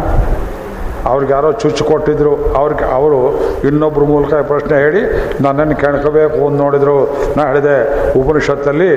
ಅವ್ರಿಗೆ 1.06 1.32
ಯಾರೋ 1.32 1.52
ಚುಚ್ಚು 1.52 1.84
ಕೊಟ್ಟಿದ್ರು. 1.84 2.32
ಅವ್ರಿಗೆ 2.60 2.84
ಅವರು 2.84 3.20
ಇನ್ನೊಬ್ಬರ 3.68 4.02
ಮೂಲಕ 4.02 4.34
ಪ್ರಶ್ನೆ 4.34 4.78
ಹೇಳಿ, 4.78 5.02
ನನ್ನನ್ನು 5.42 5.76
ಕೆಣಕಬೇಕು 5.76 6.48
ಅಂತ 6.48 6.60
ನೋಡಿದ್ರು. 6.60 6.96
ನಾ 7.36 7.46
ಹೇಳಿದೆ, 7.46 7.76
ಉಪನಿಷತ್ತಲ್ಲಿ 8.20 8.90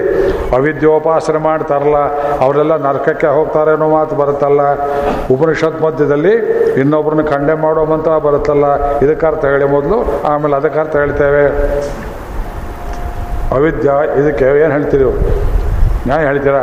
ಅವಿದ್ಯೋಪಾಸನೆ 0.58 1.38
ಮಾಡ್ತಾರಲ್ಲ, 1.38 2.00
ಅವರೆಲ್ಲ 2.46 2.78
ನರಕಕ್ಕೆ 2.78 3.28
ಹೋಗ್ತಾರೆ 3.28 3.72
ಅನ್ನೋ 3.72 3.90
ಮಾತು 3.90 4.16
ಬರುತ್ತಲ್ಲ. 4.16 4.62
ಉಪನಿಷತ್ 5.36 5.82
ಮಧ್ಯದಲ್ಲಿ 5.82 6.34
ಇನ್ನೊಬ್ಬರನ್ನ 6.82 7.22
ಖಂಡೆ 7.22 7.54
ಮಾಡೋ 7.54 7.86
ಮಂತ್ರ 7.86 8.18
ಬರುತ್ತಲ್ಲ. 8.18 8.66
ಇದಕ್ಕೆ 9.00 9.26
ಅರ್ಥ 9.26 9.46
ಹೇಳಿ 9.46 9.66
ಮೊದಲು, 9.66 10.00
ಆಮೇಲೆ 10.26 10.56
ಅದಕ್ಕೆ 10.56 10.80
ಅರ್ಥ 10.80 10.96
ಹೇಳ್ತೇವೆ. 10.96 11.46
ಅವಿದ್ಯ, 13.56 13.92
ಇದಕ್ಕೆ 14.22 14.46
ಏನು 14.64 14.72
ಹೇಳ್ತೀರಿ 14.72 15.04
ನ್ಯಾಯ 16.08 16.26
ಹೇಳ್ತೀರಾ? 16.26 16.62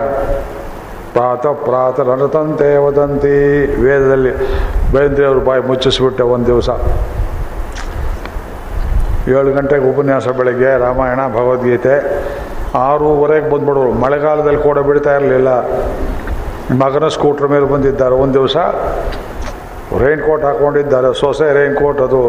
ಪ್ರಾತ 1.12 1.46
ಪ್ರಾತ 1.46 2.00
ನರತಂತೆ 2.00 2.76
ವದಂತಿ. 2.76 3.36
ವೇದದಲ್ಲಿ 3.82 5.26
ಅವರು 5.26 5.40
ಬಾಯಿ 5.40 5.62
ಮುಚ್ಚಿಸ್ಬಿಟ್ಟೆ 5.66 6.22
ಒಂದು 6.22 6.46
ದಿವಸ. 6.46 6.70
ಏಳು 9.28 9.52
ಗಂಟೆಗೆ 9.54 9.94
ಉಪನ್ಯಾಸ 9.94 10.28
ಬೆಳಗ್ಗೆ 10.28 10.78
ರಾಮಾಯಣ, 10.78 11.20
ಭಗವದ್ಗೀತೆ. 11.28 11.94
ಆರೂವರೆಗೆ 12.74 13.50
ಬಂದ್ಬಿಡೋರು. 13.50 13.92
ಮಳೆಗಾಲದಲ್ಲಿ 13.92 14.62
ಕೂಡ 14.62 14.78
ಬಿಡ್ತಾ 14.78 15.16
ಇರಲಿಲ್ಲ. 15.16 15.48
ಮಗನ 16.82 17.08
ಸ್ಕೂಟ್ರ್ 17.08 17.48
ಮೇಲೆ 17.48 17.66
ಬಂದಿದ್ದಾರೆ 17.66 18.14
ಒಂದು 18.14 18.34
ದಿವಸ. 18.34 18.56
ರೈನ್ 20.02 20.20
ಕೋಟ್ 20.20 20.44
ಹಾಕ್ಕೊಂಡಿದ್ದಾರೆ 20.44 21.20
ಸೊಸೆ 21.20 21.52
ರೈನ್ 21.54 21.76
ಕೋಟ್ 21.76 22.00
ಅದು. 22.00 22.22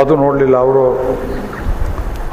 ಅದು 0.00 0.16
ನೋಡಲಿಲ್ಲ 0.16 0.56
ಅವರು. 0.56 0.84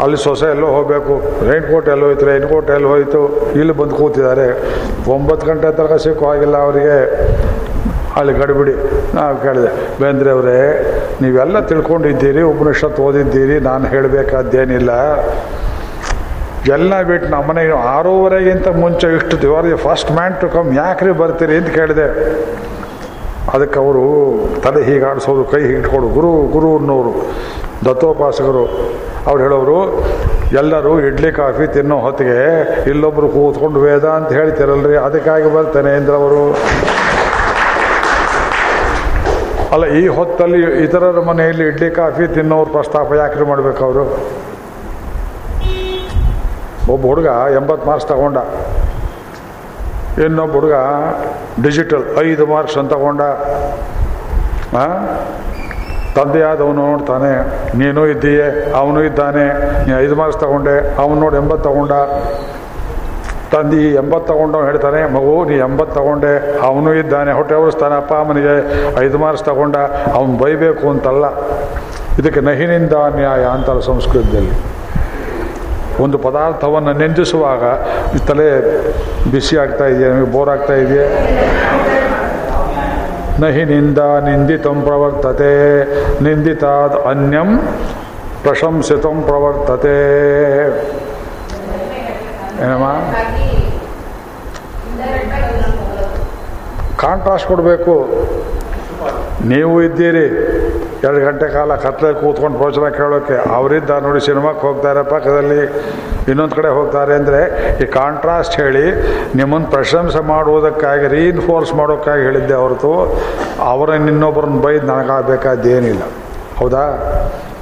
ಅಲ್ಲಿ 0.03 0.18
ಸೊಸೆ 0.18 0.47
ಎಲ್ಲೋ 0.55 0.68
ಹೋಗಬೇಕು. 0.76 1.15
ರೈನ್ 1.49 1.65
ಕೋಟ್ 1.72 1.88
ಎಲ್ಲೋ 1.93 2.05
ಹೋಯ್ತು 2.07 2.26
ರೈನ್ 2.31 2.45
ಕೋಟ್ 2.51 2.69
ಎಲ್ಲಿ 2.76 2.88
ಹೋಯಿತು. 2.88 3.22
ಇಲ್ಲಿ 3.59 3.73
ಬಂದು 3.80 3.95
ಕೂತಿದ್ದಾರೆ. 3.95 4.47
ಒಂಬತ್ತು 5.15 5.47
ಗಂಟೆ 5.47 5.69
ತನಕ 5.77 5.97
ಸಿಕ್ಕೋ 6.05 6.26
ಆಗಿಲ್ಲ 6.34 6.57
ಅವರಿಗೆ. 6.68 6.97
ಅಲ್ಲಿ 8.19 8.34
ಗಡಿಬಿಡಿ 8.39 8.73
ನಾವು 9.18 9.35
ಕೇಳಿದೆ, 9.43 9.69
ಬೇಂದ್ರೆ 10.01 10.31
ಅವರೇ, 10.31 10.57
ನೀವೆಲ್ಲ 11.22 11.59
ತಿಳ್ಕೊಂಡಿದ್ದೀರಿ, 11.69 12.41
ಉಪನಿಷತ್ 12.53 12.99
ಓದಿದ್ದೀರಿ, 13.07 13.59
ನಾನು 13.69 13.85
ಹೇಳಬೇಕಾದ್ದೇನಿಲ್ಲ. 13.93 14.91
ಎಲ್ಲ 16.76 17.01
ಬಿಟ್ಟು 17.01 17.27
ನಮ್ಮನೆ 17.30 17.61
ಆರೂವರೆಗಿಂತ 17.93 18.68
ಮುಂಚೆ 18.81 19.07
ಇಷ್ಟು 19.18 19.35
you 19.69 19.77
first 19.85 20.11
man 20.18 20.35
to 20.41 20.49
come 20.49 20.68
ಯಾಕ್ರಿ 20.76 21.11
ಬರ್ತೀರಿ? 21.22 21.55
ಅಂತ 21.61 21.69
ಕೇಳಿದೆ. 21.77 22.07
ಅದಕ್ಕೆ 23.53 23.80
ಅವರು 23.80 24.03
ತಲೆ 24.63 24.84
ಹೀಗೆ 24.84 25.05
ಆಡಿಸೋದು 25.09 25.43
ಕೈ 25.51 25.61
ಹೀಗೆ 25.61 25.77
ಇಟ್ಕೊಡು 25.80 26.07
ಗುರು 26.07 26.31
ಗುರು 26.55 26.77
ಅನ್ನೋರು, 26.77 27.13
ದತ್ತೋಪಾಸಕರು, 27.85 28.65
ಅವ್ರು 29.27 29.41
ಹೇಳೋರು, 29.43 29.77
ಎಲ್ಲರೂ 30.59 30.99
ಇಡ್ಲಿ, 30.99 31.31
ಕಾಫಿ 31.31 31.68
ತಿನ್ನೋ 31.68 31.97
ಹೊತ್ತಿಗೆ 31.99 32.38
ಇಲ್ಲೊಬ್ರು 32.89 33.27
ಕೂತ್ಕೊಂಡು 33.30 33.80
ವೇದ 33.80 34.05
ಅಂತ 34.05 34.31
ಹೇಳ್ತಿರಲ್ರಿ, 34.31 34.95
ಅದಕ್ಕಾಗಿ 34.95 35.49
ಬರ್ತೇನೆ 35.55 35.91
ಅವರು. 36.19 36.43
ಅಲ್ಲ, 39.73 39.85
ಈ 39.85 40.07
ಹೊತ್ತಲ್ಲಿ 40.07 40.84
ಇತರರ 40.84 41.19
ಮನೆಯಲ್ಲಿ 41.19 41.68
ಇಡ್ಲಿ, 41.68 41.89
ಕಾಫಿ 41.89 42.27
ತಿನ್ನೋರು 42.27 42.69
ಪ್ರಸ್ತಾಪ 42.77 43.13
ಯಾಕ್ರಿ 43.13 43.45
ಮಾಡ್ಬೇಕು 43.51 43.84
ಅವರು? 43.85 44.05
ಒಬ್ಬ 46.93 47.03
ಹುಡುಗ 47.05 47.26
ಎಂಬತ್ತು 47.55 47.88
ಮಾರ್ಕ್ಸ್ 47.88 48.07
ತಗೊಂಡ. 48.07 48.38
ಇನ್ನೊಬ್ಬ 50.26 50.54
ಹುಡುಗ 50.58 50.78
ಡಿಜಿಟಲ್ 51.66 52.06
ಐದು 52.28 52.46
ಮಾರ್ಕ್ಸ್ 52.54 52.78
ಅಂತ 52.82 52.92
ತಗೊಂಡ? 52.94 53.22
ತಂದೆಯಾದವನು 56.16 56.82
ನೋಡ್ತಾನೆ, 56.90 57.34
ನೀನು 57.82 58.02
ಇದ್ದೀಯೆ, 58.14 58.48
ಅವನು 58.80 59.00
ಇದ್ದಾನೆ, 59.10 59.46
ನೀ 59.86 59.92
ಐದು 60.06 60.16
ಮಾರ್ಕ್ಸ್ 60.20 60.40
ತಗೊಂಡೆ, 60.42 60.74
ಅವನು 61.04 61.18
ನೋಡಿ 61.24 61.38
ಎಂಬತ್ತು 61.42 61.64
ತಗೊಂಡ. 61.70 61.94
ತಂದಿ 63.54 63.84
ಎಂಬತ್ತು 64.02 64.28
ತಗೊಂಡವ್ 64.34 64.64
ಹೇಳ್ತಾನೆ, 64.70 65.00
ಮಗು 65.16 65.32
ನೀ 65.50 65.56
ಎಂಬತ್ತು 65.68 65.96
ತಗೊಂಡೆ, 66.00 66.34
ಅವನು 66.68 66.90
ಇದ್ದಾನೆ, 67.02 67.32
ಹೊಟ್ಟೆ 67.40 67.56
ಉರಿಸ್ತಾನೆ, 67.64 67.96
ಅಪ್ಪ 68.02 68.14
ಅಮ್ಮನಿಗೆ 68.24 68.56
ಐದು 69.06 69.18
ಮಾರ್ಕ್ಸ್ 69.24 69.46
ತಗೊಂಡ, 69.50 69.78
ಅವನು 70.18 70.34
ಬೈಬೇಕು 70.44 70.86
ಅಂತಲ್ಲ. 70.94 71.26
ಇದಕ್ಕೆ 72.20 72.42
ನಹಿನಿಂದ 72.50 72.96
ನ್ಯಾಯ 73.18 73.44
ಅಂತಾರೆ 73.56 73.84
ಸಂಸ್ಕೃತದಲ್ಲಿ. 73.92 74.56
ಒಂದು 76.02 76.18
ಪದಾರ್ಥವನ್ನು 76.18 76.94
ನೆಂದಿಸುವಾಗ 76.94 77.64
ತಲೆ 78.28 78.49
ಬಿಸಿ 79.32 79.57
ಆಗ್ತಾ 79.57 79.86
ಇದೆಯಾ? 79.86 80.10
ನಮಗೆ 80.10 80.32
ಬೋರ್ 80.32 80.49
ಆಗ್ತಾ 80.49 80.73
ಇದೆಯಾ? 80.73 81.07
ನಹಿ 83.40 83.64
ನಿಂದ 83.65 83.98
ನಿಂದಿತಂ 83.98 84.82
ಪ್ರವರ್ತತೆ. 84.82 85.52
ನಿಂದಿತಾದ್ 86.23 87.07
ಅನ್ಯಂ 87.07 87.57
ಪ್ರಶಂಸಿತಂ 88.44 89.23
ಪ್ರವರ್ತತೆ. 89.28 89.98
ಏನಮ್ಮ? 92.64 92.88
ಕಾಂಟ್ರಾಸ್ಟ್ 96.99 97.48
ಕೊಡಬೇಕು. 97.48 97.94
ನೀವು 99.45 99.82
ಇದ್ದೀರಿ. 99.84 100.28
ಎರಡು 101.03 101.19
ಗಂಟೆ 101.19 101.53
ಕಾಲ 101.53 101.76
ಕತ್ಲಲ್ಲಿ 101.76 102.19
ಕೂತ್ಕೊಂಡು 102.19 102.57
ಪ್ರವಚನ 102.57 102.90
ಕೇಳೋಕ್ಕೆ 102.90 103.34
ಅವರಿದ್ದ 103.53 103.90
ನೋಡಿ 103.90 104.26
ಸಿನಿಮಾಕ್ಕೆ 104.26 104.68
ಹೋಗ್ತಾರೆ 104.68 105.03
ಪಕ್ಕದಲ್ಲಿ 105.03 105.61
ಇನ್ನೊಂದು 106.32 106.56
ಕಡೆ 106.56 106.69
ಹೋಗ್ತಾರೆ 106.69 107.14
ಅಂದರೆ 107.15 107.40
ಈ 107.84 107.86
ಕಾಂಟ್ರಾಸ್ಟ್ 107.86 108.56
ಹೇಳಿ 108.56 108.84
ನಿಮ್ಮನ್ನು 109.36 109.68
ಪ್ರಶಂಸೆ 109.68 110.19
ಮಾಡುವುದಕ್ಕಾಗಿ 110.19 111.07
ರೀಇನ್ಫೋರ್ಸ್ 111.07 111.73
ಮಾಡೋಕ್ಕಾಗಿ 111.73 112.23
ಹೇಳಿದ್ದೆ 112.23 112.53
ಹೊರತು 112.53 112.94
ಅವರನ್ನು 113.61 114.07
ಇನ್ನೊಬ್ಬರನ್ನ 114.07 114.61
ಬೈದು 114.61 114.88
ನನಗಾಗಬೇಕಾದ್ದೇನಿಲ್ಲ. 114.88 116.03
ಹೌದಾ? 116.60 116.84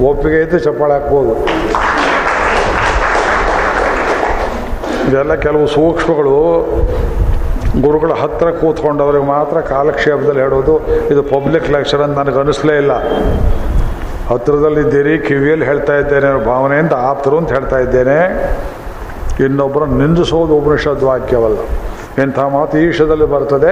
ಒಪ್ಪಿಗೆ 0.01 0.41
ಇದ್ದು 0.41 0.59
ಚಪ್ಪಾಳೆ 0.59 0.93
ಹಾಕ್ಬೋದು. 0.93 1.33
ಇದೆಲ್ಲ 5.07 5.35
ಕೆಲವು 5.35 5.67
ಸೂಕ್ಷ್ಮಗಳು 5.67 6.35
ಗುರುಗಳ 7.81 8.11
ಹತ್ತಿರ 8.21 8.49
ಕೂತ್ಕೊಂಡವ್ರಿಗೆ 8.61 9.25
ಮಾತ್ರ 9.25 9.57
ಕಾಲಕ್ಷೇಪದಲ್ಲಿ 9.73 10.41
ಹೇಳೋದು, 10.41 10.73
ಇದು 11.11 11.21
ಪಬ್ಲಿಕ್ 11.33 11.67
ಲೆಕ್ಚರ್ 11.75 12.01
ಅಂತ 12.05 12.17
ನನಗೆ 12.19 12.39
ಅನಿಸ್ಲೇ 12.39 12.75
ಇಲ್ಲ. 12.77 12.93
ಹತ್ರದಲ್ಲಿದ್ದೀರಿ 14.31 15.13
ಕಿವಿಯಲ್ಲಿ 15.27 15.65
ಹೇಳ್ತಾ 15.65 15.93
ಇದ್ದೇನೆ 15.97 16.27
ಅನ್ನೋ 16.27 16.41
ಭಾವನೆಯಿಂದ 16.45 16.93
ಆಪ್ತರು 17.11 17.37
ಅಂತ 17.37 17.49
ಹೇಳ್ತಾ 17.57 17.77
ಇದ್ದೇನೆ. 17.85 18.17
ಇನ್ನೊಬ್ಬರು 19.45 19.85
ನಿಂದಿಸೋದು 20.01 20.53
ಉಪನಿಷದ್ 20.57 21.03
ವಾಕ್ಯವಲ್ಲ. 21.03 21.59
ಇಂಥ 22.23 22.39
ಮಾತು 22.39 22.77
ಈಶದಲ್ಲಿ 22.77 23.25
ಬರ್ತದೆ, 23.25 23.71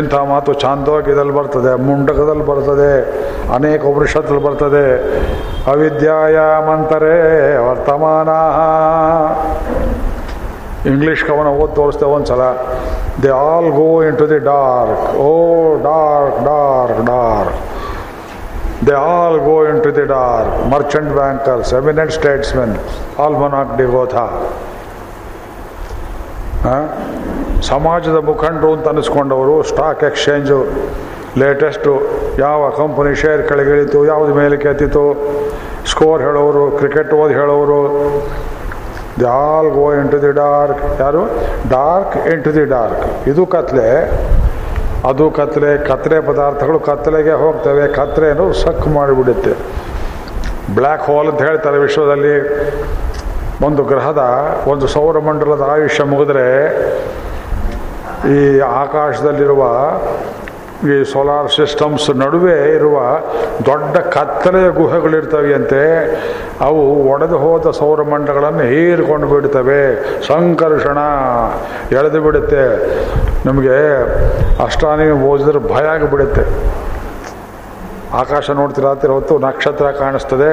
ಇಂಥ 0.00 0.14
ಮಾತು 0.14 0.52
ಚಾಂದೋಗ್ಯದಲ್ಲಿ 0.62 1.34
ಬರ್ತದೆ, 1.38 1.72
ಮುಂಡಕದಲ್ಲಿ 1.88 2.46
ಬರ್ತದೆ, 2.46 2.92
ಅನೇಕ 3.54 3.82
ಉಪನಿಷತ್ತಲ್ಲಿ 3.84 4.42
ಬರ್ತದೆ. 4.42 4.86
ಅವಿದ್ಯಾಯಾಮಂತರೇ 5.72 7.18
ವರ್ತಮಾನ. 7.68 8.30
ಇಂಗ್ಲೀಷ್ 10.90 11.22
ಕವನ 11.24 11.48
ಓದಿ 11.60 11.74
ತೋರಿಸ್ತೇವೆ 11.74 12.12
ಒಂದು 12.12 12.26
ಸಲ 12.26 12.44
they 13.22 13.28
all 13.28 13.68
go 13.70 14.02
into 14.18 14.26
the 14.30 14.38
dark 14.48 15.04
O 15.26 15.30
dark 15.82 16.38
dark 16.44 17.00
dark 17.06 17.56
they 18.86 18.92
all 18.92 19.38
go 19.38 19.56
into 19.84 19.90
the 19.96 20.06
dark 20.14 20.52
merchant 20.74 21.10
bankers 21.12 21.72
eminent 21.74 22.12
statesmen 22.12 22.74
D 23.78 23.86
ಗೋಧ 23.94 24.16
ಸಮಾಜದ 27.70 28.18
ಮುಖಂಡರು 28.30 28.72
ಅಂತ 28.72 28.88
ಅನಿಸ್ಕೊಂಡವರು 28.88 29.62
ಸ್ಟಾಕ್ 29.62 30.04
ಎಕ್ಸ್ಚೇಂಜು 30.04 30.58
ಲೇಟೆಸ್ಟು 31.38 31.92
ಯಾವ 32.38 32.70
ಕಂಪನಿ 32.76 33.14
ಶೇರ್ 33.14 33.48
ಕೆಳಗಿಳಿತು, 33.48 34.04
ಯಾವುದು 34.04 34.34
ಮೇಲಕ್ಕೆ 34.34 34.68
ಎತ್ತಿತು 34.68 35.04
ಸ್ಕೋರ್ 35.90 36.22
ಹೇಳೋರು 36.22 36.64
ಕ್ರಿಕೆಟ್ 36.76 37.12
ಓದಿ 37.14 37.34
ಹೇಳೋರು 37.34 37.78
the 39.20 39.24
all 39.24 39.70
go 39.70 39.94
into 40.10 40.22
the 40.22 40.32
dark 40.32 41.00
ಯಾರು? 41.00 41.26
Dark 41.70 42.26
in 42.26 42.44
to 42.44 42.54
the 42.54 42.64
dark 42.64 43.28
ಇದು 43.28 43.46
ಕತ್ಲೆ. 43.46 43.90
ಅದು 45.08 45.30
ಕತ್ಲೆ, 45.30 45.88
ಕತ್ರೆ 45.88 46.20
ಪದಾರ್ಥಗಳು 46.20 46.80
ಕತ್ತಲೆಗೆ 46.80 47.32
ಹೋಗ್ತವೆ. 47.32 47.88
ಕತ್ರೆಯನ್ನು 47.88 48.52
ಸಕ್ 48.52 48.88
ಮಾಡಿಬಿಡುತ್ತೆ. 48.88 49.52
ಬ್ಲ್ಯಾಕ್ 50.74 51.02
ಹೋಲ್ 51.02 51.28
ಅಂತ 51.28 51.42
ಹೇಳ್ತಾರೆ 51.42 51.78
ವಿಶ್ವದಲ್ಲಿ. 51.78 52.36
ಒಂದು 53.64 53.84
ಗ್ರಹದ, 53.84 54.22
ಒಂದು 54.66 54.86
ಸೌರಮಂಡಲದ 54.86 55.68
ಆಯುಷ್ಯ 55.72 56.04
ಮುಗಿದ್ರೆ 56.04 56.46
ಈ 58.36 58.58
ಆಕಾಶದಲ್ಲಿರುವ 58.58 59.62
ಈ 60.82 61.04
ಸೋಲಾರ್ 61.12 61.50
ಸಿಸ್ಟಮ್ಸ್ 61.50 62.10
ನಡುವೆ 62.10 62.74
ಇರುವ 62.74 62.98
ದೊಡ್ಡ 63.66 63.96
ಕತ್ತಲೆಯ 63.96 64.68
ಗುಹೆಗಳಿರ್ತವೆಯಂತೆ, 64.68 65.82
ಅವು 66.60 67.08
ಒಡೆದು 67.08 67.38
ಹೋದ 67.38 67.70
ಸೌರಮಂಡಲಗಳನ್ನು 67.70 68.62
ಹೀರಿಕೊಂಡು 68.62 69.26
ಬಿಡ್ತವೆ 69.26 69.80
ಸಂಕರ್ಷಣ 70.26 70.98
ಎಳೆದು 71.92 72.20
ಬಿಡುತ್ತೆ. 72.20 72.64
ನಮಗೆ 73.46 73.76
ಅಷ್ಟಾನಿ 74.64 75.10
ಓದಿದ್ರೆ 75.10 75.58
ಭಯ 75.58 75.84
ಆಗಿಬಿಡುತ್ತೆ. 75.84 76.44
ಆಕಾಶ 78.12 78.50
ನೋಡ್ತಿರತ್ತರ 78.50 79.10
ಹೊತ್ತು 79.10 79.38
ನಕ್ಷತ್ರ 79.38 79.90
ಕಾಣಿಸ್ತದೆ. 79.90 80.52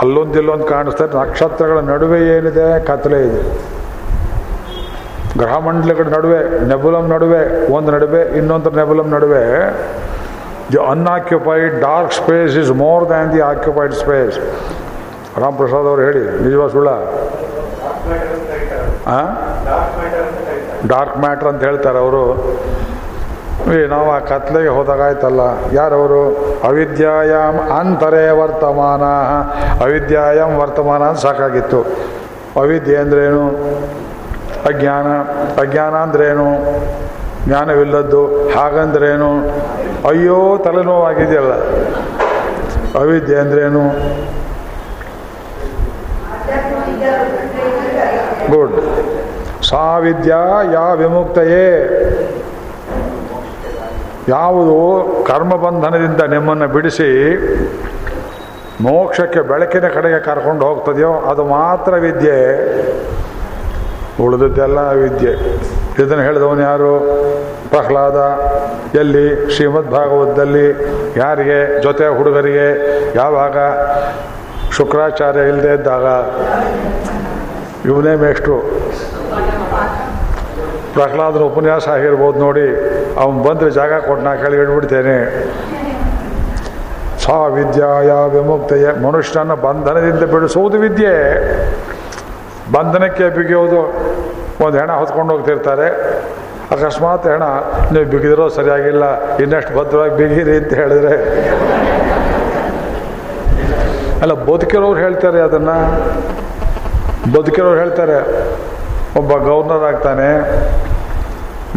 ಅಲ್ಲೊಂದಿಲ್ಲೊಂದು 0.00 0.64
ಕಾಣಿಸ್ತದೆ. 0.64 1.18
ನಕ್ಷತ್ರಗಳ 1.18 1.78
ನಡುವೆ 1.78 2.20
ಏನಿದೆ? 2.20 2.86
ಕತ್ತಲೆ 2.86 3.22
ಇದೆ. 3.22 3.77
ಗ್ರಹ 5.36 5.58
ಮಂಡಲಗಳ 5.58 6.08
ನಡುವೆ, 6.08 6.66
ನೆಬುಲಂ 6.66 7.08
ನಡುವೆ, 7.08 7.72
ಒಂದು 7.72 7.92
ನಡುವೆ, 7.92 8.38
ಇನ್ನೊಂದು 8.38 8.70
ನೆಬುಲಂ 8.70 9.10
ನಡುವೆ 9.10 9.42
the 10.72 10.90
unoccupied 10.90 11.80
dark 11.80 12.12
space 12.12 12.56
is 12.56 12.70
more 12.70 13.08
than 13.08 13.32
the 13.32 13.40
occupied 13.40 13.92
space 13.92 14.38
Ram 15.38 15.56
Prasad 15.56 15.86
ಅವರು 15.86 16.02
ಹೇಳಿ 16.02 16.42
ನಿಜವಾ 16.42 16.68
ಸುಳ್ಳ? 16.68 16.88
ಡಾರ್ಕ್ 20.86 21.18
ಮ್ಯಾಟ್ರ್ 21.18 21.48
ಅಂತ 21.48 21.62
ಹೇಳ್ತಾರೆ 21.62 21.98
ಅವರು. 21.98 22.36
ಏ, 23.74 23.86
ನಾವು 23.86 24.10
ಆ 24.10 24.18
ಕತ್ಲೆಗೆ 24.18 24.68
ಹೋದಾಗಾಯ್ತಲ್ಲ 24.68 25.40
ಯಾರವರು? 25.72 26.36
ಅವಿದ್ಯಾಯಾಮ್ 26.64 27.58
ಅಂತರೇ 27.58 28.30
ವರ್ತಮಾನ. 28.30 29.02
ಅವಿದ್ಯಾಯಾಮ್ 29.84 30.56
ವರ್ತಮಾನ 30.56 31.02
ಅಂತ 31.02 31.18
ಸಾಕಾಗಿತ್ತು. 31.18 31.86
ಅವಿದ್ಯೆ 32.56 32.96
ಅಂದ್ರೇನು 32.96 33.48
ಅಜ್ಞಾನ 34.68 35.06
ಅಜ್ಞಾನ 35.60 35.94
ಅಂದ್ರೇನು? 35.94 36.46
ಜ್ಞಾನವಿಲ್ಲದ್ದು 37.46 38.26
ಹಾಗಂದ್ರೇನು? 38.48 39.30
ಅಯ್ಯೋ, 40.08 40.58
ತಲೆನೋವಾಗಿದೆಯಲ್ಲ. 40.64 41.52
ಅವಿದ್ಯೆ 42.98 43.36
ಅಂದ್ರೇನು? 43.36 43.84
ಗುಡ್ 48.50 48.76
ಸಾ 49.64 49.98
ವಿದ್ಯಾ 49.98 50.62
ಯಾ 50.72 50.92
ವಿಮುಕ್ತಯೇ? 50.92 51.66
ಯಾವುದು 54.28 54.76
ಕರ್ಮಬಂಧನದಿಂದ 55.26 56.20
ನಿಮ್ಮನ್ನು 56.20 56.68
ಬಿಡಿಸಿ 56.68 57.10
ಮೋಕ್ಷಕ್ಕೆ 58.80 59.40
ಬೆಳಕಿನ 59.40 59.88
ಕಡೆಗೆ 59.88 60.20
ಕರ್ಕೊಂಡು 60.20 60.66
ಹೋಗ್ತದೆಯೋ, 60.66 61.12
ಅದು 61.12 61.44
ಮಾತ್ರ 61.44 61.94
ವಿದ್ಯೆ. 61.94 62.38
ಉಳಿದದ್ದೆಲ್ಲ 64.20 64.78
ವಿದ್ಯೆ. 64.78 65.32
ಇದನ್ನು 66.04 66.24
ಹೇಳಿದವನು 66.24 66.60
ಯಾರು? 66.60 66.98
ಪ್ರಹ್ಲಾದ. 67.70 68.40
ಎಲ್ಲಿ? 68.98 69.56
ಶ್ರೀಮದ್ 69.56 69.90
ಭಾಗವತದಲ್ಲಿ 69.90 70.70
ಯಾರಿಗೆ? 71.16 71.82
ಜೊತೆ 71.82 72.16
ಹುಡುಗರಿಗೆ. 72.16 72.68
ಯಾವಾಗ? 73.16 73.56
ಶುಕ್ರಾಚಾರ್ಯ 74.72 75.40
ಇಲ್ಲದೆ 75.40 75.74
ಇದ್ದಾಗ. 75.74 76.04
ಇವನೇ 77.88 78.16
ಮೇಷ್ಟ್ರು. 78.16 78.58
ಪ್ರಹ್ಲಾದನ 80.94 81.38
ಉಪನ್ಯಾಸ 81.38 81.88
ಆಗಿರ್ಬೋದು 81.88 82.38
ನೋಡಿ. 82.38 82.68
ಅವನು 83.20 83.42
ಬಂದರೆ 83.42 83.70
ಜಾಗ 83.70 83.92
ಕೊಟ್ಟು 83.92 84.24
ನಾ 84.24 84.36
ಕೆಳಗೆ 84.36 84.60
ಇಡ್ಬಿಡ್ತೇನೆ 84.60 85.46
ಸಾ 87.24 87.46
ವಿದ್ಯಾಯ 87.46 88.10
ವಿಮುಕ್ತಯ. 88.10 88.86
ಮನುಷ್ಯನ 88.92 89.54
ಬಂಧನದಿಂದ 89.54 90.24
ಬಿಡಿಸುವುದು 90.24 90.78
ವಿದ್ಯೆ. 90.78 91.14
ಬಂಧನಕ್ಕೆ 92.72 93.28
ಬಿಗಿಯೋದು. 93.28 94.07
ಒಂದು 94.64 94.78
ಹೆಣ 94.78 94.90
ಹೊತ್ಕೊಂಡು 95.00 95.30
ಹೋಗ್ತಿರ್ತಾರೆ. 95.34 95.88
ಅಕಸ್ಮಾತ್ 96.74 97.26
ಹೆಣ, 97.32 97.44
ನೀವು 97.92 98.06
ಬಿಗಿದಿರೋ 98.12 98.46
ಸರಿಯಾಗಿಲ್ಲ, 98.56 99.04
ಇನ್ನಷ್ಟು 99.42 99.72
ಭದ್ರವಾಗಿ 99.78 100.14
ಬಿಗಿರಿ 100.16 100.54
ಅಂತ 100.56 100.72
ಹೇಳಿದ್ರೆ. 100.80 101.14
ಅಲ್ಲ, 104.22 104.34
ಬದುಕಿರೋರು 104.48 105.00
ಹೇಳ್ತಾರೆ 105.06 105.40
ಅದನ್ನು. 105.40 105.76
ಬದುಕಿರೋರು 107.34 107.78
ಹೇಳ್ತಾರೆ, 107.78 108.18
ಒಬ್ಬ 109.20 109.30
ಗವರ್ನರ್ 109.48 109.84
ಆಗ್ತಾನೆ, 109.92 110.28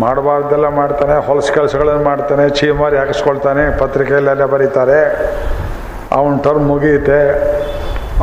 ಮಾಡಬಾರ್ದೆಲ್ಲ 0.01 0.67
ಮಾಡ್ತಾನೆ, 0.81 1.15
ಹೊಲಸ 1.27 1.51
ಕೆಲಸಗಳನ್ನು 1.51 2.03
ಮಾಡ್ತಾನೆ 2.03 2.43
ಚೀಮಾರಿ 2.49 2.97
ಹಾಕಿಸ್ಕೊಳ್ತಾನೆ, 2.97 3.63
ಪತ್ರಿಕೆಯಲ್ಲೆಲ್ಲ 3.79 4.45
ಬರೀತಾರೆ. 4.45 4.99
ಅವನ 6.17 6.33
ಟರ್ಮ್ 6.43 6.65
ಮುಗಿಯುತ್ತೆ 6.67 7.19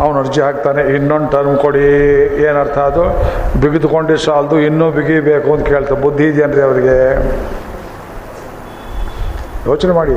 ಅವನು 0.02 0.16
ಅರ್ಜಿ 0.22 0.40
ಹಾಕ್ತಾನೆ, 0.46 0.82
ಇನ್ನೊಂದು 0.96 1.28
ಟರ್ಮ್ 1.34 1.56
ಕೊಡಿ, 1.64 1.86
ಏನರ್ಥ 2.48 2.78
ಅದು? 2.90 3.04
ಬಿಗಿದುಕೊಂಡು 3.62 4.16
ಸಾಲದು, 4.26 4.56
ಇನ್ನೂ 4.68 4.86
ಬಿಗಿಬೇಕು 4.98 5.48
ಅಂತ 5.54 5.64
ಕೇಳ್ತಾರೆ 5.72 6.00
ಬುದ್ಧಿ 6.06 6.24
ಇದೆಯನ್ರಿ 6.32 6.62
ಅವರಿಗೆ? 6.68 6.98
ಯೋಚನೆ 9.70 9.94
ಮಾಡಿ. 10.00 10.16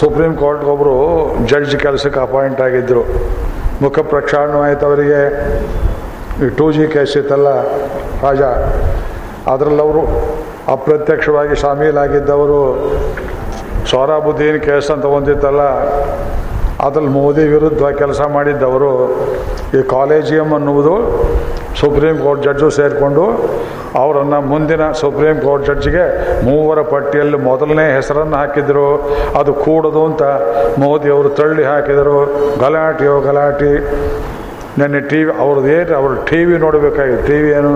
ಸುಪ್ರೀಂ 0.00 0.32
ಕೋರ್ಟ್ಗೊಬ್ಬರು 0.42 0.96
ಜಡ್ಜ್ 1.50 1.76
ಕೆಲಸಕ್ಕೆ 1.84 2.20
ಅಪಾಯಿಂಟ್ 2.26 2.60
ಆಗಿದ್ದರು 2.66 3.04
ಮುಖ 3.82 3.98
ಪ್ರಕ್ಷಾಳನವಾಯಿತು 4.12 4.84
ಅವರಿಗೆ. 4.90 5.20
ಈ 6.44 6.48
ಟೂ 6.58 6.66
ಜಿ 6.74 6.84
ಕೇಸ್ 6.94 7.14
ಇತ್ತಲ್ಲ 7.20 7.48
ರಾಜ, 8.24 8.42
ಅದರಲ್ಲವರು 9.52 10.02
ಅಪ್ರತ್ಯಕ್ಷವಾಗಿ 10.74 11.54
ಶಾಮೀಲಾಗಿದ್ದವರು 11.62 12.60
ಸೌರಾಬುದ್ದೀನ್ 13.90 14.58
ಕೇಸ್ 14.66 14.88
ಅಂತ 14.94 15.06
ಒಂದಿತ್ತಲ್ಲ 15.18 15.62
ಅದ್ರಲ್ಲಿ 16.84 17.12
ಮೋದಿ 17.18 17.42
ವಿರುದ್ಧ 17.54 17.82
ಕೆಲಸ 18.02 18.20
ಮಾಡಿದ್ದವರು 18.36 18.92
ಈ 19.78 19.80
ಕಾಲೇಜಿಯಂ 19.94 20.50
ಅನ್ನುವುದು 20.58 20.94
ಸುಪ್ರೀಂ 21.80 22.16
ಕೋರ್ಟ್ 22.22 22.42
ಜಡ್ಜು 22.46 22.68
ಸೇರಿಕೊಂಡು 22.78 23.24
ಅವರನ್ನು 24.00 24.38
ಮುಂದಿನ 24.52 24.84
ಸುಪ್ರೀಂ 25.00 25.36
ಕೋರ್ಟ್ 25.44 25.64
ಜಡ್ಜಿಗೆ 25.68 26.04
ಮೂವರ 26.48 26.80
ಪಟ್ಟಿಯಲ್ಲಿ 26.92 27.38
ಮೊದಲನೇ 27.48 27.86
ಹೆಸರನ್ನು 27.96 28.36
ಹಾಕಿದರು. 28.40 28.86
ಅದು 29.40 29.52
ಕೂಡದು 29.64 30.02
ಅಂತ 30.08 30.22
ಮೋದಿ 30.82 31.08
ಅವರು 31.16 31.30
ತಳ್ಳಿ 31.40 31.64
ಹಾಕಿದರು. 31.70 32.18
ಗಲಾಟೆಯೋ 32.62 33.14
ಗಲಾಟೆ. 33.28 33.72
ನೆನ್ನೆ 34.80 35.00
ಟಿ 35.10 35.20
ವಿ 35.24 35.32
ಅವ್ರದ್ದು 35.44 35.70
ಏನು, 35.76 35.92
ಅವ್ರ 36.00 36.10
ಟಿ 36.28 36.40
ವಿ 36.48 36.56
ನೋಡಬೇಕಾಗಿತ್ತು 36.64 37.26
ಟಿ 37.28 37.38
ವಿ 37.42 37.50
ಏನು, 37.60 37.72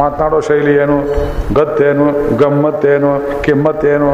ಮಾತನಾಡೋ 0.00 0.40
ಶೈಲಿ 0.48 0.74
ಏನು, 0.82 0.98
ಗತ್ತೇನು, 1.58 2.06
ಗಮ್ಮತ್ತೇನು, 2.42 3.12
ಕಿಮ್ಮತ್ತೇನು? 3.44 4.10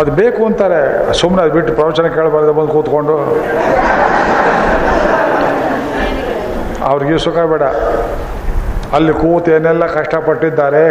ಅದು 0.00 0.10
ಬೇಕು 0.12 0.46
ಅಂತಾರೆ. 0.46 0.80
ಸುಮ್ಮನೆ 1.20 1.42
ಅದು 1.42 1.52
ಬಿಟ್ಟು 1.52 1.72
ಪ್ರವಚನ 1.74 2.06
ಕೇಳಬಾರ್ದು 2.06 2.52
ಬಂದು 2.52 2.72
ಕೂತ್ಕೊಂಡು. 2.72 3.16
ಅವ್ರಿಗೆ 6.90 7.18
ಸುಖ 7.18 7.38
ಬೇಡ. 7.52 7.62
ಅಲ್ಲಿ 8.96 9.12
ಕೂತು 9.12 9.50
ಏನೆಲ್ಲ 9.50 9.86
ಕಷ್ಟಪಟ್ಟಿದ್ದಾರೆ 9.86 10.82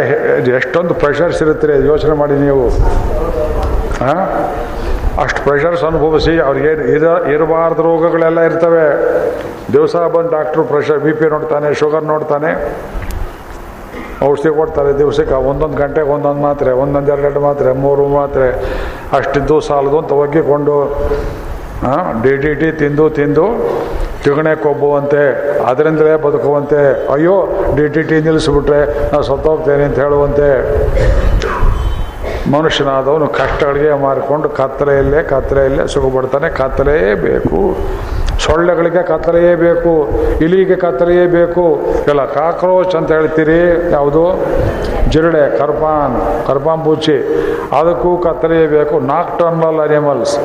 ಎಷ್ಟೊಂದು 0.56 0.94
ಪ್ರೆಷರ್ಸ್ 0.94 1.42
ಇರುತ್ತೆ 1.42 1.86
ಯೋಚನೆ 1.86 2.14
ಮಾಡಿ 2.14 2.32
ನೀವು. 2.32 2.68
ಹಾಂ? 4.04 4.20
ಅಷ್ಟು 5.22 5.40
ಪ್ರೆಷರ್ಸ್ 5.42 5.82
ಅನುಭವಿಸಿ 5.84 6.38
ಅವ್ರಿಗೆ 6.38 6.70
ಇರ, 6.94 7.04
ಇರಬಾರ್ದು 7.34 7.82
ರೋಗಗಳೆಲ್ಲ 7.82 8.40
ಇರ್ತವೆ. 8.40 8.84
ದಿವಸ 9.72 9.96
ಬಂದು 9.96 10.30
ಡಾಕ್ಟ್ರು 10.30 10.64
ಪ್ರೆಷರ್ 10.64 10.98
ಬಿ 10.98 11.12
ಪಿ 11.12 11.26
ನೋಡ್ತಾನೆ 11.28 11.74
ಶುಗರ್ 11.74 12.04
ನೋಡ್ತಾನೆ. 12.04 12.50
ಔಷಧಿ 14.28 14.50
ಕೊಡ್ತಾರೆ, 14.58 14.90
ದಿವಸಕ್ಕೆ 14.98 15.36
ಒಂದೊಂದು 15.50 15.76
ಗಂಟೆಗೆ 15.82 16.10
ಒಂದೊಂದು 16.16 16.42
ಮಾತ್ರೆ, 16.48 16.70
ಒಂದೊಂದು 16.82 17.10
ಎರಡು 17.14 17.40
ಮಾತ್ರೆ, 17.48 17.70
ಮೂರು 17.84 18.04
ಮಾತ್ರೆ, 18.18 18.48
ಅಷ್ಟಿದ್ದು 19.18 19.56
ಸಾಲದು 19.68 19.96
ಅಂತ 20.02 20.12
ಒಗ್ಗಿಕೊಂಡು 20.24 20.76
ಡಿ 22.22 22.32
ಡಿ 22.42 22.52
ಟಿ 22.60 22.68
ತಿಂದು 22.80 23.04
ತಿಂದು 23.18 23.44
ತಿಗಣೆ 24.24 24.52
ಕೊಬ್ಬುವಂತೆ, 24.64 25.22
ಅದರಿಂದಲೇ 25.70 26.14
ಬದುಕುವಂತೆ, 26.24 26.80
ಅಯ್ಯೋ, 27.14 27.36
ಡಿ 27.76 27.86
ಟಿ 27.94 28.02
ಟಿ 28.10 28.16
ನಿಲ್ಲಿಸ್ಬಿಟ್ರೆ 28.26 28.80
ನಾನು 29.12 29.24
ಸತ್ತೋಗ್ತೇನೆ 29.30 29.84
ಅಂತ 29.88 29.98
ಹೇಳುವಂತೆ. 30.04 30.48
ಮನುಷ್ಯನಾದವನು 32.54 33.26
ಕಷ್ಟಗಳಿಗೆ 33.40 33.92
ಮಾರಿಕೊಂಡು 34.04 34.48
ಕತ್ತಲೆಯಲ್ಲೇ 34.60 35.20
ಕತ್ತಲೆಯಲ್ಲೇ 35.32 35.84
ಸುಖಪಡ್ತಾನೆ 35.94 36.48
ಕತ್ತಲೆಯೇ 36.60 37.10
ಬೇಕು. 37.26 37.60
ಸೊಳ್ಳೆಗಳಿಗೆ 38.44 39.02
ಕತ್ತಲೆಯೇ 39.02 39.54
ಬೇಕು, 39.54 39.92
ಇಲಿಗೆ 40.40 40.76
ಕತ್ತಲೆಯೇ 40.76 41.26
ಬೇಕು, 41.26 41.64
ಎಲ್ಲ 42.08 42.24
ಕಾಕ್ರೋಚ್ 42.24 42.94
ಅಂತ 42.96 43.12
ಹೇಳ್ತೀರಿ, 43.12 43.90
ಯಾವುದು? 43.90 44.24
ಜಿರಳೆ 45.10 45.58
ಕರ್ಪಾನ್ 45.58 46.46
ಕರ್ಪಾನ್ 46.46 46.82
ಬೂಚಿ. 46.84 47.16
ಅದಕ್ಕೂ 47.80 48.16
ಕತ್ತಲೆಯೇ 48.16 48.66
ಬೇಕು. 48.66 49.00
ನಾಕ್ಟರ್ನಲ್ 49.00 49.80
ಅನಿಮಲ್ಸ್ 49.80 50.36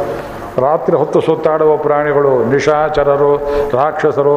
ರಾತ್ರಿ 0.62 0.96
ಹೊತ್ತು 0.98 1.22
ಸುತ್ತಾಡುವ 1.22 1.78
ಪ್ರಾಣಿಗಳು, 1.78 2.34
ನಿಶಾಚರರು, 2.52 3.32
ರಾಕ್ಷಸರು 3.78 4.36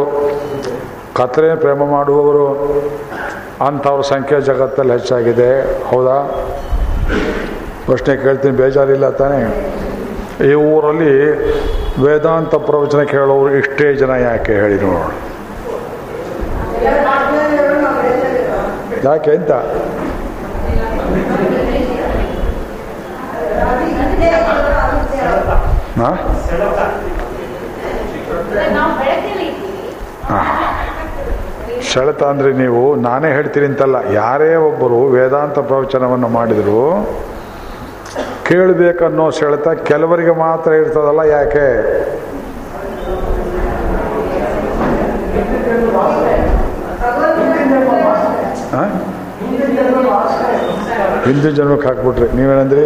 ಕತ್ತಲೆ 1.14 1.54
ಪ್ರೇಮ 1.54 1.84
ಮಾಡುವವರು, 1.90 2.46
ಅಂಥವ್ರ 3.66 4.00
ಸಂಖ್ಯೆ 4.00 4.40
ಜಗತ್ತಲ್ಲಿ 4.40 4.92
ಹೆಚ್ಚಾಗಿದೆ. 4.92 5.50
ಹೌದಾ? 5.88 6.16
ಪ್ರಶ್ನೆ 7.86 8.16
ಕೇಳ್ತೀನಿ, 8.16 8.56
ಬೇಜಾರಿಲ್ಲ 8.56 9.10
ತಾನೇ? 9.10 9.40
ಈ 10.50 10.52
ಊರಲ್ಲಿ 10.54 11.14
ವೇದಾಂತ 12.02 12.54
ಪ್ರವಚನ 12.66 13.02
ಕೇಳೋರು 13.10 13.50
ಇಷ್ಟೇ 13.58 13.86
ಜನ 13.94 14.12
ಯಾಕೆ 14.22 14.52
ಹೇಳಿ 14.54 14.78
ನೋಡೋಣ 14.82 15.10
ಯಾಕೆ 19.04 19.30
ಅಂತ? 19.32 19.52
ಸೆಳೆತ 31.88 32.22
ಅಂದರೆ 32.30 32.50
ನೀವು 32.58 32.80
ನಾನೇ 33.00 33.28
ಹೇಳ್ತೀನಿ 33.30 33.66
ಅಂತಲ್ಲ. 33.66 33.96
ಯಾರೇ 34.14 34.50
ಒಬ್ಬರು 34.62 34.98
ವೇದಾಂತ 35.14 35.58
ಪ್ರವಚನವನ್ನು 35.68 36.28
ಮಾಡಿದರು 36.28 36.80
ಕೇಳಬೇಕನ್ನೋ 38.48 39.30
ಸೆಳೆತ 39.30 39.68
ಕೆಲವರಿಗೆ 39.68 40.30
ಮಾತ್ರ 40.30 40.72
ಇರ್ತದಲ್ಲ 40.72 41.20
ಯಾಕೆ? 41.30 41.66
ಹಿಂದೂ 51.26 51.50
ಜನ್ಮಕ್ಕೆ 51.50 51.88
ಹಾಕ್ಬಿಟ್ರಿ. 51.88 52.28
ನೀವೇನಂದ್ರಿ. 52.36 52.84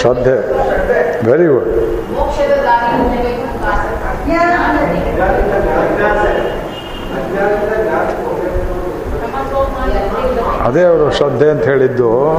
ಶ್ರದ್ಧೆ. 0.00 0.36
ವೆರಿ 1.30 1.46
ಗುಡ್ 1.46 1.68
ಅದೇ 10.64 10.82
ಅವರು 10.82 11.12
ಶ್ರದ್ಧೆ 11.12 11.50
ಅಂತ 11.50 11.62
ಹೇಳಿದ್ದು. 11.62 12.34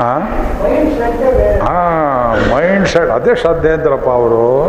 ಆ? 0.00 0.18
ಮೈಂಡ್ 2.54 2.88
ಸೆಟ್ 2.88 3.10
ಅದೇ 3.10 3.34
ಶ್ರದ್ಧೆ 3.34 3.70
ಅಂತಾರಪ್ಪ 3.70 4.08
ಅವರು. 4.08 4.68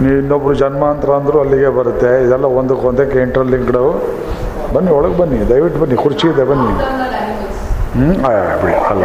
ನೀ 0.00 0.08
ಇನ್ನೊಬ್ರು 0.08 0.54
ಜನ್ಮಾಂತರ 0.54 1.10
ಅಂದ್ರು 1.10 1.40
ಅಲ್ಲಿಗೆ 1.40 1.68
ಬರುತ್ತೆ. 1.68 2.26
ಇದೆಲ್ಲ 2.26 2.44
ಒಂದಕ್ಕೆ 2.44 2.86
ಒಂದಕ್ಕೆ 2.86 3.18
ಇಂಟರ್ಲಿಂಕ್ಡು 3.18 4.02
ಬನ್ನಿ, 4.74 4.90
ಒಳಗೆ 4.90 5.18
ಬನ್ನಿ, 5.18 5.48
ದಯವಿಟ್ಟು 5.48 5.80
ಬನ್ನಿ, 5.80 5.96
ಕುರ್ಚಿ 5.96 6.28
ಇದೆ, 6.28 6.44
ಬನ್ನಿ. 6.44 6.72
ಹ್ಞೂ 7.92 8.26
ಅಲ್ಲ 8.86 9.04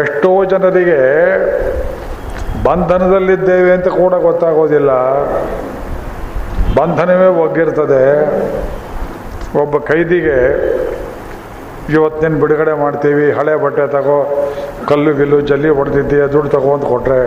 ಎಷ್ಟೋ 0.00 0.44
ಜನರಿಗೆ 0.44 0.98
ಬಂಧನದಲ್ಲಿದ್ದೇವೆ 2.64 3.70
ಅಂತ 3.72 3.88
ಕೂಡ 3.88 4.14
ಗೊತ್ತಾಗೋದಿಲ್ಲ. 4.14 4.90
ಬಂಧನವೇ 6.76 7.26
ಒಗ್ಗಿರ್ತದೆ. 7.26 8.04
ಒಬ್ಬ 9.60 9.76
ಕೈದಿಗೆ 9.78 10.38
ಇವತ್ತಿನ 11.92 12.40
ಬಿಡುಗಡೆ 12.40 12.72
ಮಾಡ್ತೀವಿ, 12.72 13.32
ಹಳೆ 13.32 13.54
ಬಟ್ಟೆ 13.56 13.86
ತಗೋ, 13.86 14.48
ಕಲ್ಲು 14.88 15.14
ಗಿಲ್ಲು 15.14 15.40
ಜಲ್ಲಿ 15.40 15.68
ಹೊಡೆದಿದ್ದೀಯ, 15.68 16.26
ದುಡ್ಡು 16.26 16.50
ತಗೋ 16.50 16.74
ಅಂತ 16.74 16.84
ಕೊಟ್ರೆ, 16.84 17.20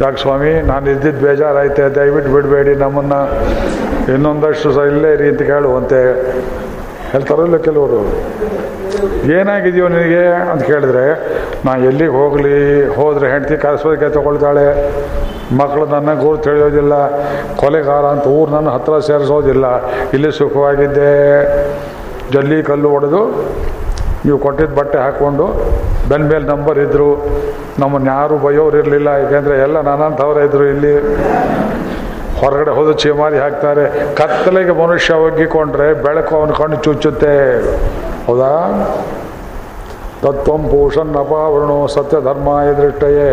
ಯಾಕೆ 0.00 0.16
ಸ್ವಾಮಿ, 0.16 0.52
ನಾನು 0.60 0.90
ಇದ್ದಿದ್ದು 0.90 1.26
ಬೇಜಾರಾಯ್ತೆ, 1.26 1.82
ದಯವಿಟ್ಟು 1.94 2.32
ಬಿಡಬೇಡಿ, 2.32 2.74
ನಮ್ಮನ್ನು 2.74 3.20
ಇನ್ನೊಂದಷ್ಟು 4.14 4.72
ಸಹ 4.72 4.82
ಇಲ್ಲೇ 4.82 5.28
ಅಂತ 5.28 5.42
ಕೇಳುವಂತೆ. 5.42 6.20
ಹೇಳ್ತಾರಲ್ಲ 7.12 7.56
ಕೆಲವರು. 7.56 8.00
ಏನಾಗಿದೆಯೋ 9.24 9.88
ನಿನಗೆ 9.88 10.26
ಅಂತ 10.50 10.62
ಕೇಳಿದ್ರೆ, 10.62 11.06
ನಾ 11.64 11.76
ಎಲ್ಲಿಗೆ 11.76 12.10
ಹೋಗಲಿ? 12.10 12.86
ಹೋದರೆ 12.94 13.30
ಹೆಂಡತಿ 13.30 13.56
ಕರೆಸೋದಕ್ಕೆ 13.56 14.08
ತಗೊಳ್ತಾಳೆ. 14.08 14.92
ಮಕ್ಕಳು 15.56 15.86
ನನ್ನ 15.86 16.14
ಗುರು 16.14 16.38
ತಿಳಿಯೋದಿಲ್ಲ. 16.38 16.92
ಕೊಲೆಗಾರ 17.56 18.04
ಅಂತ 18.04 18.26
ಊರು 18.26 18.50
ನನ್ನ 18.50 18.68
ಹತ್ರ 18.68 18.98
ಸೇರಿಸೋದಿಲ್ಲ. 18.98 19.84
ಇಲ್ಲಿ 19.86 20.38
ಸುಖವಾಗಿದ್ದೆ. 20.38 21.12
ಜಲ್ಲಿ 22.32 22.62
ಕಲ್ಲು 22.62 22.88
ಹೊಡೆದು 22.88 23.26
ನೀವು 24.24 24.38
ಕೊಟ್ಟಿದ್ದ 24.38 24.78
ಬಟ್ಟೆ 24.78 24.98
ಹಾಕ್ಕೊಂಡು 24.98 25.46
ಬೆನ್ನ 26.08 26.32
ಮೇಲೆ 26.32 26.44
ನಂಬರ್ 26.44 26.78
ಇದ್ದರು 26.78 27.26
ನಮ್ಮನ್ನು 27.78 28.10
ಯಾರು 28.10 28.38
ಬೈಯೋರು 28.38 28.78
ಇರಲಿಲ್ಲ 28.78 29.08
ಯಾಕೆಂದರೆ 29.08 29.58
ಎಲ್ಲ 29.58 29.80
ನಾನಂಥವ್ರೆ 29.80 30.44
ಇದ್ದರು 30.44 30.66
ಇಲ್ಲಿ. 30.66 30.98
ಹೊರಗಡೆ 32.40 32.70
ಹೋದ 32.70 32.92
ಚೀಮಾರಿ 32.92 33.38
ಹಾಕ್ತಾರೆ. 33.38 34.14
ಕತ್ತಲೆಗೆ 34.14 34.70
ಮನುಷ್ಯ 34.70 35.14
ಒಗ್ಗಿಕೊಂಡ್ರೆ 35.14 35.94
ಬೆಳಕು 35.94 36.36
ಅವನ 36.36 36.50
ಕಣ್ಣು 36.50 36.76
ಚುಚ್ಚುತ್ತೆ. 36.76 37.58
ಹೌದಾ? 38.28 38.52
ತತ್ವ 40.22 40.54
ಪೂಷನ್ 40.70 41.12
ಅಪಾವರಣೋ 41.22 41.76
ಸತ್ಯ 41.96 42.16
ಧರ್ಮಾಯ 42.28 42.68
ದೃಷ್ಟಯೇ 42.80 43.28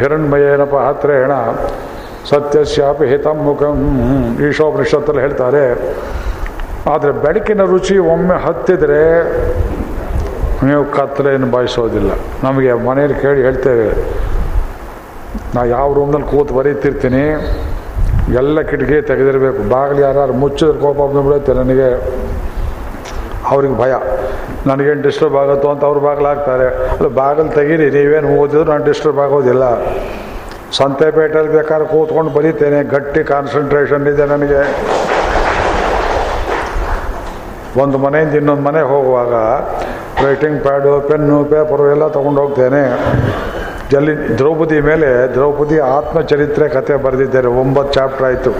ಹಿರಣ್ಮಯೇನಪ 0.00 0.74
ಹತ್ರೇಣ 0.86 1.32
ಸತ್ಯಸ್ಯಾಪಿ 2.30 3.04
ಹಿತಂ 3.10 3.38
ಮುಖಂ. 3.46 3.76
ಈಶೋಪನಿಷತ್ತಲ್ಲಿ 4.46 5.22
ಹೇಳ್ತಾರೆ, 5.24 5.64
ಆದರೆ 6.92 7.12
ಬೆಳಕಿನ 7.24 7.62
ರುಚಿ 7.72 7.96
ಒಮ್ಮೆ 8.14 8.36
ಹತ್ತಿದರೆ 8.46 9.02
ನೀವು 10.66 10.82
ಕತ್ತಲೆಯನ್ನು 10.96 11.48
ಬಯಸೋದಿಲ್ಲ. 11.54 12.10
ನಮಗೆ 12.46 12.72
ಮನೆಯಲ್ಲಿ 12.86 13.16
ಕೇಳಿ 13.24 13.40
ಹೇಳ್ತೇವೆ, 13.46 13.88
ನಾ 15.54 15.60
ಯಾವ 15.76 15.88
ರೂಮ್ನಲ್ಲಿ 15.98 16.28
ಕೂತು 16.32 16.54
ಬರೀತಿರ್ತೀನಿ 16.58 17.24
ಎಲ್ಲ 18.40 18.56
ಕಿಟಕಿ 18.70 18.96
ತೆಗೆದಿರಬೇಕು. 19.10 19.60
ಬಾಗಿಲು 19.74 20.02
ಯಾರು 20.06 20.34
ಮುಚ್ಚಿದ್ರೆ 20.42 20.78
ಕೋಪ 20.84 20.98
ಬಂದ್ಬಿಡುತ್ತೆ 21.14 21.54
ನನಗೆ. 21.60 21.90
ಅವ್ರಿಗೆ 23.52 23.76
ಭಯ. 23.82 23.94
ನನಗೇನು 24.68 25.02
ಡಿಸ್ಟರ್ಬ್ 25.06 25.36
ಆಗುತ್ತೋ 25.42 25.68
ಅಂತ 25.74 25.82
ಅವ್ರ 25.88 25.98
ಬಾಗಿಲು 26.06 26.28
ಹಾಕ್ತಾರೆ 26.32 26.66
ಅದು 26.96 27.08
ಬಾಗಿಲು 27.20 27.50
ತೆಗೀರಿ, 27.58 27.86
ನೀವೇನು 27.96 28.28
ಓದಿದ್ರು 28.42 28.68
ನಾನು 28.72 28.84
ಡಿಸ್ಟರ್ಬ್ 28.90 29.20
ಆಗೋದಿಲ್ಲ. 29.24 29.64
ಸಂತೆಪೇಟೆಯಲ್ಲಿ 30.78 31.52
ಬೇಕಾದ್ರೆ 31.58 31.86
ಕೂತ್ಕೊಂಡು 31.92 32.30
ಬರೀತೇನೆ, 32.36 32.78
ಗಟ್ಟಿ 32.94 33.22
ಕಾನ್ಸಂಟ್ರೇಷನ್ 33.32 34.06
ಇದೆ 34.12 34.24
ನನಗೆ. 34.34 34.62
ಒಂದು 37.82 37.96
ಮನೆಯಿಂದ 38.04 38.34
ಇನ್ನೊಂದು 38.40 38.64
ಮನೆಗೆ 38.66 38.88
ಹೋಗುವಾಗ 38.94 39.34
ರೈಟಿಂಗ್ 40.26 40.58
ಪ್ಯಾಡು 40.66 40.92
ಪೆನ್ನು 41.08 41.38
ಪೇಪರು 41.52 41.86
ಎಲ್ಲ 41.94 42.04
ತೊಗೊಂಡು 42.16 42.40
ಹೋಗ್ತೇನೆ. 42.42 42.82
ಜಲ್ಲಿ 43.90 44.14
ದ್ರೌಪದಿ 44.38 44.78
ಮೇಲೆ 44.90 45.08
ದ್ರೌಪದಿ 45.34 45.76
ಆತ್ಮಚರಿತ್ರೆ 45.96 46.66
ಕಥೆ 46.76 46.94
ಬರೆದಿದ್ದಾರೆ. 47.04 47.48
ಒಂಬತ್ತು 47.62 47.92
ಚಾಪ್ಟರ್ 47.96 48.26
ಆಯಿತು. 48.28 48.52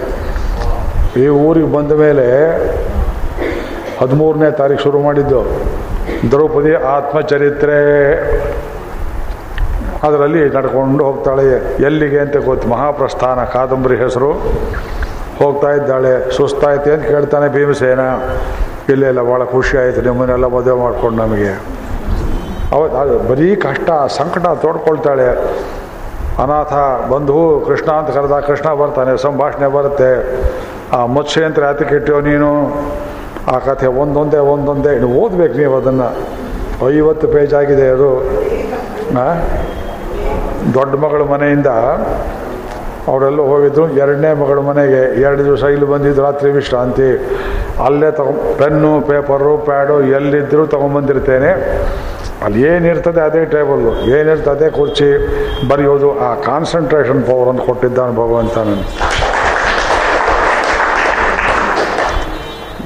ಈ 1.21 1.25
ಊರಿಗೆ 1.45 1.69
ಬಂದ 1.77 1.91
ಮೇಲೆ 2.05 2.27
ಹದಿಮೂರನೇ 4.01 4.51
ತಾರೀಕು 4.51 4.83
ಶುರು 4.83 4.99
ಮಾಡಿದ್ದು. 4.99 5.45
ದ್ರೌಪದಿ 6.31 6.73
ಆತ್ಮಚರಿತ್ರೆ 6.73 7.77
ಅದರಲ್ಲಿ 10.03 10.49
ನಡ್ಕೊಂಡು 10.49 11.03
ಹೋಗ್ತಾಳೆ. 11.03 11.75
ಎಲ್ಲಿಗೆ 11.83 12.19
ಅಂತ 12.19 12.37
ಗೊತ್ತು. 12.37 12.67
ಮಹಾಪ್ರಸ್ಥಾನ, 12.67 13.43
ಕಾದಂಬರಿ 13.43 13.95
ಹೆಸರು. 13.95 14.31
ಹೋಗ್ತಾ 15.39 15.71
ಇದ್ದಾಳೆ. 15.71 16.35
ಸುಸ್ತಾಯ್ತು 16.37 16.91
ಅಂತ 16.91 17.03
ಕೇಳ್ತಾನೆ 17.03 17.53
ಭೀಮಸೇನ. 17.53 17.99
ಇಲ್ಲೆಲ್ಲ 18.89 19.19
ಇಲ್ಲ 19.19 19.31
ಭಾಳ 19.31 19.43
ಖುಷಿ 19.43 19.77
ಆಯಿತು. 19.77 20.01
ನಿಮ್ಮನ್ನೆಲ್ಲ 20.01 20.45
ಮದುವೆ 20.45 20.81
ಮಾಡಿಕೊಂಡು 20.81 21.23
ನಮಗೆ. 21.23 21.61
ಅವತ್ತು 22.71 23.27
ಬರೀ 23.29 23.55
ಕಷ್ಟ, 23.55 23.89
ಸಂಕಟ 24.07 24.47
ತೋಡ್ಕೊಳ್ತಾಳೆ. 24.47 25.27
ಅನಾಥ 26.43 26.73
ಬಂಧು 27.09 27.63
ಕೃಷ್ಣ 27.67 27.91
ಅಂತ 27.91 28.09
ಕರೆದ 28.09 28.39
ಕೃಷ್ಣ 28.39 28.73
ಬರ್ತಾನೆ. 28.73 29.21
ಸಂಭಾಷಣೆ 29.21 29.67
ಬರುತ್ತೆ. 29.67 30.39
ಆ 30.93 31.05
ಮುತ್ಸೆ 31.05 31.43
ಅಂತ 31.43 31.59
ನೀನು? 32.21 32.71
ಆ 33.47 33.57
ಕಥೆ 33.59 33.87
ಒಂದೊಂದೇ 33.87 34.37
ಒಂದೊಂದೇ. 34.37 34.99
ನೀವು 34.99 35.13
ಓದ್ಬೇಕು 35.13 35.57
ನೀವು 35.57 35.75
ಅದನ್ನು. 35.77 36.07
ಐವತ್ತು 36.97 37.27
ಪೇಜ್ 37.27 37.53
ಆಗಿದೆ 37.53 37.87
ಅದು? 37.89 38.09
ದೊಡ್ಡ 40.73 40.95
ಮಗಳ 40.95 41.21
ಮನೆಯಿಂದ 41.21 41.67
ಅವರೆಲ್ಲ 43.07 43.41
ಹೋಗಿದ್ರು. 43.41 43.89
ಎರಡನೇ 43.89 44.33
ಮಗಳ 44.33 44.59
ಮನೆಗೆ 44.59 45.21
ಎರಡು 45.21 45.45
ದಿವಸ 45.45 45.63
ಇಲ್ಲಿ 45.63 45.85
ಬಂದಿದ್ದು 45.85 46.21
ರಾತ್ರಿ 46.21 46.51
ವಿಶ್ರಾಂತಿ. 46.51 47.09
ಅಲ್ಲೇ 47.85 48.11
ತಗೊ, 48.11 48.55
ಪೆನ್ನು, 48.57 49.01
ಪೇಪರು, 49.01 49.57
ಪ್ಯಾಡು 49.57 50.01
ಎಲ್ಲಿದ್ದರೂ 50.01 50.65
ತೊಗೊಂಬಂದಿರ್ತೇನೆ. 50.65 51.49
ಅಲ್ಲಿ 52.43 52.61
ಏನಿರ್ತದೆ 52.61 53.21
ಅದೇ 53.21 53.45
ಟೇಬಲ್ಲು 53.45 53.91
ಏನಿರ್ತದೆ 54.19 54.49
ಅದೇ 54.49 54.69
ಕುರ್ಚಿ. 54.69 55.09
ಬರೆಯೋದು. 55.67 56.19
ಆ 56.19 56.35
ಕಾನ್ಸಂಟ್ರೇಷನ್ 56.35 57.23
ಪವರನ್ನು 57.23 57.65
ಕೊಟ್ಟಿದ್ದಾನೆ 57.65 58.11
ಭಗವಂತ 58.11 58.57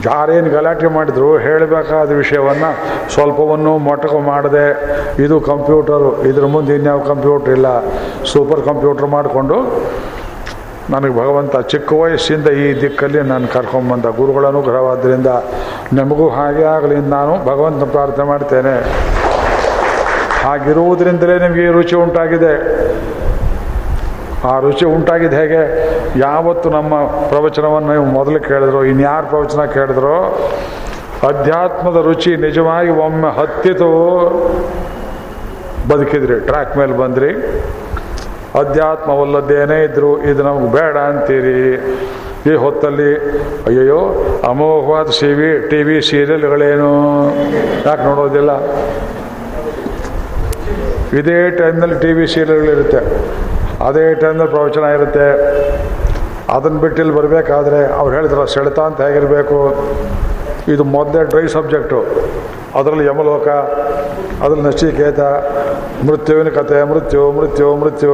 ಯಾರೇನು 0.05 0.49
ಗಲಾಟೆ 0.55 0.87
ಮಾಡಿದ್ರು 0.97 1.29
ಹೇಳಬೇಕಾದ 1.45 2.09
ವಿಷಯವನ್ನು 2.21 2.69
ಸ್ವಲ್ಪವನ್ನು 3.13 3.73
ಮೊಟಕು 3.87 4.19
ಮಾಡದೆ, 4.31 4.65
ಇದು 5.25 5.35
ಕಂಪ್ಯೂಟರು, 5.51 6.11
ಇದ್ರ 6.29 6.45
ಮುಂದೆ 6.55 6.75
ಇನ್ಯಾವ 6.79 6.99
ಕಂಪ್ಯೂಟರ್ 7.11 7.53
ಇಲ್ಲ, 7.57 7.67
ಸೂಪರ್ 8.31 8.63
ಕಂಪ್ಯೂಟರ್ 8.69 9.07
ಮಾಡಿಕೊಂಡು 9.17 9.57
ನನಗೆ 10.93 11.13
ಭಗವಂತ 11.21 11.55
ಚಿಕ್ಕ 11.71 11.89
ವಯಸ್ಸಿಂದ 12.01 12.47
ಈ 12.63 12.65
ದಿಕ್ಕಲ್ಲಿ 12.81 13.21
ನಾನು 13.31 13.47
ಕರ್ಕೊಂಬಂದ 13.55 14.07
ಗುರುಗಳ 14.19 14.45
ಅನುಗ್ರಹವಾದ್ದರಿಂದ 14.53 15.31
ನಮಗೂ 15.99 16.25
ಹಾಗೆ 16.37 16.65
ಆಗಲಿ 16.75 16.97
ನಾನು 17.15 17.33
ಭಗವಂತನ 17.49 17.87
ಪ್ರಾರ್ಥನೆ 17.97 18.25
ಮಾಡ್ತೇನೆ. 18.31 18.75
ಹಾಗಿರುವುದರಿಂದಲೇ 20.45 21.35
ನಿಮಗೆ 21.45 21.65
ರುಚಿ 21.77 21.95
ಉಂಟಾಗಿದೆ. 21.95 22.53
ಆ 24.45 24.59
ರುಚಿ 24.59 24.85
ಉಂಟಾಗಿದ್ದು 24.85 25.37
ಹೇಗೆ? 25.37 25.61
ಯಾವತ್ತು 26.19 26.69
ನಮ್ಮ 26.69 27.05
ಪ್ರವಚನವನ್ನು 27.05 27.91
ನೀವು 27.91 28.05
ಮೊದಲು 28.05 28.39
ಕೇಳಿದ್ರು, 28.39 28.85
ಇನ್ಯಾರು 28.85 29.27
ಪ್ರವಚನ 29.27 29.65
ಕೇಳಿದ್ರು, 29.65 30.15
ಅಧ್ಯಾತ್ಮದ 31.27 32.05
ರುಚಿ 32.05 32.35
ನಿಜವಾಗಿ 32.35 32.89
ಒಮ್ಮೆ 32.89 33.35
ಹತ್ತಿತು. 33.39 33.91
ಬದುಕಿದ್ರಿ, 35.89 36.39
ಟ್ರ್ಯಾಕ್ 36.39 36.77
ಮೇಲೆ 36.77 36.97
ಬಂದ್ರಿ. 36.97 37.35
ಅಧ್ಯಾತ್ಮವಲ್ಲದ್ದೇನೇ 38.59 39.83
ಇದ್ರು 39.83 40.23
ಇದು 40.23 40.43
ನಮ್ಗೆ 40.43 40.71
ಬೇಡ 40.71 40.97
ಅಂತೀರಿ. 40.97 41.73
ಈ 42.51 42.55
ಹೊತ್ತಲ್ಲಿ, 42.55 43.15
ಅಯ್ಯಯ್ಯೋ, 43.67 43.99
ಅಮೋಘವಾದ 44.47 45.07
ಸಿ 45.07 45.33
ವಿ, 45.33 45.69
ಟಿ 45.69 45.83
ವಿ 45.83 46.01
ಸೀರಿಯಲ್ಗಳೇನು? 46.01 47.27
ಯಾಕೆ 47.85 48.03
ನೋಡೋದಿಲ್ಲ? 48.03 48.51
ಇದೇ 51.19 51.49
ಟೈಮ್ನಲ್ಲಿ 51.49 51.99
ಟಿ 51.99 52.13
ವಿ 52.13 52.27
ಸೀರಿಯಲ್ಗಳಿರುತ್ತೆ. 52.27 53.20
ಅದೇ 53.87 54.03
ಟೈಮ್ನಲ್ಲಿ 54.21 54.53
ಪ್ರವಚನ 54.55 54.85
ಇರುತ್ತೆ. 54.97 55.27
ಅದನ್ನು 56.55 56.79
ಬಿಟ್ಟು 56.83 56.99
ಇಲ್ಲಿ 57.01 57.15
ಬರಬೇಕಾದ್ರೆ 57.15 57.79
ಅವ್ರು 57.99 58.13
ಹೇಳಿದ್ರು 58.15 58.43
ಸೆಳೆತ 58.53 58.79
ಅಂತ 58.89 58.99
ಹೇಗಿರಬೇಕು? 59.07 59.59
ಇದು 60.73 60.83
ಮೊದಲೇ 60.95 61.21
ಡ್ರೈ 61.31 61.45
ಸಬ್ಜೆಕ್ಟು. 61.55 61.99
ಅದರಲ್ಲಿ 62.79 63.05
ಯಮಲೋಕ 63.05 63.47
ಅದರಲ್ಲಿ 64.43 64.65
ನಚಿಕೇತ 64.67 65.21
ಮೃತ್ಯುವಿನ 66.07 66.49
ಕಥೆ 66.57 66.77
ಮೃತ್ಯು 66.91 67.23
ಮೃತ್ಯು 67.37 67.67
ಮೃತ್ಯು. 67.81 68.13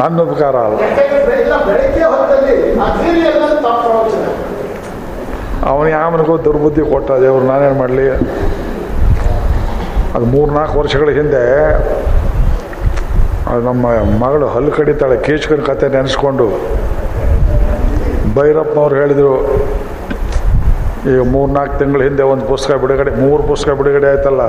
ನನ್ನ 0.00 0.16
ಉಪಕಾರ 0.26 0.56
ಅಲ್ಲ 0.68 0.78
ಅವನು 5.70 5.88
ಯಾವನಿಗೂ 5.88 6.34
ದುರ್ಬುದ್ಧಿ 6.46 6.82
ಕೊಟ್ಟ 6.92 7.10
ದೇವ್ರು 7.22 7.44
ನಾನೇನು 7.46 7.76
ಮಾಡಲಿ? 7.78 8.06
ಅದು 10.16 10.26
ಮೂರ್ನಾಲ್ಕು 10.34 10.76
ವರ್ಷಗಳ 10.78 11.08
ಹಿಂದೆ 11.18 11.42
ನಮ್ಮ 13.68 13.86
ಮಗಳು 14.22 14.46
ಹಲ್ಲು 14.54 14.70
ಕಡಿತಾಳೆ 14.78 15.16
ಕೀಚ್ಕನ 15.26 15.62
ಕತೆ 15.68 15.86
ನೆನೆಸ್ಕೊಂಡು. 15.94 16.46
ಭೈರಪ್ಪನವ್ರು 18.36 18.96
ಹೇಳಿದರು 19.00 19.34
ಈಗ 21.10 21.20
ಮೂರ್ನಾಲ್ಕು 21.34 21.74
ತಿಂಗಳ 21.80 22.00
ಹಿಂದೆ 22.08 22.24
ಒಂದು 22.32 22.44
ಪುಸ್ತಕ 22.52 22.74
ಬಿಡುಗಡೆ, 22.82 23.10
ಮೂರು 23.24 23.42
ಪುಸ್ತಕ 23.50 23.72
ಬಿಡುಗಡೆ 23.80 24.06
ಆಯ್ತಲ್ಲ. 24.12 24.42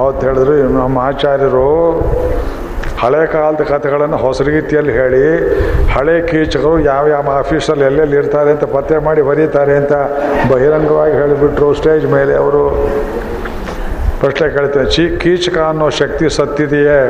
ಅವತ್ತು 0.00 0.22
ಹೇಳಿದ್ರು, 0.26 0.54
ನಮ್ಮ 0.80 0.96
ಆಚಾರ್ಯರು 1.10 1.68
ಹಳೆ 3.02 3.22
ಕಾಲದ 3.32 3.62
ಕಥೆಗಳನ್ನು 3.70 4.18
ಹೊಸ 4.26 4.42
ರೀತಿಯಲ್ಲಿ 4.48 4.92
ಹೇಳಿ, 5.00 5.24
ಹಳೆ 5.94 6.14
ಕೀಚಕರು 6.30 6.72
ಯಾವ 6.90 7.04
ಯಾವ 7.16 7.30
ಆಫೀಸಲ್ಲಿ 7.42 7.84
ಎಲ್ಲೆಲ್ಲಿ 7.90 8.16
ಇರ್ತಾರೆ 8.20 8.50
ಅಂತ 8.54 8.64
ಪತ್ತೆ 8.76 8.98
ಮಾಡಿ 9.06 9.22
ಬರೀತಾರೆ 9.30 9.74
ಅಂತ 9.80 9.94
ಬಹಿರಂಗವಾಗಿ 10.52 11.14
ಹೇಳಿಬಿಟ್ರು 11.22 11.68
ಸ್ಟೇಜ್ 11.80 12.06
ಮೇಲೆ 12.16 12.34
ಅವರು. 12.42 12.64
ಪ್ರಶ್ನೆ 14.20 14.48
ಕೇಳ್ತೇನೆ 14.48 14.90
ಚಿ, 14.90 15.02
ಕೀಚಕ 15.20 15.58
ಅನ್ನೋ 15.58 15.86
ಶಕ್ತಿ 15.90 16.28
ಸತ್ತಿದೆಯೇ? 16.36 17.00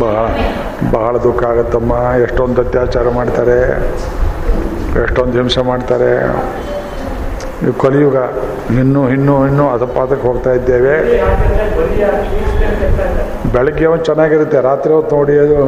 ಬಹಳ 0.00 0.26
ಬಹಳ 0.92 1.16
ದುಃಖ 1.16 1.44
ಆಗುತ್ತಮ್ಮ. 1.44 1.92
ಎಷ್ಟೊಂದು 2.22 2.60
ಅತ್ಯಾಚಾರ 2.60 3.08
ಮಾಡ್ತಾರೆ. 3.08 3.58
ಎಷ್ಟೊಂದು 5.02 5.38
ಹಿಂಸೆ 5.38 5.62
ಮಾಡ್ತಾರೆ. 5.70 6.10
ಕಲಿಯುಗ 7.82 8.16
ಇನ್ನೂ 8.80 9.02
ಇನ್ನೂ 9.10 9.34
ಇನ್ನೂ 9.46 9.64
ಅಧಪಾತಕ್ಕೆ 9.70 10.26
ಹೋಗ್ತಾ 10.28 10.52
ಇದ್ದೇವೆ. 10.52 10.94
ಬೆಳಗ್ಗೆ 13.52 13.86
ಒಂದು 13.86 14.04
ಚೆನ್ನಾಗಿರುತ್ತೆ. 14.04 14.60
ರಾತ್ರಿ 14.60 14.94
ಹೊತ್ತು 14.94 15.16
ನೋಡಿ 15.16 15.38
ಅದು 15.38 15.58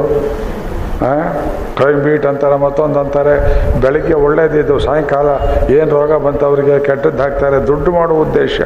ಕ್ರೈಮ್ 1.77 2.01
ಬೀಟ್ 2.05 2.27
ಅಂತಾರೆ, 2.27 2.57
ಮತ್ತೊಂದು 2.67 2.99
ಅಂತಾರೆ. 3.01 3.35
ಬೆಳಗ್ಗೆ 3.83 4.15
ಒಳ್ಳೇದಿದ್ದು, 4.27 4.77
ಸಾಯಂಕಾಲ 4.87 5.29
ಏನು 5.77 5.91
ರೋಗ 5.99 6.13
ಬಂತು 6.27 6.45
ಅವರಿಗೆ 6.47 6.77
ಕೆಟ್ಟದ್ದು 6.89 7.23
ಹಾಕ್ತಾರೆ. 7.23 7.59
ದುಡ್ಡು 7.67 7.91
ಮಾಡುವ 7.99 8.19
ಉದ್ದೇಶ. 8.29 8.57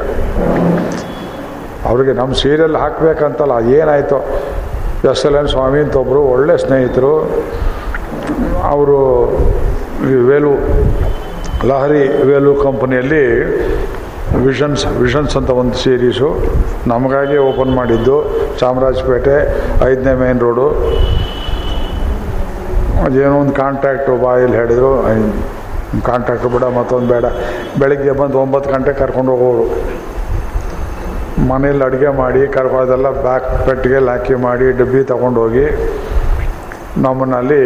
ಅವ್ರಿಗೆ 1.90 2.12
ನಮ್ಮ 2.12 2.32
ಸೀರಿಯಲ್ 2.42 2.76
ಹಾಕಬೇಕಂತಲ್ಲ, 2.76 3.54
ಏನಾಯಿತು? 3.78 4.18
ಎಸ್ 5.10 5.24
ಎಲ್ 5.26 5.36
ಎನ್ 5.40 5.48
ಸ್ವಾಮಿ 5.54 5.78
ಅಂತ 5.84 5.94
ಒಬ್ಬರು 6.02 6.20
ಒಳ್ಳೆ 6.34 6.56
ಸ್ನೇಹಿತರು, 6.64 7.14
ಅವರು 8.72 8.98
ವೇಲು, 10.28 10.52
ಲಹರಿ 11.70 12.04
ವೇಲು 12.28 12.52
ಕಂಪನಿಯಲ್ಲಿ 12.66 13.24
ವಿಷನ್ಸ್ 14.46 14.84
ವಿಷನ್ಸ್ 14.86 15.34
ಅಂತ 15.36 15.50
ಒಂದು 15.62 15.76
ಸೀರೀಸು 15.82 16.28
ನಮಗಾಗಿ 16.86 17.36
ಓಪನ್ 17.50 17.72
ಮಾಡಿದ್ದು, 17.80 18.16
ಚಾಮರಾಜಪೇಟೆ, 18.60 19.36
ಐದನೇ 19.90 20.14
ಮೇನ್ 20.22 20.40
ರೋಡು. 20.40 20.66
ಅದೇನೋ 23.06 23.34
ಒಂದು 23.42 23.54
ಕಾಂಟ್ಯಾಕ್ಟು 23.62 24.12
ಬಾಯಲ್ಲಿ 24.24 24.56
ಹೇಳಿದರು 24.60 24.90
ಕಾಂಟ್ಯಾಕ್ಟ್ 26.08 26.46
ಬಿಡ, 26.54 26.64
ಮತ್ತೊಂದು 26.78 27.08
ಬೇಡ. 27.12 27.26
ಬೆಳಗ್ಗೆ 27.80 28.12
ಬಂದು 28.20 28.36
ಒಂಬತ್ತು 28.42 28.68
ಗಂಟೆ 28.74 28.92
ಕರ್ಕೊಂಡು 29.00 29.32
ಹೋಗೋರು. 29.32 29.66
ಮನೇಲಿ 31.50 31.82
ಅಡುಗೆ 31.88 32.10
ಮಾಡಿ 32.22 32.42
ಕರ್ಕೊ 32.54 32.76
ಅದೆಲ್ಲ 32.84 33.08
ಬ್ಯಾಕ್ 33.26 33.48
ಪೆಟ್ಟಿಗೆಲ್ಲಿ 33.66 34.10
ಹಾಕಿ 34.10 34.34
ಮಾಡಿ, 34.46 34.66
ಡಬ್ಬಿ 34.78 35.02
ತಗೊಂಡೋಗಿ 35.12 35.66
ನಮ್ಮನ್ನಲ್ಲಿ 37.04 37.60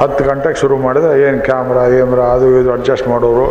ಹತ್ತು 0.00 0.22
ಗಂಟೆಗೆ 0.28 0.58
ಶುರು 0.60 0.76
ಮಾಡಿದ್ರೆ 0.84 1.14
ಏನು 1.28 1.40
ಕ್ಯಾಮ್ರಾ 1.48 1.82
ಏಮ್ರಾ 2.00 2.26
ಅದು 2.36 2.46
ಇದು 2.60 2.70
ಅಡ್ಜಸ್ಟ್ 2.76 3.08
ಮಾಡೋರು. 3.12 3.46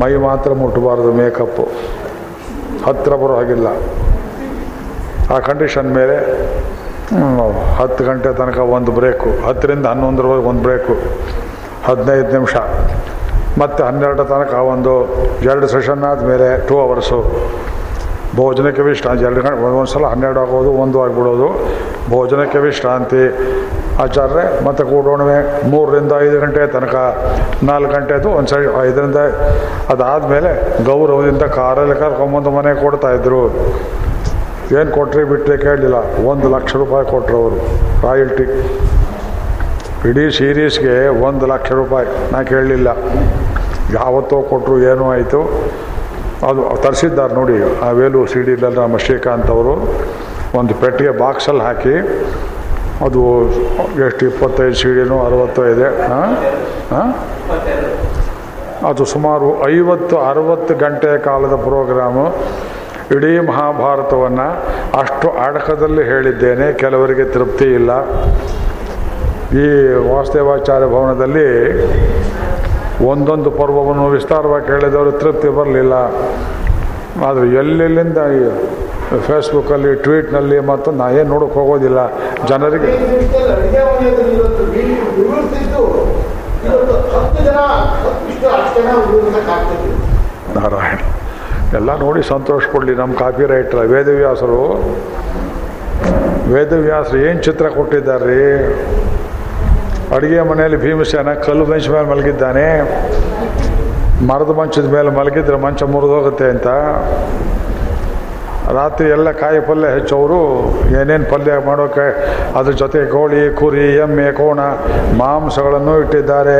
ಮೈ 0.00 0.12
ಮಾತ್ರ 0.28 0.50
ಮುಟ್ಟಬಾರ್ದು 0.62 1.10
ಮೇಕಪ್ಪು 1.20 1.64
ಹತ್ತಿರ 2.86 3.14
ಬರೋ 3.22 3.34
ಹಾಗಿಲ್ಲ. 3.40 3.68
ಆ 5.34 5.38
ಕಂಡೀಷನ್ 5.48 5.88
ಮೇಲೆ 5.98 6.16
ಹತ್ತು 7.78 8.02
ಗಂಟೆ 8.04 8.30
ತನಕ 8.38 8.58
ಒಂದು 8.76 8.92
ಬ್ರೇಕು. 8.92 9.30
ಹತ್ತರಿಂದ 9.46 9.86
ಹನ್ನೊಂದರವರೆಗೆ 9.86 10.46
ಒಂದು 10.48 10.62
ಬ್ರೇಕು. 10.62 10.94
ಹದಿನೈದು 11.88 12.30
ನಿಮಿಷ. 12.32 12.54
ಮತ್ತು 13.60 13.80
ಹನ್ನೆರಡು 13.84 14.24
ತನಕ 14.24 14.52
ಒಂದು 14.74 14.92
ಎರಡು 15.50 15.66
ಸೆಷನ್ 15.74 16.04
ಆದಮೇಲೆ 16.10 16.48
ಟೂ 16.68 16.76
ಅವರ್ಸು 16.84 17.18
ಭೋಜನಕ್ಕೆ 18.36 18.82
ವಿಶ್ರಾಂತಿ 18.82 19.24
ಎರಡು 19.24 19.40
ಗಂಟೆ 19.42 19.60
ಒಂದು 19.80 19.90
ಸಲ 19.92 20.06
ಹನ್ನೆರಡು 20.12 20.40
ಆಗೋದು, 20.40 20.70
ಒಂದು 20.84 20.96
ಆಗಿಬಿಡೋದು. 21.02 21.48
ಭೋಜನಕ್ಕೆ 22.10 22.58
ವಿಶ್ರಾಂತಿ 22.58 23.22
ಆಚಾರ್ಯ, 24.04 24.42
ಮತ್ತು 24.66 24.82
ಕೂಡೋಣವೆ 24.86 25.36
ಮೂರರಿಂದ 25.70 26.12
ಐದು 26.20 26.40
ಗಂಟೆ 26.40 26.66
ತನಕ. 26.66 26.94
ನಾಲ್ಕು 27.70 27.92
ಗಂಟೆದು 27.92 28.28
ಒಂದು 28.38 28.48
ಸೈಡ್ 28.52 28.68
ಐದರಿಂದ 28.86 29.20
ಅದಾದಮೇಲೆ 29.92 30.50
ಗೌರವದಿಂದ 30.84 31.42
ಕಾರಲ್ಲಿ 31.42 31.94
ಕರ್ಕೊಂಬಂದು 32.00 32.50
ಮನೆಗೆ 32.50 32.80
ಕೊಡ್ತಾಯಿದ್ರು 32.80 33.42
ಏನು 34.72 34.90
ಕೊಟ್ಟರೆ 34.90 35.24
ಬಿಟ್ಟರೆ 35.24 35.56
ಕೇಳಲಿಲ್ಲ 35.56 35.94
ಒಂದು 36.26 36.48
ಲಕ್ಷ 36.48 36.76
ರೂಪಾಯಿ 36.76 37.06
ಕೊಟ್ಟರು 37.06 37.36
ಅವರು. 37.36 37.56
ರಾಯಲ್ಟಿ. 38.06 38.42
ಇಡೀ 40.08 40.30
ಸೀರೀಸ್ಗೆ 40.30 41.08
ಒಂದು 41.08 41.46
ಲಕ್ಷ 41.46 41.72
ರೂಪಾಯಿ. 41.72 42.32
ನಾ 42.32 42.42
ಕೇಳಲಿಲ್ಲ. 42.42 42.88
ಯಾವತ್ತೋ 43.94 44.42
ಕೊಟ್ಟರು 44.42 44.80
ಏನೂ 44.80 45.10
ಆಯಿತು. 45.10 45.40
ಅದು 46.48 46.82
ತರಿಸಿದ್ದಾರೆ 46.82 47.34
ನೋಡಿ, 47.34 47.80
ಆ 47.80 47.90
ವೇಲು 47.90 48.26
ಸಿ 48.26 48.42
ಡಿಲೆಲ್ಲ 48.42 48.80
ನಮ್ಮ 48.80 48.96
ಶ್ರೀಕಾಂತ್ 48.96 49.50
ಅವರು. 49.50 49.72
ಒಂದು 50.54 50.74
ಪೆಟ್ಟಿಗೆ 50.74 51.10
ಬಾಕ್ಸಲ್ಲಿ 51.10 51.60
ಹಾಕಿ, 51.60 51.94
ಅದು 53.04 53.48
ಎಷ್ಟು, 54.06 54.26
ಇಪ್ಪತ್ತೈದು 54.26 54.74
ಸಿ 54.74 54.94
ಡಿನೂ 54.94 55.24
ಅರವತ್ತೋ 55.24 55.64
ಇದೆ 55.64 56.08
ಹಾಂ? 56.08 56.34
ಹಾಂ? 56.90 57.14
ಅದು 58.88 59.04
ಸುಮಾರು 59.04 59.68
ಐವತ್ತು, 59.68 60.18
ಅರವತ್ತು 60.18 60.74
ಗಂಟೆ 60.74 61.18
ಕಾಲದ 61.18 61.54
ಪ್ರೋಗ್ರಾಮು. 61.54 62.34
ಇಡೀ 63.10 63.38
ಮಹಾಭಾರತವನ್ನು 63.38 64.46
ಅಷ್ಟು 65.00 65.30
ಅಡಕದಲ್ಲಿ 65.30 66.04
ಹೇಳಿದ್ದೇನೆ, 66.04 66.72
ಕೆಲವರಿಗೆ 66.72 67.24
ತೃಪ್ತಿ 67.24 67.64
ಇಲ್ಲ. 67.64 67.90
ಈ 69.64 69.66
ವಾಸುದೇವಾಚಾರ್ಯ 70.12 70.86
ಭವನದಲ್ಲಿ 70.86 71.48
ಒಂದೊಂದು 73.06 73.50
ಪರ್ವವನ್ನು 73.50 74.06
ವಿಸ್ತಾರವಾಗಿ 74.08 74.66
ಹೇಳಿದವರು 74.66 75.12
ತೃಪ್ತಿ 75.12 75.48
ಬರಲಿಲ್ಲ. 75.48 75.92
ಆದರೆ 77.26 77.46
ಎಲ್ಲೆಲ್ಲಿಂದ 77.56 78.18
ಫೇಸ್ಬುಕ್ಕಲ್ಲಿ, 79.26 79.94
ಟ್ವೀಟ್ನಲ್ಲಿ 79.94 80.60
ಮತ್ತು 80.60 80.90
ನಾ 80.90 81.10
ಏನು 81.10 81.28
ನೋಡೋಕೆ 81.28 81.54
ಹೋಗೋದಿಲ್ಲ. 81.54 81.98
ಜನರಿಗೆ 82.46 82.86
ನಾರಾಯಣ. 90.56 90.98
ಎಲ್ಲ 91.78 91.90
ನೋಡಿ 91.98 92.22
ಸಂತೋಷ 92.22 92.64
ಪಡಲಿ. 92.74 92.94
ನಮ್ಮ 92.94 93.12
ಕಾಪಿ 93.14 93.44
ರೈಟ್ರ 93.52 93.78
ವೇದವ್ಯಾಸರು. 93.92 94.62
ವೇದವ್ಯಾಸರು 96.54 97.18
ಏನು 97.18 97.42
ಚಿತ್ರ 97.42 97.66
ಕೊಟ್ಟಿದ್ದಾರೆ 97.78 98.40
ಅಡುಗೆ 100.16 100.40
ಮನೆಯಲ್ಲಿ 100.50 100.76
ಭೀಮಸೇನ 100.76 101.32
ಕಲ್ಲು 101.46 101.64
ಬೆಂಚ್ 101.64 101.88
ಮೇಲೆ 101.94 102.06
ಮಲಗಿದ್ದಾನೆ. 102.10 102.66
ಮರದ 104.26 104.52
ಮಂಚದ 104.60 104.88
ಮೇಲೆ 104.96 105.10
ಮಲಗಿದ್ರೆ 105.18 105.56
ಮಂಚ 105.56 105.82
ಮುರಿದೋಗುತ್ತೆ 105.94 106.46
ಅಂತ. 106.54 106.68
ರಾತ್ರಿ 108.72 109.08
ಎಲ್ಲ 109.08 109.30
ಕಾಯಿ 109.30 109.60
ಪಲ್ಯ 109.60 109.88
ಹೆಚ್ಚೋರು 109.88 110.38
ಏನೇನು 111.00 111.30
ಪಲ್ಯ 111.30 111.52
ಮಾಡೋಕೆ, 111.66 112.06
ಅದ್ರ 112.58 112.72
ಜೊತೆ 112.72 113.06
ಕೋಳಿ 113.06 113.54
ಕುರಿ, 113.54 113.96
ಎಮ್ಮೆ, 113.96 114.32
ಕೋಣ, 114.32 114.60
ಮಾಂಸಗಳನ್ನು 115.18 116.00
ಇಟ್ಟಿದ್ದಾರೆ. 116.00 116.58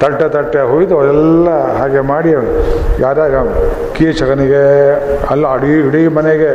ತಟ್ಟೆ 0.00 0.28
ತಟ್ಟೆ 0.28 0.60
ಹುಯ್ದು 0.70 1.06
ಎಲ್ಲ 1.06 1.48
ಹಾಗೆ 1.78 2.00
ಮಾಡಿ 2.00 2.30
ಯಾರ್ಯಾರ 3.00 3.36
ಕೀಚಕನಿಗೆ, 3.96 4.64
ಅಲ್ಲ 5.30 5.46
ಅಡಿ 5.52 5.72
ಇಡೀ 5.86 6.08
ಮನೆಗೆ, 6.08 6.52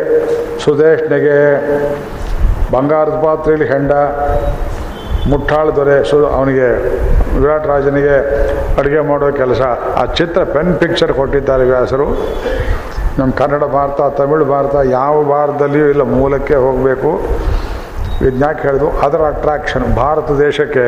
ಸುದೇಶ್ನಿಗೆ, 0.60 1.40
ಬಂಗಾರದ 2.72 3.18
ಪಾತ್ರೆಯಲ್ಲಿ 3.24 3.68
ಹೆಂಡ, 3.68 3.92
ಮುಟ್ಟಾಳ 5.30 5.70
ದೊರೆ, 5.70 6.04
ಸು 6.04 6.26
ಅವನಿಗೆ, 6.26 6.70
ವಿರಾಟ್ 7.40 7.68
ರಾಜನಿಗೆ 7.68 8.16
ಅಡುಗೆ 8.80 9.00
ಮಾಡೋ 9.00 9.32
ಕೆಲಸ. 9.32 9.62
ಆ 9.98 10.06
ಚಿತ್ರ 10.06 10.44
ಪೆನ್ 10.44 10.74
ಪಿಕ್ಚರ್ 10.80 11.14
ಕೊಟ್ಟಿದ್ದಾರೆ 11.14 11.64
ವ್ಯಾಸರು. 11.64 12.08
ನಮ್ಮ 13.22 13.34
ಕನ್ನಡ 13.40 13.64
ಭಾರತ, 13.78 14.02
ತಮಿಳು 14.20 14.46
ಭಾರತ 14.52 14.76
ಯಾವ 15.00 15.16
ಭಾರತದಲ್ಲಿಯೂ 15.32 15.88
ಇಲ್ಲ, 15.94 16.04
ಮೂಲಕ್ಕೆ 16.20 16.56
ಹೋಗಬೇಕು. 16.66 17.12
ಇದನ್ಯಾಕೆ 18.28 18.62
ಹೇಳಿದ್ರು 18.68 18.90
ಅದರ 19.06 19.22
ಅಟ್ರಾಕ್ಷನ್ 19.34 19.86
ಭಾರತ 19.96 20.32
ದೇಶಕ್ಕೆ 20.40 20.86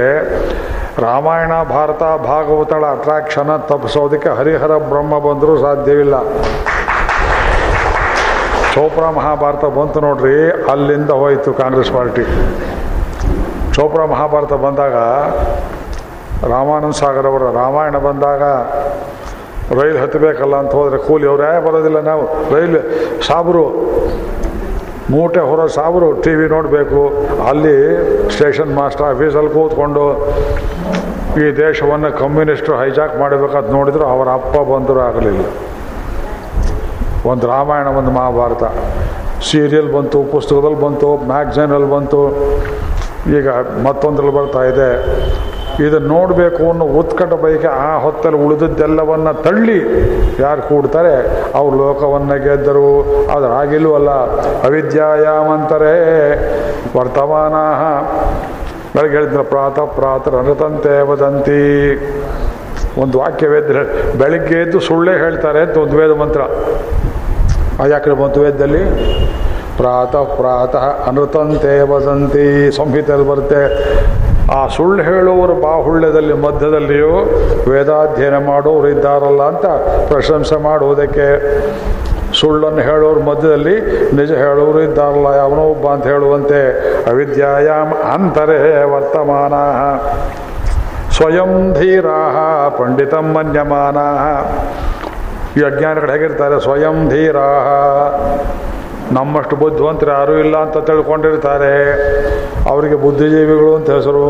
ರಾಮಾಯಣ, 1.06 1.54
ಭಾರತ, 1.76 2.04
ಭಾಗವತಗಳ 2.32 2.86
ಅಟ್ರಾಕ್ಷನ್ 2.96 3.52
ತಪ್ಪಿಸೋದಕ್ಕೆ 3.70 4.30
ಹರಿಹರ 4.40 4.74
ಬ್ರಹ್ಮ 4.92 5.14
ಬಂದರೂ 5.28 5.54
ಸಾಧ್ಯವಿಲ್ಲ. 5.66 6.16
ಚೋಪ್ರಾ 8.74 9.10
ಮಹಾಭಾರತ 9.20 9.66
ಬಂತು 9.80 10.00
ನೋಡ್ರಿ, 10.08 10.38
ಅಲ್ಲಿಂದ 10.74 11.12
ಹೋಯಿತು 11.22 11.54
ಕಾಂಗ್ರೆಸ್ 11.62 11.92
ಪಾರ್ಟಿ. 11.98 12.26
ಚೋಪ್ರಾ 13.76 14.06
ಮಹಾಭಾರತ 14.14 14.54
ಬಂದಾಗ 14.68 14.96
ರಾಮಾನಂದ 16.54 16.96
ಸಾಗರ್ 17.02 17.28
ಅವರ 17.32 17.44
ರಾಮಾಯಣ 17.62 17.98
ಬಂದಾಗ 18.10 18.44
ರೈಲು 19.80 19.98
ಹತ್ತಬೇಕಲ್ಲ 20.04 20.56
ಅಂತ 20.64 20.74
ಹೋದರೆ 20.80 20.98
ಕೂಲಿ 21.08 21.28
ಅವ್ರು 21.32 21.44
ಯಾ 21.44 21.60
ಬರೋದಿಲ್ಲ 21.68 22.00
ನಾವು. 22.12 22.24
ರೈಲು 22.56 22.80
ಸಾಬರು, 23.28 23.66
ಮೂಟೆ 25.14 25.42
ಹೊರ 25.50 25.62
ಸಾಬರು 25.78 26.08
ಟಿ 26.24 26.34
ವಿ 26.40 26.46
ನೋಡಬೇಕು. 26.56 27.02
ಅಲ್ಲಿ 27.50 27.76
ಸ್ಟೇಷನ್ 28.36 28.72
ಮಾಸ್ಟರ್ 28.80 29.06
ಆಫೀಸಲ್ಲಿ 29.06 29.52
ಕೂತ್ಕೊಂಡು 29.54 30.04
ಈ 31.42 31.46
ದೇಶವನ್ನು 31.58 32.10
ಕಮ್ಯುನಿಸ್ಟ್ರು 32.18 32.76
ಹೈಜಾಕ್ 32.82 33.16
ಮಾಡಬೇಕಂತ 33.20 33.70
ನೋಡಿದ್ರು 33.78 34.06
ಅವರ 34.16 34.28
ಅಪ್ಪ 34.40 34.56
ಬಂದರೂ 34.72 35.00
ಆಗಲಿಲ್ಲ. 35.00 35.46
ಒಂದು 37.32 37.48
ರಾಮಾಯಣ, 37.48 37.88
ಒಂದು 38.00 38.12
ಮಹಾಭಾರತ. 38.12 38.64
ಸೀರಿಯಲ್ 39.50 39.90
ಬಂತು, 39.94 40.24
ಪುಸ್ತಕದಲ್ಲಿ 40.24 40.80
ಬಂತು, 40.82 41.10
ಮ್ಯಾಗ್ಝೈನಲ್ಲಿ 41.32 41.90
ಬಂತು. 41.96 42.22
ಈಗ 43.38 43.50
ಮತ್ತೊಂದ್ರಲ್ಲಿ 43.88 44.36
ಬರ್ತಾ 44.36 44.64
ಇದೆ. 44.72 44.90
ಇದನ್ನು 45.80 46.08
ನೋಡಬೇಕು 46.08 46.70
ಅನ್ನೋ 46.70 46.86
ಉತ್ಕಟ 46.86 47.34
ಬಯಕೆ 47.34 47.68
ಆ 47.68 48.00
ಹೊತ್ತಲ್ಲಿ 48.00 48.40
ಉಳಿದದ್ದೆಲ್ಲವನ್ನ 48.46 49.32
ತಳ್ಳಿ 49.32 49.78
ಯಾರು 50.40 50.62
ಕೂಡ್ತಾರೆ? 50.62 51.16
ಅವ್ರು 51.56 51.78
ಲೋಕವನ್ನು 51.78 52.44
ಗೆದ್ದರು. 52.44 53.06
ಆದ್ರೆ 53.28 53.52
ಆಗಿಲ್ವಲ್ಲ 53.52 54.10
ಅವಿದ್ಯಾಯಾಮಂತರೇ 54.64 55.96
ವರ್ತಮಾನ. 56.98 57.56
ಬೆಳಗ್ಗೆ 58.96 59.18
ಹೇಳಿದ್ರೆ 59.18 59.44
ಪ್ರಾತಃ 59.44 59.86
ಪ್ರಾತ 59.86 60.30
ಅನತಂತೆ 60.30 61.02
ವದಂತಿ. 61.02 61.64
ಒಂದು 63.02 63.20
ವಾಕ್ಯವೇದ್ರೆ 63.20 64.14
ಬೆಳಿಗ್ಗೆ 64.18 64.56
ಎದ್ದು 64.56 64.80
ಸುಳ್ಳೇ 64.80 65.12
ಹೇಳ್ತಾರೆ 65.12 65.60
ಅಂತ 65.60 65.78
ಒಂದು 65.78 65.98
ವೇದ 65.98 66.12
ಮಂತ್ರ. 66.12 66.42
ಅದು 67.80 67.90
ಯಾಕೆ 67.90 68.10
ಬಂತು 68.10 68.42
ವೇದದಲ್ಲಿ? 68.42 68.84
ಪ್ರಾತಃ 69.78 70.24
ಪ್ರಾತಃ 70.24 71.08
ಅನೃತಂತೆ 71.08 71.82
ವದಂತಿ. 71.82 72.72
ಸಂಹಿತೆಯಲ್ಲಿ 72.72 73.28
ಬರುತ್ತೆ 73.28 73.62
ಆ 74.52 74.68
ಸುಳ್ಳು 74.68 75.04
ಹೇಳುವವರು 75.04 75.54
ಬಾಹುಳ್ಯದಲ್ಲಿ 75.62 76.34
ಮಧ್ಯದಲ್ಲಿಯೂ 76.34 77.14
ವೇದಾಧ್ಯಯನ 77.72 78.38
ಮಾಡೋರು 78.48 78.88
ಇದ್ದಾರಲ್ಲ 78.88 79.42
ಅಂತ 79.44 79.66
ಪ್ರಶಂಸೆ 80.12 80.58
ಮಾಡುವುದಕ್ಕೆ 80.64 81.28
ಸುಳ್ಳನ್ನು 82.40 82.82
ಹೇಳೋರ 82.82 83.18
ಮಧ್ಯದಲ್ಲಿ 83.24 83.76
ನಿಜ 84.16 84.32
ಹೇಳೋರು 84.32 84.82
ಇದ್ದಾರಲ್ಲ, 84.82 85.36
ಯಾವನೋ 85.36 85.62
ಒಬ್ಬ 85.62 85.88
ಅಂತ 85.88 86.06
ಹೇಳುವಂತೆ 86.06 86.60
ಅವಿದ್ಯಾಯಾಮ್ 87.12 87.94
ಅಂತರೇ 87.94 88.60
ವರ್ತಮಾನ. 88.94 89.54
ಸ್ವಯಂ 91.12 91.74
ಧೀರಾ 91.74 92.20
ಪಂಡಿತಂ 92.78 93.28
ಮನ್ಯಮಾನ. 93.34 93.98
ಈ 95.58 95.64
ಅಜ್ಞಾನಿಗಳು 95.64 96.12
ಹೇಗಿರ್ತಾರೆ? 96.12 96.60
ಸ್ವಯಂ 96.60 97.10
ಧೀರಾ 97.10 97.48
ನಮ್ಮಷ್ಟು 99.12 99.56
ಬುದ್ಧಿವಂತರು 99.56 100.12
ಯಾರೂ 100.12 100.34
ಇಲ್ಲ 100.34 100.58
ಅಂತ 100.58 100.78
ತಿಳ್ಕೊಂಡಿರ್ತಾರೆ. 100.78 101.74
ಅವರಿಗೆ 102.70 102.96
ಬುದ್ಧಿಜೀವಿಗಳು 102.96 103.76
ಅಂತ 103.76 103.90
ಹೆಸರು 103.90 104.26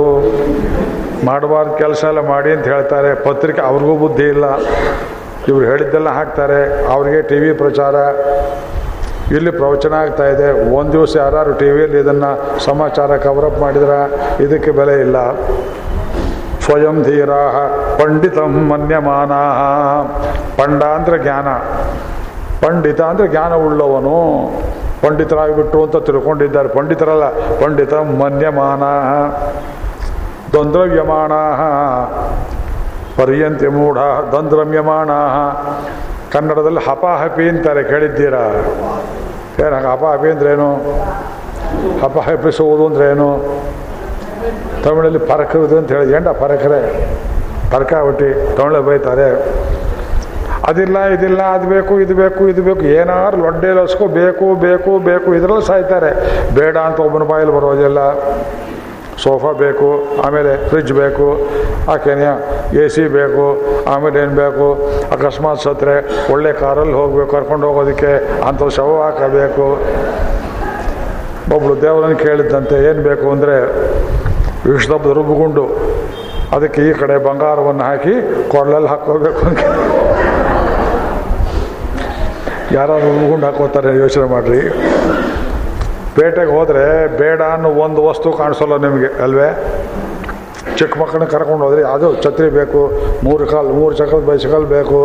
ಮಾಡಬಾರ್ದು 1.25 1.77
ಕೆಲಸ 1.77 2.03
ಎಲ್ಲ 2.03 2.19
ಮಾಡಿ 2.19 2.51
ಅಂತ 2.51 2.65
ಹೇಳ್ತಾರೆ. 2.65 3.15
ಪತ್ರಿಕೆ 3.15 3.61
ಅವ್ರಿಗೂ 3.61 3.95
ಬುದ್ಧಿ 3.95 4.23
ಇಲ್ಲ. 4.23 4.45
ಇವ್ರು 5.47 5.65
ಹೇಳಿದ್ದೆಲ್ಲ 5.65 6.09
ಹಾಕ್ತಾರೆ. 6.09 6.87
ಅವ್ರಿಗೆ 6.87 7.21
ಟಿ 7.21 7.35
ವಿ 7.35 7.53
ಪ್ರಚಾರ 7.53 7.95
ಇಲ್ಲಿ 9.31 9.51
ಪ್ರವಚನ 9.51 9.93
ಆಗ್ತಾ 9.93 10.25
ಇದೆ. 10.25 10.73
ಒಂದು 10.75 10.91
ದಿವಸ 10.91 11.15
ಯಾರು 11.15 11.53
ಟಿ 11.59 11.65
ವಿಯಲ್ಲಿ 11.65 11.99
ಇದನ್ನು 11.99 12.59
ಸಮಾಚಾರ 12.65 13.17
ಕವರಪ್ 13.17 13.59
ಮಾಡಿದ್ರೆ 13.59 13.99
ಇದಕ್ಕೆ 14.43 14.71
ಬೆಲೆ 14.71 15.01
ಇಲ್ಲ. 15.01 15.17
ಸ್ವಯಂ 16.65 17.03
ಧೀರಾ 17.03 17.41
ಪಂಡಿತಂ 18.03 18.69
ಮನ್ಯಮಾನ 18.69 19.31
ಪಂಡ 20.57 20.83
ಅಂದರೆ 20.83 21.17
ಜ್ಞಾನ. 21.23 21.47
ಪಂಡಿತ 22.63 22.99
ಅಂದರೆ 23.11 23.27
ಜ್ಞಾನವುಳ್ಳವನು. 23.33 23.93
ಉಳ್ಳವನು 23.93 24.17
ಪಂಡಿತರಾಗಿಬಿಟ್ರು 25.03 25.79
ಅಂತ 25.85 25.97
ತಿಳ್ಕೊಂಡಿದ್ದಾರೆ. 26.07 26.69
ಪಂಡಿತರಲ್ಲ, 26.77 27.25
ಪಂಡಿತ 27.61 27.93
ಮನ್ಯಮಾನ 28.21 28.83
ದ್ವಂದ್ರವ್ಯಮಾಣ 30.53 31.33
ಪರ್ಯಂತ್ಯ 33.17 33.67
ಮೂಢ 33.77 33.97
ದ್ವಂದ್ರಮ್ಯಮಾಣ 34.31 35.09
ಕನ್ನಡದಲ್ಲಿ 36.33 36.81
ಹಪಾಹಪಿ 36.87 37.43
ಅಂತಾರೆ, 37.49 37.81
ಕೇಳಿದ್ದೀರಾ? 37.91 38.43
ಏನು, 39.63 39.75
ಹಪಾಹಪಿ 39.93 40.29
ಅಂದ್ರೇನು 40.33 40.69
ಹಪಾಹಪಿಸುವುದು 42.03 42.83
ಅಂದ್ರೇನು 42.89 43.27
ತಮಿಳಲ್ಲಿ 44.85 45.21
ಪರಕುವುದು 45.31 45.75
ಅಂತ 45.79 45.91
ಹೇಳಿ 45.95 46.11
ಎಂಡ 46.17 46.29
ಪರಕರೆ? 46.43 46.81
ಪರಕಾವಟಿ 47.73 48.29
ತಮಿಳಲ್ಲಿ 48.57 48.87
ಬೈತಾರೆ. 48.87 49.27
ಅದಿಲ್ಲ, 50.69 50.97
ಇದಿಲ್ಲ, 51.15 51.41
ಅದು 51.55 51.65
ಬೇಕು, 51.75 51.93
ಇದು 52.03 52.13
ಬೇಕು 52.23 52.41
ಇದು 52.51 52.61
ಬೇಕು 52.67 52.83
ಏನಾದ್ರು 52.99 53.39
ಲೊಡ್ಡೆ 53.45 53.71
ಲಸ್ಕೋ, 53.79 54.05
ಬೇಕು 54.19 54.45
ಬೇಕು 54.65 54.91
ಬೇಕು, 55.09 55.29
ಇದರಲ್ಲಿ 55.39 55.65
ಸಾಯ್ತಾರೆ. 55.71 56.11
ಬೇಡ 56.57 56.75
ಅಂತ 56.89 56.99
ಒಬ್ಬನ 57.07 57.25
ಬಾಯಲ್ಲಿ 57.31 57.55
ಬರೋದಿಲ್ಲ. 57.57 57.99
ಸೋಫಾ 59.23 59.51
ಬೇಕು, 59.63 59.87
ಆಮೇಲೆ 60.25 60.51
ಫ್ರಿಜ್ 60.69 60.91
ಬೇಕು 61.01 61.27
ಆಕೆನೇ 61.93 62.29
ಎ 62.81 62.85
ಸಿ 62.93 63.03
ಬೇಕು, 63.17 63.45
ಆಮೇಲೆ 63.93 64.17
ಏನು 64.23 64.35
ಬೇಕು, 64.43 64.67
ಅಕಸ್ಮಾತ್ 65.15 65.61
ಸತ್ರೆ, 65.65 65.95
ಒಳ್ಳೆ 66.33 66.51
ಕಾರಲ್ಲಿ 66.61 66.95
ಹೋಗಬೇಕು, 66.99 67.29
ಕರ್ಕೊಂಡು 67.35 67.65
ಹೋಗೋದಕ್ಕೆ 67.69 68.11
ಅಂಥ 68.49 68.69
ಶವ 68.77 68.95
ಹಾಕಬೇಕು. 69.05 69.67
ಒಬ್ಬಳು 71.55 71.73
ದೇವರನ್ನು 71.85 72.17
ಕೇಳಿದ್ದಂತೆ, 72.25 72.77
ಏನು 72.89 73.03
ಬೇಕು 73.09 73.27
ಅಂದರೆ 73.35 73.57
ವಿಷ್ಣುಬ್ಬ 74.71 75.13
ರುಬ್ಬುಗುಂಡು 75.19 75.65
ಅದಕ್ಕೆ 76.55 76.81
ಈ 76.89 76.91
ಕಡೆ 77.01 77.15
ಬಂಗಾರವನ್ನು 77.27 77.83
ಹಾಕಿ 77.89 78.13
ಕೊರಳಲ್ಲಿ 78.51 78.89
ಹಾಕೋಬೇಕು 78.93 79.41
ಅಂತ. 79.49 79.63
ಯಾರಾದ್ರು 82.75 83.09
ಉಳ್ಕೊಂಡು 83.17 83.45
ಹಾಕೋತಾರೆ 83.47 83.89
ಯೋಚನೆ 84.03 84.27
ಮಾಡಿರಿ. 84.33 84.61
ಪೇಟೆಗೆ 86.15 86.51
ಹೋದರೆ 86.57 86.85
ಬೇಡ 87.21 87.41
ಅನ್ನೋ 87.55 87.69
ಒಂದು 87.85 88.01
ವಸ್ತು 88.09 88.27
ಕಾಣಿಸೋಲ್ಲ 88.39 88.75
ನಿಮಗೆ, 88.85 89.09
ಅಲ್ವೇ? 89.25 89.49
ಚಿಕ್ಕ 90.79 90.93
ಮಕ್ಕಳನ್ನ 91.01 91.25
ಕರ್ಕೊಂಡು 91.33 91.63
ಹೋದ್ರೆ 91.65 91.83
ಅದು 91.95 92.07
ಛತ್ರಿ 92.23 92.47
ಬೇಕು, 92.59 92.81
ಮೂರು 93.27 93.43
ಕಾಲು, 93.51 93.71
ಮೂರು 93.79 93.93
ಚಕ್ರದ 93.99 94.23
ಬೈಸಿಕಲ್ 94.31 94.65
ಬೇಕು. 94.75 94.99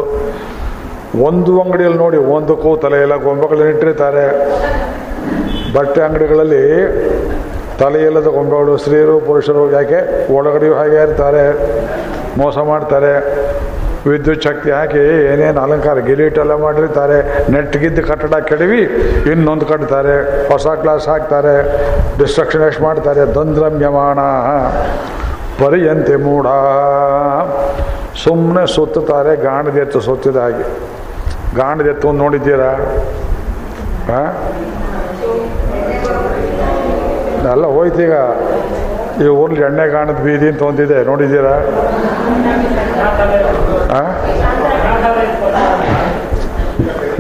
ಒಂದು 1.29 1.53
ಅಂಗಡಿಯಲ್ಲಿ 1.63 1.99
ನೋಡಿ 2.05 2.19
ಒಂದಕ್ಕೂ 2.37 2.71
ತಲೆ 2.85 2.99
ಇಲ್ಲ 3.05 3.15
ಗೊಂಬೆಗಳನ್ನ 3.27 3.71
ಇಟ್ಟಿರ್ತಾರೆ 3.75 4.27
ಬಟ್ಟೆ 5.77 6.01
ಅಂಗಡಿಗಳಲ್ಲಿ 6.07 6.65
ತಲೆ 7.81 8.01
ಇಲ್ಲದ 8.09 8.29
ಗೊಂಬೆಗಳು 8.37 8.73
ಸ್ತ್ರೀಯರು 8.83 9.17
ಪುರುಷರು 9.29 9.65
ಯಾಕೆ 9.77 10.01
ಒಳಗಡೆಯೂ 10.37 10.75
ಹಾಗೆ 10.81 10.99
ಇರ್ತಾರೆ, 11.07 11.45
ಮೋಸ 12.41 12.59
ಮಾಡ್ತಾರೆ. 12.73 13.13
ವಿದ್ಯುತ್ 14.07 14.43
ಶಕ್ತಿ 14.43 14.71
ಹಾಕಿ 14.71 14.99
ಏನೇನು 15.33 15.61
ಅಲಂಕಾರ 15.61 15.99
ಗಿಲೀಟೆಲ್ಲ 15.99 16.55
ಮಾಡಿರ್ತಾರೆ 16.55 17.19
ನೆಟ್ಗಿದ್ದ 17.53 18.01
ಕಟ್ಟಡ 18.01 18.35
ಕೆಡವಿ, 18.35 18.83
ಇನ್ನೊಂದು 19.33 19.67
ಕಟ್ತಾರೆ, 19.67 20.17
ಹೊಸ 20.49 20.67
ಕ್ಲಾಸ್ 20.67 21.09
ಹಾಕ್ತಾರೆ 21.09 21.55
ಡಿಸ್ಟ್ರಕ್ಷನ್ 22.19 22.63
ಎಷ್ಟು 22.63 22.83
ಮಾಡ್ತಾರೆ? 22.83 23.21
ದಂದ್ರಮ್ಯಮಾಣ 23.21 24.19
ಪರಿಯಂತೆ 25.65 26.17
ಮೂಢ. 26.17 26.47
ಸುಮ್ಮನೆ 28.25 28.75
ಸುತ್ತುತ್ತಾರೆ 28.75 29.37
ಗಾಣದೆತ್ತು 29.37 30.01
ಸುತ್ತಿದ 30.01 30.37
ಹಾಗೆ. 30.37 30.65
ಗಾಣದೆತ್ತು 31.57 32.13
ನೋಡಿದ್ದೀರಾ? 32.13 32.73
ಹಾಂ? 34.11 34.29
ಎಲ್ಲ 37.53 37.67
ಹೋಯ್ತೀಗ 37.67 38.15
ಈ 39.23 39.27
ಊರ್ಲಿ 39.27 39.61
ಎಣ್ಣೆ 39.61 39.89
ಗಾಣದ 39.89 40.19
ಬೀದಿ 40.25 40.49
ಅಂತ 40.49 40.63
ಒಂದಿದೆ, 40.63 41.05
ನೋಡಿದ್ದೀರಾ? 41.05 41.55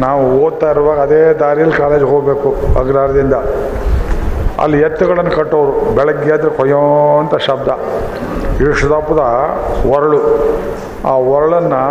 ನಾವು 0.00 0.40
ಓದ್ತಾ 0.40 0.70
ಇರುವಾಗ 0.70 0.98
ಅದೇ 1.00 1.32
ದಾರಿಯಲ್ಲಿ 1.32 1.76
ಕಾಲೇಜ್ 1.76 2.02
ಹೋಗಬೇಕು 2.02 2.78
ಅಗ್ರಹಾರದಿಂದ 2.78 3.34
ಅಲ್ಲಿ 4.62 4.80
ಎತ್ತುಗಳನ್ನು 4.80 5.30
ಕಟ್ಟೋರು, 5.30 5.94
ಬೆಳಗ್ಗೆ 5.94 6.32
ಆದ್ರೆ 6.32 6.50
ಕೊಯ್ಯೋ 6.50 6.80
ಅಂತ 7.18 7.34
ಶಬ್ದ. 7.34 7.68
ಇಷ್ಟದಪ್ಪದ 8.60 9.22
ಒರಳು. 9.90 10.20
ಆ 11.04 11.12
ಒರಳನ್ನು 11.12 11.82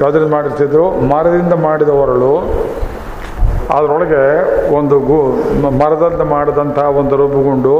ಯಾವುದ್ರಿಂದ 0.00 0.32
ಮಾಡಿರ್ತಿದ್ರು? 0.32 0.90
ಮರದಿಂದ 0.90 1.52
ಮಾಡಿದ 1.52 1.88
ಒರಳು. 1.88 2.32
ಅದರೊಳಗೆ 3.76 4.22
ಒಂದು 4.74 5.00
ಗು, 5.00 5.20
ಮರದಂತ 5.70 6.20
ಮಾಡಿದಂಥ 6.20 6.78
ಒಂದು 6.78 7.16
ರುಬ್ಬುಗುಂಡು. 7.16 7.76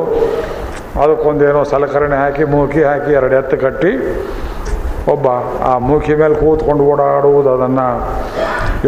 ಅದಕ್ಕೊಂದೇನೋ 1.02 1.64
ಸಲಕರಣೆ 1.64 2.16
ಹಾಕಿ, 2.16 2.44
ಮೂಕಿ 2.44 2.82
ಹಾಕಿ 2.82 3.12
ಎರಡು 3.12 3.34
ಎತ್ತು 3.36 3.56
ಕಟ್ಟಿ 3.58 3.92
ಒಬ್ಬ 5.12 5.26
ಆ 5.62 5.78
ಮೂಕಿ 5.78 6.14
ಮೇಲೆ 6.14 6.34
ಕೂತ್ಕೊಂಡು 6.34 6.84
ಓಡಾಡುವುದು 6.84 7.50
ಅದನ್ನು. 7.50 7.88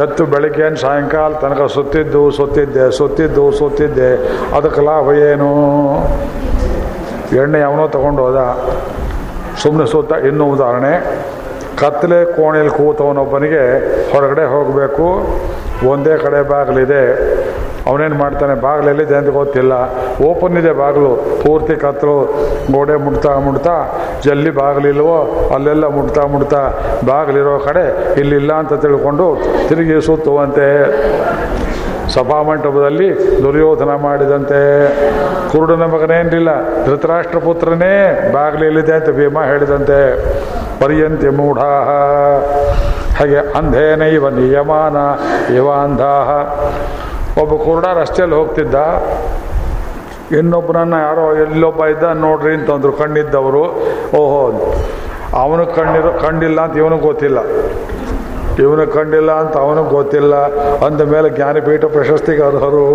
ಎತ್ತು 0.03 0.25
ಬೆಳಗ್ಗೆ 0.27 0.81
ಸಾಯಂಕಾಲ 0.81 1.33
ತನಕ 1.33 1.67
ಸುತ್ತಿದ್ದು, 1.67 2.31
ಸುತ್ತಿದ್ದೆ 2.31 2.97
ಸುತ್ತಿದ್ದು, 2.97 3.51
ಸುತ್ತಿದ್ದೆ. 3.51 4.11
ಅದಕ್ಕೆ 4.57 4.81
ಲಾಭ 4.81 5.13
ಏನು? 5.13 5.51
ಎಣ್ಣೆ 7.43 7.61
ಅವನೋ 7.61 7.89
ತಗೊಂಡು 7.89 8.23
ಹೋದ. 8.23 8.59
ಸುಮ್ಮನೆ 9.63 9.87
ಸುತ್ತ 9.87 10.13
ಇನ್ನೂ 10.13 10.45
ಉದಾಹರಣೆ. 10.45 11.25
ಕತ್ತಲೆ 11.79 12.25
ಕೋಣೆಯಲ್ಲಿ 12.25 12.77
ಕೂತವನೊಬ್ಬನಿಗೆ 12.77 13.63
ಹೊರಗಡೆ 14.13 14.45
ಹೋಗಬೇಕು. 14.45 15.05
ಒಂದೇ 15.89 16.17
ಕಡೆ 16.17 16.49
ಬಾಗಿಲಿದೆ. 16.49 17.03
ಅವನೇನು 17.91 18.15
ಮಾಡ್ತಾನೆ? 18.15 18.55
ಬಾಗಿಲಲ್ಲಿ 18.61 19.05
ಅಂತ 19.21 19.31
ಗೊತ್ತಿಲ್ಲ 19.41 19.73
ಓಪನ್ 20.29 20.57
ಇದೆ 20.63 20.73
ಬಾಗಿಲು. 20.83 21.13
ಪೂರ್ತಿ 21.43 21.77
ಕತ್ತಲು. 21.77 22.17
ಗೋಡೆ 22.73 22.97
ಮುಟ್ತಾ 23.07 23.33
ಮುಟ್ತಾ 23.47 23.77
ಜಲ್ಲಿ 24.25 24.51
ಬಾಗಿಲಿಲ್ವೋ 24.51 25.19
ಅಲ್ಲೆಲ್ಲ 25.55 25.87
ಮುಟ್ತಾ 25.87 26.23
ಮುಟ್ತಾ 26.27 26.63
ಬಾಗಿಲಿರೋ 27.07 27.59
ಕಡೆ 27.59 27.85
ಇಲ್ಲಿಲ್ಲ 28.21 28.53
ಅಂತ 28.53 28.75
ತಿಳ್ಕೊಂಡು 28.85 29.27
ತಿರುಗಿ 29.69 30.07
ಸುತ್ತುವಂತೆ 30.07 30.69
ಸಭಾಮಂಟಪದಲ್ಲಿ 32.15 33.09
ದುರ್ಯೋಧನ 33.43 33.95
ಮಾಡಿದಂತೆ. 33.95 34.61
ಕುರುಡನ 35.53 35.85
ಮಗನೇನಿಲ್ಲ 35.95 36.51
ಧೃತರಾಷ್ಟ್ರ 36.87 37.39
ಪುತ್ರನೇ 37.39 37.93
ಬಾಗಿಲೆಲ್ಲಿದೆ 38.35 38.93
ಅಂತ 38.93 39.11
ಭೀಮ 39.19 39.43
ಹೇಳಿದಂತೆ. 39.43 40.01
ಪರ್ಯಂತಿ 40.81 41.29
ಮೂಢಾಹ 41.29 41.89
ಹಾಗೆ 43.19 43.41
ಅಂಧೇನ 43.59 44.03
ಇವ 44.03 44.29
ನಿಯಮಾನ 44.29 44.97
ಇವ 45.57 45.71
ಅಂಧಾಹ 45.85 46.29
ಒಬ್ಬ 47.43 47.55
ಕುರುಡ 47.65 47.87
ರಸ್ತೆಯಲ್ಲಿ 47.95 48.37
ಹೋಗ್ತಿದ್ದ. 48.37 48.75
ಇನ್ನೊಬ್ಬನನ್ನ 50.39 50.95
ಯಾರೋ 51.03 51.25
ಎಲ್ಲೊಬ್ಬ 51.37 51.87
ಇದ್ದ, 51.87 52.03
ನೋಡ್ರಿ 52.03 52.55
ಅಂತಂದ್ರು 52.55 52.93
ಕಣ್ಣಿದ್ದವರು. 52.93 53.63
ಓಹೋ 54.17 54.43
ಅವನು 55.35 55.67
ಕಣ್ಣಿರೋ 55.67 56.13
ಕಂಡಿಲ್ಲ 56.13 56.61
ಅಂತ 56.61 56.77
ಇವನಿಗೆ 56.77 57.03
ಗೊತ್ತಿಲ್ಲ. 57.03 57.39
ಇವನು 58.59 58.87
ಕಂಡಿಲ್ಲ 58.87 59.33
ಅಂತ 59.33 59.57
ಅವನಿಗೆ 59.57 59.91
ಗೊತ್ತಿಲ್ಲ. 59.91 60.35
ಅಂದ 60.87 61.01
ಮೇಲೆ 61.01 61.31
ಜ್ಞಾನಪೀಠ 61.31 61.85
ಪ್ರಶಸ್ತಿಗೆ 61.85 62.43
ಅರ್ಹರು. 62.43 62.87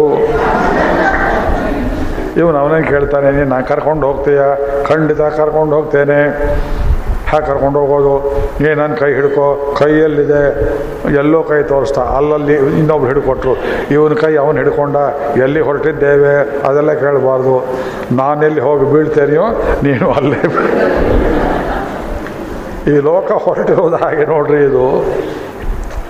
ಇವನು 2.37 2.57
ಅವನೇನು 2.57 2.87
ಕೇಳ್ತಾನೆ, 2.87 3.31
ನೀನು 3.31 3.45
ನಾನು 3.45 3.65
ಕರ್ಕೊಂಡು 3.65 4.07
ಹೋಗ್ತೀಯ? 4.07 4.41
ಖಂಡಿತ 4.83 5.21
ಕರ್ಕೊಂಡು 5.21 5.75
ಹೋಗ್ತೇನೆ. 5.75 6.19
ಹಾಗೆ 7.31 7.45
ಕರ್ಕೊಂಡು 7.45 7.79
ಹೋಗೋದು? 7.79 8.31
ಏ 8.65 8.73
ನನ್ನ 8.73 8.93
ಕೈ 8.93 9.13
ಹಿಡ್ಕೊ. 9.13 9.75
ಕೈಯಲ್ಲಿದೆ. 9.77 10.41
ಎಲ್ಲೋ 11.15 11.43
ಕೈ 11.43 11.63
ತೋರಿಸ್ತಾ. 11.63 12.01
ಅಲ್ಲಲ್ಲಿ 12.01 12.53
ಇನ್ನೊಬ್ರು 12.53 13.07
ಹಿಡ್ಕೊಟ್ರು. 13.07 13.55
ಇವನ 13.91 14.13
ಕೈ 14.13 14.35
ಅವನು 14.35 14.57
ಹಿಡ್ಕೊಂಡ. 14.57 14.95
ಎಲ್ಲಿ 15.37 15.59
ಹೊರಟಿದ್ದೇವೆ? 15.59 16.59
ಅದೆಲ್ಲ 16.67 16.93
ಕೇಳಬಾರ್ದು. 16.93 17.65
ನಾನೆಲ್ಲಿ 18.11 18.61
ಹೋಗಿ 18.61 18.93
ಬೀಳ್ತೇನೆಯೋ 18.93 19.43
ನೀನು 19.83 20.11
ಅಲ್ಲೇ 20.11 20.41
ಈ 22.87 22.99
ಲೋಕ 22.99 23.31
ಹೊರಟಿರೋದು 23.31 23.95
ಹಾಗೆ 23.95 24.25
ನೋಡ್ರಿ 24.25 24.63
ಇದು. 24.63 25.05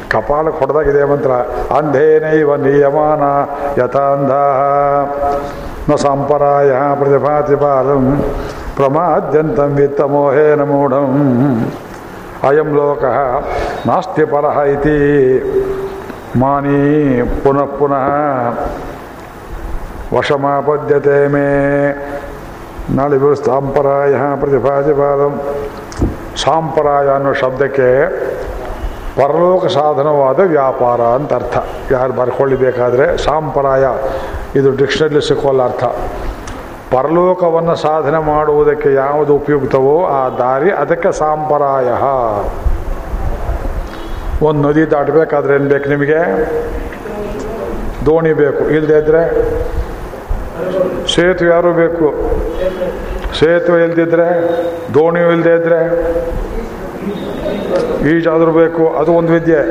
ಕಪಾಲಕ್ಕೆ 0.10 0.60
ಹೊಡೆದಾಗಿದೆ 0.60 1.04
ಮಂತ್ರ. 1.04 1.32
ಅಂಧೇನೈವ 1.78 2.56
ನಿಯಮಾನ 2.56 3.24
ಯಥಾಂಧ 3.82 4.32
ನ 5.92 5.96
ಸಂಪರಾಯ 5.96 6.72
ಪ್ರತಿಭಾತಿ 7.00 7.56
ಪ್ರಮಾದ್ಯಂತಂ 8.76 9.72
ವಿತ್ತಮೋಹೇನ 9.80 10.62
ಮೂಢಂ 10.72 11.12
ಅಯಂ 12.48 12.70
ಲೋಕ 12.76 13.04
ನಾಸ್ತಿ 13.88 14.26
ಪರಃ 14.34 14.58
ಇತಿ 14.74 14.98
ಮಾನಿ 16.40 16.80
ಪುನಃ 17.44 17.70
ಪುನಃ 17.80 18.08
ವಶಮಾಪದ್ಯತೆ 20.16 21.20
ಮೇ 21.28 21.48
ನಾಳೆ 22.98 23.18
ಸಾಂಪರಾಯ 23.46 24.14
ಬಾಲಂ 25.00 25.36
ಸಾಂಪರಾಯ 26.44 27.08
ಅನ್ನೋ 27.10 27.32
ಶಬ್ದಕ್ಕೆ 27.34 27.90
ಪರಲೋಕ 29.18 29.66
ಸಾಧನವಾದ 29.66 30.40
ವ್ಯಾಪಾರ 30.40 31.02
ಅಂತ 31.18 31.34
ಅರ್ಥ। 31.34 31.58
ಯಾರು 31.92 32.14
ಬರ್ಕೊಳ್ಳಿಬೇಕಾದ್ರೆ 32.14 33.06
ಸಾಂಪರಾಯ, 33.26 33.86
ಇದು 34.60 34.70
ಡಿಕ್ಷನರಿಲಿ 34.82 35.22
ಸಿಕ್ಕೋಲ್ಲ 35.28 35.62
ಅರ್ಥ। 35.70 35.84
ಪರಲೋಕವನ್ನು 36.96 37.76
ಸಾಧನೆ 37.76 38.18
ಮಾಡುವುದಕ್ಕೆ 38.18 38.94
ಯಾವುದು 38.94 39.36
ಉಪಯುಕ್ತವೋ 39.36 40.06
ಆ 40.06 40.30
ದಾರಿ 40.30 40.72
ಅದಕ್ಕೆ 40.72 41.12
ಸಾಂಪರಾಯ. 41.12 41.88
ಒಂದು 44.46 44.70
ನದಿ 44.70 44.92
ದಾಟಬೇಕಾದ್ರೆ 44.92 45.56
ಏನು 45.56 45.70
ಬೇಕು 45.70 45.90
ನಿಮಗೆ? 45.90 46.20
ದೋಣಿ 48.06 48.34
ಬೇಕು. 48.34 48.64
ಇಲ್ಲದೇ 48.70 48.98
ಇದ್ದರೆ 48.98 49.22
ಸೇತುವೆ 51.16 51.50
ಯಾರು 51.52 51.74
ಬೇಕು? 51.74 52.14
ಸೇತುವೆ 53.40 53.84
ಇಲ್ದಿದ್ರೆ 53.84 54.28
ದೋಣಿಯೂ 54.94 55.32
ಇಲ್ಲದೆ 55.32 55.54
ಇದ್ದರೆ 55.56 55.80
ಈಜಾದರೂ 58.18 58.52
ಬೇಕು. 58.52 58.88
ಅದು 58.88 59.14
ಒಂದು 59.14 59.34
ವಿದ್ಯೆ. 59.34 59.62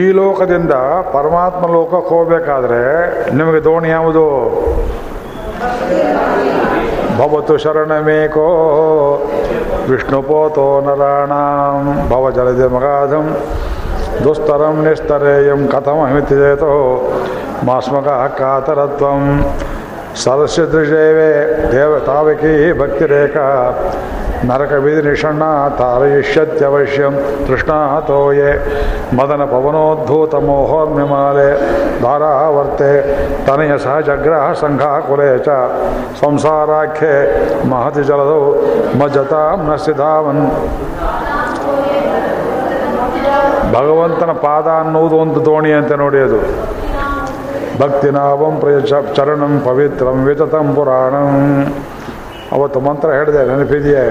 ಈ 0.00 0.12
ಲೋಕದಿಂದ 0.12 0.72
ಪರಮಾತ್ಮ 1.12 1.72
ಲೋಕಕ್ಕೆ 1.72 2.08
ಹೋಗಬೇಕಾದ್ರೆ 2.08 2.82
ನಿಮಗೆ 3.34 3.64
ದೋಣಿ 3.64 3.88
ಯಾವುದು? 3.88 4.26
ಭವತು 7.18 7.54
ಶರಣಮೇಕೋ 7.58 8.46
ವಿಷ್ಣುಪೋತೋ 9.88 10.66
ನರಾಣಾಂ 10.80 11.84
ಭವ 12.08 12.30
ಜಲದೆ 12.30 12.66
ಮಗಾಧಂ 12.68 13.26
ದುಸ್ತರಂ 14.24 14.76
ನಿಸ್ತರೇಯಂ 14.84 15.60
ಕಥಮಹಿತಿಜೇತೋ 15.68 16.72
ಮಾಸ್ಮಕ 17.64 18.08
ಕಾತರತ್ವಂ 18.38 19.22
ಸರಸ್ಯ 20.16 20.62
ದೃಶೇವೆ 20.66 21.30
ದೇವ 21.72 21.98
ತಾವಕಿ 22.06 22.54
ಭಕ್ತಿರೇಖ 22.78 23.36
ನರಕವಿಧಿ 24.48 25.02
ನಿಷಣ್ಣ 25.06 25.44
ತಾರಯಿಷ್ಯತ್ಯವಶ್ಯಂ 25.78 27.14
ತೃಷ್ಣಾತೋಯೆ 27.46 28.50
ಮದನ 29.16 29.42
ಪವನೋದ್ಭೂತ 29.44 30.34
ಮೋಹೋರ್ಮಿಮಾಲೆ 30.46 31.48
ಧಾರಾವರ್ತೆ 32.02 32.90
ತನಯ 33.46 33.72
ಸಹಜಗ್ರಹ 33.78 34.46
ಸಂಘಾಕುಲೆ 34.60 35.30
ಚ 35.38 35.56
ಸಂಸಾರಾಖ್ಯೆ 36.20 37.14
ಮಹತಿ 37.68 38.04
ಜಲದೌ 38.04 38.40
ಮಜ್ಜತಾಂ 38.98 39.60
ನಸಿಧಾವನ್ 39.68 40.44
ಭಗವಂತನ 43.72 44.32
ಪಾದ 44.42 44.68
ಅನ್ನುವುದು 44.76 45.16
ಒಂದು 45.16 45.38
ದೋಣಿ 45.46 45.70
ಅಂತ 45.72 45.92
ನೋಡಿ 46.00 46.20
ಅದು 46.20 46.38
ಭಕ್ತಿನಾಭಂ 47.80 48.54
ಪ್ರಯ 48.60 48.76
ಚರಣಂ 49.16 49.52
ಪವಿತ್ರಂ 49.64 50.18
ವಿತತಂ 50.26 50.68
ಪುರಾಣಂ 50.74 51.32
ಅವತ್ತು 52.52 52.80
ಮಂತ್ರ 52.80 53.10
ಹೇಳಿದೆ, 53.10 53.46
ನೆನಪಿದೆಯೇ? 53.46 54.04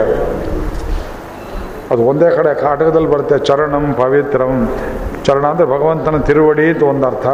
ಅದು 1.91 2.03
ಒಂದೇ 2.03 2.35
ಕಡೆ 2.35 2.53
ಕಾಟಕದಲ್ಲಿ 2.53 3.09
ಬರುತ್ತೆ, 3.09 3.39
ಚರಣಂ 3.39 3.93
ಪವಿತ್ರಂ. 3.93 4.75
ಚರಣ 5.23 5.45
ಅಂದರೆ 5.45 5.65
ಭಗವಂತನ 5.65 6.17
ತಿರುವಡಿ 6.17 6.69
ಅಂತ 6.69 6.83
ಒಂದರ್ಥ. 6.83 7.27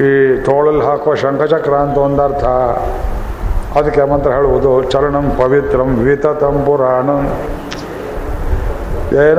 ಈ 0.00 0.36
ತೋಳಲ್ಲಿ 0.44 0.84
ಹಾಕುವ 0.84 1.14
ಶಂಖಚಕ್ರ 1.14 1.74
ಅಂತ 1.74 1.98
ಒಂದರ್ಥ. 1.98 2.44
ಅದಕ್ಕೆ 3.78 4.02
ಮಂತ್ರ 4.02 4.30
ಹೇಳುವುದು, 4.30 4.82
ಚರಣಂ 4.82 5.32
ಪವಿತ್ರಂ 5.38 5.96
ವೀತ 5.96 6.26
ಪುರಾಣಂ. 6.26 7.26
ಏನ? 9.12 9.38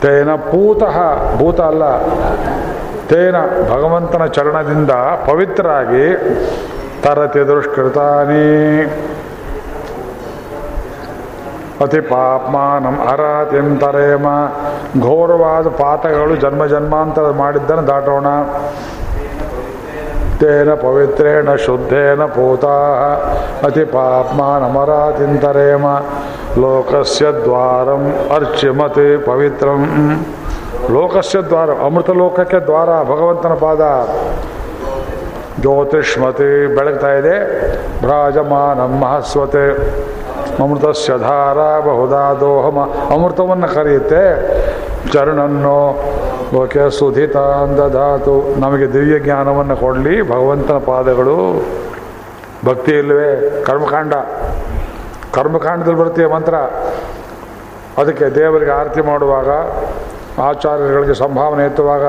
ತೇನ 0.00 0.34
ಪೂತಃ, 0.34 0.98
ಭೂತ 1.38 1.60
ಅಲ್ಲ. 1.60 2.02
ತೇನ 3.08 3.36
ಭಗವಂತನ 3.72 4.26
ಚರಣದಿಂದ 4.26 4.90
ಪವಿತ್ರರಾಗಿ 5.26 6.06
ತರತಿ 7.02 7.48
ದುಷ್ಕೃತಾನಿ. 7.48 8.82
ಅತಿ 11.80 12.00
ಪಾಪ್ಮಾನಂ 12.00 13.08
ಅರಾತಿಂ 13.08 13.78
ತರೇಮ. 13.78 14.26
ಘೋರವಾದ 15.00 15.68
ಪಾತಗಳು 15.68 16.36
ಜನ್ಮ 16.36 16.66
ಜನ್ಮಾಂತರ 16.66 17.30
ಮಾಡಿದ್ದನ್ನು 17.30 17.86
ದಾಟೋಣ. 17.86 18.26
ತೇನ 20.40 20.74
ಪವಿತ್ರೇಣ 20.74 21.54
ಶುದ್ಧೇನ 21.54 22.24
ಪೂತಾ 22.24 23.00
ಅತಿ 23.64 23.84
ಪಾಪ್ಮಾನಮರಾತಿಂತರೇಮ 23.84 25.86
ಲೋಕಸ್ಯ 26.60 27.26
ದ್ವಾರಂ 27.44 28.14
ಅರ್ಚಿಮತಿ 28.34 29.24
ಪವಿತ್ರಂ. 29.26 29.82
ಲೋಕಸ್ಯ 30.90 31.40
ದ್ವಾರ 31.40 31.70
ಅಮೃತ 31.70 32.10
ಲೋಕಕ್ಕೆ 32.10 32.66
ದ್ವಾರ, 32.66 33.02
ಭಗವಂತನ 33.02 33.54
ಪಾದ. 33.54 33.80
ಜ್ಯೋತಿಷ್ಮತಿ 35.60 36.74
ಬೆಳಗ್ತಾ 36.74 37.12
ಇದೆ. 37.12 37.68
ಭ್ರಾಜಮಾನಂ 38.00 39.00
ಮಹಸ್ವತೆ. 39.00 39.72
ಅಮೃತಸ್ಯ 40.62 41.12
ಧಾರ 41.18 41.80
ಬಹುದಾ 41.80 42.34
ದೋಹಮ. 42.34 42.78
ಅಮೃತವನ್ನು 43.14 43.74
ಕರೆಯುತ್ತೆ. 43.74 44.22
ಚರಣನ್ನು 45.12 46.00
ಓಕೆ 46.56 46.90
ಸುಧಿತಾಂದಧಾತು 46.90 48.60
ನಮಗೆ 48.60 48.92
ದಿವ್ಯ 48.92 49.18
ಜ್ಞಾನವನ್ನು 49.18 49.76
ಕೊಡಲಿ. 49.76 50.22
ಭಗವಂತನ 50.22 50.74
ಪಾದಗಳು. 50.74 51.66
ಭಕ್ತಿ 52.66 52.92
ಇಲ್ಲವೇ 52.92 53.62
ಕರ್ಮಕಾಂಡ. 53.66 54.14
ಕರ್ಮಕಾಂಡದಲ್ಲಿ 55.32 55.98
ಬರ್ತೀಯ 55.98 56.26
ಮಂತ್ರ. 56.26 56.54
ಅದಕ್ಕೆ 57.98 58.24
ದೇವರಿಗೆ 58.34 58.70
ಆರತಿ 58.70 59.00
ಮಾಡುವಾಗ 59.00 59.48
ಆಚಾರ್ಯಗಳಿಗೆ 60.40 61.14
ಸಂಭಾವನೆ 61.14 61.66
ಎತ್ತುವಾಗ, 61.66 62.04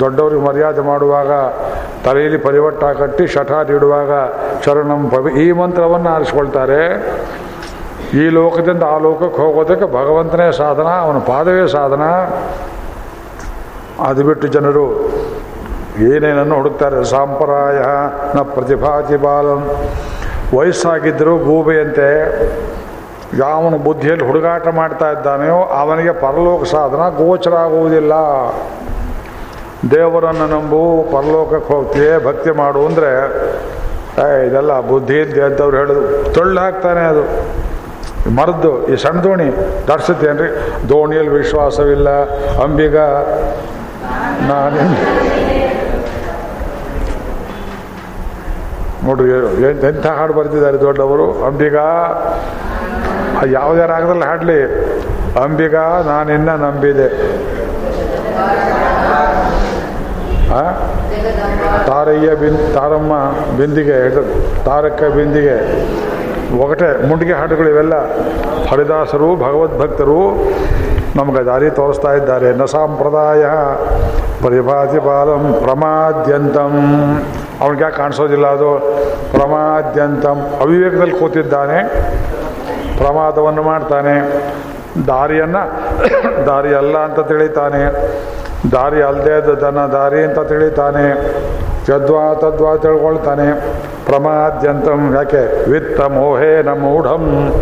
ದೊಡ್ಡವರಿಗೆ 0.00 0.42
ಮರ್ಯಾದೆ 0.42 0.80
ಮಾಡುವಾಗ 0.80 1.30
ತಲೆಯಲ್ಲಿ 2.04 2.38
ಪರಿವಟ್ಟ 2.38 2.84
ಕಟ್ಟಿ 3.00 3.26
ಶಠ 3.34 3.52
ನೀಡುವಾಗ 3.70 4.12
ಶರಣಂ 4.64 5.02
ಪವಿ 5.14 5.30
ಈ 5.44 5.46
ಮಂತ್ರವನ್ನು 5.60 6.08
ಆರಿಸ್ಕೊಳ್ತಾರೆ. 6.16 6.80
ಈ 8.22 8.24
ಲೋಕದಿಂದ 8.38 8.82
ಆ 8.94 8.98
ಲೋಕಕ್ಕೆ 8.98 9.38
ಹೋಗೋದಕ್ಕೆ 9.42 9.86
ಭಗವಂತನೇ 9.98 10.52
ಸಾಧನ, 10.52 10.88
ಅವನ 11.04 11.18
ಪಾದವೇ 11.30 11.64
ಸಾಧನ. 11.68 12.02
ಅದು 14.08 14.22
ಬಿಟ್ಟು 14.24 14.46
ಜನರು 14.46 14.84
ಏನೇನನ್ನು 16.10 16.54
ಹುಡುಕ್ತಾರೆ? 16.54 17.04
ಸಾಂಪ್ರಾಯ, 17.04 17.80
ನ 18.36 18.42
ಪ್ರತಿಭಾತಿ 18.54 19.16
ಬಾಲಂ. 19.26 19.60
ವಯಸ್ಸಾಗಿದ್ದರೂ 20.56 21.34
ಗೂಬೆಯಂತೆ 21.48 22.08
ಯಾವನು 23.38 23.76
ಬುದ್ಧಿಯಲ್ಲಿ 23.78 24.24
ಹುಡುಗಾಟ 24.26 24.66
ಮಾಡ್ತಾ 24.80 25.06
ಇದ್ದಾನೆಯೋ 25.10 25.60
ಅವನಿಗೆ 25.82 26.12
ಪರಲೋಕ 26.24 26.64
ಸಾಧನ 26.72 27.02
ಗೋಚರ 27.20 27.54
ಆಗುವುದಿಲ್ಲ. 27.66 28.14
ದೇವರನ್ನು 29.92 30.46
ನಂಬು, 30.54 30.80
ಪರಲೋಕಕ್ಕೆ 31.12 31.68
ಹೋಗ್ತೀಯೇ, 31.74 32.12
ಭಕ್ತಿ 32.24 32.50
ಮಾಡು 32.60 32.80
ಅಂದರೆ 32.86 33.10
ಇದೆಲ್ಲ 34.46 34.72
ಬುದ್ಧಿ 34.88 35.16
ಇದ್ದೆ 35.20 35.42
ಅಂತವ್ರು 35.48 35.76
ಹೇಳಿದ್ರು 35.76 36.32
ತೊಳ್ಳು 36.34 36.60
ಹಾಕ್ತಾನೆ 36.60 37.02
ಅದು. 37.12 37.24
ಮರದ್ದು 38.36 38.70
ಈ 38.92 38.96
ಸಣ್ಣ 39.02 39.18
ದೋಣಿ 39.24 39.48
ದಾಟ್ಸುತ್ತೇನ್ರಿ 39.88 40.48
ದೋಣಿಯಲ್ಲಿ 40.88 41.32
ವಿಶ್ವಾಸವಿಲ್ಲ, 41.38 42.10
ಅಂಬಿಗ. 42.64 42.98
ನಾನು 44.50 44.80
ನೋಡ್ರಿ 49.06 49.30
ಎಂಥ 49.88 50.06
ಹಾಡು 50.18 50.32
ಬರ್ತಿದ್ದಾರೆ 50.32 50.78
ದೊಡ್ಡವರು? 50.80 51.26
ಅಂಬಿಗ. 51.46 51.78
ಯಾವುದೇ 53.52 53.86
ರಾಗದಲ್ಲಿ 53.94 54.26
ಹಾಡಲಿ? 54.30 54.60
ಅಂಬಿಗ, 55.42 55.76
ನಾನಿನ್ನ 56.10 56.50
ನಂಬಿದೆ? 56.64 57.08
ತಾರಯ್ಯ 61.86 62.34
ಬಿನ್, 62.34 62.74
ತಾರಮ್ಮ 62.74 63.12
ಬಿಂದಿಗೆ 63.56 63.98
ತಾರಕ 64.64 65.02
ಬಿಂದಿಗೆ, 65.16 65.56
ಒಗಟೆ, 66.58 67.08
ಮುಂಡಿಗೆ 67.08 67.32
ಹಾಡುಗಳು 67.32 67.68
ಇವೆಲ್ಲ 67.68 67.94
ಹರಿದಾಸರು, 68.70 69.36
ಭಗವದ್ಭಕ್ತರು 69.36 70.50
ನಮಗೆ 71.16 71.46
ದಾರಿ 71.46 71.70
ತೋರಿಸ್ತಾ 71.70 72.12
ಇದ್ದಾರೆ. 72.12 72.52
ನ 72.52 72.64
ಸಾಂಪ್ರದಾಯ 72.64 73.44
ಪರಿಭಾತಿ 74.44 74.98
ಬಾಲಂ 74.98 75.56
ಪ್ರಮಾದ್ಯಂತಂ. 75.62 76.72
ಅವನಿಗೆ 77.60 77.82
ಯಾಕೆ 77.82 77.96
ಕಾಣಿಸೋದಿಲ್ಲ 77.96 78.46
ಅದು? 78.46 78.70
ಪ್ರಮಾದ್ಯಂತಂ. 79.30 80.38
ಅವಿವೇಕದಲ್ಲಿ 80.60 81.12
ಕೂತಿದ್ದಾನೆ. 81.12 81.78
ಪ್ರಮಾದವನ್ನು 82.98 83.62
ಮಾಡ್ತಾನೆ. 83.62 84.14
ದಾರಿಯನ್ನು 85.06 85.62
ದಾರಿ 86.46 86.74
ಅಲ್ಲ 86.74 86.98
ಅಂತ 86.98 87.20
ತಿಳಿತಾನೆ. 87.20 87.82
ದಾರಿ 88.72 89.02
ಅಲ್ಲದೆ 89.02 89.60
ದನ 89.60 89.86
ದಾರಿ 89.86 90.24
ಅಂತ 90.24 90.38
ತಿಳಿತಾನೆ. 90.38 91.34
ಚದ್ವಾ 91.86 92.34
ತದ್ವಾ 92.34 92.76
ತಿಳ್ಕೊಳ್ತಾನೆ. 92.76 93.52
ಪ್ರಮಾದ್ಯಂತಂ 94.06 95.14
ಯಾಕೆ? 95.14 95.70
ವಿತ್ತ 95.70 96.00
ಮೋಹೇ 96.00 96.62
ಮೂಢಂ. 96.62 97.52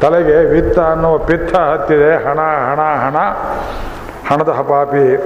ತಲೆಗೆ 0.00 0.36
ವಿತ್ತ 0.44 0.78
ಅನ್ನೋ 0.78 1.18
ಪಿತ್ತ 1.18 1.56
ಹತ್ತಿದೆ. 1.56 2.24
ಹಣ 2.24 2.38
ಹಣ 2.38 2.80
ಹಣ. 3.06 3.16
ಹಣದ 4.32 4.48
ಹಪಾಪಿ. 4.48 5.16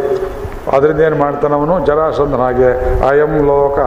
ಅದರಿಂದ 0.72 1.00
ಏನು 1.00 1.16
ಮಾಡ್ತಾನವನು 1.16 1.86
ಜರಾಸಂಧನಾಗೆ 1.86 2.68
ಅಯಂ 3.08 3.46
ಲೋಕ. 3.46 3.78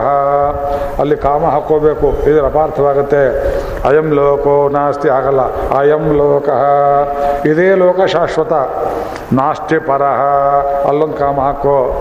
ಅಲ್ಲಿ 1.00 1.16
ಕಾಮ 1.16 1.46
ಹಾಕ್ಕೋಬೇಕು. 1.46 2.30
ಇದರ 2.30 2.44
ಅಪಾರ್ಥವಾಗುತ್ತೆ. 2.44 3.24
ಅಯಂ 3.88 4.12
ಲೋಕೋ 4.12 4.68
ನಾಸ್ತಿ 4.68 5.08
ಆಗಲ್ಲ. 5.08 5.40
ಅಯಂ 5.78 6.16
ಲೋಕ. 6.16 6.48
ಇದೇ 7.46 7.74
ಲೋಕ 7.74 8.00
ಶಾಶ್ವತ. 8.06 8.52
ನಾಸ್ತಿ 9.32 9.78
ಪರಹ 9.78 10.20
ಅಲ್ಲೊಂದು 10.88 11.14
ಕಾಮ 11.14 11.40
ಹಾಕೋ. 11.40 11.94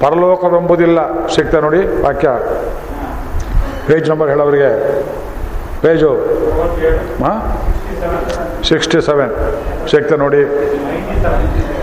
ಪರಲೋಕವೆಂಬುದಿಲ್ಲ. 0.00 1.26
ಸಿಗ್ತಾ 1.26 1.60
ನೋಡಿ 1.60 2.02
ವಾಕ್ಯ. 2.02 2.28
ಪೇಜ್ 3.86 4.10
ನಂಬರ್ 4.10 4.28
ಹೇಳೋರಿಗೆ. 4.28 5.02
ಪೇಜು. 5.82 6.10
ಹಾಂ? 7.24 7.42
ಸಿಕ್ಸ್ಟಿ 8.64 9.00
ಸೆವೆನ್ 9.00 9.30
ಸಿಗ್ತಾ 9.88 10.16
ನೋಡಿ. 10.16 10.44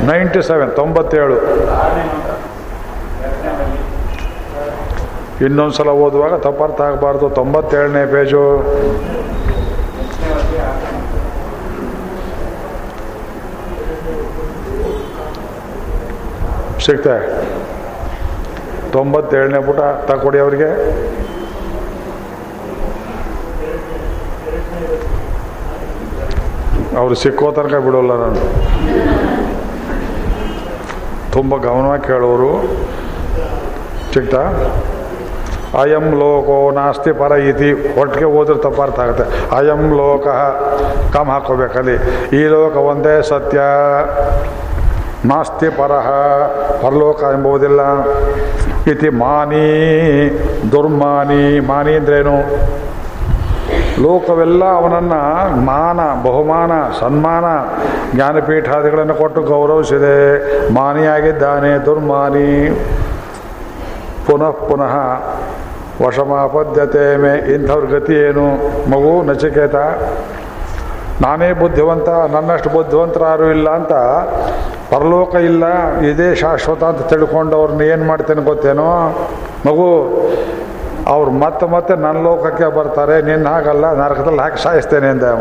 ನೈಂಟಿ 0.10 0.42
ಸೆವೆನ್, 0.50 0.72
ತೊಂಬತ್ತೇಳು. 0.80 1.38
ಇನ್ನೊಂದು 5.46 5.76
ಸಲ 5.78 5.90
ಓದುವಾಗ 6.06 6.34
ತಪ್ಪರ್ಥ 6.46 6.80
ಆಗಬಾರ್ದು 6.88 7.28
ತೊಂಬತ್ತೇಳನೇ 7.38 8.04
ಪೇಜು. 8.14 8.44
ಸಿಗ್ತಾ 16.86 17.16
ತೊಂಬತ್ತೇಳನೇ 18.94 19.60
ಪುಟ 19.66 19.80
ತಗೊಡಿ 20.10 20.40
ಅವರಿಗೆ. 20.46 20.70
ಅವರು 27.00 27.16
ಸಿಕ್ಕೋ 27.24 27.52
ತನಕ 27.58 27.76
ಬಿಡೋಲ್ಲ 27.86 28.14
ನಾನು. 28.24 28.42
ತುಂಬ 31.34 31.58
ಗಮನ 31.58 31.98
ಕೇಳೋರು. 31.98 32.52
ಸಿಗ್ತಾ 34.14 34.42
ಅಯಂ 35.82 36.06
ಲೋಕೋ 36.20 36.72
ನಾಸ್ತಿ 36.72 37.12
ಪರ 37.12 37.32
ಇತಿ. 37.32 38.00
ಒಟ್ಟಿಗೆ 38.00 38.26
ಹೋದ್ರೆ 38.26 38.58
ತಪ್ಪರ್ಥ 38.58 39.00
ಆಗುತ್ತೆ. 39.00 39.26
ಅಯಂ 39.56 39.84
ಲೋಕ 39.98 40.28
ಕಮ್ 41.16 41.30
ಹಾಕೋಬೇಕಲ್ಲಿ. 41.30 41.96
ಈ 42.38 42.48
ಲೋಕ 42.48 42.76
ಒಂದೇ 42.76 43.22
ಸತ್ಯ. 43.22 43.60
ನಾಸ್ತಿ 45.26 45.70
ಪರಹ 45.70 46.08
ಪರಲೋಕ 46.84 47.24
ಎಂಬುವುದಿಲ್ಲ 47.24 47.82
ಇತಿ 48.92 49.10
ಮಾನಿ 49.10 49.68
ದುರ್ಮಾನಿ. 50.72 51.60
ಮಾನಿ 51.60 51.94
ಅಂದ್ರೇನು? 51.96 52.38
ಲೋಕವೆಲ್ಲ 54.04 54.64
ಅವನನ್ನು 54.80 55.22
ಮಾನ 55.66 56.00
ಬಹುಮಾನ, 56.24 56.72
ಸನ್ಮಾನ, 57.00 57.46
ಜ್ಞಾನಪೀಠಾದಿಗಳನ್ನು 58.16 59.16
ಕೊಟ್ಟು 59.16 59.42
ಗೌರವಿಸಿದೆ. 59.52 60.18
ಮಾನಿಯಾಗಿದ್ದಾನೆ, 60.74 61.72
ದುರ್ಮಾನಿ. 61.86 62.50
ಪುನಃ 64.28 64.52
ಪುನಃ 64.70 64.96
ವಶಮಾಪದ್ಯತೆ 66.06 67.06
ಮೇ 67.22 67.34
ಇಂಥವ್ರ 67.54 67.86
ಗತಿ 67.86 68.14
ಏನು? 68.28 68.46
ಮಗು 68.92 69.14
ನಚಿಕೇತ, 69.30 69.76
ನಾನೇ 71.24 71.50
ಬುದ್ಧಿವಂತ, 71.54 72.10
ನನ್ನಷ್ಟು 72.36 72.70
ಬುದ್ಧಿವಂತರಾರು 72.70 73.48
ಇಲ್ಲ 73.56 73.68
ಅಂತ 73.80 73.94
ಪರಲೋಕ 74.94 75.34
ಇಲ್ಲ, 75.50 75.66
ಇದೇ 76.12 76.30
ಶಾಶ್ವತ 76.36 76.84
ಅಂತ 76.92 77.02
ತಿಳ್ಕೊಂಡವ್ರನ್ನ 77.12 77.82
ಏನು 77.94 78.06
ಮಾಡ್ತೇನೆ 78.08 78.42
ಗೊತ್ತೇನೋ? 78.42 78.90
ಮಗು 79.66 79.90
ಅವ್ರು 81.08 81.32
ಮತ್ತೆ 81.32 81.66
ಮತ್ತೆ 81.66 81.94
ನನ್ನ 81.96 82.20
ಲೋಕಕ್ಕೆ 82.24 82.68
ಬರ್ತಾರೆ, 82.78 83.22
ನಿನ್ನ 83.22 83.48
ಹಾಗಲ್ಲ, 83.48 83.86
ನರಕದಲ್ಲಿ 83.94 84.40
ಹಾಕಿ 84.40 84.64
ಸಾಯಿಸ್ತೇನೆ 84.64 85.08
ಅಂದೆ 85.08 85.32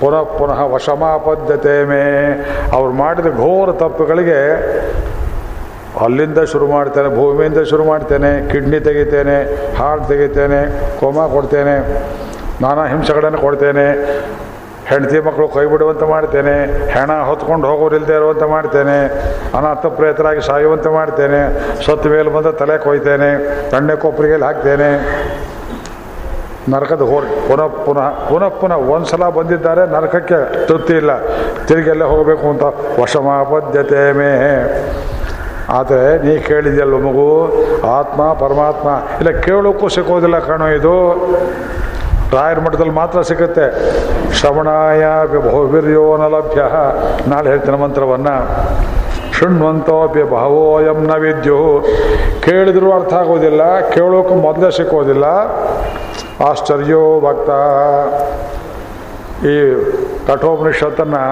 ಪುನಃ 0.00 0.22
ಪುನಃ 0.38 0.60
ವಶಮಾಪದ್ಧತೆ 0.74 1.84
ಮೇ. 1.84 2.00
ಅವ್ರು 2.76 2.92
ಮಾಡಿದ 2.92 3.28
ಘೋರ 3.36 3.72
ತಪ್ಪುಗಳಿಗೆ 3.72 4.40
ಅಲ್ಲಿಂದ 6.04 6.38
ಶುರು 6.52 6.66
ಮಾಡ್ತೇನೆ, 6.66 7.08
ಭೂಮಿಯಿಂದ 7.16 7.60
ಶುರು 7.70 7.84
ಮಾಡ್ತೇನೆ, 7.84 8.50
ಕಿಡ್ನಿ 8.52 8.80
ತೆಗಿತೇನೆ 8.80 9.36
ಹಾರ್ಟ್ 9.78 10.08
ತೆಗಿತೇನೆ, 10.08 10.60
ಕೋಮ 11.00 11.26
ಕೊಡ್ತೇನೆ, 11.26 11.76
ನಾನಾ 12.62 12.86
ಹಿಂಸೆಗಳನ್ನು 12.86 13.38
ಕೊಡ್ತೇನೆ. 13.38 13.86
ಹೆಂಡತಿ 14.90 15.18
ಮಕ್ಕಳು 15.26 15.46
ಕೈ 15.54 15.64
ಬಿಡುವಂತೆ 15.72 16.06
ಮಾಡ್ತೇನೆ, 16.14 16.54
ಹೆಣ 16.94 17.10
ಹೊತ್ಕೊಂಡು 17.28 17.66
ಹೋಗೋರಿಲ್ಲದೆ 17.70 18.14
ಇರುವಂತೆ 18.20 18.46
ಮಾಡ್ತೇನೆ, 18.54 18.98
ಅನಾಥ 19.58 19.86
ಪ್ರೇತರಾಗಿ 19.98 20.42
ಸಾಯುವಂತೆ 20.48 20.90
ಮಾಡ್ತೇನೆ, 20.98 21.40
ಸತ್ತು 21.86 22.08
ಮೇಲೆ 22.14 22.30
ಬಂದ 22.36 22.50
ತಲೆ 22.62 22.76
ಕೊಯ್ತೇನೆ 22.86 23.30
ತಣ್ಣೆ 23.72 23.96
ಕೊಪ್ಪರಿಗೆ 24.04 24.38
ಹಾಕ್ತೇನೆ. 24.48 24.90
ನರಕದ 26.72 27.04
ಹೋರ್ 27.08 27.26
ಪುನಃ 27.48 27.66
ಪುನಃ 27.86 28.06
ಪುನಃ 28.28 28.50
ಪುನಃ 28.60 28.78
ಒಂದು 28.92 29.08
ಸಲ 29.12 29.24
ಬಂದಿದ್ದಾರೆ, 29.38 29.82
ನರಕಕ್ಕೆ 29.94 30.38
ತೃಪ್ತಿ 30.68 30.94
ಇಲ್ಲ. 31.00 31.12
ತಿರುಗೆಲ್ಲ 31.68 32.04
ಹೋಗಬೇಕು 32.12 32.46
ಅಂತ 32.52 32.64
ವಶಮಾಪದ್ಯತೆ 33.00 34.04
ಮೇ. 34.18 34.30
ಆದರೆ 35.78 36.06
ನೀ 36.24 36.32
ಕೇಳಿದ್ಯಲ್ಲ 36.48 36.94
ಮಗು, 37.04 37.28
ಆತ್ಮ, 37.98 38.20
ಪರಮಾತ್ಮ, 38.44 38.88
ಇಲ್ಲ 39.20 39.30
ಕೇಳೋಕ್ಕೂ 39.46 39.86
ಸಿಗೋದಿಲ್ಲ 39.96 40.38
ಕಣೋ 40.48 40.66
ಇದು. 40.78 40.94
ರಾಯರ 42.36 42.60
ಮಠದಲ್ಲಿ 42.66 42.94
ಮಾತ್ರ 43.00 43.18
ಸಿಗುತ್ತೆ. 43.30 43.66
ಶ್ರವಣಾಯ 44.38 45.04
ಬಹುವೀರ್ಯೋ 45.46 46.04
ನ 46.22 46.26
ಲಭ್ಯ 46.34 46.62
ನಾಳೆ 47.30 47.48
ಹೇಳ್ತೀನಿ 47.52 47.78
ಮಂತ್ರವನ್ನು. 47.84 48.36
ಶೃಣ್ವಂತೋಪ್ಯ 49.36 50.24
ಭಾವೋಯಂ 50.32 50.98
ನ 51.10 51.14
ವಿದ್ಯು 51.22 51.60
ಕೇಳಿದ್ರೂ 52.44 52.88
ಅರ್ಥ 52.98 53.12
ಆಗೋದಿಲ್ಲ, 53.20 53.62
ಕೇಳೋಕೆ 53.94 54.34
ಮೊದಲೇ 54.46 54.70
ಸಿಕ್ಕೋದಿಲ್ಲ. 54.78 55.26
ಆಶ್ಚರ್ಯೋ 56.48 57.02
ಭಕ್ತ. 57.26 57.50
ಈ 59.52 59.54
ಕಠೋಪನಿಷತ್ತನ್ನು 60.28 61.24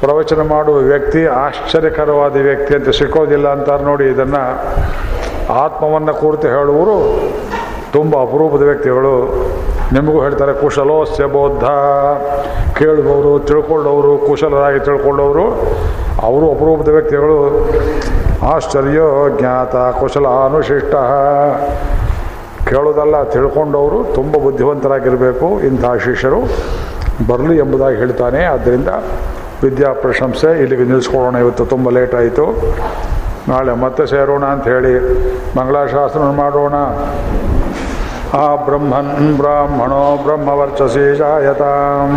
ಪ್ರವಚನ 0.00 0.40
ಮಾಡುವ 0.54 0.78
ವ್ಯಕ್ತಿ, 0.90 1.22
ಆಶ್ಚರ್ಯಕರವಾದ 1.44 2.36
ವ್ಯಕ್ತಿ 2.48 2.72
ಅಂತ 2.78 2.90
ಸಿಕ್ಕೋದಿಲ್ಲ 3.00 3.46
ಅಂತಾರೆ 3.56 3.84
ನೋಡಿ, 3.90 4.06
ಇದನ್ನು 4.14 4.42
ಆತ್ಮವನ್ನು 5.64 6.14
ಕುರಿತು 6.22 6.46
ಹೇಳುವರು 6.56 6.96
ತುಂಬ 7.96 8.12
ಅಪರೂಪದ 8.26 8.64
ವ್ಯಕ್ತಿಗಳು. 8.70 9.14
ನಿಮಗೂ 9.92 10.22
ಹೇಳ್ತಾರೆ, 10.22 10.52
ಕುಶಲೋಸ್ಯ 10.52 11.24
ಬೌದ್ಧ. 11.24 11.64
ಕೇಳುವವರು, 12.78 13.32
ತಿಳ್ಕೊಳ್ಳೋರು, 13.46 14.12
ಕುಶಲರಾಗಿ 14.26 14.84
ತಿಳ್ಕೊಳ್ಳೋರು, 14.84 15.46
ಅವರು 16.22 16.46
ಅಪರೂಪದ 16.50 16.88
ವ್ಯಕ್ತಿಗಳು. 16.88 17.38
ಆಶ್ಚರ್ಯೋ, 18.54 19.08
ಜ್ಞಾತ 19.38 19.76
ಕುಶಲ 20.00 20.26
ಅನುಶಿಷ್ಟ 20.26 20.94
ಕೇಳೋದಲ್ಲ 22.68 23.22
ತಿಳ್ಕೊಂಡವರು 23.22 24.14
ತುಂಬ 24.14 24.36
ಬುದ್ಧಿವಂತರಾಗಿರಬೇಕು, 24.36 25.60
ಇಂಥ 25.60 25.84
ಶಿಷ್ಯರು 26.04 26.40
ಬರಲಿ 27.28 27.56
ಎಂಬುದಾಗಿ 27.58 27.96
ಹೇಳ್ತಾನೆ. 27.96 28.44
ಆದ್ದರಿಂದ 28.44 28.88
ವಿದ್ಯಾ 29.62 29.92
ಪ್ರಶಂಸೆ, 29.92 30.60
ಇಲ್ಲಿಗೆ 30.60 30.82
ನಿಲ್ಲಿಸ್ಕೊಳ್ಳೋಣ, 30.82 31.36
ಇವತ್ತು 31.36 31.64
ತುಂಬ 31.66 31.90
ಲೇಟ್ 31.90 32.14
ಆಯಿತು. 32.14 32.44
ನಾಳೆ 33.48 33.72
ಮತ್ತೆ 33.82 34.06
ಸೇರೋಣ 34.06 34.44
ಅಂತ 34.44 34.64
ಹೇಳಿ 34.64 34.94
ಮಂಗಳಾಶಾಸ್ತ್ರ 35.58 36.20
ಮಾಡೋಣ. 36.20 36.74
आ 38.30 38.38
आब्रह्मन् 38.38 39.38
ब्राह्मणो 39.38 40.04
ब्रह्मवर्चसे 40.24 41.06
जायताम्। 41.16 42.12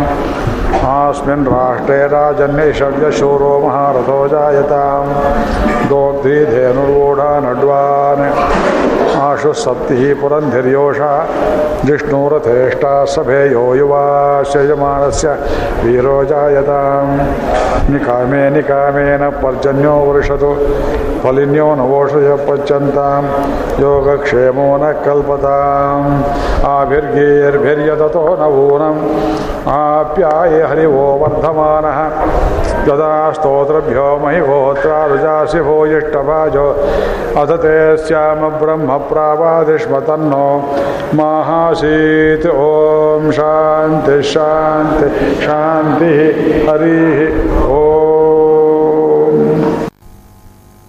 आस्मिन् 0.86 1.46
राष्ट्रे 1.46 1.98
राजन्यैषव्यशूरो 2.06 3.52
महारथो 3.66 4.18
जायताम्। 4.28 5.10
दोग्धि 5.90 6.38
नड्वान्न 6.46 7.18
नड्वान् 7.46 8.22
आशु 9.14 9.52
सप्ति 9.52 10.14
पुरन्धिर्योषा 10.14 11.28
जिष्णुरथेष्टा 11.84 13.04
सभे 13.04 13.32
यो 13.32 13.50
सभेयो 13.50 13.74
युवाशयमानस्य 13.74 15.28
वीरो 15.84 16.24
जायता 16.24 17.02
निकामे 17.90 18.50
निकामेन 18.50 19.30
पर्जन्यो 19.30 19.92
वृषतु, 19.92 20.54
फलिन्यो 21.22 21.74
नवोषय 21.74 22.30
वोषय 22.30 22.80
योगक्षेमो 23.80 24.76
न 24.76 24.92
कल्पताम्। 24.92 26.22
आभिर्गीर्भिर्यदतो 26.64 28.24
न 28.40 28.44
ऊनम् 28.44 29.68
आप्याये 29.68 30.62
हरिवो 30.62 31.06
वर्धमानः। 31.22 32.08
तदा 32.84 33.32
स्तोत्रभ्यो 33.32 34.20
महि 34.24 34.40
गोत्रारुजासि 34.40 35.60
भोयिष्ठभाजो 35.60 36.70
अधते 37.36 37.96
श्यामब्रह्म 37.96 38.98
ಬ್ರಹ್ಮ 39.08 39.12
ಪ್ರಾವಾದಿಷ್ಮ 39.12 39.98
ತನ್ನೋ 39.98 40.46
ಮಾಹಾಸೀತ್ 41.14 42.46
ಓಂ 42.60 43.24
ಶಾಂತಿ 43.32 44.16
ಶಾಂತಿ 44.32 45.08
ಶಾಂತಿ 45.44 46.12
ಹರಿ 46.68 46.98